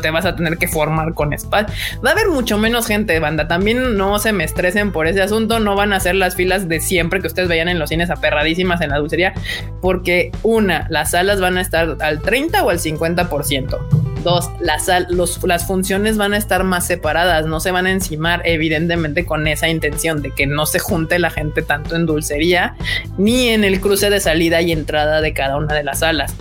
te 0.00 0.10
vas 0.10 0.24
a 0.24 0.36
tener 0.36 0.56
que 0.56 0.68
formar 0.68 1.14
con 1.14 1.32
espacio. 1.32 1.74
Va 2.04 2.10
a 2.10 2.12
haber 2.12 2.28
mucho 2.28 2.56
menos 2.58 2.86
gente, 2.86 3.18
banda. 3.18 3.48
También 3.48 3.96
no 3.96 4.18
se 4.18 4.32
me 4.32 4.44
estresen 4.44 4.92
por 4.92 5.06
ese 5.06 5.20
asunto, 5.20 5.58
no 5.58 5.74
van 5.74 5.92
a 5.92 6.00
ser 6.00 6.14
las 6.14 6.36
filas 6.36 6.68
de 6.68 6.80
siempre 6.80 7.20
que 7.20 7.26
ustedes 7.26 7.48
veían 7.48 7.68
en 7.68 7.78
los 7.78 7.90
cines 7.90 8.10
aperradísimas 8.10 8.80
en 8.80 8.90
la 8.90 8.98
dulcería, 8.98 9.34
porque 9.82 10.30
una, 10.42 10.86
las 10.88 11.10
salas 11.10 11.40
van 11.40 11.58
a 11.58 11.60
estar 11.60 11.96
al 12.00 12.22
30 12.22 12.62
o 12.62 12.70
al 12.70 12.78
50%. 12.78 13.78
Dos, 14.22 14.50
las, 14.60 14.88
las 15.44 15.66
funciones 15.66 16.16
van 16.16 16.34
a 16.34 16.36
estar 16.36 16.64
más 16.64 16.86
separadas, 16.86 17.46
no 17.46 17.60
se 17.60 17.70
van 17.70 17.86
a 17.86 17.92
encimar, 17.92 18.42
evidentemente 18.44 19.24
con 19.24 19.46
esa 19.46 19.68
intención 19.68 20.22
de 20.22 20.32
que 20.32 20.46
no 20.46 20.66
se 20.66 20.80
junte 20.80 21.18
la 21.20 21.30
gente 21.30 21.62
tanto 21.62 21.94
en 21.94 22.04
dulcería 22.04 22.74
ni 23.16 23.48
en 23.48 23.62
el 23.62 23.80
cruce 23.88 24.10
de 24.10 24.20
salida 24.20 24.60
y 24.60 24.70
entrada 24.70 25.22
de 25.22 25.32
cada 25.32 25.56
una 25.56 25.74
de 25.74 25.82
las 25.82 26.00
salas. 26.00 26.36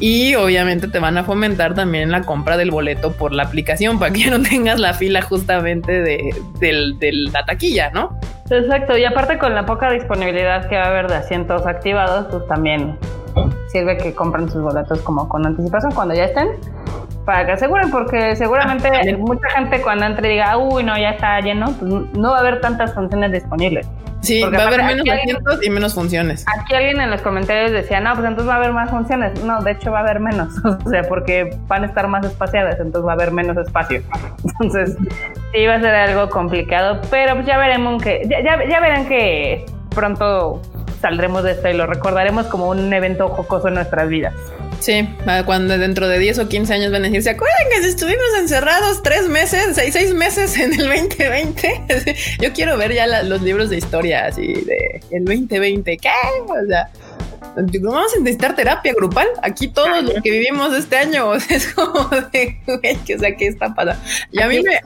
Y 0.00 0.34
obviamente 0.34 0.88
te 0.88 0.98
van 0.98 1.16
a 1.16 1.22
fomentar 1.22 1.74
también 1.74 2.10
la 2.10 2.22
compra 2.22 2.56
del 2.56 2.72
boleto 2.72 3.12
por 3.12 3.32
la 3.32 3.44
aplicación 3.44 4.00
para 4.00 4.12
que 4.12 4.26
no 4.30 4.42
tengas 4.42 4.80
la 4.80 4.94
fila 4.94 5.22
justamente 5.22 6.02
de, 6.02 6.34
de 6.58 7.12
la 7.30 7.44
taquilla, 7.44 7.90
¿no? 7.90 8.18
Exacto, 8.50 8.98
y 8.98 9.04
aparte 9.04 9.38
con 9.38 9.54
la 9.54 9.64
poca 9.64 9.92
disponibilidad 9.92 10.68
que 10.68 10.74
va 10.74 10.82
a 10.82 10.88
haber 10.88 11.06
de 11.06 11.14
asientos 11.14 11.64
activados, 11.66 12.26
pues 12.32 12.48
también 12.48 12.98
sirve 13.68 13.96
que 13.96 14.14
compren 14.14 14.50
sus 14.50 14.62
boletos 14.62 15.00
como 15.00 15.28
con 15.28 15.46
anticipación 15.46 15.92
cuando 15.92 16.14
ya 16.14 16.24
estén 16.24 16.48
para 17.24 17.46
que 17.46 17.52
aseguren, 17.52 17.90
porque 17.90 18.34
seguramente 18.36 18.88
ah, 18.88 19.16
mucha 19.18 19.48
gente 19.50 19.80
cuando 19.80 20.06
entre 20.06 20.28
diga, 20.28 20.56
uy, 20.56 20.82
no, 20.82 20.96
ya 20.98 21.10
está 21.10 21.40
lleno, 21.40 21.72
pues 21.78 21.90
no 21.90 22.30
va 22.30 22.38
a 22.38 22.40
haber 22.40 22.60
tantas 22.60 22.92
funciones 22.94 23.32
disponibles. 23.32 23.86
Sí, 24.22 24.40
va 24.40 24.56
a 24.56 24.66
haber 24.68 24.84
menos 24.84 25.08
asientos 25.08 25.64
y 25.64 25.70
menos 25.70 25.94
funciones. 25.94 26.44
Aquí 26.56 26.74
alguien 26.74 27.00
en 27.00 27.10
los 27.10 27.20
comentarios 27.22 27.72
decía, 27.72 28.00
no, 28.00 28.14
pues 28.14 28.24
entonces 28.24 28.48
va 28.48 28.54
a 28.54 28.58
haber 28.58 28.72
más 28.72 28.88
funciones. 28.88 29.42
No, 29.42 29.60
de 29.62 29.72
hecho 29.72 29.90
va 29.90 29.98
a 29.98 30.02
haber 30.02 30.20
menos, 30.20 30.48
o 30.64 30.88
sea, 30.88 31.02
porque 31.02 31.58
van 31.66 31.82
a 31.82 31.86
estar 31.86 32.06
más 32.06 32.24
espaciadas, 32.24 32.78
entonces 32.78 33.04
va 33.04 33.12
a 33.12 33.14
haber 33.14 33.32
menos 33.32 33.56
espacio. 33.56 34.02
Entonces, 34.44 34.96
sí 35.52 35.66
va 35.66 35.74
a 35.74 35.80
ser 35.80 35.94
algo 35.94 36.28
complicado, 36.30 37.00
pero 37.10 37.34
pues 37.34 37.46
ya 37.46 37.58
veremos 37.58 38.02
que, 38.02 38.22
ya, 38.28 38.42
ya, 38.42 38.64
ya 38.68 38.80
verán 38.80 39.06
que 39.06 39.64
pronto 39.94 40.62
saldremos 41.02 41.44
de 41.44 41.52
esto 41.52 41.68
y 41.68 41.74
lo 41.74 41.86
recordaremos 41.86 42.46
como 42.46 42.70
un 42.70 42.92
evento 42.92 43.28
jocoso 43.28 43.68
en 43.68 43.74
nuestras 43.74 44.08
vidas. 44.08 44.32
Sí, 44.80 45.08
cuando 45.46 45.78
dentro 45.78 46.08
de 46.08 46.18
10 46.18 46.40
o 46.40 46.48
15 46.48 46.74
años 46.74 46.90
van 46.90 47.02
a 47.02 47.06
decir, 47.06 47.22
¿se 47.22 47.30
acuerdan 47.30 47.68
que 47.70 47.86
estuvimos 47.86 48.24
encerrados 48.40 49.00
tres 49.02 49.28
meses, 49.28 49.74
seis, 49.74 49.92
seis 49.92 50.12
meses 50.12 50.56
en 50.58 50.72
el 50.72 50.88
2020? 50.88 52.16
Yo 52.40 52.52
quiero 52.52 52.76
ver 52.76 52.92
ya 52.92 53.22
los 53.22 53.42
libros 53.42 53.70
de 53.70 53.76
historia 53.76 54.26
así 54.26 54.52
de 54.52 55.00
el 55.10 55.24
2020, 55.24 55.98
¿qué? 55.98 56.10
O 56.48 56.66
sea, 56.66 56.88
vamos 57.54 58.12
a 58.14 58.20
necesitar 58.20 58.56
terapia 58.56 58.92
grupal. 58.94 59.28
Aquí 59.42 59.68
todos 59.68 60.02
los 60.02 60.22
que 60.22 60.30
vivimos 60.30 60.72
este 60.74 60.96
año 60.96 61.34
es 61.48 61.72
como 61.74 62.08
de, 62.32 62.58
o 62.66 63.18
sea, 63.18 63.36
¿qué 63.36 63.46
está 63.46 63.74
pasando? 63.74 64.02
Y 64.30 64.40
a 64.40 64.48
mí 64.48 64.62
me, 64.62 64.80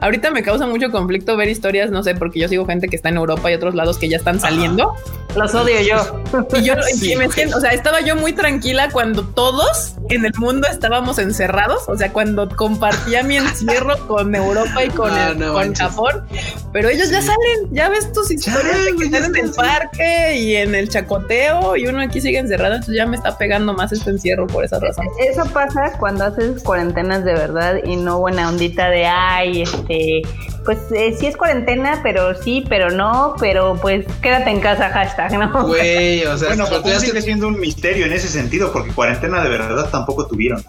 ahorita 0.00 0.30
me 0.30 0.42
causa 0.42 0.66
mucho 0.66 0.90
conflicto 0.90 1.36
ver 1.36 1.48
historias, 1.48 1.90
no 1.90 2.02
sé, 2.02 2.14
porque 2.14 2.40
yo 2.40 2.48
sigo 2.48 2.66
gente 2.66 2.88
que 2.88 2.96
está 2.96 3.08
en 3.08 3.16
Europa 3.16 3.50
y 3.50 3.54
otros 3.54 3.74
lados 3.74 3.98
que 3.98 4.08
ya 4.08 4.16
están 4.16 4.40
saliendo. 4.40 4.94
Los 5.36 5.54
odio 5.54 5.80
yo. 5.80 6.22
Y 6.58 6.64
yo 6.64 6.74
me 7.18 7.28
siento, 7.30 7.58
o 7.58 7.60
sea, 7.60 7.72
estaba 7.72 8.00
yo 8.00 8.16
muy 8.16 8.32
tranquila 8.32 8.90
cuando 8.90 9.24
todos 9.24 9.94
en 10.16 10.24
el 10.24 10.32
mundo 10.38 10.66
estábamos 10.70 11.18
encerrados, 11.18 11.88
o 11.88 11.96
sea, 11.96 12.12
cuando 12.12 12.48
compartía 12.48 13.22
mi 13.22 13.36
encierro 13.36 13.96
con 14.06 14.34
Europa 14.34 14.84
y 14.84 14.88
con, 14.88 15.10
con 15.38 15.74
Japón, 15.74 16.24
pero 16.72 16.88
ellos 16.88 17.10
ya 17.10 17.20
salen, 17.20 17.72
ya 17.72 17.88
ves 17.88 18.12
tus 18.12 18.30
historias 18.30 18.84
de 18.84 18.96
que 18.96 19.04
están 19.04 19.24
en 19.24 19.36
el 19.36 19.52
parque 19.52 20.36
y 20.38 20.56
en 20.56 20.74
el 20.74 20.88
chacoteo 20.88 21.76
y 21.76 21.86
uno 21.86 22.00
aquí 22.00 22.20
sigue 22.20 22.38
encerrado, 22.38 22.74
entonces 22.74 22.96
ya 22.96 23.06
me 23.06 23.16
está 23.16 23.36
pegando 23.36 23.74
más 23.74 23.92
este 23.92 24.10
encierro 24.10 24.46
por 24.46 24.64
esa 24.64 24.78
razón. 24.78 25.06
Eso 25.30 25.44
pasa 25.52 25.92
cuando 25.98 26.24
haces 26.24 26.62
cuarentenas 26.62 27.24
de 27.24 27.34
verdad 27.34 27.76
y 27.84 27.96
no 27.96 28.18
buena 28.18 28.48
ondita 28.48 28.88
de, 28.90 29.06
ay, 29.06 29.62
este, 29.62 30.22
pues 30.64 30.78
eh, 30.94 31.14
sí 31.18 31.26
es 31.26 31.36
cuarentena, 31.36 32.00
pero 32.02 32.34
sí, 32.34 32.64
pero 32.68 32.90
no, 32.90 33.34
pero 33.40 33.78
pues 33.80 34.04
quédate 34.22 34.50
en 34.50 34.60
casa, 34.60 34.90
hashtag, 34.90 35.38
¿no? 35.38 35.66
Güey, 35.66 36.24
o 36.24 36.36
sea, 36.36 36.48
bueno, 36.48 36.66
Japón 36.66 37.00
sigue 37.00 37.22
siendo 37.22 37.48
un 37.48 37.58
misterio 37.58 38.06
en 38.06 38.12
ese 38.12 38.28
sentido, 38.28 38.72
porque 38.72 38.90
cuarentena 38.92 39.42
de 39.42 39.48
verdad 39.48 39.88
tampoco 39.90 39.97
tuvieron. 40.06 40.62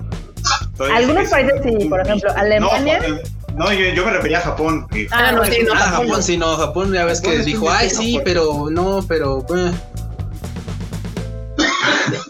Algunos 0.94 1.30
países 1.30 1.62
sí, 1.64 1.86
por 1.86 2.02
ejemplo, 2.02 2.32
Alemania. 2.36 3.00
No, 3.56 3.74
yo, 3.74 4.06
me 4.06 4.12
refería 4.12 4.38
a 4.38 4.42
Japón. 4.42 4.88
Ah, 5.12 5.32
no, 5.34 5.44
sí, 5.46 5.64
no, 5.66 5.74
ah, 5.74 5.78
Japón, 5.78 6.24
sí, 6.24 6.38
no, 6.38 6.56
Japón 6.56 6.94
ya 6.94 7.06
ves 7.06 7.20
que 7.20 7.40
dijo, 7.40 7.70
ay, 7.70 7.90
sí, 7.90 8.20
pero 8.24 8.70
no, 8.70 9.04
pero... 9.08 9.40
Eh". 9.40 9.72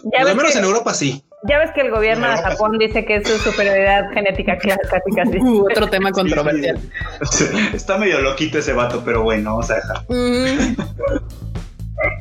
Por 0.02 0.28
lo 0.28 0.34
menos 0.34 0.56
en 0.56 0.64
Europa 0.64 0.94
sí. 0.94 1.22
Ya 1.48 1.58
ves 1.58 1.70
que 1.74 1.80
el 1.80 1.90
gobierno 1.90 2.28
de 2.28 2.36
Japón 2.36 2.78
dice 2.78 3.04
que 3.04 3.16
es 3.16 3.28
su 3.28 3.38
superioridad 3.38 4.10
genética 4.12 4.58
casi 4.58 5.10
casi. 5.14 5.38
Uh, 5.40 5.64
otro 5.70 5.88
tema 5.88 6.10
controversial. 6.10 6.78
Está 7.72 7.96
medio 7.96 8.20
loquito 8.20 8.58
ese 8.58 8.74
vato, 8.74 9.02
pero 9.04 9.22
bueno, 9.22 9.52
vamos 9.52 9.70
a 9.70 9.76
dejar. 9.76 10.04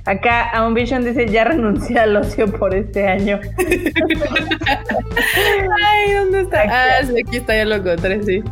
Acá 0.05 0.49
Ambition 0.51 1.03
dice 1.03 1.27
ya 1.27 1.43
renuncié 1.43 1.99
al 1.99 2.15
ocio 2.15 2.47
por 2.47 2.73
este 2.73 3.07
año. 3.07 3.39
Ay, 5.83 6.13
¿dónde 6.13 6.41
está? 6.41 6.63
Ah, 6.63 7.05
sí, 7.05 7.13
aquí 7.25 7.37
está, 7.37 7.55
ya 7.55 7.65
lo 7.65 7.75
encontré, 7.75 8.23
sí. 8.23 8.43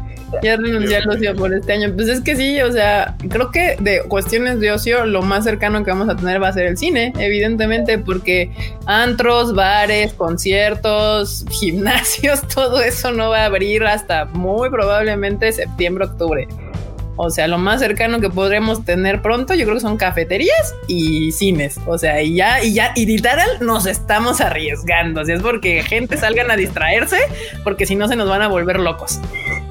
Ya 0.44 0.58
renuncié 0.58 0.98
al 0.98 1.10
ocio 1.10 1.36
por 1.36 1.54
este 1.54 1.74
año. 1.74 1.94
Pues 1.96 2.10
es 2.10 2.22
que 2.22 2.36
sí, 2.36 2.62
o 2.62 2.72
sea, 2.72 3.16
creo 3.30 3.50
que 3.50 3.78
de 3.80 4.02
cuestiones 4.04 4.60
de 4.60 4.72
ocio, 4.72 5.06
lo 5.06 5.22
más 5.22 5.46
cercano 5.46 5.84
que 5.84 5.92
vamos 5.92 6.10
a 6.10 6.16
tener 6.16 6.42
va 6.42 6.50
a 6.50 6.54
ser 6.54 6.66
el 6.68 6.78
cine, 6.78 7.14
evidentemente, 7.18 7.98
porque 7.98 8.52
antros, 8.86 9.56
bares, 9.56 10.14
conciertos, 10.14 11.46
gimnasios, 11.50 12.46
todo 12.54 12.82
eso 12.82 13.12
no 13.12 13.30
va 13.30 13.44
a 13.44 13.46
abrir 13.46 13.86
hasta 13.86 14.26
muy 14.26 14.70
probablemente 14.70 15.52
septiembre, 15.52 16.06
octubre. 16.06 16.48
O 17.18 17.30
sea, 17.30 17.48
lo 17.48 17.58
más 17.58 17.80
cercano 17.80 18.20
que 18.20 18.30
podremos 18.30 18.86
tener 18.86 19.22
pronto, 19.22 19.56
yo 19.56 19.66
creo 19.66 19.76
que 19.76 19.82
son 19.82 19.98
cafeterías 19.98 20.76
y 20.88 21.32
cines. 21.32 21.80
O 21.88 21.98
sea, 21.98 22.22
y 22.22 22.36
ya, 22.36 22.64
y 22.64 22.74
ya, 22.74 22.92
y 22.96 23.06
literal 23.06 23.50
nos 23.60 23.86
estamos 23.88 24.40
arriesgando. 24.40 25.26
Si 25.26 25.32
es 25.32 25.42
porque 25.42 25.82
gente 25.84 26.16
salgan 26.18 26.52
a 26.52 26.56
distraerse, 26.56 27.18
porque 27.64 27.86
si 27.86 27.96
no 27.96 28.08
se 28.08 28.16
nos 28.16 28.30
van 28.30 28.44
a 28.44 28.48
volver 28.48 28.80
locos. 28.80 29.20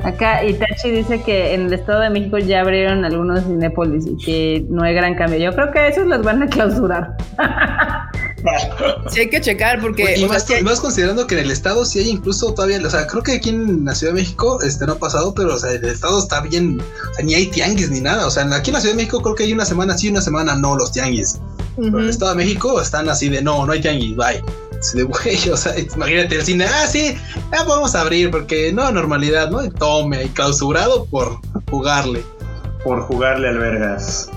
Acá 0.03 0.45
Itachi 0.45 0.91
dice 0.91 1.23
que 1.23 1.55
en 1.55 1.67
el 1.67 1.73
Estado 1.73 2.01
de 2.01 2.11
México 2.11 2.39
ya 2.39 2.61
abrieron 2.61 3.05
algunos 3.05 3.45
cinépolis 3.45 4.07
y 4.07 4.17
que 4.17 4.65
no 4.69 4.83
hay 4.83 4.95
gran 4.95 5.15
cambio. 5.15 5.39
Yo 5.39 5.53
creo 5.55 5.71
que 5.71 5.89
esos 5.89 6.07
los 6.07 6.23
van 6.23 6.43
a 6.43 6.49
clausurar. 6.49 7.17
sí, 9.11 9.21
hay 9.21 9.31
que 9.31 9.41
checar 9.41 9.81
porque. 9.81 10.17
Y 10.17 10.25
más, 10.27 10.81
considerando 10.81 11.27
que 11.27 11.35
en 11.35 11.45
el 11.45 11.51
estado 11.51 11.85
sí 11.85 12.01
hay 12.01 12.11
incluso 12.11 12.53
todavía. 12.55 12.81
O 12.85 12.91
sea, 12.91 13.07
creo 13.07 13.23
que 13.23 13.33
aquí 13.33 13.51
en 13.51 13.85
la 13.85 13.95
Ciudad 13.95 14.13
de 14.13 14.21
México 14.21 14.61
este 14.63 14.87
no 14.87 14.95
ha 14.95 14.99
pasado, 14.99 15.35
pero 15.35 15.55
o 15.55 15.59
sea, 15.59 15.73
el 15.73 15.85
estado 15.85 16.19
está 16.19 16.41
bien. 16.41 16.81
O 16.81 17.15
sea, 17.15 17.25
ni 17.25 17.35
hay 17.35 17.47
tianguis 17.47 17.91
ni 17.91 18.01
nada. 18.01 18.27
O 18.27 18.31
sea, 18.31 18.45
aquí 18.55 18.71
en 18.71 18.75
la 18.75 18.81
Ciudad 18.81 18.95
de 18.95 19.03
México 19.03 19.21
creo 19.23 19.35
que 19.35 19.45
hay 19.45 19.53
una 19.53 19.65
semana 19.65 19.97
sí, 19.97 20.09
una 20.09 20.21
semana 20.21 20.57
no 20.57 20.77
los 20.77 20.93
tianguis. 20.93 21.41
Pero 21.77 21.99
en 21.99 22.05
el 22.05 22.11
Estado 22.11 22.31
de 22.31 22.39
México 22.39 22.81
están 22.81 23.09
así 23.09 23.29
de 23.29 23.43
no, 23.43 23.67
no 23.67 23.73
hay 23.73 23.81
tianguis, 23.81 24.17
bye 24.17 24.43
de 24.95 25.03
güey, 25.05 25.49
o 25.51 25.57
sea, 25.57 25.79
imagínate 25.79 26.37
el 26.37 26.43
cine, 26.43 26.67
ah, 26.67 26.87
sí, 26.87 27.17
ya 27.53 27.65
podemos 27.65 27.95
abrir 27.95 28.31
porque 28.31 28.73
no, 28.73 28.91
normalidad, 28.91 29.51
¿no? 29.51 29.69
Tome, 29.71 30.25
y 30.25 30.29
clausurado 30.29 31.07
por 31.07 31.39
jugarle. 31.71 32.23
Por 32.85 33.03
jugarle 33.03 33.49
albergas. 33.49 34.31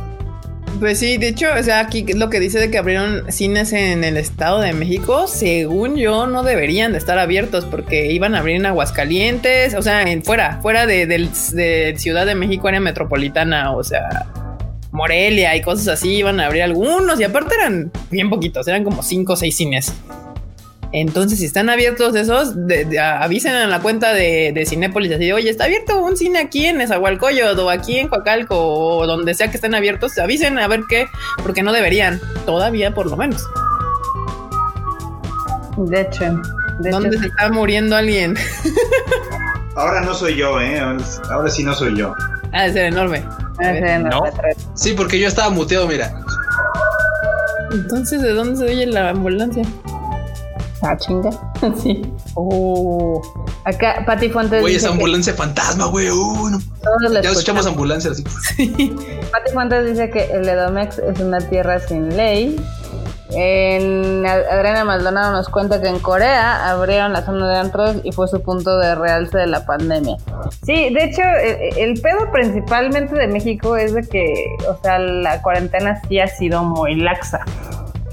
Pues 0.79 0.97
sí, 0.97 1.17
de 1.17 1.27
hecho, 1.27 1.47
o 1.59 1.61
sea, 1.61 1.81
aquí 1.81 2.05
lo 2.13 2.29
que 2.29 2.39
dice 2.39 2.57
de 2.57 2.71
que 2.71 2.77
abrieron 2.77 3.29
cines 3.29 3.73
en 3.73 4.05
el 4.05 4.15
Estado 4.15 4.61
de 4.61 4.71
México, 4.71 5.27
según 5.27 5.97
yo, 5.97 6.25
no 6.25 6.41
deberían 6.41 6.93
de 6.93 6.97
estar 6.97 7.19
abiertos 7.19 7.65
porque 7.65 8.13
iban 8.13 8.33
a 8.33 8.39
abrir 8.39 8.55
en 8.55 8.65
Aguascalientes, 8.65 9.73
o 9.73 9.81
sea, 9.81 10.03
en, 10.03 10.23
fuera, 10.23 10.61
fuera 10.61 10.85
de, 10.85 11.05
de 11.05 11.95
Ciudad 11.97 12.25
de 12.25 12.35
México, 12.35 12.69
área 12.69 12.79
metropolitana, 12.79 13.73
o 13.73 13.83
sea, 13.83 14.27
Morelia 14.91 15.53
y 15.57 15.61
cosas 15.61 15.89
así, 15.89 16.15
iban 16.15 16.39
a 16.39 16.45
abrir 16.45 16.63
algunos 16.63 17.19
y 17.19 17.25
aparte 17.25 17.55
eran 17.55 17.91
bien 18.09 18.29
poquitos, 18.29 18.65
eran 18.69 18.85
como 18.85 19.03
cinco 19.03 19.33
o 19.33 19.35
seis 19.35 19.57
cines. 19.57 19.93
Entonces, 20.91 21.39
si 21.39 21.45
están 21.45 21.69
abiertos 21.69 22.15
esos, 22.15 22.55
avisen 22.99 23.55
en 23.55 23.69
la 23.69 23.79
cuenta 23.79 24.11
de, 24.11 24.51
de 24.53 24.65
Cinépolis 24.65 25.11
así 25.11 25.25
de, 25.25 25.33
oye, 25.33 25.49
está 25.49 25.65
abierto 25.65 26.01
un 26.01 26.17
cine 26.17 26.39
aquí 26.39 26.65
en 26.65 26.81
Esahualcoyo 26.81 27.51
o 27.51 27.69
aquí 27.69 27.99
en 27.99 28.07
Coacalco 28.07 28.57
o 28.57 29.05
donde 29.05 29.35
sea 29.35 29.51
que 29.51 29.57
estén 29.57 29.75
abiertos, 29.75 30.17
avisen 30.17 30.57
a 30.57 30.67
ver 30.67 30.81
qué, 30.89 31.07
porque 31.43 31.61
no 31.61 31.73
deberían, 31.73 32.19
todavía 32.45 32.93
por 32.93 33.05
lo 33.05 33.17
menos. 33.17 33.47
De 35.77 36.01
hecho, 36.01 36.41
de 36.79 36.89
¿dónde 36.89 37.19
se 37.19 37.27
está 37.27 37.49
muriendo 37.49 37.95
alguien? 37.95 38.35
Ahora 39.75 40.01
no 40.01 40.13
soy 40.15 40.35
yo, 40.35 40.59
¿eh? 40.59 40.81
Ahora 41.29 41.49
sí 41.49 41.63
no 41.63 41.73
soy 41.73 41.95
yo. 41.95 42.13
Ah, 42.51 42.63
de 42.63 42.73
ser 42.73 42.85
enorme. 42.85 43.23
¿No? 44.09 44.23
Sí, 44.73 44.93
porque 44.93 45.19
yo 45.19 45.27
estaba 45.27 45.49
muteado, 45.49 45.87
mira. 45.87 46.11
Entonces, 47.71 48.21
¿de 48.21 48.33
dónde 48.33 48.57
se 48.57 48.65
oye 48.65 48.85
la 48.87 49.09
ambulancia? 49.09 49.63
Ah, 50.81 50.95
chinga. 50.97 51.29
sí. 51.81 52.01
Oh. 52.35 53.21
Acá, 53.65 54.03
Pati 54.05 54.29
Fuentes. 54.29 54.61
Güey, 54.61 54.75
esa 54.75 54.89
ambulancia 54.89 55.33
fantasma, 55.33 55.85
güey. 55.85 56.09
Uh, 56.09 56.59
ya 57.21 57.31
escuchamos 57.31 57.65
ambulancias. 57.65 58.23
Sí. 58.55 58.95
Pati 59.31 59.51
Fuentes 59.53 59.85
dice 59.85 60.09
que 60.09 60.25
el 60.31 60.47
Edomex 60.47 60.99
es 60.99 61.19
una 61.19 61.39
tierra 61.39 61.79
sin 61.79 62.15
ley 62.15 62.57
en 63.31 64.25
Adriana 64.25 64.85
Maldonado 64.85 65.31
nos 65.31 65.49
cuenta 65.49 65.79
que 65.79 65.87
en 65.87 65.99
Corea 65.99 66.71
abrieron 66.71 67.13
la 67.13 67.23
zona 67.23 67.47
de 67.47 67.57
antros 67.59 67.97
y 68.03 68.11
fue 68.11 68.27
su 68.27 68.41
punto 68.41 68.79
de 68.79 68.95
realce 68.95 69.37
de 69.37 69.45
la 69.45 69.65
pandemia. 69.65 70.17
Sí, 70.63 70.91
de 70.91 71.03
hecho, 71.03 71.21
el, 71.77 72.01
pedo 72.01 72.31
principalmente 72.31 73.13
de 73.15 73.27
México 73.27 73.77
es 73.77 73.93
de 73.93 74.01
que, 74.01 74.33
o 74.67 74.75
sea, 74.81 74.97
la 74.97 75.43
cuarentena 75.43 76.01
sí 76.07 76.19
ha 76.19 76.27
sido 76.27 76.63
muy 76.63 76.95
laxa. 76.95 77.45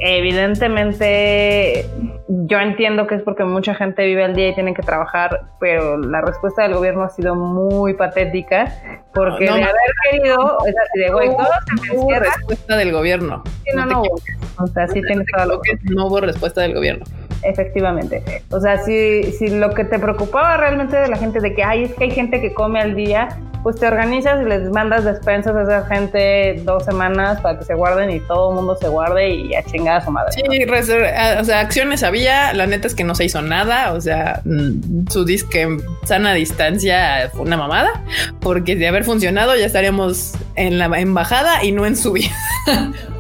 Evidentemente, 0.01 1.89
yo 2.29 2.59
entiendo 2.59 3.07
que 3.07 3.15
es 3.15 3.23
porque 3.23 3.45
mucha 3.45 3.75
gente 3.75 4.05
vive 4.05 4.25
al 4.25 4.35
día 4.35 4.49
y 4.49 4.55
tiene 4.55 4.75
que 4.75 4.83
trabajar, 4.83 5.43
pero 5.61 5.97
la 5.97 6.21
respuesta 6.21 6.63
del 6.63 6.75
gobierno 6.75 7.05
ha 7.05 7.09
sido 7.09 7.35
muy 7.35 7.95
patética, 7.95 8.73
porque 9.15 9.45
de 9.45 9.51
haber 9.51 9.75
querido, 10.11 10.59
es 10.67 10.75
así 10.77 10.99
de, 10.99 11.11
güey, 11.11 11.29
todo 11.29 11.47
se 11.87 12.07
me 12.07 12.19
respuesta 12.19 12.77
del 12.77 12.93
gobierno. 12.93 13.43
Sí, 13.65 13.71
no, 13.77 13.87
no, 13.87 14.03
o 14.03 14.67
sea, 14.67 14.89
sí 14.89 15.01
tienes 15.03 15.27
toda 15.33 15.47
que 15.63 15.79
no 15.95 16.07
hubo 16.07 16.21
respuesta 16.21 16.63
del 16.63 16.75
gobierno. 16.75 17.05
Efectivamente. 17.43 18.23
O 18.51 18.61
sea, 18.61 18.79
si, 18.79 19.25
si 19.33 19.49
lo 19.49 19.71
que 19.71 19.85
te 19.85 19.99
preocupaba 19.99 20.57
realmente 20.57 20.97
de 20.97 21.09
la 21.09 21.17
gente 21.17 21.41
de 21.41 21.55
que, 21.55 21.63
ay, 21.63 21.85
es 21.85 21.95
que 21.95 22.05
hay 22.05 22.11
gente 22.11 22.41
que 22.41 22.55
come 22.55 22.81
al 22.81 22.95
día, 22.95 23.29
pues 23.67 23.81
te 23.81 23.87
organizas 23.89 24.41
y 24.41 24.45
les 24.45 24.71
mandas 24.71 25.05
despensas 25.05 25.57
a 25.57 25.63
esa 25.63 25.87
gente 25.87 26.63
dos 26.65 26.85
semanas 26.85 27.41
para 27.41 27.59
que 27.59 27.65
se 27.65 27.75
guarden 27.75 28.11
y 28.11 28.21
todo 28.21 28.51
el 28.51 28.55
mundo 28.55 28.77
se 28.77 28.87
guarde 28.87 29.29
y 29.29 29.55
a 29.57 29.65
chingada 29.65 29.99
a 29.99 30.05
su 30.05 30.13
madre. 30.13 30.31
Sí, 30.35 30.43
o 31.41 31.45
sea, 31.45 31.59
acciones 31.59 32.05
había, 32.05 32.53
la 32.55 32.69
neta 32.69 32.87
es 32.87 32.95
que 32.95 33.03
no 33.03 33.17
se 33.17 33.25
hizo 33.25 33.43
nada, 33.43 33.93
o 33.93 34.01
sea, 34.01 34.41
mm, 34.45 35.09
su 35.11 35.25
disque 35.25 35.79
sana 36.05 36.33
distancia 36.35 37.29
fue 37.33 37.41
una 37.41 37.57
mamada, 37.57 38.05
porque 38.41 38.77
de 38.77 38.87
haber 38.87 39.03
funcionado 39.03 39.57
ya 39.57 39.67
estaríamos 39.67 40.35
en 40.55 40.79
la 40.79 40.87
embajada 41.01 41.65
y 41.65 41.73
no 41.73 41.87
en 41.87 41.97
su 41.97 42.13
vida. 42.13 42.31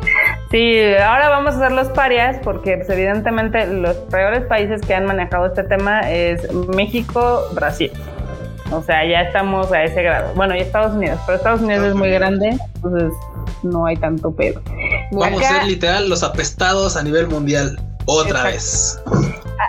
Sí, 0.50 0.78
ahora 0.94 1.28
vamos 1.28 1.54
a 1.54 1.56
hacer 1.56 1.72
los 1.72 1.88
parias 1.88 2.38
porque 2.44 2.76
pues, 2.76 2.88
evidentemente 2.88 3.66
los 3.66 3.96
peores 3.96 4.44
países 4.46 4.80
que 4.80 4.94
han 4.94 5.06
manejado 5.06 5.46
este 5.46 5.64
tema 5.64 6.10
es 6.10 6.52
México, 6.52 7.42
Brasil. 7.52 7.90
O 8.70 8.82
sea, 8.82 9.04
ya 9.04 9.22
estamos 9.22 9.72
a 9.72 9.84
ese 9.84 10.02
grado. 10.02 10.32
Bueno, 10.34 10.54
y 10.54 10.60
Estados 10.60 10.94
Unidos, 10.94 11.20
pero 11.26 11.38
Estados 11.38 11.60
Unidos 11.60 11.86
es 11.86 11.94
muy 11.94 12.10
grande, 12.10 12.56
entonces 12.76 13.12
no 13.62 13.86
hay 13.86 13.96
tanto 13.96 14.32
pedo. 14.34 14.60
Vamos 15.12 15.42
a 15.42 15.48
ser 15.48 15.64
literal 15.64 16.08
los 16.08 16.22
apestados 16.22 16.96
a 16.96 17.02
nivel 17.02 17.28
mundial. 17.28 17.78
Otra 18.06 18.44
vez. 18.44 19.00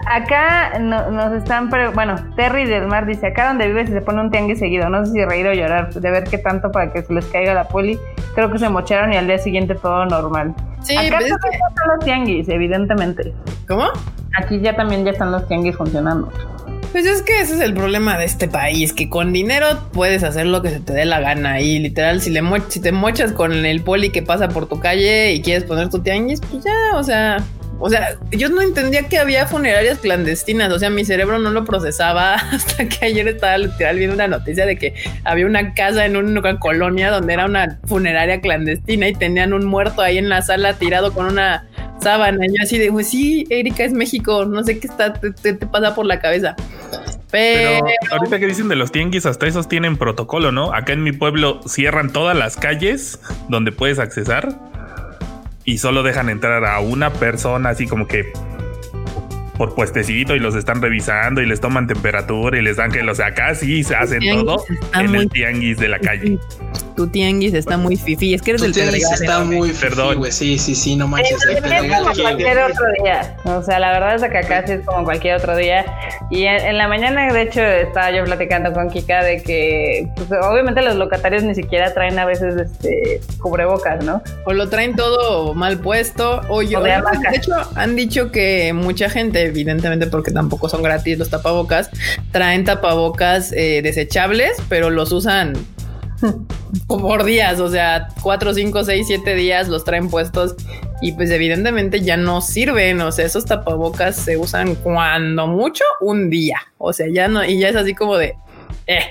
Acá 0.05 0.79
nos 0.79 1.33
están, 1.33 1.69
bueno, 1.93 2.15
Terry 2.35 2.65
del 2.65 2.87
Mar 2.87 3.05
dice, 3.05 3.27
acá 3.27 3.47
donde 3.47 3.67
vives 3.67 3.89
se 3.89 4.01
pone 4.01 4.21
un 4.21 4.31
tianguis 4.31 4.59
seguido, 4.59 4.89
no 4.89 5.05
sé 5.05 5.11
si 5.11 5.25
reír 5.25 5.47
o 5.47 5.53
llorar, 5.53 5.93
de 5.93 6.11
ver 6.11 6.25
qué 6.25 6.37
tanto 6.37 6.71
para 6.71 6.91
que 6.91 7.03
se 7.03 7.13
les 7.13 7.25
caiga 7.25 7.53
la 7.53 7.67
poli, 7.67 7.97
creo 8.35 8.51
que 8.51 8.59
se 8.59 8.69
mocharon 8.69 9.13
y 9.13 9.17
al 9.17 9.27
día 9.27 9.37
siguiente 9.37 9.75
todo 9.75 10.05
normal. 10.05 10.53
Sí, 10.81 10.95
acá 10.95 11.19
también 11.19 11.35
están 11.35 11.87
los 11.95 12.05
tianguis, 12.05 12.49
evidentemente. 12.49 13.33
¿Cómo? 13.67 13.85
Aquí 14.37 14.59
ya 14.59 14.75
también 14.75 15.05
ya 15.05 15.11
están 15.11 15.31
los 15.31 15.47
tianguis 15.47 15.75
funcionando. 15.75 16.31
Pues 16.91 17.05
es 17.05 17.21
que 17.21 17.41
ese 17.41 17.55
es 17.55 17.61
el 17.61 17.73
problema 17.73 18.17
de 18.17 18.25
este 18.25 18.47
país, 18.47 18.93
que 18.93 19.09
con 19.09 19.33
dinero 19.33 19.67
puedes 19.91 20.23
hacer 20.23 20.45
lo 20.45 20.61
que 20.61 20.69
se 20.69 20.79
te 20.79 20.93
dé 20.93 21.05
la 21.05 21.19
gana 21.19 21.59
y 21.59 21.79
literal 21.79 22.21
si 22.21 22.29
le 22.29 22.41
si 22.69 22.79
te 22.81 22.91
mochas 22.91 23.33
con 23.33 23.53
el 23.65 23.81
poli 23.83 24.09
que 24.09 24.21
pasa 24.21 24.47
por 24.47 24.67
tu 24.67 24.79
calle 24.79 25.33
y 25.33 25.41
quieres 25.41 25.65
poner 25.65 25.89
tu 25.89 25.99
tianguis, 25.99 26.39
pues 26.41 26.63
ya, 26.63 26.95
o 26.95 27.03
sea, 27.03 27.43
o 27.79 27.89
sea, 27.89 28.17
yo 28.31 28.49
no 28.49 28.61
entendía 28.61 29.07
que 29.07 29.17
había 29.17 29.45
funerarias 29.45 29.99
clandestinas, 29.99 30.71
o 30.71 30.79
sea, 30.79 30.89
mi 30.89 31.05
cerebro 31.05 31.39
no 31.39 31.51
lo 31.51 31.63
procesaba 31.63 32.33
hasta 32.51 32.87
que 32.87 33.05
ayer 33.05 33.27
estaba 33.27 33.57
literal 33.57 33.97
viendo 33.97 34.15
una 34.15 34.27
noticia 34.27 34.65
de 34.65 34.77
que 34.77 34.93
había 35.23 35.45
una 35.45 35.73
casa 35.73 36.05
en 36.05 36.17
una 36.17 36.59
colonia 36.59 37.11
donde 37.11 37.33
era 37.33 37.45
una 37.45 37.79
funeraria 37.85 38.41
clandestina 38.41 39.07
y 39.07 39.13
tenían 39.13 39.53
un 39.53 39.65
muerto 39.65 40.01
ahí 40.01 40.17
en 40.17 40.29
la 40.29 40.41
sala 40.41 40.73
tirado 40.73 41.13
con 41.13 41.25
una 41.25 41.65
sábana. 42.01 42.45
Y 42.45 42.49
yo 42.49 42.63
así 42.63 42.77
de, 42.77 42.91
pues 42.91 43.09
sí, 43.09 43.45
Erika 43.49 43.83
es 43.83 43.93
México, 43.93 44.45
no 44.45 44.63
sé 44.63 44.79
qué 44.79 44.87
está, 44.87 45.13
te, 45.13 45.53
pasa 45.53 45.95
por 45.95 46.05
la 46.05 46.19
cabeza. 46.19 46.55
Pero... 47.29 47.85
ahorita 48.11 48.39
que 48.39 48.47
dicen 48.47 48.69
de 48.69 48.77
los 48.77 48.91
tianguis, 48.91 49.25
hasta 49.25 49.47
esos 49.47 49.67
tienen 49.67 49.97
protocolo, 49.97 50.51
¿no? 50.51 50.73
Acá 50.73 50.93
en 50.93 51.03
mi 51.03 51.11
pueblo 51.11 51.59
cierran 51.67 52.13
todas 52.13 52.37
las 52.37 52.55
calles 52.55 53.19
donde 53.49 53.73
puedes 53.73 53.99
accesar 53.99 54.57
y 55.67 55.79
solo 55.79 56.01
dejan 56.01 56.29
entrar 56.29 56.65
a 56.65 56.79
una 56.79 57.11
persona 57.11 57.69
así 57.69 57.87
como 57.87 58.07
que 58.07 58.31
por 59.57 59.75
puestecito 59.75 60.35
y 60.35 60.39
los 60.39 60.55
están 60.55 60.81
revisando 60.81 61.41
y 61.41 61.45
les 61.45 61.59
toman 61.59 61.87
temperatura 61.87 62.57
y 62.57 62.61
les 62.61 62.77
dan 62.77 62.91
que 62.91 63.03
los 63.03 63.19
acá 63.19 63.55
sí 63.55 63.83
se 63.83 63.95
hacen 63.95 64.19
todo 64.21 64.63
en 64.93 65.15
el 65.15 65.29
tianguis 65.29 65.77
de 65.77 65.87
la 65.87 65.99
calle 65.99 66.39
tu 66.97 67.07
tianguis 67.07 67.53
está 67.53 67.77
muy 67.77 67.95
fifi. 67.95 68.33
Es 68.33 68.41
que 68.41 68.51
eres 68.51 68.63
tu 68.63 68.71
tianguis 68.71 69.09
está 69.11 69.43
muy 69.43 69.71
perdón. 69.71 70.19
Sí, 70.31 70.57
sí, 70.57 70.73
sí, 70.73 70.95
no 70.95 71.07
manches. 71.07 71.37
Es, 71.45 71.61
como 71.61 72.11
cualquier 72.13 72.57
otro 72.57 72.85
día. 73.01 73.37
O 73.45 73.61
sea, 73.61 73.79
la 73.79 73.91
verdad 73.91 74.15
es 74.15 74.23
que 74.23 74.37
acá 74.37 74.65
sí 74.65 74.73
es 74.73 74.85
como 74.85 75.05
cualquier 75.05 75.35
otro 75.35 75.55
día. 75.55 75.85
Y 76.31 76.45
en, 76.45 76.77
la 76.77 76.87
mañana, 76.87 77.31
de 77.31 77.41
hecho, 77.43 77.61
estaba 77.61 78.11
yo 78.11 78.25
platicando 78.25 78.73
con 78.73 78.89
Kika 78.89 79.23
de 79.23 79.43
que, 79.43 80.09
pues, 80.15 80.27
obviamente, 80.41 80.81
los 80.81 80.95
locatarios 80.95 81.43
ni 81.43 81.53
siquiera 81.53 81.93
traen 81.93 82.17
a 82.17 82.25
veces 82.25 82.55
este 82.57 83.21
cubrebocas, 83.39 84.03
¿no? 84.03 84.23
O 84.45 84.53
lo 84.53 84.67
traen 84.67 84.95
todo 84.95 85.53
mal 85.53 85.79
puesto. 85.79 86.41
O 86.49 86.63
yo, 86.63 86.81
de, 86.81 86.99
hecho, 87.33 87.53
han 87.75 87.95
dicho 87.95 88.31
que 88.31 88.73
mucha 88.73 89.07
gente, 89.07 89.46
evidentemente, 89.47 90.07
porque 90.07 90.31
tampoco 90.31 90.69
son 90.69 90.83
gratis 90.83 91.17
los 91.17 91.29
tapabocas, 91.29 91.89
traen 92.31 92.63
tapabocas 92.63 93.51
eh, 93.53 93.81
desechables, 93.81 94.57
pero 94.69 94.89
los 94.89 95.11
usan 95.11 95.53
por 96.87 97.23
días, 97.23 97.59
o 97.59 97.69
sea, 97.69 98.09
cuatro, 98.21 98.53
cinco, 98.53 98.83
seis, 98.83 99.07
siete 99.07 99.35
días 99.35 99.67
los 99.67 99.83
traen 99.83 100.09
puestos 100.09 100.55
y 101.01 101.11
pues 101.11 101.29
evidentemente 101.29 102.01
ya 102.01 102.17
no 102.17 102.41
sirven, 102.41 103.01
o 103.01 103.11
sea, 103.11 103.25
esos 103.25 103.45
tapabocas 103.45 104.15
se 104.15 104.37
usan 104.37 104.75
cuando 104.75 105.47
mucho 105.47 105.83
un 106.01 106.29
día, 106.29 106.59
o 106.77 106.93
sea, 106.93 107.07
ya 107.11 107.27
no, 107.27 107.43
y 107.43 107.59
ya 107.59 107.69
es 107.69 107.75
así 107.75 107.93
como 107.93 108.17
de, 108.17 108.35
eh, 108.87 109.01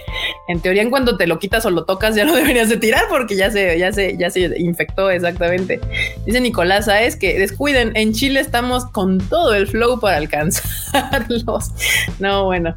en 0.49 0.61
teoría 0.61 0.83
en 0.83 0.91
cuanto 0.91 1.17
te 1.17 1.27
lo 1.27 1.39
quitas 1.39 1.67
o 1.67 1.71
lo 1.71 1.85
tocas 1.85 2.15
ya 2.15 2.25
lo 2.25 2.35
deberías 2.37 2.69
de 2.69 2.77
tirar 2.77 3.05
porque 3.09 3.37
ya 3.37 3.51
se, 3.51 3.79
ya 3.79 3.93
se, 3.93 4.17
ya 4.17 4.31
se 4.31 4.41
infectó 4.59 5.11
exactamente. 5.11 5.81
Dice 6.25 6.41
Nicolás 6.41 6.89
es 6.89 7.17
que 7.17 7.39
descuiden, 7.39 7.93
en 7.97 8.13
Chile 8.13 8.41
estamos 8.41 8.87
con 8.87 9.19
todo 9.19 9.55
el 9.55 9.67
flow 9.67 10.01
para 10.01 10.17
alcanzarlos. 10.17 11.73
No, 12.19 12.45
bueno. 12.45 12.75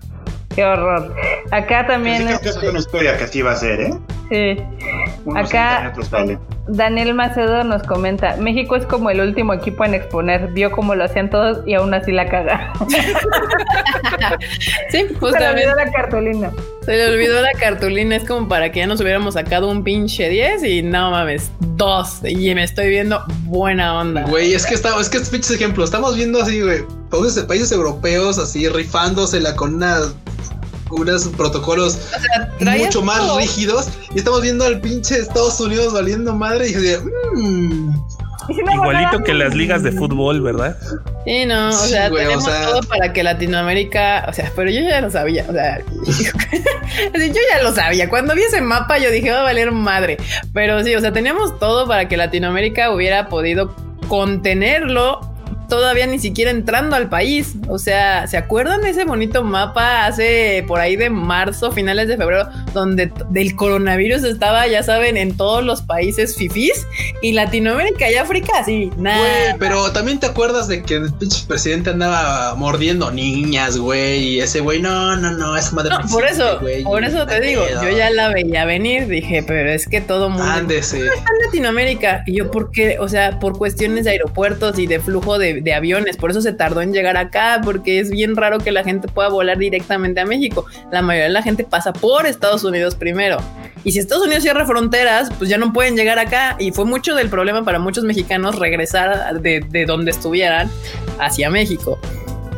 Qué 0.55 0.63
horror. 0.63 1.15
Acá 1.51 1.85
también. 1.87 2.25
creo 2.25 2.39
que 2.39 2.49
es 2.49 2.57
una 2.57 2.79
historia 2.79 3.17
que 3.17 3.23
así 3.25 3.41
va 3.41 3.51
a 3.51 3.55
ser, 3.55 3.79
¿eh? 3.81 3.93
Sí. 4.29 4.63
Acá 5.35 5.93
Daniel 6.71 7.15
Macedo 7.15 7.63
nos 7.63 7.81
comenta, 7.83 8.35
México 8.37 8.75
es 8.75 8.85
como 8.85 9.09
el 9.09 9.19
último 9.21 9.53
equipo 9.53 9.83
en 9.85 9.95
exponer, 9.95 10.49
vio 10.49 10.71
cómo 10.71 10.93
lo 10.93 11.03
hacían 11.03 11.29
todos 11.29 11.65
y 11.65 11.73
aún 11.73 11.93
así 11.93 12.11
la 12.11 12.29
caga. 12.29 12.71
sí, 14.91 15.05
pues 15.19 15.33
Se 15.33 15.39
le 15.39 15.49
olvidó 15.49 15.75
la 15.75 15.91
cartulina. 15.91 16.51
Se 16.85 16.91
le 16.91 17.07
olvidó 17.07 17.41
la 17.41 17.53
cartulina, 17.53 18.15
es 18.15 18.23
como 18.23 18.47
para 18.47 18.71
que 18.71 18.79
ya 18.79 18.87
nos 18.87 19.01
hubiéramos 19.01 19.33
sacado 19.33 19.69
un 19.69 19.83
pinche 19.83 20.29
10 20.29 20.63
y 20.63 20.81
no 20.83 21.09
mames, 21.11 21.51
dos. 21.59 22.19
Y 22.23 22.53
me 22.53 22.63
estoy 22.63 22.89
viendo 22.89 23.23
buena 23.45 23.99
onda. 23.99 24.25
Güey, 24.25 24.53
es 24.53 24.67
que 24.67 24.75
estamos, 24.75 25.01
es 25.01 25.09
que 25.09 25.17
es 25.17 25.29
pinches 25.29 25.51
ejemplos, 25.51 25.85
estamos 25.85 26.15
viendo 26.15 26.41
así, 26.41 26.61
güey, 26.61 26.83
países, 27.09 27.43
países 27.45 27.71
europeos 27.71 28.37
así 28.37 28.69
rifándosela 28.69 29.55
con 29.55 29.75
una 29.75 30.01
unos 30.91 31.27
protocolos 31.29 31.99
mucho 32.59 33.01
más 33.01 33.35
rígidos 33.35 33.89
y 34.13 34.19
estamos 34.19 34.41
viendo 34.41 34.65
al 34.65 34.79
pinche 34.81 35.17
Estados 35.17 35.59
Unidos 35.59 35.93
valiendo 35.93 36.33
madre 36.33 36.69
y 36.69 36.73
dije, 36.73 36.99
mmm. 37.35 37.93
Igualito 38.49 39.23
que 39.23 39.33
las 39.33 39.53
ligas 39.53 39.83
de 39.83 39.91
fútbol, 39.91 40.41
¿verdad? 40.41 40.75
Sí, 41.25 41.45
no, 41.45 41.69
o 41.69 41.71
sea, 41.71 42.09
tenemos 42.09 42.43
todo 42.45 42.81
para 42.81 43.13
que 43.13 43.23
Latinoamérica, 43.23 44.25
o 44.27 44.33
sea, 44.33 44.51
pero 44.55 44.71
yo 44.71 44.81
ya 44.81 45.01
lo 45.01 45.11
sabía, 45.11 45.45
o 45.47 45.53
sea, 45.53 45.79
yo 46.05 47.41
ya 47.51 47.63
lo 47.63 47.73
sabía. 47.73 48.09
Cuando 48.09 48.33
vi 48.33 48.41
ese 48.41 48.61
mapa 48.61 48.97
yo 48.97 49.11
dije, 49.11 49.31
va 49.31 49.41
a 49.41 49.43
valer 49.43 49.71
madre. 49.71 50.17
Pero 50.53 50.83
sí, 50.83 50.95
o 50.95 51.01
sea, 51.01 51.13
teníamos 51.13 51.59
todo 51.59 51.87
para 51.87 52.07
que 52.07 52.17
Latinoamérica 52.17 52.91
hubiera 52.91 53.29
podido 53.29 53.75
contenerlo 54.07 55.28
todavía 55.69 56.07
ni 56.07 56.19
siquiera 56.19 56.51
entrando 56.51 56.95
al 56.95 57.07
país. 57.07 57.53
O 57.69 57.79
sea, 57.79 58.27
¿se 58.27 58.37
acuerdan 58.37 58.81
de 58.81 58.89
ese 58.89 59.05
bonito 59.05 59.43
mapa 59.43 60.05
hace 60.05 60.65
por 60.67 60.79
ahí 60.79 60.95
de 60.95 61.09
marzo, 61.09 61.71
finales 61.71 62.07
de 62.07 62.17
febrero, 62.17 62.49
donde 62.73 63.11
del 63.29 63.55
coronavirus 63.55 64.23
estaba, 64.23 64.67
ya 64.67 64.83
saben, 64.83 65.15
en 65.15 65.37
todos 65.37 65.63
los 65.63 65.81
países 65.81 66.35
fifís 66.35 66.85
y 67.21 67.33
Latinoamérica 67.33 68.09
y 68.11 68.15
África, 68.15 68.63
sí, 68.65 68.91
nada. 68.97 69.55
pero 69.59 69.91
también 69.91 70.19
te 70.19 70.25
acuerdas 70.25 70.67
de 70.67 70.83
que 70.83 70.95
el 70.95 71.13
pinche 71.13 71.45
presidente 71.47 71.91
andaba 71.91 72.55
mordiendo 72.55 73.11
niñas, 73.11 73.77
güey, 73.77 74.19
y 74.23 74.39
ese 74.41 74.59
güey, 74.59 74.81
no, 74.81 75.15
no, 75.15 75.31
no, 75.31 75.55
es 75.55 75.71
madre. 75.73 75.91
No, 75.91 76.09
por 76.09 76.25
eso, 76.25 76.59
por 76.83 77.03
eso 77.03 77.25
te 77.25 77.39
digo, 77.39 77.63
yo 77.81 77.89
ya 77.89 78.09
la 78.09 78.29
veía 78.29 78.65
venir, 78.65 79.07
dije, 79.07 79.43
pero 79.45 79.69
es 79.69 79.87
que 79.87 80.01
todo 80.01 80.29
mundo 80.29 80.43
Ándese. 80.43 81.05
está 81.05 81.13
en 81.13 81.45
Latinoamérica. 81.45 82.23
Y 82.25 82.37
yo, 82.37 82.51
¿por 82.51 82.71
qué? 82.71 82.97
O 82.99 83.07
sea, 83.07 83.39
por 83.39 83.57
cuestiones 83.57 84.05
de 84.05 84.11
aeropuertos 84.11 84.79
y 84.79 84.87
de 84.87 84.99
flujo 84.99 85.37
de, 85.37 85.58
de 85.61 85.73
aviones, 85.73 86.17
por 86.17 86.31
eso 86.31 86.41
se 86.41 86.53
tardó 86.53 86.81
en 86.81 86.93
llegar 86.93 87.17
acá, 87.17 87.61
porque 87.63 87.99
es 87.99 88.09
bien 88.09 88.35
raro 88.35 88.59
que 88.59 88.71
la 88.71 88.83
gente 88.83 89.07
pueda 89.07 89.29
volar 89.29 89.57
directamente 89.57 90.19
a 90.19 90.25
México. 90.25 90.65
La 90.91 91.01
mayoría 91.01 91.25
de 91.25 91.33
la 91.33 91.41
gente 91.41 91.63
pasa 91.63 91.93
por 91.93 92.25
Estados 92.25 92.63
Unidos 92.63 92.95
primero. 92.95 93.37
Y 93.83 93.91
si 93.91 93.99
Estados 93.99 94.25
Unidos 94.25 94.43
cierra 94.43 94.65
fronteras, 94.65 95.31
pues 95.37 95.49
ya 95.49 95.57
no 95.57 95.71
pueden 95.71 95.95
llegar 95.95 96.19
acá. 96.19 96.55
Y 96.59 96.71
fue 96.71 96.85
mucho 96.85 97.15
del 97.15 97.29
problema 97.29 97.63
para 97.63 97.79
muchos 97.79 98.03
mexicanos 98.03 98.57
regresar 98.59 99.39
de, 99.41 99.65
de 99.69 99.85
donde 99.85 100.11
estuvieran 100.11 100.69
hacia 101.19 101.49
México. 101.49 101.99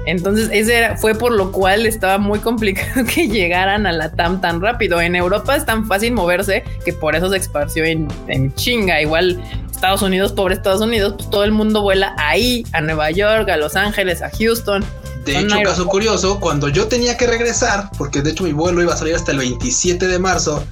Entonces, 0.06 0.50
ese 0.52 0.78
era, 0.78 0.98
fue 0.98 1.14
por 1.14 1.32
lo 1.32 1.52
cual 1.52 1.86
estaba 1.86 2.18
muy 2.18 2.40
complicado 2.40 3.06
que 3.14 3.28
llegaran 3.28 3.86
a 3.86 3.92
la 3.92 4.12
TAM 4.12 4.42
tan 4.42 4.62
rápido. 4.62 5.00
En 5.00 5.16
Europa 5.16 5.56
es 5.56 5.66
tan 5.66 5.86
fácil 5.86 6.14
moverse 6.14 6.64
que 6.84 6.94
por 6.94 7.16
eso 7.16 7.30
se 7.30 7.38
esparció 7.38 7.86
en, 7.86 8.08
en 8.28 8.54
chinga. 8.56 9.02
Igual 9.02 9.42
Estados 9.82 10.04
Unidos, 10.04 10.32
pobre 10.32 10.54
Estados 10.54 10.82
Unidos, 10.82 11.16
pues 11.18 11.32
todo 11.32 11.44
el 11.44 11.52
mundo 11.52 11.82
vuela 11.82 12.14
ahí, 12.20 12.64
a 12.72 12.82
Nueva 12.82 13.10
York, 13.10 13.50
a 13.50 13.58
Los 13.58 13.76
Ángeles, 13.76 14.22
a 14.22 14.30
Houston. 14.30 14.86
De 15.26 15.40
hecho, 15.40 15.56
caso 15.64 15.88
curioso, 15.88 16.40
cuando 16.40 16.70
yo 16.70 16.88
tenía 16.88 17.18
que 17.18 17.26
regresar, 17.26 17.90
porque 17.98 18.22
de 18.22 18.30
hecho 18.30 18.44
mi 18.44 18.54
vuelo 18.54 18.84
iba 18.84 18.94
a 18.94 18.98
salir 18.98 19.16
hasta 19.16 19.32
el 19.32 19.40
27 19.40 20.08
de 20.08 20.20
marzo, 20.20 20.64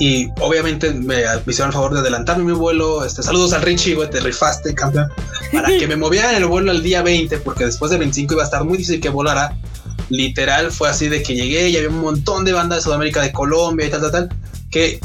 y 0.00 0.30
obviamente 0.40 0.90
me, 0.90 1.22
hicieron 1.46 1.68
el 1.68 1.74
favor 1.74 1.94
de 1.94 2.00
adelantarme 2.00 2.42
mi 2.42 2.58
vuelo. 2.58 3.04
Este, 3.04 3.22
saludos 3.22 3.52
al 3.52 3.62
Richie, 3.62 3.94
güey, 3.94 4.10
te 4.10 4.18
rifaste, 4.18 4.74
campeón. 4.74 5.12
Para 5.52 5.68
que 5.78 5.86
me 5.86 5.94
movieran 5.94 6.34
el 6.34 6.46
vuelo 6.46 6.72
al 6.72 6.82
día 6.82 7.02
20, 7.02 7.38
porque 7.38 7.66
después 7.66 7.92
del 7.92 8.00
25 8.00 8.34
iba 8.34 8.42
a 8.42 8.46
estar 8.46 8.64
muy 8.64 8.78
difícil 8.78 9.00
que 9.00 9.10
volara. 9.10 9.56
Literal 10.08 10.72
fue 10.72 10.88
así 10.88 11.08
de 11.08 11.22
que 11.22 11.36
llegué 11.36 11.68
y 11.68 11.76
había 11.76 11.88
un 11.88 12.00
montón 12.00 12.44
de 12.44 12.52
bandas 12.52 12.78
de 12.78 12.82
Sudamérica, 12.82 13.22
de 13.22 13.30
Colombia 13.30 13.86
y 13.86 13.90
tal, 13.90 14.00
tal, 14.00 14.10
tal, 14.10 14.28
que 14.70 15.00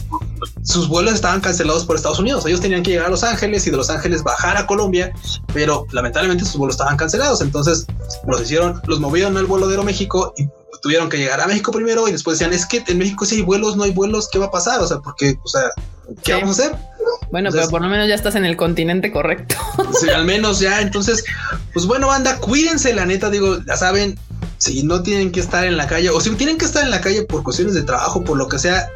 sus 0.63 0.88
vuelos 0.88 1.13
estaban 1.13 1.41
cancelados 1.41 1.85
por 1.85 1.95
Estados 1.95 2.19
Unidos. 2.19 2.45
Ellos 2.45 2.61
tenían 2.61 2.83
que 2.83 2.91
llegar 2.91 3.07
a 3.07 3.09
Los 3.09 3.23
Ángeles 3.23 3.65
y 3.67 3.71
de 3.71 3.77
Los 3.77 3.89
Ángeles 3.89 4.23
bajar 4.23 4.57
a 4.57 4.65
Colombia, 4.65 5.13
pero 5.53 5.85
lamentablemente 5.91 6.45
sus 6.45 6.57
vuelos 6.57 6.75
estaban 6.75 6.97
cancelados. 6.97 7.41
Entonces 7.41 7.85
los 8.27 8.41
hicieron, 8.41 8.81
los 8.88 8.99
movieron 8.99 9.38
al 9.38 9.45
vuelo 9.45 9.67
de 9.67 9.73
Aeroméxico 9.73 10.33
y 10.38 10.49
tuvieron 10.81 11.09
que 11.09 11.17
llegar 11.17 11.39
a 11.41 11.47
México 11.47 11.71
primero 11.71 12.07
y 12.07 12.11
después 12.11 12.39
decían, 12.39 12.53
es 12.53 12.65
que 12.65 12.83
en 12.88 12.97
México 12.97 13.25
si 13.25 13.35
hay 13.35 13.41
vuelos, 13.43 13.75
no 13.75 13.83
hay 13.83 13.91
vuelos, 13.91 14.27
¿qué 14.31 14.39
va 14.39 14.47
a 14.47 14.51
pasar? 14.51 14.81
O 14.81 14.88
sea, 14.88 14.97
porque, 14.97 15.38
o 15.43 15.47
sea, 15.47 15.69
¿qué 16.23 16.33
vamos 16.33 16.59
a 16.59 16.63
hacer? 16.63 16.77
Bueno, 17.31 17.49
pero 17.51 17.69
por 17.69 17.81
lo 17.81 17.88
menos 17.88 18.07
ya 18.07 18.15
estás 18.15 18.35
en 18.35 18.45
el 18.45 18.57
continente 18.57 19.11
correcto. 19.11 19.55
Sí, 19.99 20.09
al 20.09 20.25
menos 20.25 20.59
ya. 20.59 20.81
Entonces, 20.81 21.23
pues 21.73 21.85
bueno, 21.85 22.07
banda, 22.07 22.38
cuídense, 22.39 22.93
la 22.93 23.05
neta, 23.05 23.29
digo, 23.29 23.59
ya 23.65 23.75
saben, 23.77 24.17
si 24.57 24.83
no 24.83 25.03
tienen 25.03 25.31
que 25.31 25.39
estar 25.39 25.65
en 25.65 25.77
la 25.77 25.88
calle 25.88 26.09
o 26.09 26.19
si 26.19 26.29
tienen 26.31 26.57
que 26.57 26.65
estar 26.65 26.83
en 26.83 26.91
la 26.91 27.01
calle 27.01 27.23
por 27.23 27.43
cuestiones 27.43 27.73
de 27.73 27.83
trabajo, 27.83 28.23
por 28.23 28.38
lo 28.38 28.47
que 28.47 28.57
sea, 28.57 28.89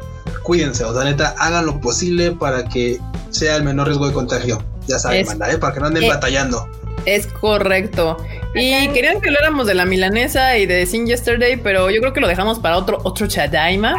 cuídense, 0.46 0.84
o 0.84 0.94
sea, 0.94 1.02
neta, 1.02 1.34
hagan 1.38 1.66
lo 1.66 1.80
posible 1.80 2.30
para 2.30 2.62
que 2.68 3.00
sea 3.30 3.56
el 3.56 3.64
menor 3.64 3.88
riesgo 3.88 4.06
de 4.06 4.14
contagio. 4.14 4.62
Ya 4.86 4.96
saben, 5.00 5.26
¿eh? 5.26 5.58
para 5.58 5.74
que 5.74 5.80
no 5.80 5.86
anden 5.86 6.08
batallando. 6.08 6.68
Es 7.04 7.26
correcto. 7.26 8.16
Y 8.54 8.88
querían 8.90 9.20
que 9.20 9.28
habláramos 9.28 9.66
de 9.66 9.74
la 9.74 9.84
milanesa 9.84 10.56
y 10.56 10.66
de 10.66 10.86
Sin 10.86 11.04
Yesterday, 11.04 11.56
pero 11.56 11.90
yo 11.90 12.00
creo 12.00 12.12
que 12.12 12.20
lo 12.20 12.28
dejamos 12.28 12.60
para 12.60 12.76
otro 12.76 13.00
otro 13.02 13.26
Chadaima. 13.26 13.96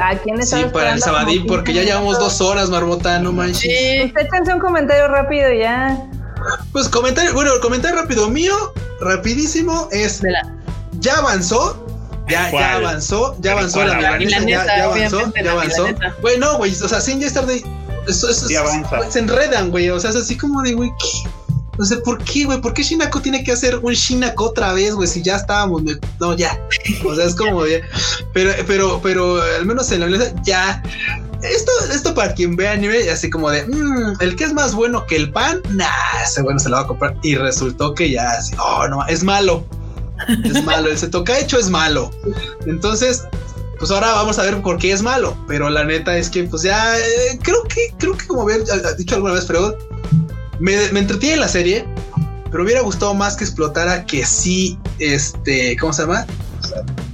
¿A 0.00 0.16
quién 0.16 0.42
Sí, 0.42 0.64
para 0.72 0.94
el 0.94 1.00
sabadín, 1.00 1.46
porque 1.46 1.74
ya 1.74 1.82
llevamos 1.82 2.18
dos 2.18 2.40
horas, 2.40 2.70
Marmota, 2.70 3.18
no 3.18 3.32
manches. 3.32 3.60
Sí. 3.60 4.12
Usted 4.16 4.54
un 4.54 4.60
comentario 4.60 5.08
rápido 5.08 5.52
ya. 5.52 5.98
Pues 6.72 6.88
comentario, 6.88 7.34
bueno, 7.34 7.52
el 7.54 7.60
comentario 7.60 8.00
rápido 8.00 8.30
mío, 8.30 8.54
rapidísimo, 9.00 9.88
es 9.92 10.22
ya 11.00 11.18
avanzó. 11.18 11.86
Ya, 12.28 12.50
ya 12.50 12.76
avanzó, 12.76 13.36
ya 13.40 13.52
avanzó 13.52 13.84
la 13.84 14.16
milanesa, 14.18 14.46
ya, 14.46 14.64
ya 14.64 14.84
avanzó, 14.84 15.32
ya 15.34 15.52
avanzó. 15.52 15.86
Bueno, 16.20 16.56
güey, 16.56 16.72
o 16.72 16.88
sea, 16.88 17.00
Sin 17.00 17.20
Yesterday, 17.20 17.64
eso, 18.08 18.28
eso, 18.28 18.48
se 19.10 19.18
enredan, 19.18 19.70
güey, 19.70 19.90
o 19.90 19.98
sea, 19.98 20.10
es 20.10 20.16
así 20.16 20.36
como 20.36 20.62
de, 20.62 20.74
güey, 20.74 20.90
¿qué? 20.98 21.30
No 21.78 21.86
sé 21.86 21.96
por 21.98 22.22
qué, 22.22 22.44
güey. 22.44 22.60
¿Por 22.60 22.74
qué 22.74 22.82
Shinako 22.82 23.20
tiene 23.22 23.42
que 23.42 23.52
hacer 23.52 23.78
un 23.78 23.94
Shinako 23.94 24.50
otra 24.50 24.74
vez, 24.74 24.94
güey? 24.94 25.08
Si 25.08 25.22
ya 25.22 25.36
estábamos. 25.36 25.82
No, 26.20 26.36
ya. 26.36 26.60
O 27.04 27.14
sea, 27.14 27.24
es 27.24 27.34
como. 27.34 27.66
Ya. 27.66 27.78
Pero, 28.34 28.52
pero, 28.66 29.00
pero 29.02 29.40
al 29.40 29.64
menos 29.64 29.90
en 29.90 30.00
la 30.00 30.06
mesa 30.06 30.34
ya. 30.44 30.82
Esto, 31.42 31.72
esto 31.92 32.14
para 32.14 32.34
quien 32.34 32.54
ve 32.54 32.68
anime, 32.68 33.10
así 33.10 33.28
como 33.28 33.50
de 33.50 33.66
mmm, 33.66 34.14
el 34.20 34.36
que 34.36 34.44
es 34.44 34.52
más 34.52 34.76
bueno 34.76 35.04
que 35.06 35.16
el 35.16 35.32
pan, 35.32 35.60
nah, 35.70 35.88
ese 36.24 36.40
bueno 36.40 36.60
se 36.60 36.68
lo 36.68 36.76
va 36.76 36.82
a 36.82 36.86
comprar. 36.86 37.16
Y 37.22 37.34
resultó 37.34 37.94
que 37.96 38.12
ya, 38.12 38.30
así, 38.30 38.54
oh, 38.60 38.86
no, 38.86 39.04
es 39.08 39.24
malo. 39.24 39.66
Es 40.44 40.64
malo. 40.64 40.88
El 40.88 41.10
toca 41.10 41.38
hecho 41.38 41.58
es 41.58 41.70
malo. 41.70 42.10
Entonces, 42.66 43.24
pues 43.78 43.90
ahora 43.90 44.12
vamos 44.12 44.38
a 44.38 44.42
ver 44.42 44.60
por 44.62 44.78
qué 44.78 44.92
es 44.92 45.02
malo. 45.02 45.36
Pero 45.48 45.68
la 45.68 45.84
neta 45.84 46.16
es 46.16 46.28
que, 46.28 46.44
pues 46.44 46.62
ya, 46.62 46.98
eh, 46.98 47.38
creo 47.42 47.62
que, 47.64 47.92
creo 47.98 48.16
que 48.16 48.26
como 48.26 48.42
había 48.42 48.58
dicho 48.96 49.14
alguna 49.14 49.34
vez, 49.34 49.44
pero 49.44 49.76
me, 50.60 50.74
entretiene 50.86 51.36
la 51.36 51.48
serie, 51.48 51.84
pero 52.50 52.62
hubiera 52.64 52.82
gustado 52.82 53.14
más 53.14 53.36
que 53.36 53.44
explotara 53.44 54.04
que 54.06 54.24
sí, 54.24 54.78
este, 54.98 55.76
¿cómo 55.78 55.92
se 55.92 56.02
llama? 56.02 56.26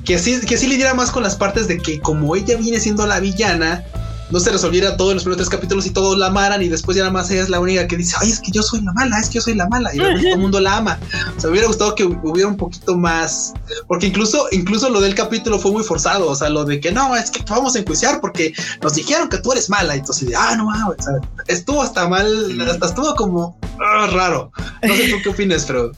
Que 0.04 0.18
sí, 0.18 0.40
que 0.40 0.56
sí 0.56 0.66
lidiara 0.66 0.94
más 0.94 1.10
con 1.10 1.22
las 1.22 1.36
partes 1.36 1.68
de 1.68 1.78
que 1.78 2.00
como 2.00 2.36
ella 2.36 2.56
viene 2.56 2.80
siendo 2.80 3.06
la 3.06 3.20
villana, 3.20 3.84
no 4.30 4.40
se 4.40 4.50
resolviera 4.50 4.96
todo 4.96 5.10
en 5.10 5.16
los 5.16 5.24
primeros 5.24 5.48
tres 5.48 5.48
capítulos 5.48 5.86
y 5.86 5.90
todos 5.90 6.18
la 6.18 6.26
amaran 6.26 6.62
y 6.62 6.68
después 6.68 6.96
ya 6.96 7.02
nada 7.02 7.12
más 7.12 7.30
ella 7.30 7.42
es 7.42 7.48
la 7.48 7.60
única 7.60 7.86
que 7.86 7.96
dice, 7.96 8.16
ay, 8.20 8.30
es 8.30 8.40
que 8.40 8.50
yo 8.50 8.62
soy 8.62 8.82
la 8.82 8.92
mala, 8.92 9.18
es 9.18 9.28
que 9.28 9.34
yo 9.34 9.40
soy 9.40 9.54
la 9.54 9.68
mala 9.68 9.94
y 9.94 9.98
todo 9.98 10.08
el 10.08 10.38
mundo 10.38 10.60
la 10.60 10.76
ama. 10.76 10.98
O 11.36 11.40
sea, 11.40 11.48
me 11.48 11.52
hubiera 11.52 11.68
gustado 11.68 11.94
que 11.94 12.04
hubiera 12.04 12.48
un 12.48 12.56
poquito 12.56 12.96
más, 12.96 13.54
porque 13.86 14.06
incluso, 14.06 14.46
incluso 14.52 14.90
lo 14.90 15.00
del 15.00 15.14
capítulo 15.14 15.58
fue 15.58 15.72
muy 15.72 15.82
forzado, 15.82 16.28
o 16.28 16.34
sea, 16.34 16.48
lo 16.50 16.64
de 16.64 16.80
que 16.80 16.92
no, 16.92 17.16
es 17.16 17.30
que 17.30 17.42
te 17.42 17.52
vamos 17.52 17.74
a 17.76 17.78
enjuiciar 17.78 18.20
porque 18.20 18.52
nos 18.82 18.94
dijeron 18.94 19.28
que 19.28 19.38
tú 19.38 19.52
eres 19.52 19.70
mala, 19.70 19.96
y 19.96 20.00
entonces, 20.00 20.30
ah, 20.36 20.54
no, 20.56 20.68
o 20.68 21.02
sea, 21.02 21.14
estuvo 21.46 21.82
hasta 21.82 22.08
mal, 22.08 22.26
hasta 22.60 22.86
estuvo 22.86 23.14
como 23.14 23.58
ah, 23.80 24.08
raro. 24.12 24.52
No 24.82 24.94
sé 24.94 25.08
tú 25.08 25.16
qué 25.22 25.28
opinas, 25.30 25.64
pero... 25.64 25.92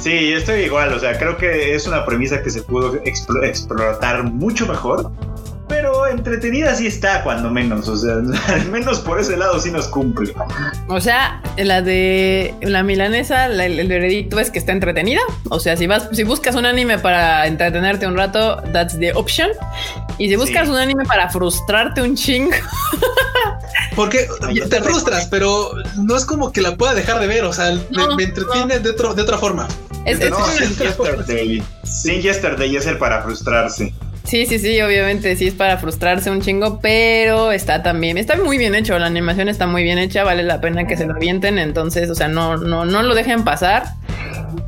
Sí, 0.00 0.32
estoy 0.32 0.62
igual, 0.62 0.92
o 0.92 0.98
sea, 0.98 1.16
creo 1.16 1.36
que 1.36 1.76
es 1.76 1.86
una 1.86 2.04
premisa 2.04 2.42
que 2.42 2.50
se 2.50 2.60
pudo 2.62 2.96
explotar 3.04 4.24
mucho 4.24 4.66
mejor 4.66 5.12
pero 5.70 6.08
entretenida 6.08 6.74
sí 6.74 6.88
está, 6.88 7.22
cuando 7.22 7.48
menos. 7.48 7.88
O 7.88 7.96
sea, 7.96 8.16
al 8.54 8.68
menos 8.70 8.98
por 8.98 9.18
ese 9.20 9.36
lado 9.36 9.58
sí 9.58 9.70
nos 9.70 9.86
cumple. 9.86 10.34
O 10.88 11.00
sea, 11.00 11.40
la 11.56 11.80
de 11.80 12.54
la 12.60 12.82
milanesa, 12.82 13.46
el 13.46 13.88
veredicto 13.88 14.38
es 14.40 14.50
que 14.50 14.58
está 14.58 14.72
entretenida. 14.72 15.20
O 15.48 15.60
sea, 15.60 15.76
si 15.76 15.86
vas, 15.86 16.08
si 16.12 16.24
buscas 16.24 16.56
un 16.56 16.66
anime 16.66 16.98
para 16.98 17.46
entretenerte 17.46 18.06
un 18.06 18.16
rato, 18.16 18.60
that's 18.72 18.98
the 18.98 19.12
option. 19.14 19.50
Y 20.18 20.28
si 20.28 20.36
buscas 20.36 20.68
un 20.68 20.76
anime 20.76 21.04
para 21.06 21.30
frustrarte 21.30 22.02
un 22.02 22.16
ching. 22.16 22.50
Porque 23.94 24.26
te 24.68 24.82
frustras, 24.82 25.26
pero 25.26 25.70
no 25.96 26.16
es 26.16 26.24
como 26.24 26.50
que 26.52 26.60
la 26.60 26.76
pueda 26.76 26.94
dejar 26.94 27.20
de 27.20 27.28
ver. 27.28 27.44
O 27.44 27.52
sea, 27.52 27.78
me, 28.16 28.24
entretiene 28.24 28.80
de, 28.80 28.92
de 28.92 29.22
otra 29.22 29.38
forma. 29.38 29.68
Es, 30.04 30.18
no, 30.28 30.44
Sin 30.46 30.76
Yesterday. 30.76 31.62
Sin 31.84 32.22
Yesterday 32.22 32.76
es 32.76 32.86
el 32.86 32.98
para 32.98 33.22
frustrarse. 33.22 33.94
Sí, 34.30 34.46
sí, 34.46 34.60
sí, 34.60 34.80
obviamente 34.80 35.34
sí 35.34 35.48
es 35.48 35.54
para 35.54 35.76
frustrarse 35.76 36.30
un 36.30 36.40
chingo, 36.40 36.78
pero 36.80 37.50
está 37.50 37.82
también, 37.82 38.16
está 38.16 38.36
muy 38.36 38.58
bien 38.58 38.76
hecho, 38.76 38.96
la 38.96 39.06
animación 39.06 39.48
está 39.48 39.66
muy 39.66 39.82
bien 39.82 39.98
hecha, 39.98 40.22
vale 40.22 40.44
la 40.44 40.60
pena 40.60 40.86
que 40.86 40.96
se 40.96 41.04
lo 41.04 41.14
avienten, 41.14 41.58
entonces, 41.58 42.08
o 42.10 42.14
sea, 42.14 42.28
no, 42.28 42.56
no, 42.56 42.84
no 42.84 43.02
lo 43.02 43.16
dejen 43.16 43.42
pasar 43.42 43.96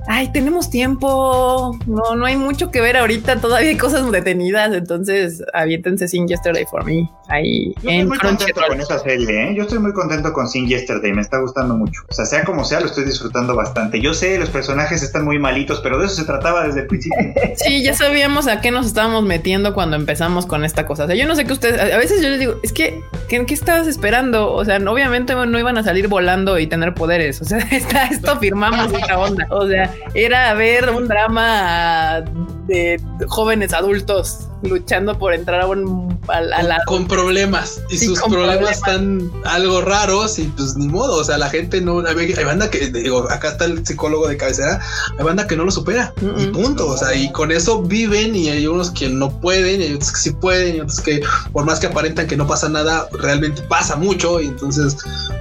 ay, 0.09 0.33
tenemos 0.33 0.71
tiempo, 0.71 1.79
no, 1.87 2.17
no 2.17 2.27
hay 2.27 2.37
mucho 2.37 2.71
que 2.71 2.81
ver 2.81 2.97
ahorita, 2.97 3.41
todavía 3.41 3.71
hay 3.71 3.77
cosas 3.77 4.11
detenidas, 4.11 4.73
entonces 4.75 5.43
aviéntense 5.55 6.09
Sin 6.09 6.27
Yesterday 6.27 6.65
for 6.67 6.85
Me. 6.85 7.09
Ahí 7.29 7.73
Yo 7.83 7.91
estoy 7.91 8.05
muy 8.05 8.19
contento 8.19 8.61
con 8.69 8.81
esa 8.81 8.99
serie, 8.99 9.43
¿eh? 9.43 9.55
Yo 9.57 9.63
estoy 9.63 9.79
muy 9.79 9.93
contento 9.93 10.33
con 10.33 10.49
Sin 10.49 10.67
Yesterday, 10.67 11.13
me 11.13 11.23
está 11.23 11.39
gustando 11.39 11.77
mucho. 11.77 12.03
O 12.09 12.13
sea, 12.13 12.27
sea 12.27 12.45
como 12.45 12.65
sea, 12.65 12.81
lo 12.81 12.87
estoy 12.87 13.05
disfrutando 13.05 13.55
bastante. 13.55 14.01
Yo 14.01 14.13
sé, 14.13 14.39
los 14.39 14.51
personajes 14.51 15.03
están 15.03 15.25
muy 15.25 15.39
malitos, 15.39 15.81
pero 15.81 15.99
de 15.99 16.07
eso 16.07 16.17
se 16.17 16.25
trataba 16.25 16.67
desde 16.67 16.81
el 16.81 16.87
principio. 16.87 17.33
sí, 17.57 17.83
ya 17.83 17.95
sabíamos 17.95 18.49
a 18.49 18.61
qué 18.61 18.71
nos 18.71 18.87
estábamos 18.87 19.25
metiendo 19.25 19.52
cuando 19.75 19.97
empezamos 19.97 20.47
con 20.47 20.65
esta 20.65 20.87
cosa. 20.87 21.05
O 21.05 21.07
sea, 21.07 21.17
yo 21.17 21.27
no 21.27 21.35
sé 21.35 21.45
qué 21.45 21.53
ustedes, 21.53 21.81
a 21.81 21.97
veces 21.97 22.23
yo 22.23 22.29
les 22.29 22.41
digo, 22.41 22.55
es 22.63 22.73
que, 22.73 23.03
¿qué, 23.29 23.45
qué 23.45 23.55
estabas 23.55 23.87
esperando? 23.87 24.53
O 24.53 24.65
sea, 24.65 24.77
obviamente 24.77 25.35
no 25.35 25.59
iban 25.59 25.79
a 25.79 25.83
salir 25.83 26.09
volando 26.09 26.59
y 26.59 26.67
tener 26.67 26.95
poderes. 26.95 27.41
O 27.41 27.45
sea, 27.45 27.59
está, 27.71 28.07
esto 28.07 28.39
firmamos 28.39 28.93
esta 28.93 29.19
onda. 29.19 29.47
O 29.51 29.67
sea, 29.67 29.93
era 30.15 30.55
ver 30.55 30.91
un 30.91 31.09
drama 31.09 32.23
de 32.67 33.01
jóvenes 33.29 33.73
adultos 33.73 34.49
luchando 34.63 35.19
por 35.19 35.35
entrar 35.35 35.63
a 35.63 35.67
un 35.67 36.19
a, 36.29 36.79
con, 36.87 37.07
problemas. 37.07 37.81
Y 37.91 37.99
sus 37.99 38.21
problemas, 38.21 38.71
están 38.71 39.31
algo 39.45 39.81
raros 39.81 40.39
y 40.39 40.45
pues 40.45 40.77
ni 40.77 40.89
modo, 40.89 41.17
o 41.17 41.25
sea, 41.25 41.39
la 41.39 41.51
gente 41.51 41.81
no 41.81 42.05
hay, 42.07 42.33
banda 42.45 42.71
que 42.71 42.91
digo, 42.91 43.31
acá 43.31 43.51
está 43.51 43.65
el 43.65 43.85
psicólogo 43.85 44.29
de 44.29 44.37
cabecera, 44.37 44.81
hay 45.19 45.25
banda 45.25 45.47
que 45.47 45.57
no 45.57 45.65
lo 45.65 45.71
supera. 45.71 46.13
Y 46.39 46.47
punto, 46.47 46.89
o 46.89 46.97
sea, 46.97 47.15
y 47.15 47.31
con 47.33 47.51
eso 47.51 47.83
viven 47.83 48.37
y 48.37 48.49
hay 48.49 48.67
unos 48.67 48.91
que 48.91 49.09
no 49.09 49.41
pueden 49.41 49.83
y 49.83 49.95
otros 49.95 50.13
que 50.13 50.19
sí 50.19 50.31
pueden 50.31 50.77
y 50.77 50.81
otros 50.81 51.01
que 51.01 51.23
por 51.53 51.65
más 51.65 51.81
que 51.81 51.89
aparentan 51.89 52.27
que 52.27 52.37
no 52.37 52.47
pasa 52.47 52.69
nada, 52.69 53.09
realmente 53.13 53.63
pasa 53.63 53.97
mucho. 53.97 54.41
Y 54.41 54.47
entonces 54.47 54.97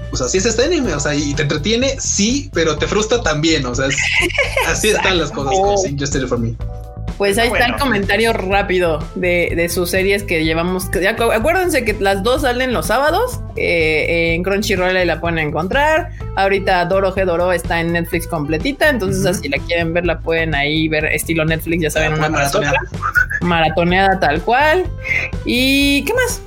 pues 0.10 0.22
así 0.22 0.40
es 0.40 0.46
este 0.46 0.66
anime, 0.66 0.94
o 0.94 1.00
sea, 1.00 1.16
y 1.16 1.34
te 1.34 1.44
entretiene, 1.44 1.96
sí, 1.98 2.50
pero 2.54 2.78
te 2.78 2.86
frustra 2.86 3.24
también, 3.24 3.66
o 3.66 3.74
sea, 3.74 3.88
así 4.68 4.90
están 4.90 5.18
las 5.18 5.32
cosas 5.32 5.54
con 5.58 5.98
Just 5.98 6.28
For 6.28 6.38
Me. 6.38 6.54
Pues 7.22 7.38
ahí 7.38 7.50
está 7.50 7.68
el 7.68 7.76
comentario 7.76 8.34
rápido 8.34 8.98
de, 9.14 9.70
sus 9.70 9.92
series 9.92 10.24
que 10.24 10.44
llevamos. 10.44 10.90
acuérdense 11.36 11.86
que 11.86 11.94
las 12.00 12.24
dos 12.24 12.42
salen 12.42 12.74
los 12.74 12.88
sábados. 12.88 13.42
Eh, 13.58 14.34
en 14.34 14.42
Crunchyroll 14.42 15.06
la 15.06 15.22
pueden 15.22 15.38
encontrar. 15.38 16.14
Ahorita 16.36 16.84
Doro 16.86 17.14
G 17.14 17.24
Doro 17.26 17.52
está 17.52 17.80
en 17.80 17.94
Netflix 17.94 18.26
completita. 18.26 18.90
Entonces, 18.90 19.38
si 19.38 19.50
la 19.50 19.60
quieren 19.60 19.94
ver, 19.94 20.08
la 20.08 20.20
pueden 20.20 20.56
ahí 20.56 20.88
ver 20.88 21.06
estilo 21.06 21.46
Netflix, 21.46 21.84
ya 21.84 21.92
saben, 21.92 22.14
una 22.14 22.28
maratoneada. 22.28 22.80
maratoneada 23.42 24.20
tal 24.20 24.42
cual. 24.42 24.88
¿Y 25.46 26.04
qué 26.06 26.16
más? 26.16 26.42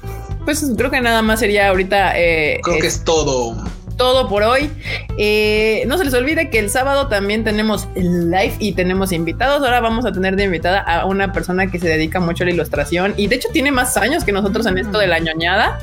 Pues 0.44 0.72
creo 0.76 0.90
que 0.90 1.00
nada 1.00 1.22
más 1.22 1.38
sería 1.38 1.68
ahorita. 1.68 2.18
Eh, 2.18 2.58
creo 2.64 2.80
que 2.80 2.88
es 2.88 3.04
todo 3.04 3.64
todo 3.96 4.28
por 4.28 4.42
hoy. 4.42 4.70
Eh, 5.18 5.84
no 5.86 5.98
se 5.98 6.04
les 6.04 6.14
olvide 6.14 6.50
que 6.50 6.58
el 6.58 6.70
sábado 6.70 7.08
también 7.08 7.44
tenemos 7.44 7.88
live 7.94 8.54
y 8.58 8.72
tenemos 8.72 9.12
invitados. 9.12 9.62
Ahora 9.62 9.80
vamos 9.80 10.04
a 10.04 10.12
tener 10.12 10.36
de 10.36 10.44
invitada 10.44 10.80
a 10.80 11.06
una 11.06 11.32
persona 11.32 11.70
que 11.70 11.78
se 11.78 11.88
dedica 11.88 12.20
mucho 12.20 12.44
a 12.44 12.46
la 12.46 12.52
ilustración 12.52 13.14
y 13.16 13.26
de 13.26 13.36
hecho 13.36 13.48
tiene 13.52 13.70
más 13.70 13.96
años 13.96 14.24
que 14.24 14.32
nosotros 14.32 14.66
en 14.66 14.78
esto 14.78 14.98
de 14.98 15.06
la 15.06 15.18
ñoñada. 15.18 15.78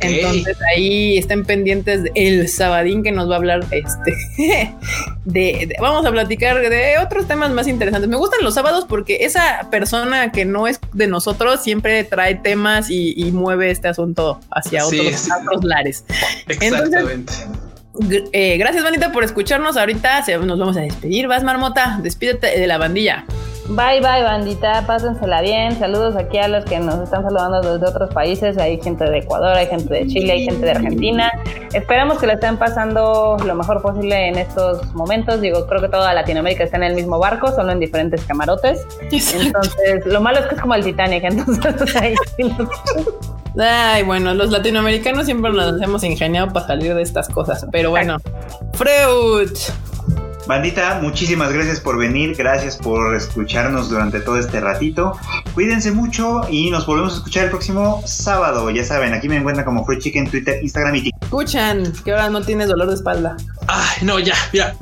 Entonces 0.00 0.56
ahí 0.74 1.18
estén 1.18 1.44
pendientes 1.44 2.10
el 2.14 2.48
sabadín 2.48 3.02
que 3.02 3.12
nos 3.12 3.28
va 3.28 3.34
a 3.34 3.38
hablar 3.38 3.64
este 3.70 4.14
de, 5.24 5.76
vamos 5.80 6.06
a 6.06 6.10
platicar 6.10 6.60
de 6.60 6.98
otros 7.04 7.26
temas 7.26 7.50
más 7.50 7.68
interesantes. 7.68 8.08
Me 8.08 8.16
gustan 8.16 8.40
los 8.42 8.54
sábados 8.54 8.86
porque 8.88 9.18
esa 9.20 9.68
persona 9.70 10.32
que 10.32 10.44
no 10.44 10.66
es 10.66 10.80
de 10.92 11.06
nosotros 11.06 11.62
siempre 11.62 12.04
trae 12.04 12.34
temas 12.36 12.90
y, 12.90 13.28
mueve 13.28 13.70
este 13.70 13.88
asunto 13.88 14.40
hacia 14.50 14.86
otros, 14.86 15.64
lares. 15.64 16.04
Exactamente. 16.48 17.32
Eh, 18.32 18.56
gracias, 18.58 18.84
Manita, 18.84 19.12
por 19.12 19.24
escucharnos. 19.24 19.76
Ahorita 19.76 20.24
nos 20.44 20.58
vamos 20.58 20.76
a 20.76 20.80
despedir. 20.80 21.28
Vas, 21.28 21.42
Marmota, 21.42 21.98
despídete 22.02 22.58
de 22.58 22.66
la 22.66 22.78
bandilla. 22.78 23.24
Bye, 23.70 24.00
bye, 24.00 24.22
bandita. 24.22 24.86
Pásensela 24.86 25.42
bien. 25.42 25.78
Saludos 25.78 26.16
aquí 26.16 26.38
a 26.38 26.48
los 26.48 26.64
que 26.64 26.78
nos 26.78 27.00
están 27.00 27.22
saludando 27.22 27.60
desde 27.60 27.86
otros 27.86 28.12
países. 28.14 28.56
Hay 28.56 28.80
gente 28.80 29.04
de 29.04 29.18
Ecuador, 29.18 29.54
hay 29.54 29.66
gente 29.66 29.92
de 29.92 30.06
Chile, 30.06 30.32
hay 30.32 30.44
gente 30.46 30.64
de 30.64 30.70
Argentina. 30.70 31.30
Esperamos 31.74 32.18
que 32.18 32.26
le 32.26 32.34
estén 32.34 32.56
pasando 32.56 33.36
lo 33.44 33.54
mejor 33.54 33.82
posible 33.82 34.28
en 34.28 34.38
estos 34.38 34.86
momentos. 34.94 35.42
Digo, 35.42 35.66
creo 35.66 35.82
que 35.82 35.88
toda 35.88 36.14
Latinoamérica 36.14 36.64
está 36.64 36.78
en 36.78 36.84
el 36.84 36.94
mismo 36.94 37.18
barco, 37.18 37.52
solo 37.52 37.72
en 37.72 37.80
diferentes 37.80 38.24
camarotes. 38.24 38.86
Entonces, 39.10 40.06
lo 40.06 40.20
malo 40.22 40.38
es 40.38 40.46
que 40.46 40.54
es 40.54 40.60
como 40.60 40.74
el 40.74 40.84
Titanic. 40.84 41.24
Entonces, 41.24 41.94
ahí 41.96 42.14
Ay, 43.58 44.04
bueno, 44.04 44.34
los 44.34 44.50
latinoamericanos 44.50 45.26
siempre 45.26 45.52
nos 45.52 45.80
hemos 45.82 46.04
ingeniado 46.04 46.52
para 46.52 46.66
salir 46.66 46.94
de 46.94 47.02
estas 47.02 47.28
cosas. 47.28 47.66
Pero 47.72 47.90
bueno, 47.90 48.18
Freud. 48.74 49.50
Bandita, 50.46 51.00
muchísimas 51.02 51.52
gracias 51.52 51.78
por 51.78 51.98
venir, 51.98 52.34
gracias 52.34 52.78
por 52.78 53.14
escucharnos 53.14 53.90
durante 53.90 54.20
todo 54.20 54.38
este 54.38 54.60
ratito. 54.60 55.12
Cuídense 55.52 55.90
mucho 55.90 56.40
y 56.48 56.70
nos 56.70 56.86
volvemos 56.86 57.12
a 57.12 57.16
escuchar 57.16 57.44
el 57.44 57.50
próximo 57.50 58.02
sábado. 58.06 58.70
Ya 58.70 58.82
saben, 58.82 59.12
aquí 59.12 59.28
me 59.28 59.36
encuentran 59.36 59.66
como 59.66 59.84
Free 59.84 59.98
Chicken, 59.98 60.30
Twitter, 60.30 60.62
Instagram 60.62 60.94
y 60.94 61.02
TikTok. 61.02 61.24
Escuchan, 61.24 61.92
que 62.02 62.12
ahora 62.12 62.30
no 62.30 62.40
tienes 62.40 62.68
dolor 62.68 62.88
de 62.88 62.94
espalda. 62.94 63.36
Ay, 63.66 63.98
no, 64.02 64.18
ya, 64.18 64.36
ya. 64.54 64.74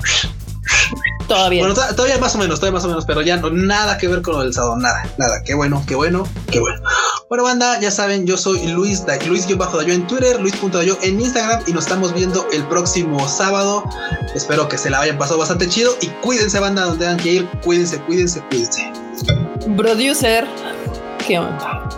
Todavía. 1.27 1.67
Bueno, 1.67 1.75
todavía 1.75 2.19
más 2.19 2.35
o 2.35 2.39
menos, 2.39 2.61
todavía 2.61 2.77
más 2.77 2.85
o 2.85 2.89
menos, 2.89 3.05
pero 3.05 3.21
ya 3.23 3.37
no, 3.37 3.51
nada 3.51 3.99
que 3.99 4.07
ver 4.07 4.23
con 4.23 4.35
lo 4.35 4.43
del 4.43 4.55
sábado, 4.55 4.77
nada, 4.77 5.09
nada. 5.19 5.43
Qué 5.45 5.55
bueno, 5.55 5.83
qué 5.87 5.95
bueno, 5.95 6.27
qué 6.51 6.61
bueno. 6.61 6.81
Bueno, 7.29 7.45
banda, 7.45 7.81
ya 7.81 7.91
saben, 7.91 8.27
yo 8.27 8.37
soy 8.37 8.69
Luis, 8.69 9.05
Luis-Dayo 9.27 9.93
en 9.93 10.07
Twitter, 10.07 10.41
Luis.dayo 10.41 10.97
en 11.03 11.21
Instagram 11.21 11.63
y 11.67 11.73
nos 11.73 11.85
estamos 11.85 12.15
viendo 12.15 12.47
el 12.53 12.65
próximo 12.69 13.29
sábado. 13.29 13.85
Espero 14.35 14.69
que 14.69 14.79
se 14.79 14.91
la 14.91 15.01
hayan 15.01 15.19
pasado 15.19 15.39
bastante 15.39 15.69
chido 15.69 15.97
y 16.01 16.07
cuídense, 16.23 16.61
banda, 16.61 16.83
donde 16.83 17.05
tengan 17.05 17.17
que 17.17 17.33
ir. 17.33 17.49
Cuídense, 17.65 18.01
cuídense, 18.03 18.41
cuídense. 18.49 18.93
Producer, 19.77 20.47
¿qué 21.27 21.39
onda? 21.39 21.89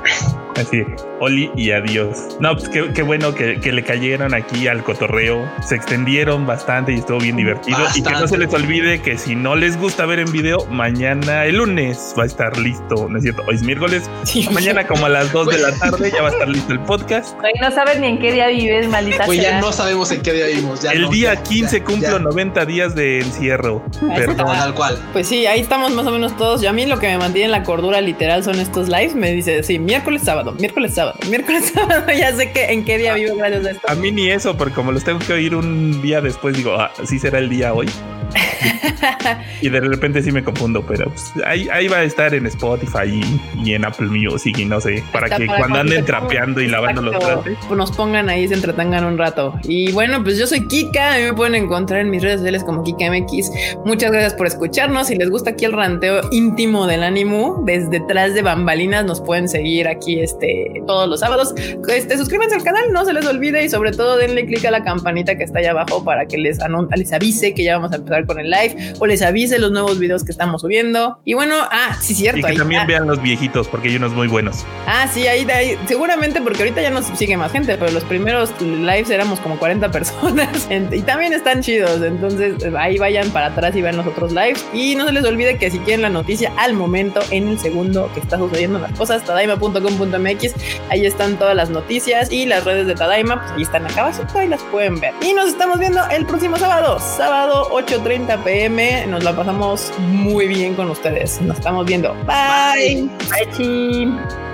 Así, 0.57 0.83
Oli 1.21 1.51
y 1.57 1.73
adiós. 1.73 2.37
No, 2.41 2.57
pues 2.57 2.69
qué, 2.69 3.03
bueno 3.03 3.35
que, 3.35 3.59
le 3.73 3.83
cayeron 3.83 4.35
aquí 4.35 4.69
al 4.69 4.83
cotorreo. 4.83 5.49
Se 5.67 5.75
extendieron 5.75 6.47
bastante 6.47 6.93
y 6.93 6.97
estuvo 6.97 7.19
bien 7.19 7.37
divertido. 7.37 7.79
Y 7.95 8.03
que 8.03 8.11
no 8.11 8.27
se 8.27 8.39
les 8.39 8.53
olvide 8.53 9.01
que 9.03 9.19
si 9.19 9.35
no 9.35 9.57
les 9.57 9.77
gusta 9.77 10.07
ver 10.07 10.21
en 10.21 10.31
video, 10.33 10.65
mañana, 10.67 11.45
el 11.45 11.57
lunes, 11.57 12.15
va 12.19 12.23
a 12.23 12.27
estar 12.27 12.57
listo. 12.59 13.09
¿No 13.09 13.19
es 13.19 13.25
cierto? 13.25 13.43
Hoy 13.47 13.57
es 13.57 13.63
miércoles. 13.63 14.09
Mañana, 14.53 14.87
como 14.87 15.07
a 15.07 15.09
las 15.09 15.33
2 15.33 15.49
de 15.49 15.59
la 15.59 15.73
tarde, 15.79 16.11
ya 16.11 16.23
va 16.23 16.29
a 16.29 16.33
estar 16.33 16.49
listo 16.49 16.73
el 16.73 16.81
podcast. 16.81 17.37
Hoy 17.39 17.53
no 17.61 17.71
sabes 17.71 18.01
ni 18.01 18.07
en 18.07 18.19
qué 18.19 18.33
día 18.33 18.49
vives, 18.49 18.89
maldita 18.89 19.27
Pues 19.27 19.41
ya 19.41 19.61
no 19.61 19.73
sabemos 19.73 20.11
en 20.11 20.23
qué 20.23 20.33
día 20.33 20.47
vivimos. 20.47 20.85
el 20.85 21.09
día 21.11 21.37
15 21.43 21.83
cumplo 21.83 22.19
90 22.19 22.65
días 22.67 22.95
de 22.95 23.21
encierro. 23.21 23.83
Perdón, 24.15 24.37
tal 24.37 24.75
cual. 24.75 24.99
Pues 25.13 25.29
sí, 25.29 25.47
ahí 25.47 25.61
estamos 25.61 25.93
más 25.93 26.07
o 26.07 26.11
menos 26.11 26.37
todos. 26.37 26.61
Yo 26.61 26.71
a 26.71 26.73
mí 26.73 26.87
lo 26.87 26.99
que 26.99 27.09
me 27.09 27.19
mantiene 27.19 27.47
en 27.47 27.53
la 27.53 27.63
cordura 27.63 28.01
literal 28.01 28.45
son 28.45 28.59
estos 28.61 28.89
lives. 28.89 29.15
Me 29.15 29.33
dice, 29.33 29.63
sí, 29.63 29.79
miércoles, 29.79 30.23
sábado, 30.25 30.53
miércoles, 30.53 30.95
sábado, 30.95 31.08
miércoles, 31.29 31.67
sábado 31.75 32.07
ya 32.13 32.35
sé 32.35 32.53
que 32.53 32.65
en 32.67 32.85
qué 32.85 32.99
día 32.99 33.15
vivo 33.15 33.37
gracias 33.37 33.67
a 33.67 33.71
esto. 33.71 33.91
A 33.91 33.95
mí 33.95 34.11
ni 34.11 34.31
eso, 34.31 34.57
porque 34.57 34.75
como 34.75 34.93
los 34.93 35.05
tengo 35.05 35.19
que 35.19 35.33
oír 35.33 35.55
un 35.55 36.01
día 36.03 36.21
después, 36.21 36.57
digo, 36.57 36.75
ah, 36.75 36.91
sí 37.05 37.19
será 37.19 37.39
el 37.39 37.49
día 37.49 37.73
hoy. 37.75 37.89
y 39.61 39.69
de 39.69 39.81
repente 39.81 40.23
sí 40.23 40.33
me 40.33 40.43
confundo, 40.43 40.85
pero 40.87 41.07
pues, 41.07 41.33
ahí, 41.45 41.89
va 41.89 41.99
a 41.99 42.03
estar 42.05 42.35
en 42.35 42.47
Spotify 42.47 43.21
y, 43.65 43.73
en 43.73 43.85
Apple 43.85 44.09
Music 44.09 44.59
y 44.59 44.65
no 44.65 44.81
sé, 44.81 45.03
para 45.13 45.29
que 45.29 45.47
cuando 45.47 45.81
anden 45.81 46.05
trapeando 46.05 46.61
y 46.61 46.69
lavando 46.69 47.03
los 47.03 47.19
trastes 47.19 47.57
nos 47.71 47.93
pongan 47.93 48.29
ahí, 48.29 48.49
se 48.49 48.55
entretengan 48.55 49.05
un 49.05 49.19
rato. 49.19 49.59
Y 49.65 49.93
bueno, 49.93 50.23
pues 50.23 50.39
yo 50.39 50.47
soy 50.47 50.67
Kika, 50.67 51.15
a 51.15 51.19
mí 51.19 51.25
me 51.25 51.35
pueden 51.35 51.55
encontrar 51.55 52.01
en 52.01 52.11
mis 52.11 52.23
redes 52.23 52.39
sociales 52.39 52.65
como 52.65 52.83
KikaMX. 52.83 53.51
Muchas 53.85 54.11
gracias 54.11 54.35
por 54.35 54.47
escucharnos. 54.47 55.07
Si 55.07 55.15
les 55.15 55.31
gusta 55.31 55.51
aquí 55.51 55.65
el 55.65 55.73
ranteo 55.73 56.23
íntimo 56.33 56.87
del 56.87 57.05
ánimo, 57.05 57.63
desde 57.65 57.99
detrás 57.99 58.35
de 58.35 58.43
bambalinas 58.43 59.05
nos 59.05 59.21
pueden 59.21 59.49
seguir 59.49 59.89
aquí 59.89 60.21
este 60.21 60.83
todos 60.87 61.09
los 61.09 61.21
sábados. 61.21 61.55
Este, 61.89 62.17
suscríbanse 62.17 62.57
al 62.57 62.63
canal, 62.63 62.93
no 62.93 63.05
se 63.05 63.13
les 63.13 63.27
olvide 63.27 63.65
y 63.65 63.69
sobre 63.69 63.93
todo 63.93 64.17
denle 64.17 64.47
click 64.47 64.65
a 64.65 64.71
la 64.71 64.83
campanita 64.83 65.37
que 65.37 65.45
está 65.45 65.59
allá 65.59 65.71
abajo 65.71 66.05
para 66.05 66.27
que 66.27 66.39
les, 66.39 66.59
les 66.97 67.13
avise 67.13 67.55
que 67.55 67.65
ya 67.65 67.77
vamos 67.77 67.93
a 67.93 67.97
empezar 67.97 68.18
con 68.27 68.39
el 68.39 68.51
live 68.51 68.95
o 68.99 69.07
les 69.07 69.23
avise 69.23 69.59
los 69.59 69.71
nuevos 69.71 69.99
videos 69.99 70.25
que 70.25 70.33
estamos 70.33 70.63
subiendo. 70.63 71.19
Y 71.25 71.35
bueno, 71.35 71.55
ah, 71.71 71.97
sí, 72.01 72.15
cierto. 72.15 72.41
Y 72.41 72.53
que 72.53 72.59
también 72.59 72.87
vean 72.87 73.07
los 73.07 73.21
viejitos 73.21 73.69
porque 73.69 73.89
hay 73.89 73.97
unos 73.97 74.13
muy 74.13 74.29
buenos. 74.29 74.65
Ah, 74.87 75.09
sí, 75.13 75.27
ahí, 75.27 75.49
ahí, 75.51 75.79
seguramente 75.87 76.41
porque 76.41 76.63
ahorita 76.63 76.83
ya 76.83 76.91
nos 76.91 77.07
sigue 77.07 77.37
más 77.37 77.53
gente, 77.53 77.77
pero 77.77 77.91
los 77.93 78.05
primeros 78.05 78.53
lives 78.61 79.11
éramos 79.11 79.41
como 79.41 79.59
40 79.59 79.91
personas 79.93 80.69
y 80.71 81.03
también 81.03 81.33
están 81.33 81.63
chidos. 81.63 82.03
Entonces 82.03 82.55
ahí 82.77 82.99
vayan 82.99 83.31
para 83.31 83.47
atrás 83.47 83.75
y 83.77 83.83
vean 83.83 83.97
los 83.97 84.07
otros 84.07 84.33
lives. 84.33 84.65
Y 84.73 84.95
no 84.97 85.07
se 85.07 85.13
les 85.13 85.25
olvide 85.25 85.59
que 85.59 85.71
si 85.71 85.79
quieren 85.81 86.03
la 86.03 86.11
noticia 86.11 86.53
al 86.57 86.75
momento, 86.75 87.21
en 87.31 87.49
el 87.49 87.59
segundo 87.59 88.11
que 88.15 88.21
está 88.21 88.39
sucediendo 88.39 88.79
las 88.79 88.93
cosas, 88.93 89.25
tadaima.com.mx, 89.25 90.55
ahí 90.91 91.07
están 91.07 91.39
todas 91.39 91.55
las 91.55 91.71
noticias 91.71 92.31
y 92.31 92.47
las 92.47 92.65
redes 92.65 92.87
de 92.87 92.95
Tadaima, 92.95 93.41
pues 93.41 93.53
ahí 93.53 93.63
están 93.63 93.87
acá 93.87 94.03
abajo, 94.03 94.23
ahí 94.35 94.49
las 94.49 94.63
pueden 94.65 95.01
ver. 95.01 95.13
Y 95.21 95.33
nos 95.33 95.49
estamos 95.49 95.79
viendo 95.79 96.01
el 96.11 96.27
próximo 96.27 96.57
sábado, 96.57 96.99
sábado 97.01 97.69
8.30 98.09 98.43
pm. 98.43 99.07
Nos 99.07 99.23
la 99.23 99.37
pasamos 99.37 99.93
muy 99.99 100.49
bien 100.49 100.75
con 100.75 100.91
ustedes. 100.91 101.41
Nos 101.43 101.59
estamos 101.59 101.85
viendo. 101.87 102.15
Bye. 102.25 103.09
Bye, 103.31 103.47
Bye 103.59 104.48